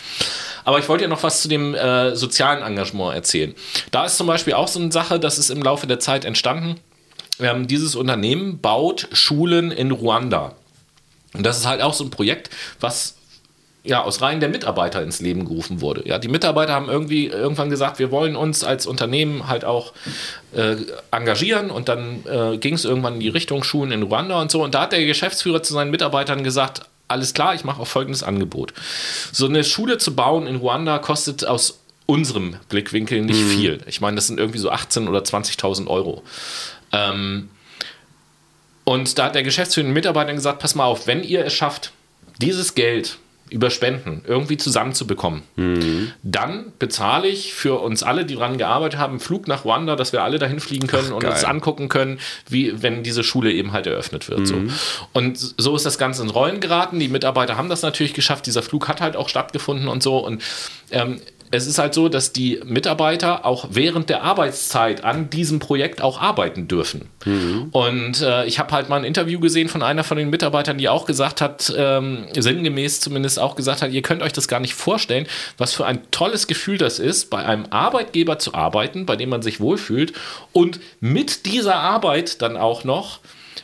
Aber 0.63 0.79
ich 0.79 0.87
wollte 0.89 1.03
ja 1.03 1.09
noch 1.09 1.23
was 1.23 1.41
zu 1.41 1.47
dem 1.47 1.73
äh, 1.73 2.15
sozialen 2.15 2.63
Engagement 2.63 3.15
erzählen. 3.15 3.55
Da 3.91 4.05
ist 4.05 4.17
zum 4.17 4.27
Beispiel 4.27 4.53
auch 4.53 4.67
so 4.67 4.79
eine 4.79 4.91
Sache, 4.91 5.19
das 5.19 5.37
ist 5.37 5.49
im 5.49 5.61
Laufe 5.61 5.87
der 5.87 5.99
Zeit 5.99 6.25
entstanden. 6.25 6.79
Ähm, 7.39 7.67
dieses 7.67 7.95
Unternehmen 7.95 8.59
baut 8.59 9.07
Schulen 9.11 9.71
in 9.71 9.91
Ruanda. 9.91 10.53
Und 11.33 11.45
das 11.45 11.57
ist 11.57 11.65
halt 11.65 11.81
auch 11.81 11.93
so 11.93 12.05
ein 12.05 12.09
Projekt, 12.09 12.49
was 12.79 13.15
ja, 13.85 14.01
aus 14.03 14.21
Reihen 14.21 14.39
der 14.39 14.49
Mitarbeiter 14.49 15.03
ins 15.03 15.21
Leben 15.21 15.45
gerufen 15.45 15.79
wurde. 15.79 16.07
Ja, 16.07 16.17
die 16.17 16.27
Mitarbeiter 16.27 16.73
haben 16.73 16.89
irgendwie 16.89 17.27
irgendwann 17.27 17.69
gesagt, 17.69 17.99
wir 17.99 18.09
wollen 18.11 18.35
uns 18.35 18.63
als 18.63 18.87
Unternehmen 18.87 19.47
halt 19.47 19.63
auch 19.63 19.93
äh, 20.55 20.75
engagieren 21.11 21.69
und 21.69 21.87
dann 21.87 22.23
äh, 22.25 22.57
ging 22.57 22.73
es 22.73 22.83
irgendwann 22.83 23.15
in 23.15 23.19
die 23.19 23.29
Richtung 23.29 23.63
Schulen 23.63 23.91
in 23.91 24.01
Ruanda 24.03 24.41
und 24.41 24.49
so. 24.49 24.63
Und 24.63 24.73
da 24.73 24.81
hat 24.81 24.91
der 24.91 25.05
Geschäftsführer 25.05 25.61
zu 25.61 25.73
seinen 25.73 25.91
Mitarbeitern 25.91 26.43
gesagt, 26.43 26.81
alles 27.07 27.35
klar, 27.35 27.53
ich 27.53 27.63
mache 27.63 27.79
auch 27.81 27.87
folgendes 27.87 28.23
Angebot. 28.23 28.73
So 29.31 29.45
eine 29.45 29.63
Schule 29.63 29.99
zu 29.99 30.15
bauen 30.15 30.47
in 30.47 30.55
Ruanda 30.55 30.97
kostet 30.97 31.45
aus 31.45 31.79
unserem 32.07 32.55
Blickwinkel 32.69 33.21
nicht 33.21 33.41
mhm. 33.41 33.49
viel. 33.49 33.79
Ich 33.87 34.01
meine, 34.01 34.15
das 34.15 34.27
sind 34.27 34.39
irgendwie 34.39 34.59
so 34.59 34.71
18.000 34.71 35.09
oder 35.09 35.19
20.000 35.19 35.87
Euro. 35.87 36.23
Ähm, 36.91 37.49
und 38.83 39.17
da 39.17 39.25
hat 39.25 39.35
der 39.35 39.43
Geschäftsführer 39.43 39.87
den 39.87 39.93
Mitarbeitern 39.93 40.35
gesagt, 40.35 40.59
pass 40.59 40.75
mal 40.75 40.85
auf, 40.85 41.07
wenn 41.07 41.23
ihr 41.23 41.45
es 41.45 41.53
schafft, 41.53 41.91
dieses 42.39 42.75
Geld 42.75 43.17
über 43.49 43.69
Spenden 43.69 44.23
irgendwie 44.27 44.57
zusammenzubekommen. 44.57 45.43
Mhm. 45.55 46.11
Dann 46.23 46.73
bezahle 46.79 47.27
ich 47.27 47.53
für 47.53 47.79
uns 47.79 48.01
alle, 48.01 48.25
die 48.25 48.35
daran 48.35 48.57
gearbeitet 48.57 48.99
haben, 48.99 49.11
einen 49.11 49.19
Flug 49.19 49.47
nach 49.47 49.65
Ruanda, 49.65 49.95
dass 49.95 50.13
wir 50.13 50.23
alle 50.23 50.39
dahin 50.39 50.59
fliegen 50.59 50.87
können 50.87 51.09
Ach, 51.11 51.17
und 51.17 51.25
uns 51.25 51.43
angucken 51.43 51.87
können, 51.87 52.19
wie 52.49 52.81
wenn 52.81 53.03
diese 53.03 53.23
Schule 53.23 53.51
eben 53.51 53.71
halt 53.71 53.85
eröffnet 53.85 54.29
wird. 54.29 54.39
Mhm. 54.39 54.45
So. 54.45 54.55
Und 55.13 55.37
so 55.57 55.75
ist 55.75 55.85
das 55.85 55.99
Ganze 55.99 56.23
ins 56.23 56.33
Rollen 56.33 56.59
geraten. 56.59 56.99
Die 56.99 57.07
Mitarbeiter 57.07 57.55
haben 57.55 57.69
das 57.69 57.83
natürlich 57.83 58.15
geschafft. 58.15 58.47
Dieser 58.47 58.63
Flug 58.63 58.87
hat 58.87 58.99
halt 58.99 59.15
auch 59.15 59.29
stattgefunden 59.29 59.87
und 59.89 60.01
so. 60.01 60.17
Und 60.17 60.41
ähm, 60.89 61.21
es 61.51 61.67
ist 61.67 61.77
halt 61.77 61.93
so, 61.93 62.09
dass 62.09 62.33
die 62.33 62.59
Mitarbeiter 62.65 63.45
auch 63.45 63.67
während 63.71 64.09
der 64.09 64.23
Arbeitszeit 64.23 65.03
an 65.03 65.29
diesem 65.29 65.59
Projekt 65.59 66.01
auch 66.01 66.19
arbeiten 66.19 66.67
dürfen. 66.67 67.09
Mhm. 67.23 67.67
Und 67.71 68.21
äh, 68.21 68.45
ich 68.45 68.59
habe 68.59 68.71
halt 68.71 68.89
mal 68.89 68.97
ein 68.97 69.03
Interview 69.03 69.39
gesehen 69.39 69.69
von 69.69 69.83
einer 69.83 70.03
von 70.03 70.17
den 70.17 70.29
Mitarbeitern, 70.29 70.77
die 70.77 70.89
auch 70.89 71.05
gesagt 71.05 71.41
hat, 71.41 71.73
ähm, 71.75 72.25
sinngemäß 72.35 72.99
zumindest 72.99 73.39
auch 73.39 73.55
gesagt 73.55 73.81
hat, 73.81 73.91
ihr 73.91 74.01
könnt 74.01 74.21
euch 74.21 74.33
das 74.33 74.47
gar 74.47 74.59
nicht 74.59 74.73
vorstellen, 74.73 75.27
was 75.57 75.73
für 75.73 75.85
ein 75.85 75.99
tolles 76.11 76.47
Gefühl 76.47 76.77
das 76.77 76.99
ist, 76.99 77.29
bei 77.29 77.45
einem 77.45 77.67
Arbeitgeber 77.69 78.39
zu 78.39 78.53
arbeiten, 78.53 79.05
bei 79.05 79.15
dem 79.15 79.29
man 79.29 79.41
sich 79.41 79.59
wohlfühlt 79.59 80.13
und 80.51 80.79
mit 80.99 81.45
dieser 81.45 81.75
Arbeit 81.75 82.41
dann 82.41 82.57
auch 82.57 82.83
noch 82.83 83.19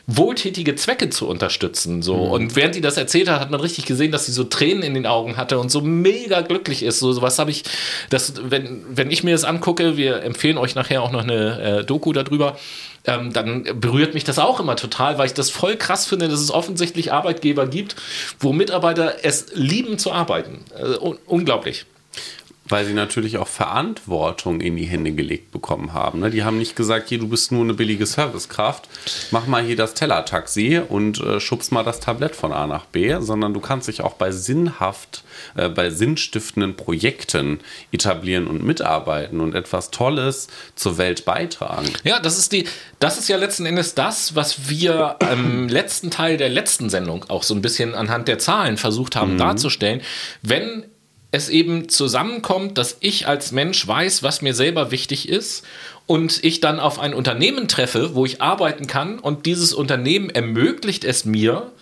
wohltätige 0.06 0.74
Zwecke 0.74 1.10
zu 1.10 1.28
unterstützen. 1.28 2.02
So. 2.02 2.16
Mhm. 2.16 2.30
Und 2.32 2.56
während 2.56 2.74
sie 2.74 2.80
das 2.80 2.96
erzählt 2.96 3.28
hat, 3.28 3.40
hat 3.40 3.50
man 3.50 3.60
richtig 3.60 3.86
gesehen, 3.86 4.12
dass 4.12 4.26
sie 4.26 4.32
so 4.32 4.44
Tränen 4.44 4.82
in 4.82 4.94
den 4.94 5.06
Augen 5.06 5.36
hatte 5.36 5.58
und 5.58 5.70
so 5.70 5.80
mega 5.80 6.40
glücklich 6.40 6.82
ist. 6.82 6.98
So 6.98 7.22
was 7.22 7.38
habe 7.38 7.50
ich, 7.50 7.64
das, 8.10 8.34
wenn, 8.44 8.84
wenn 8.88 9.10
ich 9.10 9.24
mir 9.24 9.32
das 9.32 9.44
angucke, 9.44 9.96
wir 9.96 10.22
empfehlen 10.22 10.58
euch 10.58 10.74
nachher 10.74 11.02
auch 11.02 11.12
noch 11.12 11.22
eine 11.22 11.80
äh, 11.80 11.84
Doku 11.84 12.12
darüber. 12.12 12.56
Ähm, 13.04 13.32
dann 13.32 13.64
berührt 13.80 14.14
mich 14.14 14.22
das 14.22 14.38
auch 14.38 14.60
immer 14.60 14.76
total, 14.76 15.18
weil 15.18 15.26
ich 15.26 15.34
das 15.34 15.50
voll 15.50 15.76
krass 15.76 16.06
finde, 16.06 16.28
dass 16.28 16.40
es 16.40 16.52
offensichtlich 16.52 17.12
Arbeitgeber 17.12 17.66
gibt, 17.66 17.96
wo 18.38 18.52
Mitarbeiter 18.52 19.24
es 19.24 19.46
lieben 19.54 19.98
zu 19.98 20.12
arbeiten. 20.12 20.64
Äh, 20.76 20.98
un 20.98 21.18
unglaublich 21.26 21.86
weil 22.72 22.86
sie 22.86 22.94
natürlich 22.94 23.36
auch 23.36 23.46
Verantwortung 23.46 24.60
in 24.62 24.76
die 24.76 24.84
Hände 24.84 25.12
gelegt 25.12 25.52
bekommen 25.52 25.92
haben. 25.92 26.20
Ne? 26.20 26.30
Die 26.30 26.42
haben 26.42 26.58
nicht 26.58 26.74
gesagt, 26.74 27.10
hier, 27.10 27.18
du 27.18 27.28
bist 27.28 27.52
nur 27.52 27.62
eine 27.62 27.74
billige 27.74 28.06
Servicekraft, 28.06 28.88
mach 29.30 29.46
mal 29.46 29.62
hier 29.62 29.76
das 29.76 29.92
Tellertaxi 29.92 30.80
und 30.88 31.20
äh, 31.20 31.38
schubst 31.38 31.70
mal 31.70 31.84
das 31.84 32.00
Tablett 32.00 32.34
von 32.34 32.50
A 32.52 32.66
nach 32.66 32.86
B, 32.86 33.14
sondern 33.20 33.52
du 33.52 33.60
kannst 33.60 33.88
dich 33.88 34.00
auch 34.00 34.14
bei 34.14 34.32
sinnhaft, 34.32 35.22
äh, 35.54 35.68
bei 35.68 35.90
sinnstiftenden 35.90 36.74
Projekten 36.74 37.60
etablieren 37.92 38.46
und 38.46 38.64
mitarbeiten 38.64 39.40
und 39.40 39.54
etwas 39.54 39.90
Tolles 39.90 40.48
zur 40.74 40.96
Welt 40.96 41.26
beitragen. 41.26 41.90
Ja, 42.04 42.20
das 42.20 42.38
ist 42.38 42.52
die, 42.52 42.66
das 42.98 43.18
ist 43.18 43.28
ja 43.28 43.36
letzten 43.36 43.66
Endes 43.66 43.94
das, 43.94 44.34
was 44.34 44.70
wir 44.70 45.16
im 45.30 45.68
letzten 45.68 46.10
Teil 46.10 46.38
der 46.38 46.48
letzten 46.48 46.88
Sendung 46.88 47.26
auch 47.28 47.42
so 47.42 47.54
ein 47.54 47.60
bisschen 47.60 47.94
anhand 47.94 48.28
der 48.28 48.38
Zahlen 48.38 48.78
versucht 48.78 49.14
haben 49.14 49.34
mhm. 49.34 49.38
darzustellen. 49.38 50.00
Wenn 50.40 50.84
es 51.32 51.48
eben 51.48 51.88
zusammenkommt, 51.88 52.78
dass 52.78 52.98
ich 53.00 53.26
als 53.26 53.52
Mensch 53.52 53.86
weiß, 53.86 54.22
was 54.22 54.42
mir 54.42 54.54
selber 54.54 54.90
wichtig 54.90 55.28
ist 55.28 55.64
und 56.06 56.44
ich 56.44 56.60
dann 56.60 56.78
auf 56.78 56.98
ein 56.98 57.14
Unternehmen 57.14 57.68
treffe, 57.68 58.14
wo 58.14 58.24
ich 58.24 58.40
arbeiten 58.40 58.86
kann 58.86 59.18
und 59.18 59.46
dieses 59.46 59.72
Unternehmen 59.72 60.30
ermöglicht 60.30 61.04
es 61.04 61.24
mir, 61.24 61.72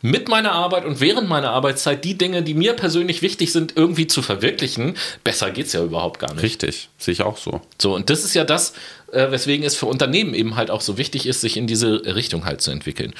mit 0.00 0.28
meiner 0.28 0.52
Arbeit 0.52 0.84
und 0.84 1.00
während 1.00 1.28
meiner 1.28 1.50
Arbeitszeit 1.50 2.04
die 2.04 2.16
Dinge, 2.16 2.42
die 2.42 2.54
mir 2.54 2.74
persönlich 2.74 3.20
wichtig 3.20 3.52
sind, 3.52 3.76
irgendwie 3.76 4.06
zu 4.06 4.22
verwirklichen. 4.22 4.94
Besser 5.24 5.50
geht 5.50 5.66
es 5.66 5.72
ja 5.72 5.82
überhaupt 5.82 6.20
gar 6.20 6.32
nicht. 6.34 6.42
Richtig, 6.42 6.88
sehe 6.98 7.12
ich 7.12 7.22
auch 7.22 7.36
so. 7.36 7.60
So, 7.80 7.94
und 7.94 8.08
das 8.08 8.24
ist 8.24 8.34
ja 8.34 8.44
das, 8.44 8.74
äh, 9.12 9.30
weswegen 9.30 9.66
es 9.66 9.74
für 9.74 9.86
Unternehmen 9.86 10.34
eben 10.34 10.54
halt 10.54 10.70
auch 10.70 10.82
so 10.82 10.98
wichtig 10.98 11.26
ist, 11.26 11.40
sich 11.40 11.56
in 11.56 11.66
diese 11.66 12.14
Richtung 12.14 12.44
halt 12.44 12.60
zu 12.60 12.70
entwickeln. 12.70 13.12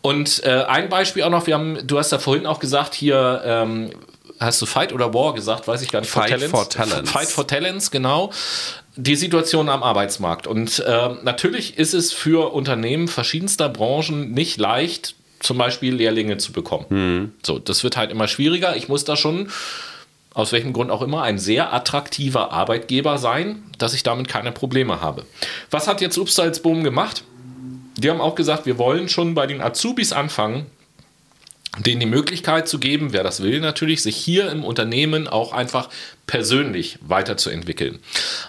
Und 0.00 0.42
äh, 0.44 0.64
ein 0.66 0.88
Beispiel 0.88 1.22
auch 1.24 1.30
noch, 1.30 1.46
wir 1.46 1.54
haben, 1.54 1.86
du 1.86 1.98
hast 1.98 2.12
ja 2.12 2.18
vorhin 2.18 2.46
auch 2.46 2.60
gesagt, 2.60 2.94
hier 2.94 3.42
ähm, 3.44 3.90
hast 4.42 4.60
du 4.60 4.66
Fight 4.66 4.92
oder 4.92 5.14
War 5.14 5.34
gesagt, 5.34 5.68
weiß 5.68 5.82
ich 5.82 5.90
gar 5.90 6.00
nicht. 6.00 6.10
Fight 6.10 6.30
for 6.30 6.38
Talents. 6.38 6.50
For 6.50 6.68
Talents. 6.68 7.10
Fight 7.10 7.28
for 7.28 7.46
Talents, 7.46 7.90
genau. 7.90 8.32
Die 8.96 9.16
Situation 9.16 9.68
am 9.68 9.82
Arbeitsmarkt. 9.82 10.46
Und 10.46 10.80
äh, 10.80 11.10
natürlich 11.22 11.78
ist 11.78 11.94
es 11.94 12.12
für 12.12 12.52
Unternehmen 12.52 13.08
verschiedenster 13.08 13.68
Branchen 13.68 14.32
nicht 14.32 14.58
leicht, 14.58 15.14
zum 15.40 15.58
Beispiel 15.58 15.94
Lehrlinge 15.94 16.36
zu 16.36 16.52
bekommen. 16.52 16.86
Mhm. 16.90 17.32
So, 17.42 17.58
das 17.58 17.82
wird 17.84 17.96
halt 17.96 18.10
immer 18.10 18.28
schwieriger. 18.28 18.76
Ich 18.76 18.88
muss 18.88 19.04
da 19.04 19.16
schon 19.16 19.48
aus 20.34 20.52
welchem 20.52 20.72
Grund 20.72 20.90
auch 20.90 21.02
immer, 21.02 21.22
ein 21.22 21.38
sehr 21.38 21.72
attraktiver 21.72 22.52
Arbeitgeber 22.52 23.18
sein, 23.18 23.62
dass 23.78 23.94
ich 23.94 24.02
damit 24.02 24.28
keine 24.28 24.52
Probleme 24.52 25.00
habe. 25.00 25.24
Was 25.70 25.88
hat 25.88 26.00
jetzt 26.00 26.16
Upsalzboom 26.18 26.84
gemacht? 26.84 27.24
Die 27.96 28.08
haben 28.08 28.20
auch 28.20 28.34
gesagt, 28.34 28.66
wir 28.66 28.78
wollen 28.78 29.08
schon 29.08 29.34
bei 29.34 29.46
den 29.46 29.60
Azubis 29.60 30.12
anfangen, 30.12 30.66
denen 31.78 32.00
die 32.00 32.06
Möglichkeit 32.06 32.68
zu 32.68 32.78
geben, 32.78 33.12
wer 33.12 33.22
das 33.22 33.42
will 33.42 33.60
natürlich, 33.60 34.02
sich 34.02 34.16
hier 34.16 34.50
im 34.50 34.62
Unternehmen 34.62 35.26
auch 35.26 35.52
einfach 35.52 35.88
persönlich 36.26 36.98
weiterzuentwickeln. 37.00 37.98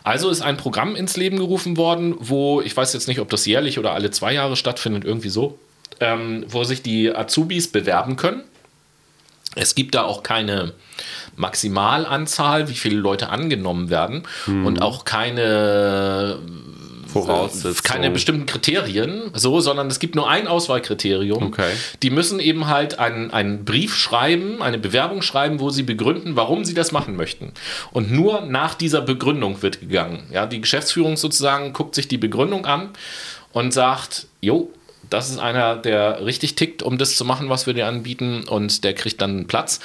Also 0.04 0.30
ist 0.30 0.42
ein 0.42 0.58
Programm 0.58 0.96
ins 0.96 1.16
Leben 1.16 1.38
gerufen 1.38 1.78
worden, 1.78 2.16
wo, 2.20 2.60
ich 2.62 2.76
weiß 2.76 2.94
jetzt 2.94 3.08
nicht, 3.08 3.20
ob 3.20 3.30
das 3.30 3.46
jährlich 3.46 3.80
oder 3.80 3.94
alle 3.94 4.12
zwei 4.12 4.34
Jahre 4.34 4.58
stattfindet, 4.58 5.06
irgendwie 5.06 5.30
so, 5.30 5.58
ähm, 6.02 6.46
wo 6.50 6.66
sich 6.66 6.82
die 6.82 7.16
Azubis 7.16 7.72
bewerben 7.72 8.18
können. 8.18 8.44
Es 9.56 9.76
gibt 9.76 9.96
da 9.96 10.04
auch 10.04 10.24
keine 10.24 10.74
Maximalanzahl, 11.36 12.70
wie 12.70 12.76
viele 12.76 12.98
Leute 12.98 13.30
angenommen 13.30 13.90
werden 13.90 14.24
hm. 14.46 14.66
und 14.66 14.82
auch 14.82 15.06
keine 15.06 16.40
Voraussetzungen. 17.14 17.84
Keine 17.84 18.12
bestimmten 18.12 18.46
Kriterien, 18.46 19.32
so, 19.34 19.60
sondern 19.60 19.88
es 19.88 20.00
gibt 20.00 20.16
nur 20.16 20.30
ein 20.30 20.48
Auswahlkriterium. 20.48 21.44
Okay. 21.44 21.72
Die 22.02 22.10
müssen 22.10 22.40
eben 22.40 22.68
halt 22.68 23.00
einen, 23.00 23.32
einen 23.32 23.66
Brief 23.66 23.96
schreiben, 23.96 24.62
eine 24.62 24.78
Bewerbung 24.78 25.22
schreiben, 25.22 25.60
wo 25.60 25.70
sie 25.70 25.84
begründen, 25.84 26.36
warum 26.36 26.66
sie 26.66 26.74
das 26.74 26.92
machen 26.92 27.16
möchten. 27.16 27.54
Und 27.92 28.12
nur 28.12 28.42
nach 28.42 28.74
dieser 28.74 29.02
Begründung 29.02 29.62
wird 29.62 29.80
gegangen. 29.80 30.24
Ja, 30.32 30.46
die 30.46 30.62
Geschäftsführung 30.62 31.18
sozusagen 31.18 31.74
guckt 31.74 31.96
sich 31.96 32.08
die 32.08 32.18
Begründung 32.18 32.66
an 32.66 32.90
und 33.54 33.74
sagt, 33.74 34.28
jo, 34.42 34.70
das 35.14 35.30
ist 35.30 35.38
einer, 35.38 35.76
der 35.76 36.26
richtig 36.26 36.56
tickt, 36.56 36.82
um 36.82 36.98
das 36.98 37.16
zu 37.16 37.24
machen, 37.24 37.48
was 37.48 37.68
wir 37.68 37.76
dir 37.76 37.86
anbieten 37.86 38.46
und 38.50 38.84
der 38.84 38.96
kriegt 38.96 39.22
dann 39.22 39.30
einen 39.30 39.48
Platz. 39.48 39.80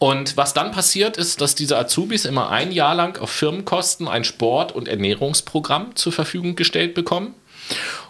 Und 0.00 0.36
was 0.36 0.54
dann 0.54 0.72
passiert 0.72 1.16
ist, 1.16 1.40
dass 1.40 1.54
diese 1.54 1.78
Azubis 1.78 2.24
immer 2.24 2.50
ein 2.50 2.72
Jahr 2.72 2.96
lang 2.96 3.16
auf 3.18 3.30
Firmenkosten 3.30 4.08
ein 4.08 4.24
Sport- 4.24 4.72
und 4.72 4.88
Ernährungsprogramm 4.88 5.94
zur 5.94 6.12
Verfügung 6.12 6.56
gestellt 6.56 6.94
bekommen. 6.94 7.34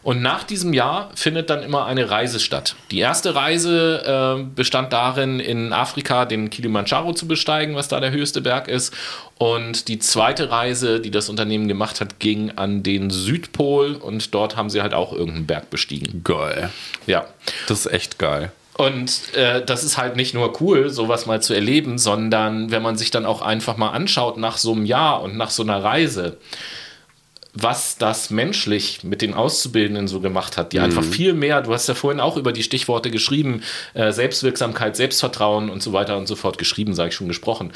Und 0.02 0.20
nach 0.20 0.44
diesem 0.44 0.72
Jahr 0.72 1.10
findet 1.14 1.50
dann 1.50 1.62
immer 1.62 1.86
eine 1.86 2.10
Reise 2.10 2.40
statt. 2.40 2.74
Die 2.90 2.98
erste 2.98 3.34
Reise 3.34 4.38
äh, 4.40 4.42
bestand 4.54 4.92
darin, 4.92 5.40
in 5.40 5.72
Afrika 5.72 6.24
den 6.24 6.50
Kilimanjaro 6.50 7.12
zu 7.12 7.28
besteigen, 7.28 7.74
was 7.74 7.88
da 7.88 8.00
der 8.00 8.10
höchste 8.10 8.40
Berg 8.40 8.68
ist. 8.68 8.92
Und 9.38 9.88
die 9.88 9.98
zweite 9.98 10.50
Reise, 10.50 11.00
die 11.00 11.10
das 11.10 11.28
Unternehmen 11.28 11.68
gemacht 11.68 12.00
hat, 12.00 12.18
ging 12.18 12.52
an 12.56 12.82
den 12.82 13.10
Südpol 13.10 13.94
und 13.94 14.34
dort 14.34 14.56
haben 14.56 14.70
sie 14.70 14.82
halt 14.82 14.94
auch 14.94 15.12
irgendeinen 15.12 15.46
Berg 15.46 15.70
bestiegen. 15.70 16.22
Geil. 16.24 16.70
Ja. 17.06 17.26
Das 17.66 17.86
ist 17.86 17.92
echt 17.92 18.18
geil. 18.18 18.52
Und 18.74 19.34
äh, 19.34 19.64
das 19.64 19.84
ist 19.84 19.98
halt 19.98 20.16
nicht 20.16 20.32
nur 20.32 20.60
cool, 20.60 20.88
sowas 20.88 21.26
mal 21.26 21.42
zu 21.42 21.52
erleben, 21.52 21.98
sondern 21.98 22.70
wenn 22.70 22.82
man 22.82 22.96
sich 22.96 23.10
dann 23.10 23.26
auch 23.26 23.42
einfach 23.42 23.76
mal 23.76 23.90
anschaut 23.90 24.38
nach 24.38 24.56
so 24.56 24.72
einem 24.72 24.86
Jahr 24.86 25.22
und 25.22 25.36
nach 25.36 25.50
so 25.50 25.62
einer 25.62 25.84
Reise, 25.84 26.38
was 27.54 27.98
das 27.98 28.30
menschlich 28.30 29.04
mit 29.04 29.20
den 29.20 29.34
Auszubildenden 29.34 30.08
so 30.08 30.20
gemacht 30.20 30.56
hat, 30.56 30.72
die 30.72 30.78
mhm. 30.78 30.84
einfach 30.84 31.04
viel 31.04 31.34
mehr, 31.34 31.60
du 31.60 31.74
hast 31.74 31.86
ja 31.86 31.94
vorhin 31.94 32.20
auch 32.20 32.36
über 32.36 32.52
die 32.52 32.62
Stichworte 32.62 33.10
geschrieben, 33.10 33.62
äh, 33.94 34.10
Selbstwirksamkeit, 34.12 34.96
Selbstvertrauen 34.96 35.68
und 35.68 35.82
so 35.82 35.92
weiter 35.92 36.16
und 36.16 36.26
so 36.26 36.34
fort 36.34 36.56
geschrieben, 36.56 36.94
sage 36.94 37.10
ich 37.10 37.14
schon 37.14 37.28
gesprochen, 37.28 37.72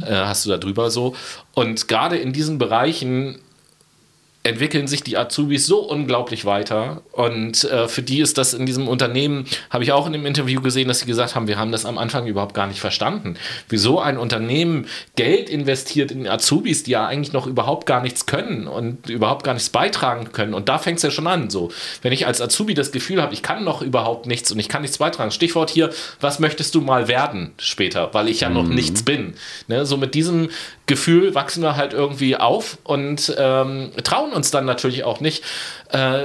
äh, 0.00 0.12
hast 0.12 0.46
du 0.46 0.56
darüber 0.56 0.90
so. 0.90 1.14
Und 1.54 1.86
gerade 1.86 2.16
in 2.16 2.32
diesen 2.32 2.58
Bereichen 2.58 3.38
entwickeln 4.42 4.88
sich 4.88 5.02
die 5.02 5.18
Azubis 5.18 5.66
so 5.66 5.80
unglaublich 5.80 6.46
weiter. 6.46 7.02
Und 7.12 7.64
äh, 7.64 7.88
für 7.88 8.00
die 8.00 8.20
ist 8.20 8.38
das 8.38 8.54
in 8.54 8.64
diesem 8.64 8.88
Unternehmen, 8.88 9.44
habe 9.68 9.84
ich 9.84 9.92
auch 9.92 10.06
in 10.06 10.14
dem 10.14 10.24
Interview 10.24 10.62
gesehen, 10.62 10.88
dass 10.88 11.00
sie 11.00 11.06
gesagt 11.06 11.34
haben, 11.34 11.46
wir 11.46 11.58
haben 11.58 11.72
das 11.72 11.84
am 11.84 11.98
Anfang 11.98 12.26
überhaupt 12.26 12.54
gar 12.54 12.66
nicht 12.66 12.80
verstanden. 12.80 13.36
Wieso 13.68 14.00
ein 14.00 14.16
Unternehmen 14.16 14.86
Geld 15.14 15.50
investiert 15.50 16.10
in 16.10 16.26
Azubis, 16.26 16.84
die 16.84 16.92
ja 16.92 17.06
eigentlich 17.06 17.34
noch 17.34 17.46
überhaupt 17.46 17.86
gar 17.86 18.00
nichts 18.00 18.24
können 18.24 18.66
und 18.66 19.10
überhaupt 19.10 19.44
gar 19.44 19.52
nichts 19.52 19.68
beitragen 19.68 20.32
können. 20.32 20.54
Und 20.54 20.70
da 20.70 20.78
fängt 20.78 20.96
es 20.96 21.02
ja 21.02 21.10
schon 21.10 21.26
an. 21.26 21.50
So, 21.50 21.70
wenn 22.00 22.12
ich 22.12 22.26
als 22.26 22.40
Azubi 22.40 22.72
das 22.72 22.92
Gefühl 22.92 23.20
habe, 23.20 23.34
ich 23.34 23.42
kann 23.42 23.62
noch 23.62 23.82
überhaupt 23.82 24.26
nichts 24.26 24.50
und 24.50 24.58
ich 24.58 24.70
kann 24.70 24.80
nichts 24.80 24.96
beitragen. 24.96 25.32
Stichwort 25.32 25.68
hier, 25.68 25.90
was 26.18 26.38
möchtest 26.38 26.74
du 26.74 26.80
mal 26.80 27.08
werden 27.08 27.52
später, 27.58 28.14
weil 28.14 28.28
ich 28.28 28.40
ja 28.40 28.48
noch 28.48 28.64
mhm. 28.64 28.74
nichts 28.74 29.02
bin. 29.02 29.34
Ne? 29.68 29.84
So 29.84 29.98
mit 29.98 30.14
diesem 30.14 30.48
Gefühl 30.90 31.34
wachsen 31.34 31.62
wir 31.62 31.76
halt 31.76 31.92
irgendwie 31.92 32.36
auf 32.36 32.78
und 32.82 33.32
ähm, 33.38 33.92
trauen 34.02 34.32
uns 34.32 34.50
dann 34.50 34.64
natürlich 34.64 35.04
auch 35.04 35.20
nicht, 35.20 35.44
äh, 35.92 36.24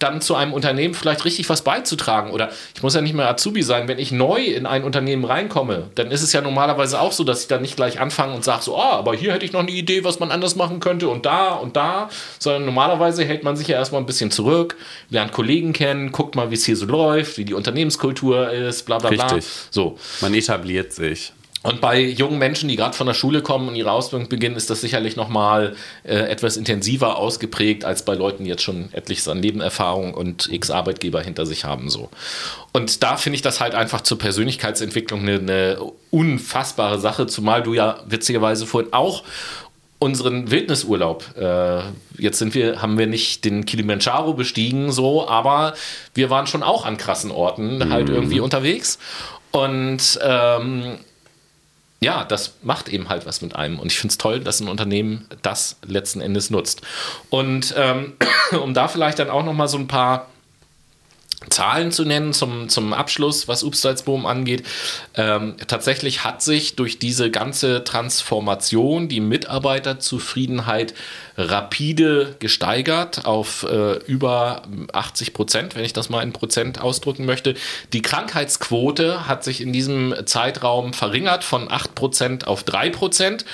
dann 0.00 0.20
zu 0.20 0.34
einem 0.34 0.52
Unternehmen 0.52 0.94
vielleicht 0.94 1.24
richtig 1.24 1.48
was 1.48 1.62
beizutragen. 1.62 2.32
Oder 2.32 2.50
ich 2.74 2.82
muss 2.82 2.94
ja 2.94 3.00
nicht 3.00 3.14
mehr 3.14 3.28
Azubi 3.28 3.62
sein. 3.62 3.86
Wenn 3.86 3.98
ich 3.98 4.10
neu 4.10 4.42
in 4.42 4.66
ein 4.66 4.82
Unternehmen 4.82 5.24
reinkomme, 5.24 5.90
dann 5.94 6.10
ist 6.10 6.22
es 6.22 6.32
ja 6.32 6.40
normalerweise 6.40 7.00
auch 7.00 7.12
so, 7.12 7.22
dass 7.22 7.42
ich 7.42 7.48
dann 7.48 7.62
nicht 7.62 7.76
gleich 7.76 8.00
anfange 8.00 8.34
und 8.34 8.44
sage 8.44 8.62
so, 8.62 8.76
oh, 8.76 8.80
aber 8.80 9.14
hier 9.14 9.32
hätte 9.32 9.44
ich 9.44 9.52
noch 9.52 9.60
eine 9.60 9.70
Idee, 9.70 10.02
was 10.02 10.18
man 10.18 10.30
anders 10.32 10.56
machen 10.56 10.80
könnte 10.80 11.08
und 11.08 11.26
da 11.26 11.52
und 11.52 11.76
da, 11.76 12.10
sondern 12.38 12.64
normalerweise 12.64 13.24
hält 13.24 13.44
man 13.44 13.56
sich 13.56 13.68
ja 13.68 13.76
erstmal 13.76 14.00
ein 14.00 14.06
bisschen 14.06 14.30
zurück, 14.30 14.76
lernt 15.10 15.32
Kollegen 15.32 15.72
kennen, 15.72 16.10
guckt 16.10 16.34
mal, 16.34 16.50
wie 16.50 16.54
es 16.54 16.64
hier 16.64 16.76
so 16.76 16.86
läuft, 16.86 17.38
wie 17.38 17.44
die 17.44 17.54
Unternehmenskultur 17.54 18.50
ist, 18.50 18.86
bla 18.86 18.98
bla 18.98 19.10
bla. 19.10 19.26
Richtig. 19.26 19.50
So. 19.70 19.98
Man 20.20 20.34
etabliert 20.34 20.92
sich. 20.92 21.32
Und 21.62 21.82
bei 21.82 22.00
jungen 22.00 22.38
Menschen, 22.38 22.70
die 22.70 22.76
gerade 22.76 22.96
von 22.96 23.06
der 23.06 23.12
Schule 23.12 23.42
kommen 23.42 23.68
und 23.68 23.76
ihre 23.76 23.92
Ausbildung 23.92 24.28
beginnen, 24.30 24.56
ist 24.56 24.70
das 24.70 24.80
sicherlich 24.80 25.16
nochmal 25.16 25.76
äh, 26.04 26.14
etwas 26.14 26.56
intensiver 26.56 27.18
ausgeprägt 27.18 27.84
als 27.84 28.04
bei 28.04 28.14
Leuten, 28.14 28.44
die 28.44 28.50
jetzt 28.50 28.62
schon 28.62 28.88
etliches 28.92 29.28
an 29.28 29.42
Lebenerfahrung 29.42 30.14
und 30.14 30.50
x 30.50 30.70
Arbeitgeber 30.70 31.20
hinter 31.20 31.44
sich 31.44 31.64
haben. 31.64 31.90
So. 31.90 32.08
Und 32.72 33.02
da 33.02 33.16
finde 33.16 33.36
ich 33.36 33.42
das 33.42 33.60
halt 33.60 33.74
einfach 33.74 34.00
zur 34.00 34.18
Persönlichkeitsentwicklung 34.18 35.20
eine, 35.20 35.38
eine 35.38 35.78
unfassbare 36.10 36.98
Sache, 36.98 37.26
zumal 37.26 37.62
du 37.62 37.74
ja 37.74 37.98
witzigerweise 38.06 38.66
vorhin 38.66 38.94
auch 38.94 39.22
unseren 39.98 40.50
Wildnisurlaub. 40.50 41.36
Äh, 41.36 41.82
jetzt 42.16 42.38
sind 42.38 42.54
wir, 42.54 42.80
haben 42.80 42.96
wir 42.96 43.06
nicht 43.06 43.44
den 43.44 43.66
Kilimanjaro 43.66 44.32
bestiegen, 44.32 44.92
so, 44.92 45.28
aber 45.28 45.74
wir 46.14 46.30
waren 46.30 46.46
schon 46.46 46.62
auch 46.62 46.86
an 46.86 46.96
krassen 46.96 47.30
Orten 47.30 47.90
halt 47.92 48.08
irgendwie 48.08 48.40
unterwegs. 48.40 48.98
Und 49.52 50.18
ähm, 50.22 51.00
ja, 52.02 52.24
das 52.24 52.54
macht 52.62 52.88
eben 52.88 53.08
halt 53.10 53.26
was 53.26 53.42
mit 53.42 53.54
einem. 53.54 53.78
Und 53.78 53.92
ich 53.92 53.98
finde 53.98 54.12
es 54.12 54.18
toll, 54.18 54.40
dass 54.40 54.60
ein 54.60 54.68
Unternehmen 54.68 55.26
das 55.42 55.76
letzten 55.86 56.20
Endes 56.20 56.48
nutzt. 56.48 56.80
Und 57.28 57.74
ähm, 57.76 58.14
um 58.62 58.72
da 58.72 58.88
vielleicht 58.88 59.18
dann 59.18 59.28
auch 59.28 59.44
noch 59.44 59.52
mal 59.52 59.68
so 59.68 59.76
ein 59.76 59.86
paar 59.86 60.28
Zahlen 61.48 61.90
zu 61.90 62.04
nennen 62.04 62.34
zum, 62.34 62.68
zum 62.68 62.92
Abschluss, 62.92 63.48
was 63.48 63.62
Upsalzboom 63.62 64.26
angeht. 64.26 64.62
Ähm, 65.14 65.56
tatsächlich 65.66 66.22
hat 66.22 66.42
sich 66.42 66.76
durch 66.76 66.98
diese 66.98 67.30
ganze 67.30 67.82
Transformation 67.82 69.08
die 69.08 69.20
Mitarbeiterzufriedenheit 69.20 70.92
rapide 71.40 72.36
gesteigert 72.38 73.24
auf 73.24 73.64
äh, 73.64 73.94
über 74.04 74.62
80 74.92 75.32
Prozent, 75.32 75.74
wenn 75.74 75.84
ich 75.84 75.92
das 75.92 76.10
mal 76.10 76.22
in 76.22 76.32
Prozent 76.32 76.80
ausdrücken 76.80 77.24
möchte. 77.24 77.54
Die 77.92 78.02
Krankheitsquote 78.02 79.26
hat 79.26 79.44
sich 79.44 79.60
in 79.60 79.72
diesem 79.72 80.14
Zeitraum 80.26 80.92
verringert 80.92 81.44
von 81.44 81.70
8 81.70 81.94
Prozent 81.94 82.46
auf 82.46 82.62
3 82.64 82.90
Prozent 82.90 83.44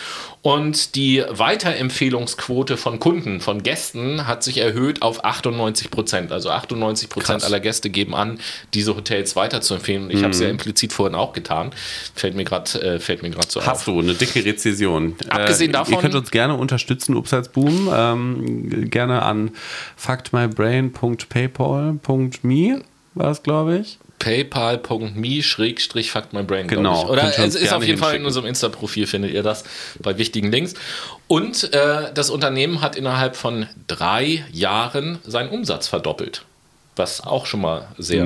und 0.47 0.95
die 0.95 1.25
Weiterempfehlungsquote 1.29 2.77
von 2.77 3.01
Kunden, 3.01 3.41
von 3.41 3.65
Gästen 3.65 4.29
hat 4.29 4.45
sich 4.45 4.59
erhöht 4.59 5.03
auf 5.03 5.25
98 5.25 5.91
Prozent. 5.91 6.31
Also 6.31 6.51
98 6.51 7.09
Prozent 7.09 7.43
aller 7.43 7.59
Gäste 7.59 7.91
geben 7.91 8.15
an, 8.15 8.39
diese 8.73 8.95
Hotels 8.95 9.35
weiterzuempfehlen. 9.35 10.09
Ich 10.09 10.19
mhm. 10.19 10.23
habe 10.23 10.31
es 10.31 10.39
ja 10.39 10.49
implizit 10.49 10.93
vorhin 10.93 11.17
auch 11.17 11.33
getan. 11.33 11.73
Fällt 12.15 12.37
mir 12.37 12.45
gerade 12.45 12.81
äh, 12.81 13.01
fällt 13.01 13.25
mir 13.25 13.31
gerade 13.31 13.49
so 13.51 13.59
Hast 13.59 13.69
auf. 13.69 13.75
Hast 13.79 13.87
du 13.89 13.99
eine 13.99 14.15
dicke 14.15 14.45
Rezession? 14.45 15.17
Abgesehen 15.29 15.71
äh, 15.71 15.73
davon. 15.73 15.95
Ihr 15.95 16.01
könnt 16.01 16.15
uns 16.15 16.31
gerne 16.31 16.55
unterstützen, 16.55 17.17
Upsides 17.17 17.49
Boom. 17.49 17.76
Ähm, 17.93 18.89
gerne 18.91 19.23
an 19.23 19.53
factmybrain.paypal.me 19.97 22.83
war 23.15 23.31
es, 23.31 23.43
glaube 23.43 23.79
ich 23.79 23.99
paypal.me-factmybrain. 24.19 26.67
Genau. 26.67 27.09
Oder 27.09 27.39
es 27.39 27.55
ist 27.55 27.73
auf 27.73 27.85
jeden 27.85 27.99
Fall 27.99 28.17
in 28.17 28.25
unserem 28.25 28.47
Insta-Profil, 28.47 29.07
findet 29.07 29.33
ihr 29.33 29.43
das 29.43 29.65
bei 30.01 30.17
wichtigen 30.19 30.51
Links. 30.51 30.75
Und 31.29 31.75
äh, 31.75 32.13
das 32.15 32.31
Unternehmen 32.31 32.81
hat 32.81 32.97
innerhalb 32.97 33.37
von 33.37 33.67
drei 33.87 34.45
Jahren 34.53 35.19
seinen 35.25 35.51
Umsatz 35.51 35.89
verdoppelt 35.89 36.43
was 36.97 37.21
auch 37.25 37.45
schon 37.47 37.61
mal 37.61 37.89
sehr 37.99 38.25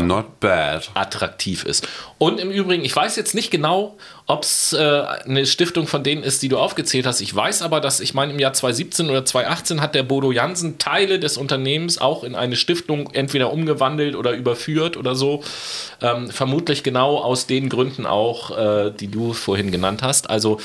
attraktiv 0.95 1.65
ist. 1.65 1.87
Und 2.19 2.39
im 2.39 2.51
Übrigen, 2.51 2.85
ich 2.85 2.95
weiß 2.95 3.17
jetzt 3.17 3.35
nicht 3.35 3.51
genau, 3.51 3.97
ob 4.27 4.45
es 4.45 4.73
äh, 4.73 4.79
eine 4.79 5.45
Stiftung 5.45 5.89
von 5.89 6.05
denen 6.05 6.23
ist, 6.23 6.43
die 6.43 6.49
du 6.49 6.57
aufgezählt 6.57 7.05
hast. 7.05 7.21
Ich 7.21 7.35
weiß 7.35 7.63
aber, 7.63 7.81
dass 7.81 7.99
ich 7.99 8.15
meine, 8.15 8.33
im 8.33 8.39
Jahr 8.39 8.53
2017 8.53 9.11
oder 9.11 9.25
2018 9.25 9.81
hat 9.81 9.97
der 9.97 10.05
Bodo 10.05 10.31
Jansen 10.31 10.79
Teile 10.79 11.19
des 11.19 11.37
Unternehmens 11.37 12.01
auch 12.01 12.23
in 12.23 12.37
eine 12.37 12.55
Stiftung 12.55 13.11
entweder 13.13 13.53
umgewandelt 13.53 14.15
oder 14.15 14.33
überführt 14.33 14.97
oder 14.97 15.17
so. 15.17 15.43
Ähm, 16.01 16.31
vermutlich 16.31 16.85
genau 16.85 17.19
aus 17.19 17.47
den 17.47 17.69
Gründen 17.69 18.07
auch, 18.07 18.57
äh, 18.57 18.93
die 18.93 19.09
du 19.09 19.33
vorhin 19.33 19.73
genannt 19.73 20.03
hast. 20.03 20.31
Also 20.31 20.61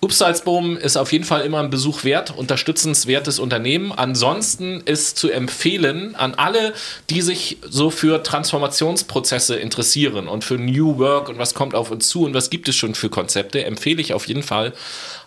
Upsalzboom 0.00 0.76
ist 0.76 0.96
auf 0.96 1.12
jeden 1.12 1.24
Fall 1.24 1.42
immer 1.42 1.58
ein 1.58 1.70
Besuch 1.70 2.04
wert, 2.04 2.36
unterstützenswertes 2.36 3.40
Unternehmen. 3.40 3.90
Ansonsten 3.90 4.80
ist 4.84 5.18
zu 5.18 5.30
empfehlen 5.30 6.14
an 6.14 6.34
alle, 6.34 6.72
die 7.10 7.20
sich 7.20 7.58
so 7.68 7.90
für 7.90 8.22
Transformationsprozesse 8.22 9.56
interessieren 9.56 10.28
und 10.28 10.44
für 10.44 10.56
New 10.56 10.98
Work 10.98 11.28
und 11.28 11.38
was 11.38 11.54
kommt 11.54 11.74
auf 11.74 11.90
uns 11.90 12.08
zu 12.08 12.24
und 12.24 12.34
was 12.34 12.48
gibt 12.48 12.68
es 12.68 12.76
schon 12.76 12.94
für 12.94 13.08
Konzepte, 13.08 13.64
empfehle 13.64 14.00
ich 14.00 14.14
auf 14.14 14.28
jeden 14.28 14.44
Fall 14.44 14.72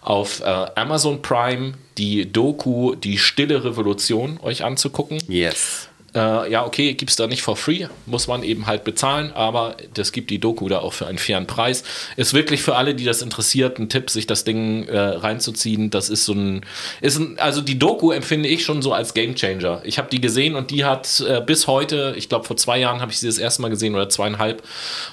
auf 0.02 0.39
äh, 0.39 0.45
Amazon 0.45 1.22
Prime 1.22 1.73
die 1.98 2.31
Doku 2.31 2.95
Die 2.95 3.18
Stille 3.18 3.65
Revolution 3.65 4.39
euch 4.41 4.64
anzugucken. 4.64 5.19
Yes. 5.27 5.89
Äh, 6.13 6.51
ja, 6.51 6.65
okay, 6.65 6.93
gibt 6.93 7.11
es 7.11 7.15
da 7.15 7.27
nicht 7.27 7.41
for 7.41 7.55
free, 7.55 7.88
muss 8.05 8.27
man 8.27 8.43
eben 8.43 8.67
halt 8.67 8.83
bezahlen, 8.83 9.31
aber 9.33 9.77
das 9.93 10.11
gibt 10.11 10.29
die 10.29 10.39
Doku 10.39 10.67
da 10.67 10.79
auch 10.79 10.91
für 10.91 11.07
einen 11.07 11.17
fairen 11.17 11.47
Preis. 11.47 11.83
Ist 12.17 12.33
wirklich 12.33 12.61
für 12.61 12.75
alle, 12.75 12.95
die 12.95 13.05
das 13.05 13.21
interessiert, 13.21 13.79
ein 13.79 13.88
Tipp, 13.88 14.09
sich 14.09 14.27
das 14.27 14.43
Ding 14.43 14.88
äh, 14.88 14.97
reinzuziehen. 14.97 15.89
Das 15.89 16.09
ist 16.09 16.25
so 16.25 16.33
ein, 16.33 16.65
ist 16.99 17.17
ein, 17.17 17.39
also 17.39 17.61
die 17.61 17.79
Doku 17.79 18.11
empfinde 18.11 18.49
ich 18.49 18.65
schon 18.65 18.81
so 18.81 18.91
als 18.91 19.13
Gamechanger. 19.13 19.81
Ich 19.85 19.97
habe 19.97 20.09
die 20.09 20.19
gesehen 20.19 20.55
und 20.55 20.71
die 20.71 20.83
hat 20.83 21.21
äh, 21.21 21.39
bis 21.39 21.67
heute, 21.67 22.13
ich 22.17 22.27
glaube 22.27 22.45
vor 22.45 22.57
zwei 22.57 22.77
Jahren 22.77 22.99
habe 22.99 23.11
ich 23.11 23.19
sie 23.19 23.27
das 23.27 23.38
erste 23.38 23.61
Mal 23.61 23.69
gesehen 23.69 23.95
oder 23.95 24.09
zweieinhalb, 24.09 24.63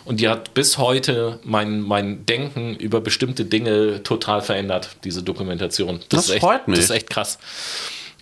und 0.04 0.18
die 0.18 0.28
hat 0.28 0.54
bis 0.54 0.78
heute 0.78 1.38
mein, 1.44 1.80
mein 1.80 2.26
Denken 2.26 2.74
über 2.74 3.00
bestimmte 3.00 3.44
Dinge 3.44 4.02
total 4.02 4.40
verändert, 4.40 4.90
diese 5.04 5.22
Dokumentation. 5.22 6.00
Das, 6.08 6.26
das 6.26 6.38
freut 6.38 6.60
echt, 6.60 6.68
mich. 6.68 6.78
Das 6.78 6.86
ist 6.86 6.90
echt 6.90 7.10
krass. 7.10 7.38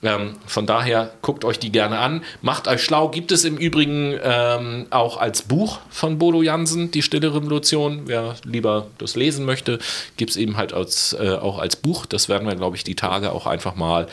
Ähm, 0.02 0.36
von 0.46 0.66
daher 0.66 1.10
guckt 1.22 1.44
euch 1.44 1.58
die 1.58 1.72
gerne 1.72 1.98
an. 1.98 2.22
Macht 2.42 2.68
euch 2.68 2.82
schlau. 2.82 3.08
Gibt 3.08 3.32
es 3.32 3.44
im 3.44 3.56
Übrigen 3.56 4.14
ähm, 4.22 4.86
auch 4.90 5.16
als 5.16 5.42
Buch 5.42 5.78
von 5.90 6.18
Bodo 6.18 6.42
Jansen, 6.42 6.90
Die 6.90 7.02
Stille 7.02 7.34
Revolution. 7.34 8.02
Wer 8.06 8.36
lieber 8.44 8.88
das 8.98 9.16
lesen 9.16 9.46
möchte, 9.46 9.78
gibt 10.16 10.32
es 10.32 10.36
eben 10.36 10.56
halt 10.56 10.72
als, 10.72 11.16
äh, 11.18 11.30
auch 11.30 11.58
als 11.58 11.76
Buch. 11.76 12.04
Das 12.06 12.28
werden 12.28 12.46
wir, 12.46 12.56
glaube 12.56 12.76
ich, 12.76 12.84
die 12.84 12.94
Tage 12.94 13.32
auch 13.32 13.46
einfach 13.46 13.74
mal 13.74 14.06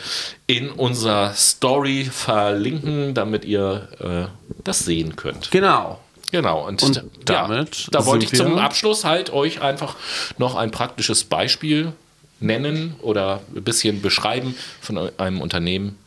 in 0.46 0.70
unserer 0.70 1.34
Story 1.34 2.08
verlinken, 2.10 3.14
damit 3.14 3.44
ihr 3.44 3.88
äh, 4.00 4.52
das 4.64 4.80
sehen 4.80 5.16
könnt. 5.16 5.50
Genau. 5.50 6.00
Genau, 6.30 6.66
und, 6.66 6.82
und 6.82 7.04
damit 7.26 7.76
ja, 7.76 7.88
da 7.92 8.06
wollte 8.06 8.24
ich 8.24 8.32
zum 8.32 8.58
Abschluss 8.58 9.04
halt 9.04 9.32
euch 9.32 9.60
einfach 9.60 9.94
noch 10.36 10.56
ein 10.56 10.72
praktisches 10.72 11.22
Beispiel 11.22 11.92
nennen 12.44 12.94
oder 13.00 13.40
ein 13.54 13.64
bisschen 13.64 14.02
beschreiben 14.02 14.54
von 14.80 15.10
einem 15.18 15.40
Unternehmen, 15.40 15.98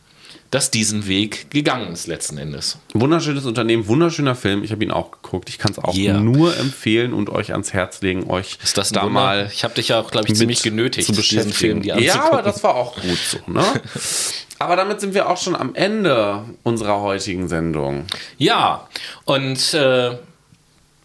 das 0.50 0.70
diesen 0.70 1.06
Weg 1.06 1.50
gegangen 1.50 1.92
ist 1.92 2.06
letzten 2.06 2.38
Endes. 2.38 2.78
Wunderschönes 2.94 3.44
Unternehmen, 3.44 3.86
wunderschöner 3.86 4.34
Film. 4.34 4.64
Ich 4.64 4.72
habe 4.72 4.82
ihn 4.82 4.90
auch 4.90 5.10
geguckt. 5.10 5.50
Ich 5.50 5.58
kann 5.58 5.72
es 5.72 5.78
auch 5.78 5.94
yeah. 5.94 6.18
nur 6.18 6.56
empfehlen 6.56 7.12
und 7.12 7.28
euch 7.28 7.52
ans 7.52 7.74
Herz 7.74 8.00
legen, 8.00 8.30
euch 8.30 8.58
ist 8.62 8.78
das 8.78 8.90
da 8.90 9.02
Wunder? 9.02 9.12
mal. 9.12 9.50
Ich 9.52 9.64
habe 9.64 9.74
dich 9.74 9.88
ja 9.88 10.00
auch, 10.00 10.10
glaube 10.10 10.28
ich, 10.28 10.34
ziemlich 10.34 10.62
genötigt, 10.62 11.06
zu 11.06 11.20
diesen 11.20 11.52
Film 11.52 11.82
die 11.82 11.88
Ja, 11.88 12.30
aber 12.30 12.40
das 12.40 12.62
war 12.62 12.76
auch 12.76 12.94
gut 12.94 13.18
so. 13.18 13.38
Ne? 13.46 13.62
aber 14.58 14.76
damit 14.76 15.02
sind 15.02 15.12
wir 15.12 15.28
auch 15.28 15.36
schon 15.36 15.54
am 15.54 15.74
Ende 15.74 16.44
unserer 16.62 17.00
heutigen 17.00 17.48
Sendung. 17.48 18.06
Ja, 18.38 18.88
und 19.26 19.74
äh, 19.74 20.16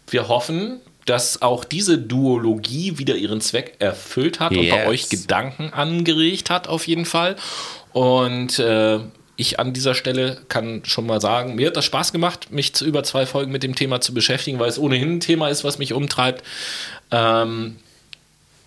wir 0.08 0.28
hoffen, 0.28 0.80
dass 1.06 1.42
auch 1.42 1.64
diese 1.64 1.98
Duologie 1.98 2.98
wieder 2.98 3.16
ihren 3.16 3.40
Zweck 3.40 3.76
erfüllt 3.78 4.40
hat 4.40 4.52
yes. 4.52 4.60
und 4.60 4.70
bei 4.70 4.86
euch 4.86 5.08
Gedanken 5.08 5.72
angeregt 5.72 6.50
hat, 6.50 6.68
auf 6.68 6.86
jeden 6.86 7.04
Fall. 7.04 7.36
Und 7.92 8.58
äh, 8.58 9.00
ich 9.36 9.58
an 9.58 9.72
dieser 9.72 9.94
Stelle 9.94 10.38
kann 10.48 10.82
schon 10.84 11.06
mal 11.06 11.20
sagen, 11.20 11.56
mir 11.56 11.66
hat 11.68 11.76
das 11.76 11.84
Spaß 11.84 12.12
gemacht, 12.12 12.50
mich 12.52 12.74
zu 12.74 12.84
über 12.84 13.02
zwei 13.02 13.26
Folgen 13.26 13.52
mit 13.52 13.62
dem 13.62 13.74
Thema 13.74 14.00
zu 14.00 14.14
beschäftigen, 14.14 14.58
weil 14.58 14.68
es 14.68 14.78
ohnehin 14.78 15.16
ein 15.16 15.20
Thema 15.20 15.48
ist, 15.48 15.64
was 15.64 15.78
mich 15.78 15.92
umtreibt. 15.92 16.44
Ähm, 17.10 17.76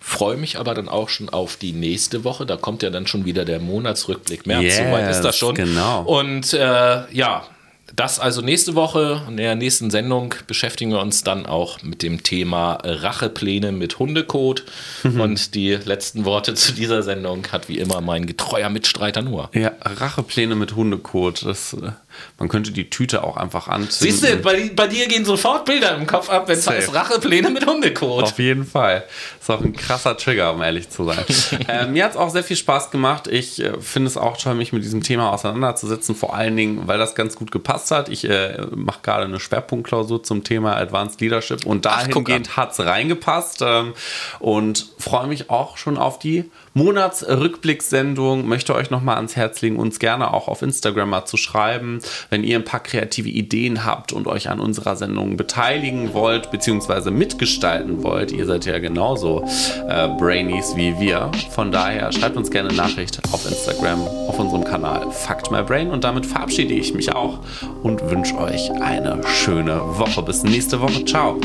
freue 0.00 0.36
mich 0.36 0.58
aber 0.58 0.74
dann 0.74 0.88
auch 0.88 1.08
schon 1.08 1.28
auf 1.28 1.56
die 1.56 1.72
nächste 1.72 2.24
Woche. 2.24 2.46
Da 2.46 2.56
kommt 2.56 2.82
ja 2.82 2.90
dann 2.90 3.06
schon 3.06 3.24
wieder 3.24 3.44
der 3.44 3.60
Monatsrückblick 3.60 4.46
März. 4.46 4.62
Yes, 4.62 4.76
Soweit 4.76 5.10
ist 5.10 5.20
das 5.22 5.36
schon. 5.36 5.54
Genau. 5.54 6.02
Und 6.02 6.52
äh, 6.52 7.12
ja, 7.12 7.46
das 7.94 8.20
also 8.20 8.42
nächste 8.42 8.74
Woche. 8.74 9.22
In 9.28 9.36
der 9.36 9.54
nächsten 9.54 9.90
Sendung 9.90 10.34
beschäftigen 10.46 10.90
wir 10.92 11.00
uns 11.00 11.24
dann 11.24 11.46
auch 11.46 11.82
mit 11.82 12.02
dem 12.02 12.22
Thema 12.22 12.78
Rachepläne 12.84 13.72
mit 13.72 13.98
Hundekot. 13.98 14.64
Mhm. 15.02 15.20
Und 15.20 15.54
die 15.54 15.74
letzten 15.74 16.24
Worte 16.24 16.54
zu 16.54 16.72
dieser 16.72 17.02
Sendung 17.02 17.46
hat 17.50 17.68
wie 17.68 17.78
immer 17.78 18.00
mein 18.00 18.26
getreuer 18.26 18.68
Mitstreiter 18.68 19.22
nur. 19.22 19.50
Ja, 19.54 19.72
Rachepläne 19.80 20.54
mit 20.54 20.76
Hundekot. 20.76 21.44
Das, 21.44 21.72
äh, 21.74 21.92
man 22.38 22.48
könnte 22.48 22.72
die 22.72 22.90
Tüte 22.90 23.24
auch 23.24 23.36
einfach 23.36 23.68
anzünden. 23.68 24.16
Siehst 24.16 24.24
du, 24.24 24.36
bei, 24.38 24.70
bei 24.74 24.86
dir 24.86 25.08
gehen 25.08 25.24
sofort 25.24 25.64
Bilder 25.64 25.96
im 25.96 26.06
Kopf 26.06 26.30
ab, 26.30 26.48
wenn 26.48 26.58
es 26.58 26.68
heißt 26.68 26.94
Rachepläne 26.94 27.50
mit 27.50 27.66
Hundekot. 27.66 28.24
Auf 28.24 28.38
jeden 28.38 28.64
Fall. 28.64 29.04
Ist 29.40 29.50
auch 29.50 29.60
ein 29.60 29.74
krasser 29.74 30.16
Trigger, 30.16 30.52
um 30.52 30.62
ehrlich 30.62 30.88
zu 30.90 31.04
sein. 31.04 31.24
äh, 31.68 31.86
mir 31.86 32.04
hat 32.04 32.12
es 32.12 32.16
auch 32.16 32.30
sehr 32.30 32.44
viel 32.44 32.56
Spaß 32.56 32.90
gemacht. 32.90 33.26
Ich 33.26 33.62
äh, 33.62 33.80
finde 33.80 34.08
es 34.08 34.16
auch 34.16 34.36
toll, 34.36 34.54
mich 34.54 34.72
mit 34.72 34.84
diesem 34.84 35.02
Thema 35.02 35.32
auseinanderzusetzen. 35.32 36.14
Vor 36.14 36.34
allen 36.34 36.56
Dingen, 36.56 36.86
weil 36.86 36.98
das 36.98 37.14
ganz 37.14 37.36
gut 37.36 37.50
gepasst 37.50 37.90
hat. 37.90 38.08
Ich 38.08 38.28
äh, 38.28 38.58
mache 38.74 39.00
gerade 39.02 39.24
eine 39.24 39.40
Schwerpunktklausur 39.40 40.22
zum 40.22 40.44
Thema 40.44 40.76
Advanced 40.76 41.20
Leadership 41.20 41.66
und 41.66 41.84
dahingehend 41.84 42.56
hat 42.56 42.72
es 42.72 42.80
reingepasst. 42.80 43.62
Ähm, 43.62 43.94
und 44.38 44.86
freue 44.98 45.26
mich 45.26 45.50
auch 45.50 45.76
schon 45.76 45.96
auf 45.96 46.18
die 46.18 46.50
Monatsrückblickssendung. 46.78 48.46
Möchte 48.46 48.74
euch 48.74 48.90
nochmal 48.90 49.16
ans 49.16 49.36
Herz 49.36 49.60
legen, 49.60 49.76
uns 49.76 49.98
gerne 49.98 50.32
auch 50.32 50.48
auf 50.48 50.62
Instagram 50.62 51.10
mal 51.10 51.24
zu 51.24 51.36
schreiben, 51.36 51.98
wenn 52.30 52.44
ihr 52.44 52.56
ein 52.56 52.64
paar 52.64 52.80
kreative 52.80 53.28
Ideen 53.28 53.84
habt 53.84 54.12
und 54.12 54.26
euch 54.26 54.48
an 54.48 54.60
unserer 54.60 54.96
Sendung 54.96 55.36
beteiligen 55.36 56.14
wollt, 56.14 56.50
beziehungsweise 56.50 57.10
mitgestalten 57.10 58.02
wollt. 58.02 58.30
Ihr 58.30 58.46
seid 58.46 58.64
ja 58.64 58.78
genauso 58.78 59.44
äh, 59.88 60.08
Brainies 60.08 60.76
wie 60.76 60.98
wir. 61.00 61.30
Von 61.50 61.72
daher 61.72 62.12
schreibt 62.12 62.36
uns 62.36 62.50
gerne 62.50 62.68
eine 62.68 62.78
Nachricht 62.78 63.20
auf 63.32 63.44
Instagram, 63.44 64.00
auf 64.28 64.38
unserem 64.38 64.64
Kanal 64.64 65.10
Fact 65.10 65.50
My 65.50 65.62
Brain. 65.62 65.90
Und 65.90 66.04
damit 66.04 66.26
verabschiede 66.26 66.74
ich 66.74 66.94
mich 66.94 67.12
auch 67.12 67.40
und 67.82 68.08
wünsche 68.08 68.38
euch 68.38 68.70
eine 68.80 69.20
schöne 69.26 69.80
Woche. 69.98 70.22
Bis 70.22 70.44
nächste 70.44 70.80
Woche. 70.80 71.04
Ciao. 71.04 71.40